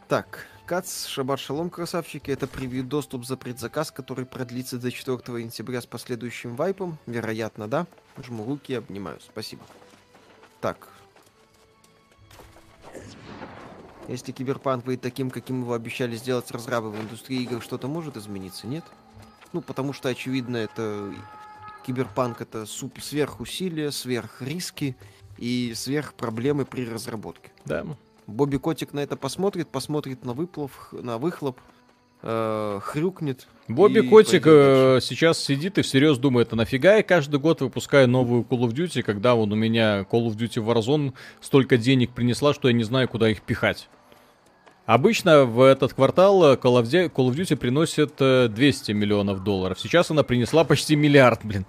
Так, 0.07 0.45
Кац, 0.65 1.07
Шабат 1.07 1.39
Шалом, 1.39 1.69
красавчики. 1.69 2.31
Это 2.31 2.47
превью 2.47 2.83
доступ 2.83 3.25
за 3.25 3.35
предзаказ, 3.35 3.91
который 3.91 4.25
продлится 4.25 4.77
до 4.77 4.91
4 4.91 5.19
сентября 5.41 5.81
с 5.81 5.85
последующим 5.85 6.55
вайпом. 6.55 6.97
Вероятно, 7.05 7.67
да. 7.67 7.85
Жму 8.17 8.45
руки 8.45 8.73
обнимаю. 8.73 9.19
Спасибо. 9.19 9.63
Так. 10.61 10.87
Если 14.07 14.31
киберпанк 14.31 14.85
будет 14.85 15.01
таким, 15.01 15.29
каким 15.29 15.61
его 15.61 15.73
обещали 15.73 16.15
сделать 16.15 16.49
разрабы 16.51 16.91
в 16.91 17.01
индустрии 17.01 17.43
игр, 17.43 17.61
что-то 17.61 17.87
может 17.87 18.15
измениться, 18.15 18.67
нет? 18.67 18.85
Ну, 19.51 19.61
потому 19.61 19.91
что, 19.93 20.09
очевидно, 20.09 20.57
это 20.57 21.13
киберпанк 21.85 22.41
это 22.41 22.65
суп 22.65 23.01
сверхусилия, 23.01 23.91
сверхриски 23.91 24.95
и 25.37 25.73
сверх 25.75 26.13
проблемы 26.13 26.65
при 26.65 26.89
разработке. 26.89 27.51
Да. 27.65 27.85
Бобби 28.27 28.57
Котик 28.57 28.93
на 28.93 28.99
это 28.99 29.15
посмотрит, 29.15 29.67
посмотрит 29.67 30.25
на 30.25 30.33
выплов, 30.33 30.89
на 30.91 31.17
выхлоп, 31.17 31.59
э, 32.21 32.79
хрюкнет. 32.81 33.47
Бобби 33.67 33.99
Котик 34.01 34.43
э, 34.45 34.99
сейчас 35.01 35.39
сидит 35.39 35.77
и 35.77 35.81
всерьез 35.81 36.17
думает, 36.17 36.53
а 36.53 36.55
нафига 36.55 36.95
я 36.95 37.03
каждый 37.03 37.39
год 37.39 37.61
выпускаю 37.61 38.07
новую 38.07 38.43
Call 38.43 38.61
of 38.61 38.73
Duty, 38.73 39.03
когда 39.03 39.35
он 39.35 39.51
у 39.51 39.55
меня 39.55 40.01
Call 40.01 40.27
of 40.27 40.35
Duty 40.35 40.63
Warzone 40.63 41.13
столько 41.41 41.77
денег 41.77 42.11
принесла, 42.11 42.53
что 42.53 42.67
я 42.67 42.73
не 42.73 42.83
знаю, 42.83 43.07
куда 43.07 43.29
их 43.29 43.41
пихать. 43.41 43.89
Обычно 44.85 45.45
в 45.45 45.61
этот 45.61 45.93
квартал 45.93 46.55
Call 46.55 46.81
of 46.81 46.83
Duty, 46.83 47.11
Call 47.11 47.29
of 47.29 47.35
Duty 47.35 47.55
приносит 47.55 48.15
200 48.17 48.91
э, 48.91 48.93
миллионов 48.93 49.43
долларов. 49.43 49.79
Сейчас 49.79 50.11
она 50.11 50.23
принесла 50.23 50.63
почти 50.63 50.95
миллиард, 50.95 51.41
блин. 51.43 51.65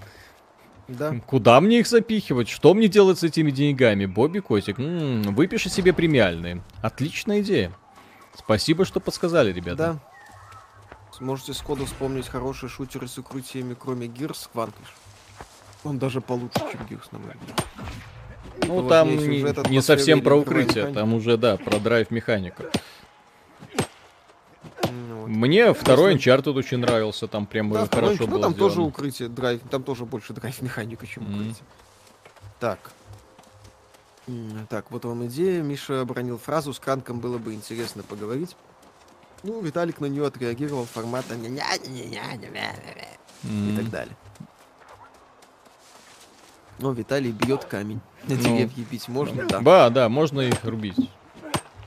Да. 0.88 1.14
Куда 1.26 1.60
мне 1.60 1.80
их 1.80 1.86
запихивать? 1.86 2.48
Что 2.48 2.74
мне 2.74 2.88
делать 2.88 3.18
с 3.18 3.22
этими 3.22 3.50
деньгами? 3.50 4.06
Бобби 4.06 4.40
Котик, 4.40 4.78
м-м, 4.78 5.34
выпиши 5.34 5.70
себе 5.70 5.92
премиальные. 5.92 6.62
Отличная 6.82 7.40
идея. 7.40 7.72
Спасибо, 8.36 8.84
что 8.84 9.00
подсказали, 9.00 9.52
ребята. 9.52 9.76
Да. 9.76 9.98
Сможете 11.12 11.54
сходу 11.54 11.86
вспомнить 11.86 12.28
хорошие 12.28 12.68
шутеры 12.68 13.06
с 13.06 13.16
укрытиями, 13.18 13.76
кроме 13.78 14.08
Gears, 14.08 14.48
Vanquish. 14.52 14.72
Он 15.84 15.98
даже 15.98 16.20
получше, 16.20 16.60
чем 16.72 16.80
Gears, 16.90 17.08
на 17.12 17.18
мой 17.18 17.34
взгляд. 17.40 17.66
Ну, 18.66 18.88
там 18.88 19.16
не, 19.16 19.70
не 19.70 19.82
совсем 19.82 20.22
про 20.22 20.34
укрытие, 20.36 20.86
там 20.92 21.14
уже, 21.14 21.36
да, 21.36 21.56
про 21.56 21.78
драйв 21.78 22.10
механику. 25.26 25.46
Мне 25.46 25.74
второй 25.74 26.14
Uncharted 26.14 26.52
очень 26.52 26.78
нравился, 26.78 27.28
там 27.28 27.46
прям 27.46 27.70
да, 27.70 27.86
хорошо 27.86 28.26
было 28.26 28.36
Ну, 28.36 28.42
там 28.42 28.52
сделано. 28.52 28.54
тоже 28.54 28.82
укрытие, 28.82 29.28
драйв, 29.28 29.60
там 29.70 29.82
тоже 29.82 30.04
больше 30.04 30.32
драйв 30.32 30.60
механика, 30.62 31.06
чем 31.06 31.24
mm-hmm. 31.24 31.34
укрытие. 31.34 31.66
Так. 32.60 32.92
Так, 34.70 34.90
вот 34.90 35.04
вам 35.04 35.26
идея. 35.26 35.62
Миша 35.62 36.00
обронил 36.00 36.38
фразу, 36.38 36.72
с 36.72 36.80
Кранком 36.80 37.20
было 37.20 37.38
бы 37.38 37.52
интересно 37.52 38.02
поговорить. 38.02 38.56
Ну, 39.42 39.60
Виталик 39.60 40.00
на 40.00 40.06
нее 40.06 40.26
отреагировал 40.26 40.86
формата 40.86 41.34
и 41.34 43.76
так 43.76 43.90
далее. 43.90 44.16
Но 46.78 46.92
Виталий 46.92 47.30
бьет 47.30 47.66
камень. 47.66 48.00
На 48.24 48.36
ну, 48.36 48.42
деревья 48.42 48.84
бить 48.90 49.08
можно, 49.08 49.46
да? 49.46 49.60
Да, 49.60 49.90
да, 49.90 50.08
можно 50.08 50.40
их 50.40 50.64
рубить. 50.64 50.96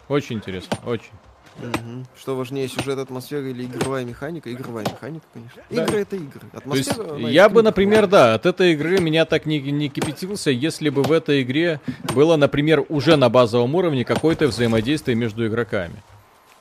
Очень 0.08 0.38
интересно, 0.38 0.78
очень. 0.86 1.12
Угу. 1.60 2.06
Что 2.20 2.36
важнее, 2.36 2.68
сюжет, 2.68 3.00
атмосфера 3.00 3.50
или 3.50 3.66
игровая 3.66 4.06
механика? 4.06 4.52
Игровая 4.52 4.86
механика, 4.86 5.26
конечно. 5.34 5.62
Да. 5.70 5.84
Игры 5.84 6.00
это 6.02 6.16
игры. 6.16 6.42
Атмосфера, 6.54 7.04
То 7.04 7.18
есть, 7.18 7.34
я 7.34 7.50
бы, 7.50 7.64
например, 7.64 8.08
да, 8.08 8.36
от 8.36 8.46
этой 8.46 8.74
игры 8.74 9.00
меня 9.00 9.26
так 9.26 9.46
не, 9.46 9.60
не 9.60 9.90
кипятился, 9.90 10.52
если 10.52 10.90
бы 10.90 11.02
в 11.04 11.12
этой 11.12 11.42
игре 11.42 11.82
было, 12.14 12.36
например, 12.36 12.86
уже 12.90 13.16
на 13.16 13.30
базовом 13.30 13.74
уровне 13.76 14.06
какое-то 14.06 14.48
взаимодействие 14.48 15.16
между 15.16 15.48
игроками. 15.48 16.04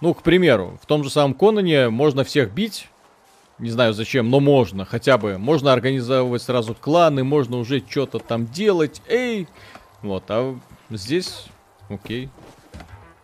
Ну, 0.01 0.15
к 0.15 0.23
примеру, 0.23 0.79
в 0.83 0.87
том 0.87 1.05
же 1.05 1.11
самом 1.11 1.35
Конане 1.35 1.89
можно 1.89 2.25
всех 2.25 2.53
бить, 2.53 2.89
не 3.59 3.71
знаю 3.71 3.95
зачем, 3.95 4.29
но 4.29 4.41
можно 4.41 4.85
хотя 4.85 5.17
бы. 5.17 5.39
Можно 5.39 5.73
организовывать 5.73 6.43
сразу 6.43 6.75
кланы, 6.75 7.25
можно 7.25 7.57
уже 7.59 7.83
что-то 7.87 8.19
там 8.19 8.47
делать, 8.47 9.01
эй! 9.09 9.49
Вот, 10.03 10.25
а 10.29 10.59
здесь, 10.91 11.47
окей. 11.89 12.29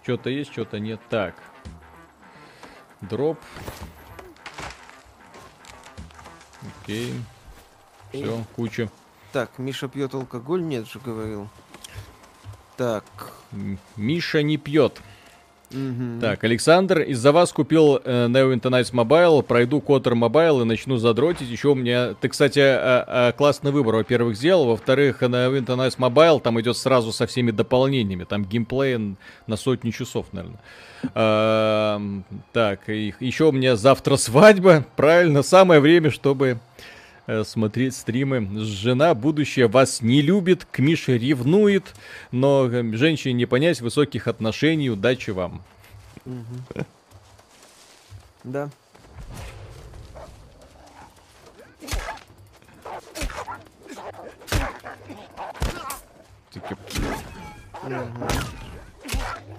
Что-то 0.03 0.31
есть, 0.31 0.51
что-то 0.51 0.81
нет. 0.81 1.01
Так, 1.11 1.35
Дроп. 3.03 3.39
Окей. 6.83 7.15
Все, 8.12 8.45
куча. 8.55 8.91
Так, 9.33 9.59
Миша 9.59 9.89
пьет 9.89 10.15
алкоголь? 10.15 10.62
Нет 10.62 10.87
же, 10.89 10.99
говорил. 10.99 11.49
Так. 12.77 13.05
Миша 13.97 14.43
не 14.43 14.57
пьет. 14.57 15.01
Так, 16.20 16.44
Александр, 16.44 17.01
из-за 17.01 17.32
вас 17.32 17.53
купил 17.53 18.01
э, 18.05 18.27
Neverwinter 18.27 18.70
Nights 18.70 18.93
Mobile, 18.93 19.43
пройду 19.43 19.82
Cotter 19.86 20.12
Mobile 20.15 20.62
и 20.62 20.65
начну 20.65 20.97
задротить. 20.97 21.49
Еще 21.49 21.69
у 21.69 21.74
меня... 21.74 22.15
Ты, 22.15 22.28
кстати, 22.28 22.59
э, 22.59 23.05
э, 23.07 23.32
классный 23.36 23.73
выбор, 23.73 23.97
во-первых, 23.97 24.36
сделал. 24.36 24.66
Во-вторых, 24.66 25.23
Neverwinter 25.23 25.77
Nights 25.77 25.99
Mobile 25.99 26.40
там 26.40 26.61
идет 26.61 26.77
сразу 26.77 27.12
со 27.12 27.27
всеми 27.27 27.51
дополнениями. 27.51 28.24
Там 28.24 28.44
геймплей 28.44 29.16
на 29.47 29.57
сотни 29.57 29.90
часов, 29.90 30.27
наверное. 30.32 30.61
Э, 31.15 32.01
так, 32.53 32.89
еще 32.89 33.49
у 33.49 33.53
меня 33.53 33.77
завтра 33.77 34.16
свадьба. 34.16 34.85
Правильно, 34.97 35.43
самое 35.43 35.81
время, 35.81 36.11
чтобы 36.11 36.59
смотреть 37.44 37.94
стримы. 37.94 38.64
Жена 38.64 39.14
будущая 39.14 39.68
вас 39.68 40.02
не 40.02 40.22
любит, 40.22 40.66
к 40.70 40.78
Мише 40.78 41.18
ревнует, 41.18 41.94
но 42.30 42.68
э, 42.70 42.82
женщине 42.94 43.34
не 43.34 43.46
понять 43.46 43.80
высоких 43.80 44.28
отношений. 44.28 44.90
Удачи 44.90 45.30
вам. 45.30 45.62
Да. 48.44 48.70
Угу. 57.84 58.72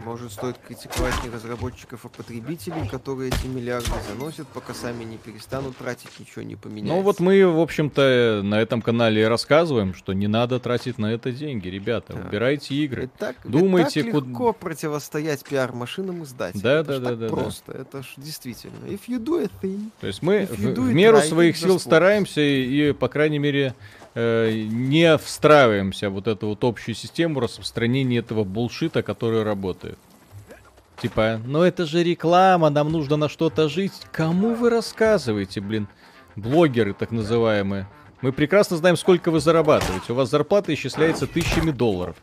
Может, 0.04 0.34
стоит 0.34 0.58
критиковать 0.58 1.14
не 1.24 1.30
разработчиков, 1.30 2.06
а 2.06 2.10
потребителей, 2.10 2.88
которые 2.90 3.30
эти 3.30 3.48
миллиарды 3.48 3.90
заносят, 4.10 4.48
пока 4.50 4.74
сами 4.74 5.06
не 5.06 5.18
перестанут 5.18 5.78
тратить, 5.78 6.20
ничего 6.20 6.42
не 6.42 6.56
поменяется. 6.56 6.94
Ну 6.94 7.02
вот 7.02 7.20
мы, 7.22 7.48
в 7.48 7.60
общем-то, 7.60 8.42
на 8.44 8.60
этом 8.62 8.82
канале 8.82 9.28
рассказываем, 9.28 9.94
что 9.94 10.12
не 10.12 10.28
надо 10.28 10.60
тратить 10.60 10.98
на 10.98 11.14
это 11.14 11.32
деньги, 11.32 11.70
ребята. 11.70 12.14
Да. 12.14 12.28
Убирайте 12.28 12.76
игры. 12.76 13.04
Это 13.04 13.18
так, 13.18 13.36
Думайте, 13.46 14.02
это 14.02 14.12
так 14.12 14.24
легко 14.24 14.48
куда... 14.48 14.54
противостоять 14.54 15.44
пиар-машинам 15.46 16.24
издателей. 16.24 16.62
Да, 16.62 16.80
это 16.82 17.00
да, 17.00 17.10
да, 17.12 17.16
да. 17.16 17.28
Просто. 17.30 17.72
Да. 17.72 17.80
Это 17.80 18.04
ж 18.04 18.14
действительно. 18.18 18.86
If 18.88 19.02
you 19.08 19.24
do 19.24 19.42
a 19.42 19.50
thing. 19.62 19.90
То 20.02 20.08
есть 20.08 20.22
мы 20.22 20.46
в, 20.46 20.58
в 20.58 20.94
меру 20.94 21.20
своих 21.22 21.56
сил 21.56 21.80
стараемся 21.80 22.42
и, 22.42 22.92
по 22.92 23.08
крайней 23.08 23.40
мере, 23.40 23.74
э, 23.74 23.74
не 24.16 25.18
встраиваемся 25.18 26.10
в 26.10 26.14
вот 26.14 26.28
эту 26.28 26.48
вот 26.50 26.64
общую 26.64 26.96
систему 26.96 27.40
распространения 27.40 28.20
этого 28.20 28.44
булшита, 28.44 29.02
который 29.04 29.44
работает. 29.44 29.98
Типа, 31.02 31.42
ну 31.46 31.64
это 31.64 31.86
же 31.86 32.04
реклама, 32.04 32.70
нам 32.70 32.92
нужно 32.92 33.18
на 33.18 33.28
что-то 33.28 33.68
жить. 33.68 33.94
Кому 34.12 34.54
вы 34.54 34.70
рассказываете, 34.70 35.60
блин? 35.60 35.88
Блогеры 36.36 36.94
так 36.94 37.12
называемые. 37.12 37.88
Мы 38.22 38.32
прекрасно 38.32 38.78
знаем, 38.78 38.96
сколько 38.96 39.32
вы 39.32 39.42
зарабатываете. 39.42 40.14
У 40.14 40.16
вас 40.16 40.30
зарплата 40.30 40.74
исчисляется 40.74 41.28
тысячами 41.28 41.72
долларов. 41.72 42.16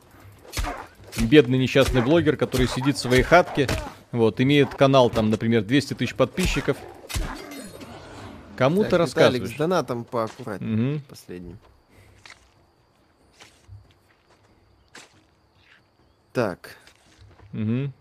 Бедный 1.18 1.58
несчастный 1.58 2.00
блогер, 2.00 2.36
который 2.36 2.68
сидит 2.68 2.96
в 2.96 3.00
своей 3.00 3.22
хатке, 3.22 3.68
вот, 4.10 4.40
имеет 4.40 4.74
канал 4.74 5.10
там, 5.10 5.28
например, 5.28 5.62
200 5.62 5.94
тысяч 5.94 6.14
подписчиков. 6.14 6.76
Кому 8.56 8.84
ты 8.84 8.96
рассказываешь? 8.96 9.54
с 9.54 9.56
донатом 9.56 10.04
поаккуратнее. 10.04 10.94
Угу. 10.94 11.02
Последним. 11.08 11.58
Так. 16.32 16.76
Угу. 17.52 17.92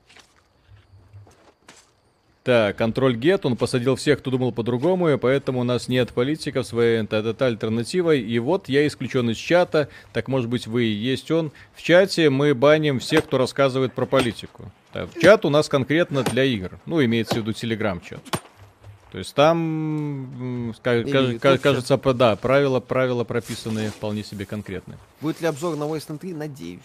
Так, 2.44 2.78
контроль 2.78 3.16
get, 3.16 3.42
он 3.44 3.58
посадил 3.58 3.96
всех, 3.96 4.20
кто 4.20 4.32
думал 4.32 4.52
по-другому, 4.52 5.10
и 5.10 5.18
поэтому 5.18 5.60
у 5.60 5.64
нас 5.64 5.88
нет 5.88 6.10
политиков 6.14 6.66
своей 6.66 7.04
это 7.04 7.46
альтернативой. 7.46 8.22
И 8.22 8.40
вот 8.40 8.70
я 8.70 8.88
исключен 8.88 9.30
из 9.30 9.38
чата, 9.38 9.90
так 10.14 10.28
может 10.28 10.50
быть 10.50 10.66
вы 10.66 10.86
и 10.86 10.92
есть 10.92 11.30
он. 11.30 11.52
В 11.76 11.84
чате 11.84 12.30
мы 12.30 12.56
баним 12.56 13.00
всех, 13.00 13.26
кто 13.26 13.38
рассказывает 13.38 13.94
про 13.94 14.06
политику. 14.06 14.72
Так, 14.94 15.10
чат 15.22 15.46
у 15.46 15.50
нас 15.50 15.70
конкретно 15.70 16.24
для 16.24 16.44
игр. 16.44 16.80
Ну, 16.86 17.04
имеется 17.04 17.36
в 17.36 17.38
виду 17.40 17.54
телеграм-чат. 17.54 18.22
То 19.12 19.18
есть 19.18 19.36
там, 19.36 20.74
кажется, 20.82 21.98
да, 21.98 22.36
правила, 22.36 22.80
правила 22.80 23.24
прописанные 23.24 23.90
вполне 23.90 24.24
себе 24.24 24.46
конкретные. 24.46 24.98
Будет 25.20 25.42
ли 25.42 25.48
обзор 25.48 25.76
на 25.76 25.84
Wasteland 25.84 26.20
3? 26.20 26.34
Надеюсь. 26.34 26.80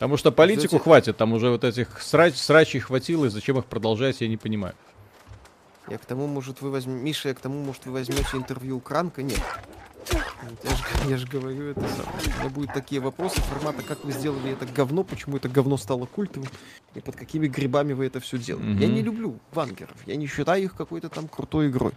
Потому 0.00 0.16
что 0.16 0.32
политику 0.32 0.68
Знаете, 0.68 0.82
хватит, 0.82 1.16
там 1.18 1.34
уже 1.34 1.50
вот 1.50 1.62
этих 1.62 2.00
срач, 2.00 2.34
срачей 2.34 2.80
хватило, 2.80 3.26
и 3.26 3.28
зачем 3.28 3.58
их 3.58 3.66
продолжать, 3.66 4.22
я 4.22 4.28
не 4.28 4.38
понимаю. 4.38 4.74
Я 5.88 5.98
к 5.98 6.06
тому, 6.06 6.26
может, 6.26 6.62
вы 6.62 6.70
возьмете... 6.70 7.02
Миша, 7.02 7.28
я 7.28 7.34
к 7.34 7.40
тому, 7.40 7.62
может, 7.62 7.84
вы 7.84 7.92
возьмете 7.92 8.28
интервью 8.32 8.78
у 8.78 8.80
Кранка? 8.80 9.22
Нет. 9.22 9.38
Я 10.62 10.70
же, 10.70 11.10
я 11.10 11.16
же 11.18 11.26
говорю 11.26 11.66
это 11.66 11.82
сам. 11.82 12.06
У 12.14 12.40
меня 12.40 12.48
будут 12.48 12.72
такие 12.72 13.02
вопросы 13.02 13.42
формата, 13.42 13.82
как 13.82 14.02
вы 14.02 14.12
сделали 14.12 14.52
это 14.52 14.64
говно, 14.64 15.04
почему 15.04 15.36
это 15.36 15.50
говно 15.50 15.76
стало 15.76 16.06
культовым, 16.06 16.48
и 16.94 17.00
под 17.00 17.16
какими 17.16 17.46
грибами 17.46 17.92
вы 17.92 18.06
это 18.06 18.20
все 18.20 18.38
делали. 18.38 18.68
Mm-hmm. 18.68 18.80
Я 18.80 18.86
не 18.88 19.02
люблю 19.02 19.38
вангеров, 19.52 19.98
я 20.06 20.16
не 20.16 20.26
считаю 20.26 20.64
их 20.64 20.74
какой-то 20.74 21.10
там 21.10 21.28
крутой 21.28 21.68
игрой. 21.68 21.92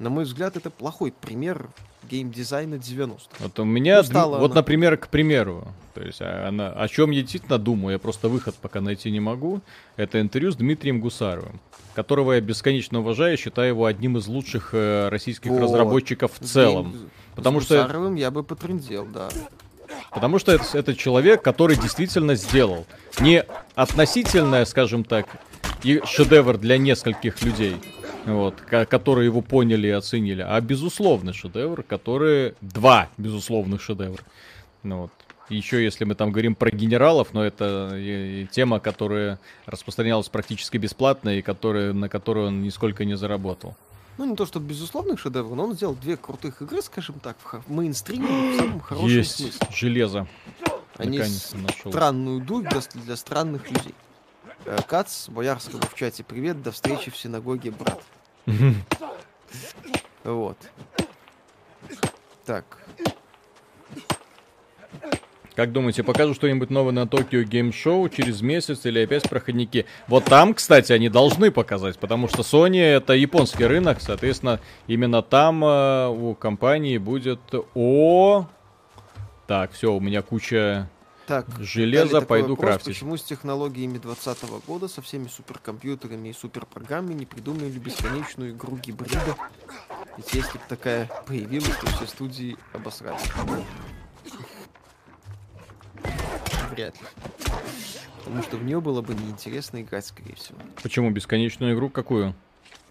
На 0.00 0.08
мой 0.08 0.24
взгляд, 0.24 0.56
это 0.56 0.70
плохой 0.70 1.12
пример 1.12 1.68
геймдизайна 2.10 2.76
90-х. 2.76 3.36
Вот 3.38 3.58
у 3.60 3.64
меня, 3.64 4.02
ну, 4.10 4.28
вот, 4.30 4.52
она... 4.52 4.54
например, 4.54 4.96
к 4.96 5.08
примеру, 5.08 5.68
то 5.92 6.00
есть 6.00 6.22
а, 6.22 6.48
она, 6.48 6.70
о 6.70 6.88
чем 6.88 7.10
я 7.10 7.20
действительно 7.20 7.58
думаю, 7.58 7.92
я 7.92 7.98
просто 7.98 8.30
выход 8.30 8.54
пока 8.54 8.80
найти 8.80 9.10
не 9.10 9.20
могу, 9.20 9.60
это 9.96 10.18
интервью 10.18 10.52
с 10.52 10.56
Дмитрием 10.56 11.00
Гусаровым, 11.00 11.60
которого 11.94 12.32
я 12.32 12.40
бесконечно 12.40 13.00
уважаю, 13.00 13.36
считаю 13.36 13.68
его 13.68 13.84
одним 13.84 14.16
из 14.16 14.26
лучших 14.26 14.70
э, 14.72 15.10
российских 15.10 15.50
вот. 15.50 15.64
разработчиков 15.64 16.32
в 16.40 16.46
целом. 16.46 16.92
Гейм... 16.92 17.10
Потому 17.34 17.60
с 17.60 17.68
Гусаровым 17.68 18.14
что... 18.14 18.20
я 18.22 18.30
бы 18.30 18.42
потрындел, 18.42 19.04
да. 19.04 19.28
Потому 20.10 20.38
что 20.38 20.52
это, 20.52 20.64
это 20.78 20.94
человек, 20.94 21.42
который 21.42 21.76
действительно 21.76 22.36
сделал 22.36 22.86
не 23.20 23.44
относительное, 23.74 24.64
скажем 24.64 25.04
так, 25.04 25.26
и 25.82 26.00
шедевр 26.06 26.56
для 26.56 26.78
нескольких 26.78 27.42
людей, 27.42 27.76
вот, 28.26 28.60
которые 28.60 29.26
его 29.26 29.40
поняли 29.40 29.88
и 29.88 29.90
оценили, 29.90 30.42
а 30.42 30.60
безусловный 30.60 31.32
шедевр, 31.32 31.82
которые 31.82 32.54
два 32.60 33.08
безусловных 33.16 33.80
шедевра. 33.80 34.22
Ну, 34.82 35.02
вот. 35.02 35.10
Еще 35.48 35.82
если 35.82 36.04
мы 36.04 36.14
там 36.14 36.30
говорим 36.30 36.54
про 36.54 36.70
генералов, 36.70 37.28
но 37.32 37.44
это 37.44 37.90
и, 37.96 38.42
и 38.42 38.46
тема, 38.46 38.78
которая 38.78 39.40
распространялась 39.66 40.28
практически 40.28 40.76
бесплатно 40.76 41.38
и 41.38 41.42
которая, 41.42 41.92
на 41.92 42.08
которую 42.08 42.48
он 42.48 42.62
нисколько 42.62 43.04
не 43.04 43.16
заработал. 43.16 43.74
Ну, 44.16 44.26
не 44.26 44.36
то, 44.36 44.46
что 44.46 44.60
безусловных 44.60 45.18
шедевров, 45.18 45.56
но 45.56 45.64
он 45.64 45.74
сделал 45.74 45.94
две 45.94 46.16
крутых 46.16 46.62
игры, 46.62 46.82
скажем 46.82 47.18
так, 47.20 47.36
в 47.42 47.72
мейнстриме, 47.72 48.26
в 48.26 48.56
самом 48.58 48.80
хорошем 48.80 49.08
Есть 49.08 49.36
смысле. 49.36 49.66
железо. 49.74 50.26
Они 50.98 51.18
странную 51.22 52.40
дурь 52.40 52.68
для, 52.68 52.80
для 53.02 53.16
странных 53.16 53.68
людей. 53.70 53.94
Э, 54.66 54.78
Кац, 54.86 55.28
Боярскому 55.28 55.82
в 55.82 55.94
чате 55.94 56.22
привет, 56.22 56.62
до 56.62 56.72
встречи 56.72 57.10
в 57.10 57.16
синагоге, 57.16 57.70
брат. 57.70 58.02
Вот. 60.22 60.58
Так. 62.44 62.64
Как 65.56 65.72
думаете, 65.72 66.02
покажут 66.02 66.36
что-нибудь 66.36 66.70
новое 66.70 66.92
на 66.92 67.06
Токио 67.06 67.42
Гейм 67.42 67.72
Шоу 67.72 68.08
через 68.08 68.40
месяц 68.40 68.86
или 68.86 69.00
опять 69.00 69.28
проходники? 69.28 69.86
Вот 70.08 70.24
там, 70.24 70.54
кстати, 70.54 70.92
они 70.92 71.08
должны 71.08 71.50
показать, 71.50 71.98
потому 71.98 72.28
что 72.28 72.42
Sony 72.42 72.80
это 72.80 73.14
японский 73.14 73.64
рынок, 73.66 74.00
соответственно, 74.00 74.60
именно 74.86 75.22
там 75.22 75.64
э, 75.64 76.08
у 76.08 76.34
компании 76.34 76.98
будет... 76.98 77.40
О, 77.74 78.46
так, 79.46 79.72
все, 79.72 79.92
у 79.92 80.00
меня 80.00 80.22
куча 80.22 80.88
так, 81.30 81.46
железа, 81.60 82.22
пойду 82.22 82.50
вопрос, 82.50 82.70
крафтить. 82.70 82.94
Почему 82.94 83.16
с 83.16 83.22
технологиями 83.22 83.98
2020 83.98 84.66
года, 84.66 84.88
со 84.88 85.00
всеми 85.00 85.28
суперкомпьютерами 85.28 86.30
и 86.30 86.32
суперпрограммами 86.32 87.14
не 87.14 87.24
придумали 87.24 87.70
бесконечную 87.70 88.50
игру 88.50 88.76
гибрида? 88.76 89.36
Ведь 90.16 90.34
если 90.34 90.58
бы 90.58 90.64
такая 90.68 91.08
появилась, 91.28 91.76
то 91.80 91.86
все 91.86 92.06
студии 92.06 92.56
обосрались. 92.72 93.22
Вряд 96.72 97.00
ли. 97.00 97.06
Потому 98.24 98.42
что 98.42 98.56
в 98.56 98.64
нее 98.64 98.80
было 98.80 99.00
бы 99.00 99.14
неинтересно 99.14 99.82
играть, 99.82 100.06
скорее 100.06 100.34
всего. 100.34 100.58
Почему? 100.82 101.12
Бесконечную 101.12 101.74
игру 101.74 101.90
какую? 101.90 102.34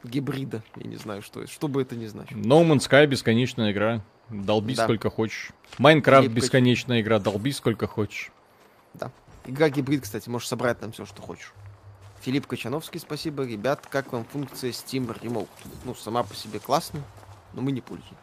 Гибрида. 0.05 0.63
Я 0.77 0.87
не 0.87 0.95
знаю, 0.95 1.23
что 1.23 1.41
это. 1.41 1.51
Что 1.51 1.67
бы 1.67 1.81
это 1.81 1.97
ни 1.97 2.05
значило. 2.05 2.39
No 2.39 2.65
Man's 2.65 2.89
Sky 2.89 3.05
бесконечная 3.05 3.73
игра. 3.73 4.01
Долби 4.29 4.75
да. 4.75 4.83
сколько 4.83 5.09
хочешь. 5.09 5.51
Майнкрафт 5.77 6.27
бесконечная 6.27 7.01
игра, 7.01 7.19
долби 7.19 7.51
сколько 7.51 7.87
хочешь. 7.87 8.31
Да. 8.93 9.11
Игра 9.45 9.69
гибрид, 9.69 10.03
кстати, 10.03 10.29
можешь 10.29 10.47
собрать 10.47 10.79
там 10.79 10.91
все, 10.91 11.05
что 11.05 11.21
хочешь. 11.21 11.53
Филипп 12.21 12.47
Кочановский, 12.47 12.99
спасибо. 12.99 13.43
Ребят, 13.43 13.87
как 13.89 14.11
вам 14.11 14.25
функция 14.25 14.71
Steam 14.71 15.07
Remote? 15.21 15.47
Ну, 15.85 15.95
сама 15.95 16.23
по 16.23 16.35
себе 16.35 16.59
классная, 16.59 17.03
но 17.53 17.61
мы 17.61 17.71
не 17.71 17.81
пользуемся. 17.81 18.17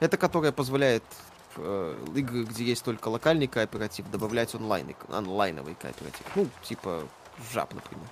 Это 0.00 0.16
которая 0.16 0.52
позволяет 0.52 1.04
э, 1.56 2.06
игры, 2.16 2.44
где 2.44 2.64
есть 2.64 2.84
только 2.84 3.08
локальный 3.08 3.46
кооператив, 3.46 4.10
добавлять 4.10 4.54
онлайн, 4.54 4.94
онлайновый 5.08 5.76
кооператив. 5.76 6.22
Ну, 6.34 6.48
типа 6.62 7.04
жаб, 7.52 7.72
например. 7.74 8.06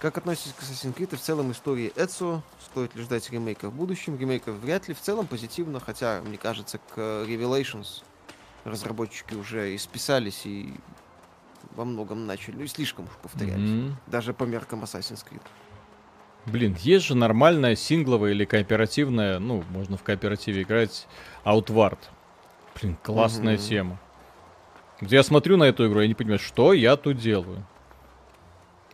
Как 0.00 0.16
относитесь 0.16 0.54
к 0.54 0.62
Assassin's 0.62 0.94
Creed 0.94 1.12
и 1.12 1.16
в 1.16 1.20
целом 1.20 1.52
истории 1.52 1.92
Эцо? 1.94 2.42
Стоит 2.64 2.96
ли 2.96 3.02
ждать 3.02 3.28
ремейка 3.30 3.68
в 3.68 3.74
будущем? 3.74 4.18
Ремейков 4.18 4.54
вряд 4.56 4.88
ли. 4.88 4.94
В 4.94 5.00
целом 5.00 5.26
позитивно, 5.26 5.78
хотя, 5.78 6.22
мне 6.22 6.38
кажется, 6.38 6.78
к 6.78 6.98
Revelations 6.98 8.02
разработчики 8.64 9.34
уже 9.34 9.76
исписались 9.76 10.46
и 10.46 10.72
во 11.72 11.84
многом 11.84 12.26
начали, 12.26 12.56
ну 12.56 12.62
и 12.62 12.66
слишком 12.66 13.04
уж 13.04 13.10
повторялись. 13.22 13.68
Mm-hmm. 13.68 13.92
Даже 14.06 14.32
по 14.32 14.44
меркам 14.44 14.82
Assassin's 14.84 15.22
Creed. 15.24 15.42
Блин, 16.46 16.74
есть 16.80 17.04
же 17.04 17.14
нормальная 17.14 17.76
сингловая 17.76 18.32
или 18.32 18.46
кооперативная, 18.46 19.38
ну, 19.38 19.62
можно 19.68 19.98
в 19.98 20.02
кооперативе 20.02 20.62
играть, 20.62 21.06
Outward. 21.44 21.98
Блин, 22.80 22.96
классная 23.02 23.56
mm-hmm. 23.56 23.68
тема. 23.68 24.00
Я 25.02 25.22
смотрю 25.22 25.58
на 25.58 25.64
эту 25.64 25.86
игру, 25.88 26.00
я 26.00 26.08
не 26.08 26.14
понимаю, 26.14 26.38
что 26.38 26.72
я 26.72 26.96
тут 26.96 27.18
делаю. 27.18 27.66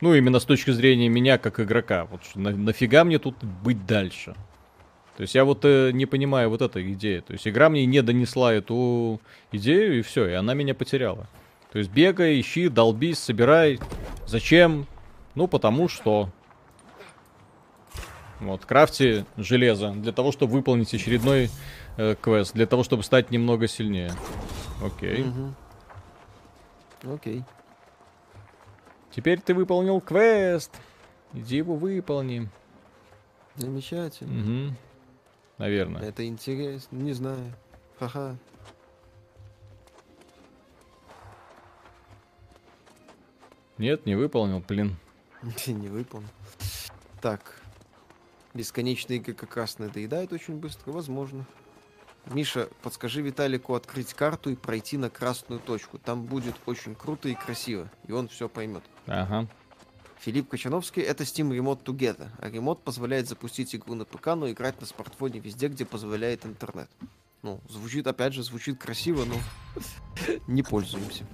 Ну, 0.00 0.14
именно 0.14 0.38
с 0.38 0.44
точки 0.44 0.70
зрения 0.70 1.08
меня 1.08 1.38
как 1.38 1.58
игрока. 1.60 2.04
Вот 2.04 2.20
на, 2.34 2.50
нафига 2.50 3.04
мне 3.04 3.18
тут 3.18 3.42
быть 3.42 3.86
дальше? 3.86 4.34
То 5.16 5.22
есть 5.22 5.34
я 5.34 5.44
вот 5.44 5.64
э, 5.64 5.92
не 5.92 6.04
понимаю 6.04 6.50
вот 6.50 6.60
этой 6.60 6.92
идеи. 6.92 7.20
То 7.20 7.32
есть 7.32 7.48
игра 7.48 7.70
мне 7.70 7.86
не 7.86 8.02
донесла 8.02 8.52
эту 8.52 9.20
идею, 9.52 9.98
и 9.98 10.02
все, 10.02 10.28
и 10.28 10.32
она 10.34 10.52
меня 10.52 10.74
потеряла. 10.74 11.26
То 11.72 11.78
есть 11.78 11.90
бегай, 11.90 12.38
ищи, 12.38 12.68
долбись, 12.68 13.18
собирай. 13.18 13.78
Зачем? 14.26 14.86
Ну, 15.34 15.46
потому 15.48 15.88
что. 15.88 16.30
Вот, 18.40 18.66
крафти 18.66 19.24
железо 19.38 19.92
для 19.92 20.12
того, 20.12 20.30
чтобы 20.30 20.52
выполнить 20.52 20.92
очередной 20.92 21.48
э, 21.96 22.14
квест, 22.20 22.52
для 22.52 22.66
того, 22.66 22.84
чтобы 22.84 23.02
стать 23.02 23.30
немного 23.30 23.66
сильнее. 23.66 24.12
Окей. 24.84 25.24
Окей. 27.02 27.42
Теперь 29.16 29.40
ты 29.40 29.54
выполнил 29.54 29.98
квест. 30.02 30.70
Иди 31.32 31.56
его 31.56 31.74
выполни. 31.74 32.50
Замечательно. 33.54 34.68
Угу. 34.68 34.76
Наверное. 35.56 36.02
Это 36.02 36.26
интересно. 36.26 36.96
Не 36.96 37.14
знаю. 37.14 37.54
Ха-ха. 37.98 38.36
Нет, 43.78 44.04
не 44.04 44.16
выполнил, 44.16 44.62
блин. 44.68 44.96
не 45.66 45.88
выполнил. 45.88 46.28
Так. 47.22 47.58
Бесконечные 48.52 49.18
раз 49.56 49.78
надоедают 49.78 50.34
очень 50.34 50.56
быстро, 50.56 50.92
возможно. 50.92 51.46
Миша, 52.26 52.68
подскажи 52.82 53.22
Виталику 53.22 53.74
открыть 53.74 54.12
карту 54.14 54.50
и 54.50 54.56
пройти 54.56 54.96
на 54.96 55.10
красную 55.10 55.60
точку. 55.60 55.98
Там 55.98 56.24
будет 56.24 56.56
очень 56.66 56.94
круто 56.94 57.28
и 57.28 57.34
красиво, 57.34 57.90
и 58.06 58.12
он 58.12 58.28
все 58.28 58.48
поймет. 58.48 58.82
Ага. 59.06 59.48
Филипп 60.18 60.48
Кочановский, 60.48 61.02
это 61.02 61.22
Steam 61.22 61.50
Remote 61.50 61.84
Together. 61.84 62.28
А 62.40 62.50
ремонт 62.50 62.82
позволяет 62.82 63.28
запустить 63.28 63.74
игру 63.76 63.94
на 63.94 64.04
ПК, 64.04 64.28
но 64.34 64.50
играть 64.50 64.80
на 64.80 64.86
смартфоне 64.86 65.38
везде, 65.38 65.68
где 65.68 65.84
позволяет 65.84 66.44
интернет. 66.44 66.88
Ну, 67.42 67.60
звучит, 67.68 68.06
опять 68.06 68.32
же, 68.32 68.42
звучит 68.42 68.78
красиво, 68.78 69.24
но 69.24 69.36
не 70.48 70.62
пользуемся. 70.62 71.24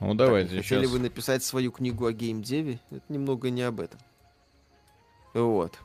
Ну, 0.00 0.12
давайте 0.14 0.56
так, 0.56 0.64
Хотели 0.64 0.84
вы 0.84 0.98
написать 0.98 1.42
свою 1.44 1.72
книгу 1.72 2.04
о 2.04 2.12
геймдеве? 2.12 2.78
Это 2.90 3.04
немного 3.08 3.48
не 3.48 3.62
об 3.62 3.80
этом. 3.80 4.00
Вот. 5.32 5.78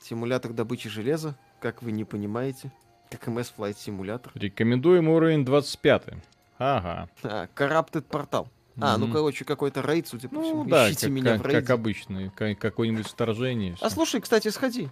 Симулятор 0.00 0.52
добычи 0.52 0.90
железа 0.90 1.38
как 1.72 1.82
вы 1.82 1.90
не 1.90 2.04
понимаете, 2.04 2.70
как 3.10 3.26
MS 3.26 3.52
Flight 3.58 3.74
Simulator. 3.76 4.30
Рекомендуем 4.34 5.08
уровень 5.08 5.44
25. 5.44 6.02
Ага. 6.58 7.08
А, 7.24 7.48
Corrupted 7.56 8.02
портал. 8.02 8.48
А, 8.80 8.96
ну, 8.98 9.10
короче, 9.10 9.44
какой-то 9.44 9.80
рейд, 9.80 10.06
судя 10.06 10.28
по 10.28 10.36
Ну 10.36 10.42
всему. 10.44 10.64
да, 10.66 10.86
Ищите 10.88 11.06
как, 11.06 11.10
меня 11.14 11.32
как- 11.32 11.40
в 11.42 11.46
рейде. 11.46 11.60
как 11.62 11.70
обычно, 11.70 12.30
ка- 12.30 12.54
какое-нибудь 12.54 13.08
вторжение. 13.08 13.74
А 13.80 13.90
слушай, 13.90 14.20
кстати, 14.20 14.48
сходи. 14.48 14.88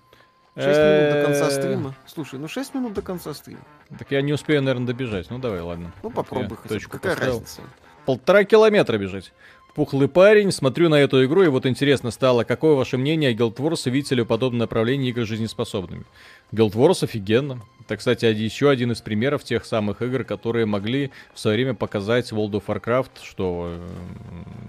6 0.56 0.66
минут 0.66 1.12
до 1.12 1.22
конца 1.26 1.50
стрима. 1.50 1.94
Слушай, 2.06 2.38
ну 2.40 2.48
6 2.48 2.74
минут 2.74 2.92
до 2.94 3.02
конца 3.02 3.34
стрима. 3.34 3.60
Так 3.98 4.10
я 4.10 4.22
не 4.22 4.32
успею, 4.32 4.62
наверное, 4.62 4.86
добежать. 4.88 5.28
Ну 5.30 5.38
давай, 5.38 5.60
ладно. 5.60 5.92
Ну 6.02 6.10
попробуй 6.10 6.56
хотя 6.56 6.78
Какая 6.88 7.14
поставил. 7.14 7.32
разница? 7.34 7.60
Полтора 8.06 8.44
километра 8.44 8.96
бежать. 8.98 9.32
Пухлый 9.74 10.06
парень, 10.06 10.52
смотрю 10.52 10.88
на 10.88 10.94
эту 10.94 11.24
игру, 11.24 11.42
и 11.42 11.48
вот 11.48 11.66
интересно 11.66 12.12
стало, 12.12 12.44
какое 12.44 12.74
ваше 12.74 12.96
мнение 12.96 13.30
о 13.30 13.32
Guild 13.32 13.56
Wars 13.56 13.82
и 13.86 13.90
видите 13.90 14.14
ли 14.14 14.24
подобное 14.24 14.60
направление 14.60 15.10
игр 15.10 15.26
жизнеспособными? 15.26 16.04
Guild 16.52 16.74
Wars 16.74 17.02
офигенно. 17.02 17.60
Это, 17.80 17.96
кстати, 17.96 18.24
еще 18.26 18.70
один 18.70 18.92
из 18.92 19.00
примеров 19.00 19.42
тех 19.42 19.64
самых 19.64 20.00
игр, 20.00 20.22
которые 20.22 20.64
могли 20.64 21.10
в 21.34 21.40
свое 21.40 21.56
время 21.56 21.74
показать 21.74 22.30
World 22.30 22.52
of 22.52 22.66
Warcraft, 22.66 23.10
что 23.24 23.76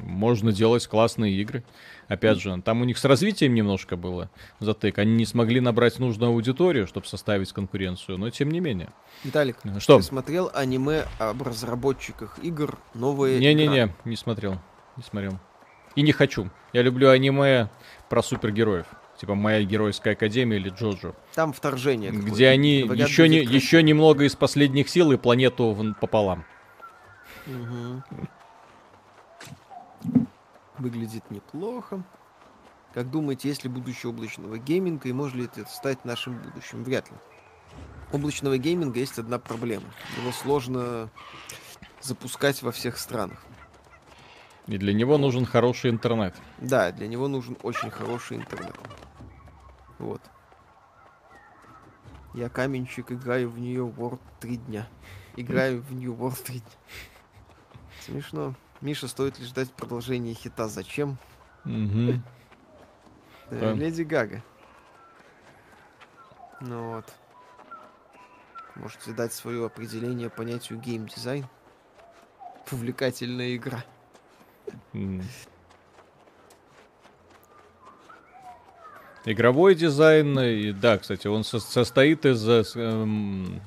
можно 0.02 0.52
делать 0.52 0.88
классные 0.88 1.34
игры. 1.36 1.64
Опять 2.07 2.41
же, 2.41 2.60
там 2.65 2.82
у 2.82 2.84
них 2.84 2.98
с 2.98 3.06
развитием 3.06 3.53
немножко 3.53 3.95
было 3.98 4.32
затык. 4.60 4.98
Они 4.98 5.14
не 5.14 5.26
смогли 5.27 5.60
набрать 5.60 5.99
нужную 5.99 6.32
аудиторию, 6.32 6.88
чтобы 6.88 7.06
составить 7.06 7.53
конкуренцию, 7.53 8.18
но 8.18 8.32
тем 8.32 8.49
не 8.49 8.60
менее. 8.60 8.90
Виталик, 9.23 9.57
Что? 9.77 9.98
ты 9.98 10.03
смотрел 10.03 10.49
аниме 10.53 11.06
об 11.19 11.44
разработчиках 11.44 12.40
игр 12.41 12.80
«Новая 12.95 13.38
игра»? 13.38 13.40
Не-не-не, 13.53 13.95
не 14.03 14.15
смотрел. 14.15 14.60
Не 14.97 15.03
смотрел. 15.03 15.39
И 15.95 16.01
не 16.01 16.11
хочу. 16.11 16.49
Я 16.73 16.81
люблю 16.81 17.09
аниме 17.09 17.69
про 18.09 18.22
супергероев. 18.22 18.85
Типа 19.17 19.34
«Моя 19.34 19.63
геройская 19.63 20.13
академия» 20.13 20.57
или 20.57 20.69
«Джоджо». 20.69 21.15
Там 21.34 21.53
вторжение. 21.53 22.11
Где 22.11 22.49
они 22.49 22.80
еще, 22.80 23.30
не, 23.30 23.38
еще 23.38 23.81
немного 23.81 24.26
из 24.26 24.35
последних 24.35 24.89
сил 24.89 25.11
и 25.13 25.17
планету 25.17 25.95
пополам. 26.01 26.43
Мгм. 27.45 28.03
Выглядит 30.77 31.31
неплохо. 31.31 32.03
Как 32.93 33.09
думаете, 33.09 33.49
есть 33.49 33.63
ли 33.63 33.69
будущее 33.69 34.09
облачного 34.09 34.57
гейминга 34.57 35.07
и 35.07 35.13
может 35.13 35.35
ли 35.35 35.45
это 35.45 35.65
стать 35.65 36.03
нашим 36.03 36.38
будущим? 36.38 36.84
Вряд 36.84 37.09
ли. 37.09 37.17
У 38.11 38.17
облачного 38.17 38.57
гейминга 38.57 38.99
есть 38.99 39.17
одна 39.17 39.39
проблема. 39.39 39.85
Его 40.17 40.31
сложно 40.34 41.09
запускать 42.01 42.61
во 42.61 42.72
всех 42.72 42.97
странах. 42.97 43.45
И 44.68 44.78
для 44.78 44.94
него 44.94 45.18
нужен 45.18 45.46
хороший 45.46 45.92
интернет. 45.92 46.36
Да, 46.58 46.92
для 46.92 47.08
него 47.08 47.28
нужен 47.28 47.58
очень 47.62 47.92
хороший 47.92 48.38
интернет. 48.38 48.76
Вот. 50.00 50.22
Я 52.34 52.50
каменщик, 52.50 53.12
играю 53.12 53.50
в 53.50 53.60
New 53.60 53.90
World 53.90 54.20
три 54.40 54.58
дня. 54.58 54.88
Играю 55.36 55.82
в 55.82 55.94
New 55.94 56.14
World 56.14 56.44
три 56.44 56.60
дня. 56.60 56.72
Смешно. 58.02 58.56
Миша, 58.82 59.08
стоит 59.08 59.40
ли 59.40 59.46
ждать 59.46 59.72
продолжения 59.72 60.34
хита? 60.34 60.68
Зачем? 60.68 61.18
Да. 61.64 63.74
Леди 63.74 64.02
Гага. 64.02 64.44
Ну 66.60 66.96
вот. 66.96 67.06
Можете 68.76 69.14
дать 69.14 69.32
свое 69.32 69.66
определение 69.66 70.30
понятию 70.30 70.80
геймдизайн? 70.80 71.46
Увлекательная 72.72 73.56
игра. 73.56 73.86
Игровой 79.28 79.74
дизайн, 79.74 80.40
и, 80.40 80.72
да, 80.72 81.00
кстати, 81.00 81.26
он 81.26 81.44
со- 81.44 81.60
состоит 81.60 82.28
из, 82.28 82.48
э, 82.48 82.64
эм, 82.76 83.60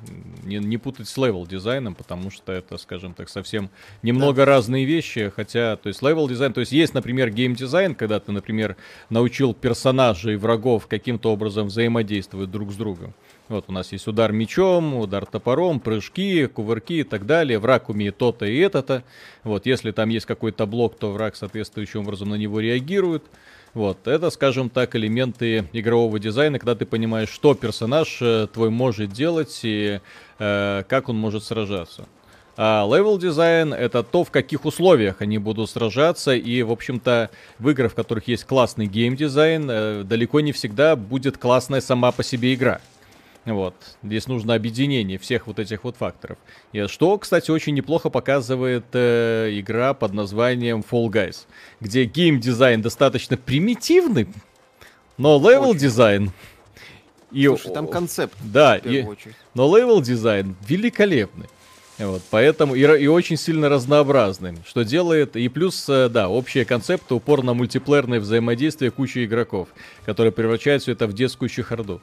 не, 0.44 0.58
не 0.58 0.78
путать 0.78 1.08
с 1.08 1.16
левел 1.16 1.48
дизайном, 1.48 1.96
потому 1.96 2.30
что 2.30 2.52
это, 2.52 2.78
скажем 2.78 3.12
так, 3.12 3.28
совсем 3.28 3.68
немного 4.02 4.44
разные 4.44 4.84
вещи, 4.84 5.32
хотя, 5.34 5.74
то 5.74 5.88
есть 5.88 6.00
левел 6.00 6.28
дизайн, 6.28 6.52
то 6.52 6.60
есть 6.60 6.70
есть, 6.70 6.94
например, 6.94 7.30
гейм-дизайн, 7.30 7.96
когда 7.96 8.20
ты, 8.20 8.30
например, 8.30 8.76
научил 9.10 9.52
персонажей 9.52 10.34
и 10.34 10.36
врагов 10.36 10.86
каким-то 10.86 11.32
образом 11.32 11.66
взаимодействовать 11.66 12.52
друг 12.52 12.70
с 12.70 12.76
другом. 12.76 13.12
Вот 13.48 13.64
у 13.68 13.72
нас 13.72 13.92
есть 13.92 14.06
удар 14.06 14.30
мечом, 14.32 14.94
удар 14.94 15.24
топором, 15.24 15.80
прыжки, 15.80 16.46
кувырки 16.46 17.00
и 17.00 17.02
так 17.02 17.24
далее. 17.24 17.58
Враг 17.58 17.88
умеет 17.88 18.18
то-то 18.18 18.44
и 18.44 18.58
это-то. 18.58 19.04
Вот, 19.42 19.64
если 19.64 19.90
там 19.90 20.10
есть 20.10 20.26
какой-то 20.26 20.66
блок, 20.66 20.98
то 20.98 21.10
враг 21.12 21.34
соответствующим 21.34 22.00
образом 22.00 22.28
на 22.28 22.34
него 22.34 22.60
реагирует. 22.60 23.24
Вот, 23.72 24.06
это, 24.06 24.30
скажем 24.30 24.68
так, 24.68 24.96
элементы 24.96 25.68
игрового 25.72 26.18
дизайна, 26.18 26.58
когда 26.58 26.74
ты 26.74 26.84
понимаешь, 26.84 27.28
что 27.30 27.54
персонаж 27.54 28.18
э, 28.20 28.48
твой 28.52 28.70
может 28.70 29.12
делать 29.12 29.60
и 29.62 30.00
э, 30.38 30.82
как 30.88 31.08
он 31.08 31.16
может 31.16 31.44
сражаться. 31.44 32.06
А 32.56 32.84
левел 32.86 33.18
дизайн 33.18 33.72
это 33.72 34.02
то, 34.02 34.24
в 34.24 34.30
каких 34.30 34.64
условиях 34.64 35.20
они 35.20 35.38
будут 35.38 35.70
сражаться, 35.70 36.34
и, 36.34 36.62
в 36.62 36.72
общем-то, 36.72 37.30
в 37.58 37.70
играх, 37.70 37.92
в 37.92 37.94
которых 37.94 38.26
есть 38.26 38.44
классный 38.44 38.86
геймдизайн, 38.86 39.70
э, 39.70 40.02
далеко 40.02 40.40
не 40.40 40.52
всегда 40.52 40.96
будет 40.96 41.38
классная 41.38 41.80
сама 41.80 42.10
по 42.10 42.22
себе 42.22 42.54
игра. 42.54 42.80
Вот. 43.48 43.74
Здесь 44.02 44.26
нужно 44.26 44.54
объединение 44.54 45.18
всех 45.18 45.46
вот 45.46 45.58
этих 45.58 45.84
вот 45.84 45.96
факторов. 45.96 46.36
И 46.72 46.86
что, 46.86 47.16
кстати, 47.16 47.50
очень 47.50 47.74
неплохо 47.74 48.10
показывает 48.10 48.84
э, 48.92 49.48
игра 49.52 49.94
под 49.94 50.12
названием 50.12 50.84
Fall 50.88 51.06
Guys, 51.08 51.46
где 51.80 52.04
геймдизайн 52.04 52.82
достаточно 52.82 53.38
примитивный, 53.38 54.28
но 55.16 55.38
левел 55.38 55.74
дизайн 55.74 56.30
и 57.32 57.46
Слушай, 57.46 57.72
там 57.72 57.88
концепт, 57.88 58.36
да, 58.40 58.76
и, 58.76 59.02
очередь. 59.02 59.34
но 59.54 59.74
левел 59.76 60.02
дизайн 60.02 60.54
великолепный. 60.66 61.46
Вот, 61.98 62.22
поэтому 62.30 62.74
и, 62.74 62.80
и 62.80 63.06
очень 63.08 63.36
сильно 63.36 63.68
разнообразный, 63.68 64.56
что 64.66 64.84
делает, 64.84 65.36
и 65.36 65.48
плюс, 65.48 65.88
э, 65.88 66.08
да, 66.08 66.28
общие 66.28 66.64
концепты, 66.64 67.14
упор 67.14 67.42
на 67.42 67.54
мультиплеерное 67.54 68.20
взаимодействие 68.20 68.90
кучи 68.90 69.24
игроков, 69.24 69.68
которые 70.06 70.32
превращают 70.32 70.82
все 70.82 70.92
это 70.92 71.06
в 71.06 71.12
детскую 71.12 71.48
чехарду. 71.48 72.00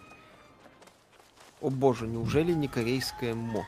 О 1.65 1.69
боже, 1.71 2.05
неужели 2.07 2.51
не 2.53 2.67
корейское 2.67 3.33
ММО? 3.33 3.65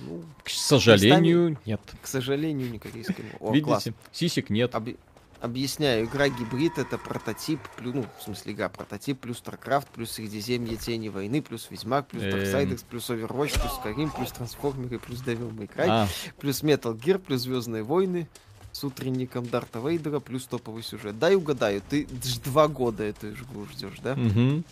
Ну, 0.00 0.22
К 0.44 0.50
сожалению, 0.50 1.56
нет. 1.64 1.80
к 2.02 2.06
сожалению, 2.06 2.70
не 2.70 2.78
корейское 2.78 3.24
ММО. 3.32 3.48
О, 3.48 3.52
Видите, 3.52 3.64
класс. 3.66 3.88
сисек 4.12 4.50
нет. 4.50 4.74
Объ- 4.74 4.98
Объясняю, 5.40 6.04
игра 6.06 6.28
гибрид 6.28 6.78
это 6.78 6.98
прототип, 6.98 7.60
плюс, 7.76 7.94
ну, 7.94 8.04
в 8.18 8.22
смысле 8.24 8.52
игра 8.54 8.68
прототип, 8.68 9.20
плюс 9.20 9.40
StarCraft, 9.40 9.86
плюс 9.94 10.10
Средиземье 10.10 10.76
Тени 10.76 11.08
Войны, 11.08 11.40
плюс 11.40 11.68
Ведьмак, 11.70 12.08
плюс 12.08 12.24
Эм. 12.24 12.30
Darksiders, 12.34 12.84
плюс 12.90 13.08
Overwatch, 13.08 13.58
плюс 13.60 13.72
Skyrim, 13.82 14.10
плюс 14.14 14.32
Трансформеры, 14.32 14.98
плюс 14.98 15.20
Devil 15.22 15.50
May 15.56 15.70
Cry, 15.72 15.86
А, 15.88 16.08
плюс 16.40 16.62
Metal 16.64 16.92
Gear, 16.98 17.18
плюс 17.18 17.42
Звездные 17.42 17.84
войны, 17.84 18.28
с 18.72 18.82
утренником 18.82 19.46
Дарта 19.46 19.78
Вейдера, 19.78 20.18
плюс 20.18 20.44
топовый 20.46 20.82
сюжет. 20.82 21.18
Дай 21.20 21.36
угадаю, 21.36 21.82
ты 21.88 22.06
ж 22.24 22.38
два 22.44 22.66
года 22.68 23.04
эту 23.04 23.30
игру 23.30 23.64
ждешь, 23.72 24.00
да? 24.02 24.16
мгм. 24.16 24.64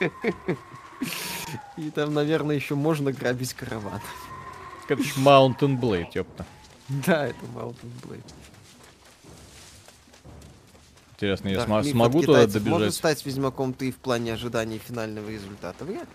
И 1.76 1.90
там, 1.90 2.12
наверное, 2.14 2.56
еще 2.56 2.74
можно 2.74 3.12
грабить 3.12 3.54
караван. 3.54 4.00
Это 4.88 5.02
ж 5.02 5.16
Mountain 5.16 5.78
Blade, 5.78 6.08
ёпта. 6.14 6.46
Да, 6.88 7.26
это 7.26 7.44
Mountain 7.54 7.90
Blade. 8.02 8.32
Интересно, 11.12 11.48
я 11.48 11.62
от 11.62 11.86
смогу 11.86 12.22
туда 12.22 12.46
добежать? 12.46 12.94
стать 12.94 13.26
Ведьмаком 13.26 13.74
ты 13.74 13.90
в 13.90 13.96
плане 13.96 14.34
ожидания 14.34 14.78
финального 14.78 15.28
результата? 15.28 15.84
Вряд 15.84 16.02
ли. 16.02 16.14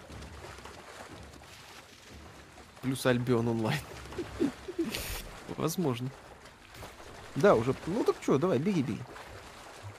Плюс 2.81 3.05
Альбион 3.05 3.49
онлайн. 3.49 3.79
Возможно. 5.57 6.09
Да, 7.35 7.55
уже. 7.55 7.75
Ну 7.87 8.03
так 8.03 8.15
что, 8.21 8.37
давай, 8.37 8.59
беги, 8.59 8.81
беги. 8.81 8.99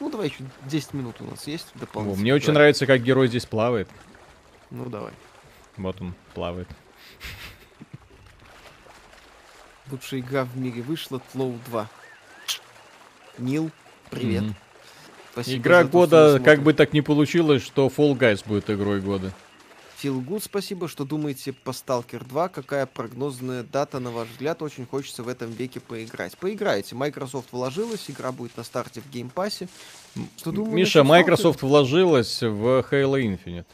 Ну 0.00 0.10
давай 0.10 0.28
еще 0.28 0.44
10 0.66 0.94
минут 0.94 1.16
у 1.20 1.24
нас 1.24 1.46
есть 1.46 1.66
О, 1.74 1.80
дополнительно. 1.80 2.22
Мне 2.22 2.34
очень 2.34 2.52
нравится, 2.52 2.86
как 2.86 3.02
герой 3.02 3.28
здесь 3.28 3.46
плавает. 3.46 3.88
Ну 4.74 4.86
давай. 4.86 5.12
Вот 5.76 6.00
он 6.00 6.14
плавает. 6.34 6.68
Лучшая 9.90 10.20
игра 10.20 10.44
в 10.44 10.56
мире 10.56 10.82
вышла, 10.82 11.20
Тлоу 11.32 11.58
2. 11.66 11.88
Нил, 13.38 13.70
привет. 14.10 14.42
Мгм. 14.42 14.56
Спасибо 15.32 15.62
Игра 15.62 15.82
за 15.82 15.84
то, 15.84 15.92
года, 15.92 16.40
как 16.44 16.62
бы 16.62 16.74
так 16.74 16.92
не 16.92 17.02
получилось, 17.02 17.62
что 17.62 17.86
Fall 17.86 18.16
Guys 18.18 18.46
будет 18.46 18.68
игрой 18.68 19.00
года. 19.00 19.32
Feel 19.98 20.20
Good, 20.20 20.42
спасибо, 20.42 20.88
что 20.88 21.04
думаете 21.04 21.52
по 21.52 21.70
Stalker 21.70 22.26
2. 22.26 22.48
Какая 22.48 22.86
прогнозная 22.86 23.62
дата, 23.62 24.00
на 24.00 24.10
ваш 24.10 24.28
взгляд? 24.28 24.60
Очень 24.60 24.86
хочется 24.86 25.22
в 25.22 25.28
этом 25.28 25.50
веке 25.50 25.78
поиграть. 25.78 26.36
Поиграйте. 26.36 26.96
Microsoft 26.96 27.52
вложилась, 27.52 28.10
игра 28.10 28.32
будет 28.32 28.56
на 28.56 28.64
старте 28.64 29.00
в 29.00 29.10
геймпассе. 29.10 29.68
Что 30.36 30.50
Миша, 30.50 31.04
Microsoft 31.04 31.62
вложилась 31.62 32.42
в 32.42 32.84
Halo 32.90 33.22
Infinite. 33.22 33.66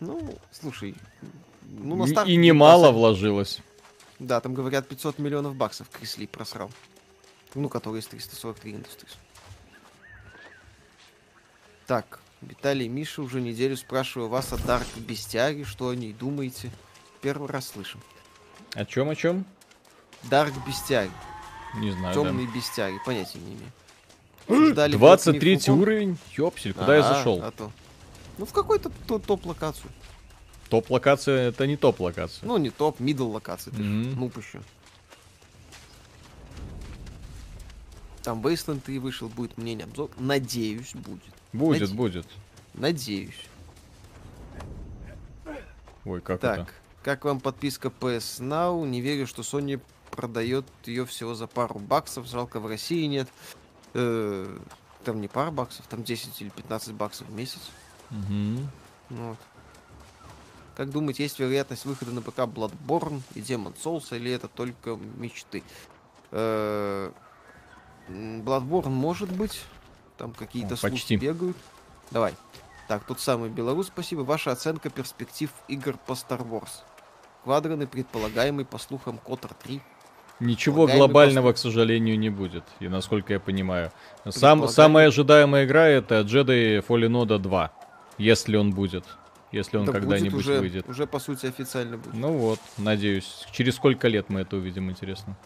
Ну, 0.00 0.38
слушай, 0.52 0.94
ну 1.62 1.96
на 1.96 2.06
старте 2.06 2.32
И 2.32 2.36
немало 2.36 2.90
вложилась. 2.90 3.60
Да, 4.18 4.40
там 4.40 4.54
говорят 4.54 4.88
500 4.88 5.18
миллионов 5.18 5.54
баксов 5.56 5.88
Крис 5.90 6.16
Ли 6.18 6.26
просрал. 6.26 6.70
Ну, 7.54 7.68
который 7.68 8.00
из 8.00 8.06
343 8.06 8.72
Industries. 8.72 9.16
Так, 11.86 12.20
Виталий 12.42 12.88
Миша 12.88 13.22
уже 13.22 13.40
неделю 13.40 13.76
спрашиваю 13.76 14.28
вас 14.28 14.52
о 14.52 14.56
Дарк 14.58 14.86
Бестиаре, 14.96 15.64
что 15.64 15.88
о 15.88 15.94
ней 15.94 16.12
думаете. 16.12 16.70
Первый 17.22 17.48
раз 17.48 17.68
слышим. 17.68 18.00
О 18.74 18.84
чем, 18.84 19.08
о 19.08 19.14
чем? 19.14 19.44
Дарк 20.24 20.52
Бестиарь. 20.66 21.10
Не 21.76 21.92
знаю, 21.92 22.14
да. 22.14 22.22
Темный 22.22 22.46
Бестиарь. 22.46 22.94
Понятия 23.04 23.38
не 23.38 23.54
имею. 23.54 24.70
Ждали 24.72 24.92
23 24.96 25.54
Black 25.54 25.58
Myth 25.58 25.66
Wukong? 25.68 25.80
уровень. 25.82 26.18
Ёпсель, 26.36 26.74
куда 26.74 26.96
я 26.96 27.04
Ага, 27.04 27.14
зашел? 27.14 27.42
а 27.42 27.50
то. 27.50 27.72
Ну, 28.38 28.44
в 28.46 28.52
какой-то 28.52 28.90
то- 29.06 29.18
топ-локацию. 29.18 29.90
Топ-локация 30.68 31.48
это 31.48 31.66
не 31.66 31.76
топ-локация. 31.76 32.46
Ну, 32.46 32.56
не 32.58 32.70
топ, 32.70 33.00
мидл 33.00 33.30
локация. 33.30 33.72
ты 33.72 33.82
Мгм. 33.82 34.18
Нуб 34.20 34.36
еще. 34.36 34.60
Там 38.22 38.40
Wasteland 38.44 38.80
3 38.80 38.98
вышел, 38.98 39.28
будет 39.28 39.56
мнение 39.56 39.84
обзор. 39.84 40.10
Надеюсь, 40.18 40.92
будет. 40.94 41.22
будет, 41.52 41.80
найди. 41.80 41.94
будет. 41.94 42.26
Надеюсь. 42.74 43.40
Ой, 46.04 46.20
как 46.20 46.40
Так, 46.40 46.58
это? 46.60 46.68
как 47.02 47.24
вам 47.24 47.40
подписка 47.40 47.88
PS 47.88 48.40
Now? 48.40 48.86
Не 48.86 49.00
верю, 49.00 49.26
что 49.26 49.42
Sony 49.42 49.80
продает 50.10 50.64
ее 50.84 51.06
всего 51.06 51.34
за 51.34 51.46
пару 51.46 51.78
баксов. 51.78 52.26
Жалко, 52.26 52.58
в 52.60 52.66
России 52.66 53.06
нет. 53.06 53.28
Э, 53.94 54.58
Там 55.04 55.20
не 55.20 55.28
пара 55.28 55.52
баксов, 55.52 55.86
там 55.86 56.02
10 56.02 56.40
или 56.42 56.48
15 56.48 56.92
баксов 56.94 57.28
в 57.28 57.32
месяц. 57.32 57.60
Ну 58.10 58.66
Вот. 59.10 59.36
Как 60.76 60.90
думаете, 60.90 61.22
есть 61.22 61.38
вероятность 61.38 61.86
выхода 61.86 62.10
на 62.12 62.20
ПК 62.20 62.40
Bloodborne 62.40 63.22
и 63.34 63.40
Demon 63.40 63.74
Souls, 63.82 64.14
или 64.14 64.30
это 64.30 64.46
только 64.46 64.98
мечты? 65.16 65.62
Э, 66.32 67.10
м, 68.08 68.42
Bloodborne 68.42 68.90
может 68.90 69.32
быть. 69.32 69.62
Там 70.18 70.32
какие-то 70.32 70.74
О, 70.74 70.76
слухи 70.76 70.94
почти. 70.94 71.16
бегают. 71.16 71.56
Давай. 72.10 72.34
Так, 72.88 73.04
тот 73.04 73.20
самый 73.20 73.48
Беларусь, 73.48 73.86
спасибо. 73.88 74.20
Ваша 74.20 74.52
оценка 74.52 74.90
перспектив 74.90 75.50
игр 75.68 75.96
по 76.06 76.12
Star 76.12 76.46
Wars. 76.46 76.82
Квадраны, 77.44 77.86
предполагаемый, 77.86 78.64
по 78.64 78.78
слухам, 78.78 79.18
Котор 79.18 79.54
3. 79.54 79.80
Ничего 80.40 80.86
глобального, 80.86 81.52
к 81.54 81.58
сожалению, 81.58 82.18
не 82.18 82.28
будет. 82.28 82.64
И 82.80 82.88
насколько 82.88 83.32
я 83.32 83.40
понимаю. 83.40 83.90
Сам, 84.28 84.68
самая 84.68 85.08
ожидаемая 85.08 85.64
игра 85.64 85.86
это 85.88 86.20
Jedi 86.20 86.84
Fallen 86.86 87.12
Order 87.12 87.38
2. 87.38 87.72
Если 88.18 88.56
он 88.56 88.72
будет. 88.72 89.04
Если 89.52 89.76
он 89.76 89.86
Да 89.86 89.92
когда-нибудь 89.92 90.34
уже, 90.34 90.60
выйдет. 90.60 90.88
Уже, 90.88 91.06
по 91.06 91.18
сути, 91.18 91.46
официально 91.46 91.96
будет. 91.96 92.14
Ну 92.14 92.32
вот, 92.32 92.60
надеюсь. 92.78 93.46
Через 93.52 93.76
сколько 93.76 94.08
лет 94.08 94.28
мы 94.28 94.40
это 94.40 94.56
увидим, 94.56 94.90
интересно. 94.90 95.36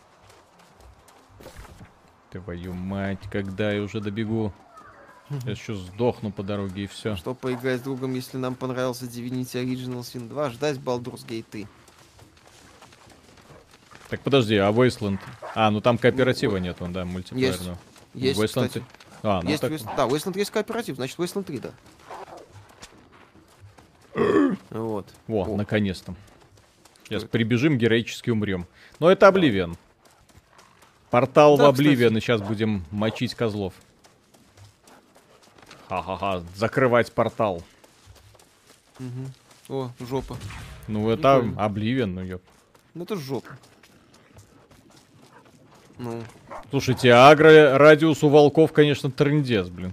Твою 2.31 2.73
мать, 2.73 3.21
когда 3.31 3.73
я 3.73 3.83
уже 3.83 4.01
добегу? 4.01 4.53
Я 5.45 5.53
еще 5.53 5.75
сдохну 5.75 6.33
по 6.33 6.43
дороге 6.43 6.85
и 6.85 6.87
все. 6.87 7.15
Что 7.17 7.35
поиграть 7.35 7.81
с 7.81 7.83
другом, 7.83 8.15
если 8.15 8.37
нам 8.37 8.55
понравился 8.57 9.05
Divinity 9.05 9.65
Original 9.65 10.01
Sin 10.01 10.29
2, 10.29 10.51
ждать 10.51 10.79
Baldur's 10.79 11.25
Gate 11.27 11.45
3. 11.49 11.67
Так 14.09 14.21
подожди, 14.23 14.57
а 14.57 14.71
Wasteland? 14.73 15.21
А, 15.55 15.71
ну 15.71 15.81
там 15.81 15.99
кооператива 15.99 16.57
нету, 16.57 16.89
да, 16.89 17.05
мультиплеерного. 17.05 17.79
Есть, 18.15 18.41
Wasteland 18.41 18.47
кстати. 18.69 18.85
А, 19.23 19.41
ну 19.43 19.51
есть 19.51 19.61
так... 19.61 19.71
Wasteland- 19.71 19.97
Да, 19.97 20.07
Wasteland 20.09 20.39
есть 20.39 20.51
кооператив, 20.51 20.97
значит 20.97 21.17
Wasteland 21.17 21.45
3, 21.45 21.59
да. 21.59 21.71
Вот. 24.71 25.09
Во, 25.27 25.43
О. 25.45 25.57
наконец-то. 25.57 26.15
Сейчас 27.05 27.23
это? 27.23 27.33
прибежим, 27.33 27.79
героически 27.79 28.31
умрем. 28.31 28.67
Но 28.99 29.11
это 29.11 29.29
Обливион. 29.29 29.77
Портал 31.11 31.57
Да, 31.57 31.65
в 31.65 31.69
Обливион, 31.71 32.17
и 32.17 32.21
сейчас 32.21 32.41
будем 32.41 32.85
мочить 32.91 33.35
козлов. 33.35 33.75
Ха-ха-ха, 35.89 36.43
закрывать 36.55 37.13
портал. 37.13 37.63
Мгм. 38.99 39.33
О, 39.69 39.91
жопа. 39.99 40.37
Ну 40.87 41.09
это 41.11 41.39
Прикольно. 41.41 41.65
Обливион, 41.65 42.15
ну 42.15 42.23
ёп. 42.23 42.43
Ну 42.95 43.03
это 43.05 43.17
жопа. 43.17 43.51
Ну, 45.99 46.23
Слушайте, 46.71 47.13
агро 47.13 47.77
радиус 47.77 48.23
у 48.23 48.29
волков, 48.29 48.73
конечно, 48.73 49.11
трендец, 49.11 49.69
блин. 49.69 49.93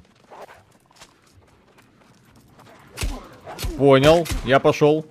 Понял, 3.77 4.27
я 4.45 4.59
пошел. 4.59 5.05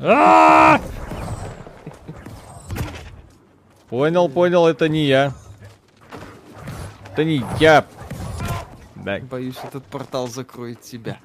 А! 0.00 0.80
Понял, 3.88 4.28
понял, 4.28 4.66
это 4.66 4.88
не 4.88 5.06
я. 5.06 5.32
Это 7.12 7.24
не 7.24 7.42
я. 7.58 7.86
Боюсь, 9.30 9.56
этот 9.62 9.84
портал 9.84 10.26
закроет 10.28 10.80
тебя. 10.80 11.18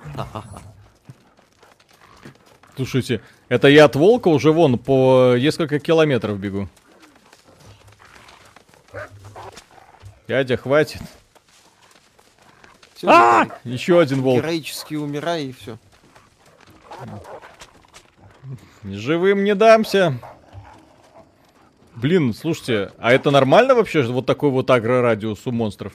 слушайте, 2.76 3.22
это 3.50 3.68
я 3.68 3.86
от 3.86 3.96
волка 3.96 4.28
уже 4.28 4.52
вон 4.52 4.78
по 4.78 5.36
несколько 5.38 5.80
километров 5.80 6.40
бегу. 6.40 6.70
Дядя, 10.28 10.56
хватит. 10.56 11.02
Всё, 12.96 13.10
А! 13.10 13.48
Еще 13.64 14.00
один 14.00 14.22
волк. 14.22 14.38
Героически 14.38 14.96
умирай 14.96 15.46
и 15.46 15.52
все. 15.52 15.78
Живым 18.84 19.44
не 19.44 19.56
дамся. 19.56 20.18
Блин, 21.96 22.34
слушайте, 22.34 22.92
а 22.98 23.12
это 23.12 23.32
нормально 23.32 23.76
вообще, 23.76 24.02
вот 24.04 24.26
такой 24.26 24.50
вот 24.50 24.70
агрорадиус 24.70 25.46
у 25.46 25.52
монстров, 25.52 25.94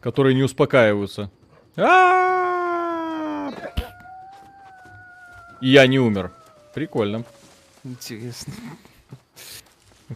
которые 0.00 0.34
не 0.34 0.42
успокаиваются? 0.42 1.30
И 5.60 5.68
я 5.68 5.86
не 5.86 5.98
умер. 5.98 6.32
Прикольно. 6.74 7.24
Интересно. 7.84 8.52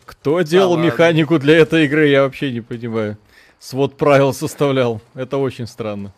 Кто 0.04 0.42
делал 0.42 0.76
механику 0.76 1.38
для 1.38 1.58
этой 1.58 1.84
игры, 1.84 2.08
я 2.08 2.22
вообще 2.22 2.52
не 2.52 2.60
понимаю. 2.60 3.16
Свод 3.58 3.96
правил 3.96 4.34
составлял. 4.34 5.00
Это 5.14 5.38
очень 5.38 5.66
странно. 5.66 6.12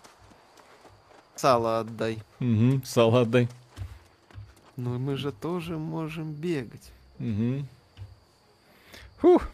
Сало 1.37 1.81
отдай. 1.81 2.19
Угу, 2.41 2.83
сало 2.85 3.20
отдай. 3.20 3.49
Но 4.77 4.98
мы 4.98 5.16
же 5.16 5.32
тоже 5.32 5.77
можем 5.78 6.32
бегать. 6.32 6.90
Мгм. 7.19 7.66
Фух. 9.19 9.48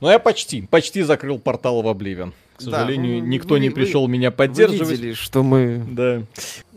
Ну, 0.00 0.10
я 0.10 0.18
почти, 0.18 0.62
почти 0.62 1.02
закрыл 1.02 1.38
портал 1.38 1.80
в 1.82 1.88
Обливион. 1.88 2.32
К 2.56 2.64
Да, 2.64 2.70
сожалению, 2.80 3.20
ну, 3.20 3.26
никто 3.28 3.54
вы- 3.54 3.60
не 3.60 3.68
вы- 3.70 3.74
пришел 3.74 4.06
меня 4.08 4.30
Вы 4.30 4.36
поддерживать. 4.36 4.90
видели, 4.90 5.12
что 5.14 5.42
мы 5.42 5.84
Да. 5.88 6.22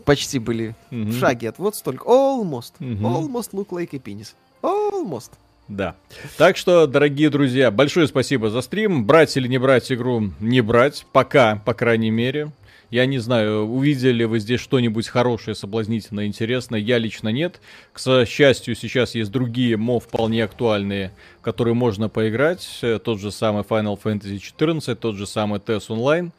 почти 0.04 0.38
были 0.38 0.74
Мгм. 0.90 1.10
в 1.10 1.18
шаге 1.18 1.50
от 1.50 1.58
вот 1.58 1.76
столько. 1.76 2.04
Almost. 2.08 2.72
Мгм. 2.78 3.04
Almost 3.06 3.50
look 3.52 3.68
like 3.68 3.90
a 3.92 3.98
penis. 3.98 4.34
Almost. 4.62 5.32
Да. 5.68 5.96
Так 6.38 6.56
что, 6.56 6.86
дорогие 6.86 7.28
друзья, 7.28 7.70
большое 7.70 8.06
спасибо 8.06 8.48
за 8.50 8.62
стрим. 8.62 9.04
Брать 9.04 9.36
или 9.36 9.48
не 9.48 9.58
брать 9.58 9.90
игру, 9.92 10.30
не 10.40 10.60
брать. 10.60 11.04
Пока, 11.12 11.56
по 11.64 11.74
крайней 11.74 12.10
мере. 12.10 12.50
Я 12.90 13.06
не 13.06 13.18
знаю, 13.18 13.64
увидели 13.64 14.12
ли 14.12 14.24
вы 14.26 14.38
здесь 14.38 14.60
что-нибудь 14.60 15.08
хорошее, 15.08 15.56
соблазнительное, 15.56 16.26
интересное. 16.26 16.78
Я 16.78 16.98
лично 16.98 17.30
нет. 17.30 17.60
К 17.92 18.24
счастью, 18.26 18.76
сейчас 18.76 19.16
есть 19.16 19.32
другие 19.32 19.76
мо 19.76 19.98
вполне 19.98 20.44
актуальные, 20.44 21.10
в 21.40 21.42
которые 21.42 21.74
можно 21.74 22.08
поиграть. 22.08 22.66
Э, 22.82 23.00
Тот 23.02 23.18
же 23.18 23.32
самый 23.32 23.62
Final 23.64 24.00
Fantasy 24.00 24.38
14, 24.38 24.98
тот 25.00 25.16
же 25.16 25.26
самый 25.26 25.58
TES 25.58 25.88
Online. 25.88 26.30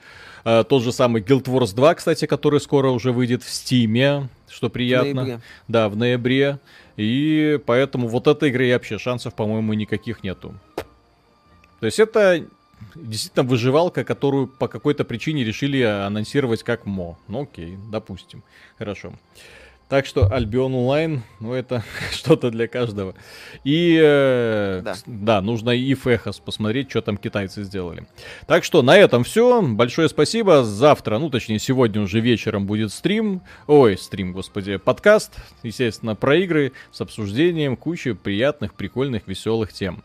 э, 0.46 0.64
Тот 0.64 0.84
же 0.84 0.94
самый 0.94 1.22
Guild 1.22 1.44
Wars 1.46 1.76
2, 1.76 1.96
кстати, 1.96 2.26
который 2.26 2.62
скоро 2.62 2.92
уже 2.92 3.12
выйдет 3.12 3.44
в 3.44 3.50
Стиме, 3.50 4.30
что 4.50 4.70
приятно. 4.70 5.14
ноябре. 5.24 5.42
Да, 5.68 5.90
в 5.90 5.98
ноябре. 5.98 6.60
И 6.96 7.60
поэтому 7.66 8.08
вот 8.08 8.26
этой 8.28 8.50
игры 8.50 8.72
вообще 8.72 8.98
шансов, 8.98 9.36
по-моему, 9.36 9.74
никаких 9.74 10.24
нету. 10.24 10.54
То 11.82 11.86
есть 11.86 12.00
это 12.00 12.46
действительно 12.96 13.44
выживалка, 13.44 14.04
которую 14.04 14.48
по 14.48 14.68
какой-то 14.68 15.04
причине 15.04 15.44
решили 15.44 15.82
анонсировать 15.82 16.64
как 16.64 16.86
мо. 16.86 17.18
Ну 17.28 17.44
окей, 17.44 17.78
допустим. 17.92 18.44
Хорошо. 18.78 19.14
Так 19.90 20.06
что 20.06 20.30
Альбион 20.30 20.76
онлайн, 20.76 21.24
ну 21.40 21.54
это 21.54 21.82
что-то 22.12 22.52
для 22.52 22.68
каждого. 22.68 23.16
И 23.64 23.98
э, 23.98 24.82
Да. 24.84 24.96
да, 25.06 25.42
нужно 25.42 25.70
и 25.70 25.96
Фехос 25.96 26.40
посмотреть, 26.40 26.90
что 26.90 27.02
там 27.02 27.16
китайцы 27.16 27.64
сделали. 27.64 28.06
Так 28.48 28.66
что 28.66 28.82
на 28.82 28.98
этом 28.98 29.24
все. 29.24 29.62
Большое 29.62 30.10
спасибо. 30.10 30.66
Завтра, 30.66 31.20
ну 31.20 31.30
точнее 31.30 31.60
сегодня 31.60 32.02
уже 32.02 32.20
вечером 32.20 32.68
будет 32.68 32.92
стрим. 32.92 33.42
Ой, 33.66 33.98
стрим, 33.98 34.34
господи, 34.34 34.76
подкаст. 34.76 35.38
Естественно, 35.64 36.16
про 36.16 36.36
игры 36.36 36.74
с 36.92 37.00
обсуждением 37.00 37.78
кучи 37.78 38.12
приятных, 38.12 38.74
прикольных, 38.74 39.26
веселых 39.26 39.72
тем. 39.72 40.04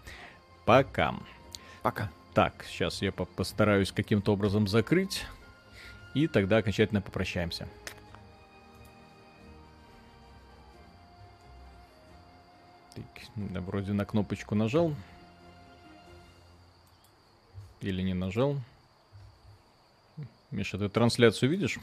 Пока. 0.64 1.14
Пока. 1.82 2.08
Так, 2.34 2.64
сейчас 2.68 3.02
я 3.02 3.12
по- 3.12 3.24
постараюсь 3.26 3.92
каким-то 3.92 4.32
образом 4.32 4.66
закрыть. 4.66 5.24
И 6.14 6.26
тогда 6.26 6.59
окончательно 6.59 7.00
попрощаемся. 7.00 7.68
Так, 12.94 13.04
да, 13.36 13.60
вроде 13.60 13.92
на 13.92 14.04
кнопочку 14.04 14.54
нажал. 14.54 14.94
Или 17.80 18.02
не 18.02 18.14
нажал. 18.14 18.56
Миша, 20.50 20.78
ты 20.78 20.88
трансляцию 20.88 21.50
видишь? 21.50 21.78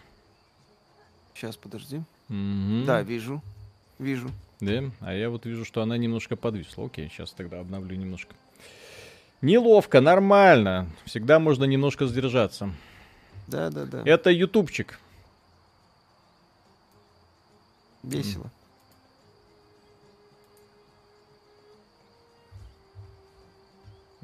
Сейчас, 1.34 1.58
подожди. 1.58 2.02
Мгм. 2.28 2.86
Да, 2.86 3.02
вижу. 3.02 3.42
Вижу. 3.98 4.30
Да, 4.60 4.84
а 5.00 5.14
я 5.14 5.30
вот 5.30 5.46
вижу, 5.46 5.66
что 5.66 5.82
она 5.82 5.98
немножко 5.98 6.36
подвисла. 6.36 6.86
Окей, 6.86 7.10
сейчас 7.10 7.32
тогда 7.32 7.60
обновлю 7.60 7.96
немножко. 7.96 8.36
Неловко, 9.42 10.02
нормально. 10.02 10.90
Всегда 11.06 11.40
можно 11.40 11.64
немножко 11.64 12.06
сдержаться. 12.08 12.74
Да, 13.48 13.70
да, 13.70 13.86
да. 13.86 14.04
Это 14.06 14.30
ютубчик. 14.32 15.00
Весело. 18.04 18.52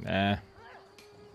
Э. 0.04 0.38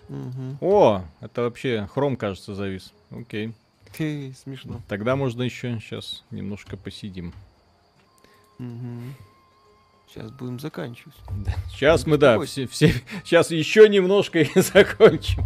Мгм. 0.09 0.59
О, 0.61 1.05
это 1.21 1.43
вообще 1.43 1.89
хром, 1.93 2.17
кажется, 2.17 2.55
завис. 2.55 2.93
Окей. 3.11 3.55
Смешно. 3.97 4.81
Тогда 4.89 5.17
можно 5.17 5.43
еще 5.43 5.79
сейчас 5.81 6.25
немножко 6.31 6.77
посидим. 6.77 7.35
Сейчас 10.13 10.31
будем 10.33 10.59
заканчивать. 10.59 11.15
Сейчас 11.71 12.05
мы, 12.05 12.19
да, 12.19 12.41
все, 12.41 12.67
все, 12.67 12.93
сейчас 13.25 13.53
еще 13.53 13.89
немножко 13.89 14.41
и 14.41 14.61
закончим. 14.61 15.45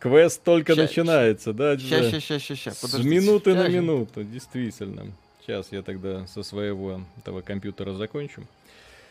Квест 0.00 0.42
только 0.42 0.74
Ща- 0.74 0.82
начинается, 0.82 1.52
да? 1.52 1.78
Сейчас, 1.78 2.10
да. 2.10 2.20
сейчас, 2.20 2.42
сейчас, 2.42 2.58
сейчас. 2.58 2.78
С 2.80 3.04
минуты 3.04 3.54
на 3.54 3.68
минуту, 3.68 4.24
действительно. 4.24 5.12
Сейчас 5.40 5.70
я 5.70 5.82
тогда 5.82 6.26
со 6.26 6.42
своего 6.42 7.02
этого 7.18 7.40
компьютера 7.40 7.94
закончу. 7.94 8.42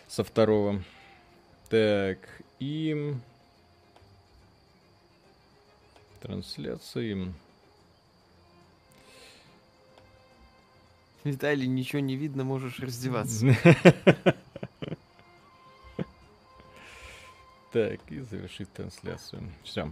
Со 0.10 0.26
второго. 0.26 0.84
Так, 1.70 2.20
и... 2.60 3.14
Трансляции. 6.22 7.34
Виталий, 11.24 11.68
ничего 11.68 12.00
не 12.00 12.16
видно, 12.16 12.44
можешь 12.44 12.80
раздеваться. 12.80 13.56
Так, 17.72 18.02
и 18.10 18.20
завершить 18.20 18.72
трансляцию. 18.74 19.44
Все. 19.64 19.90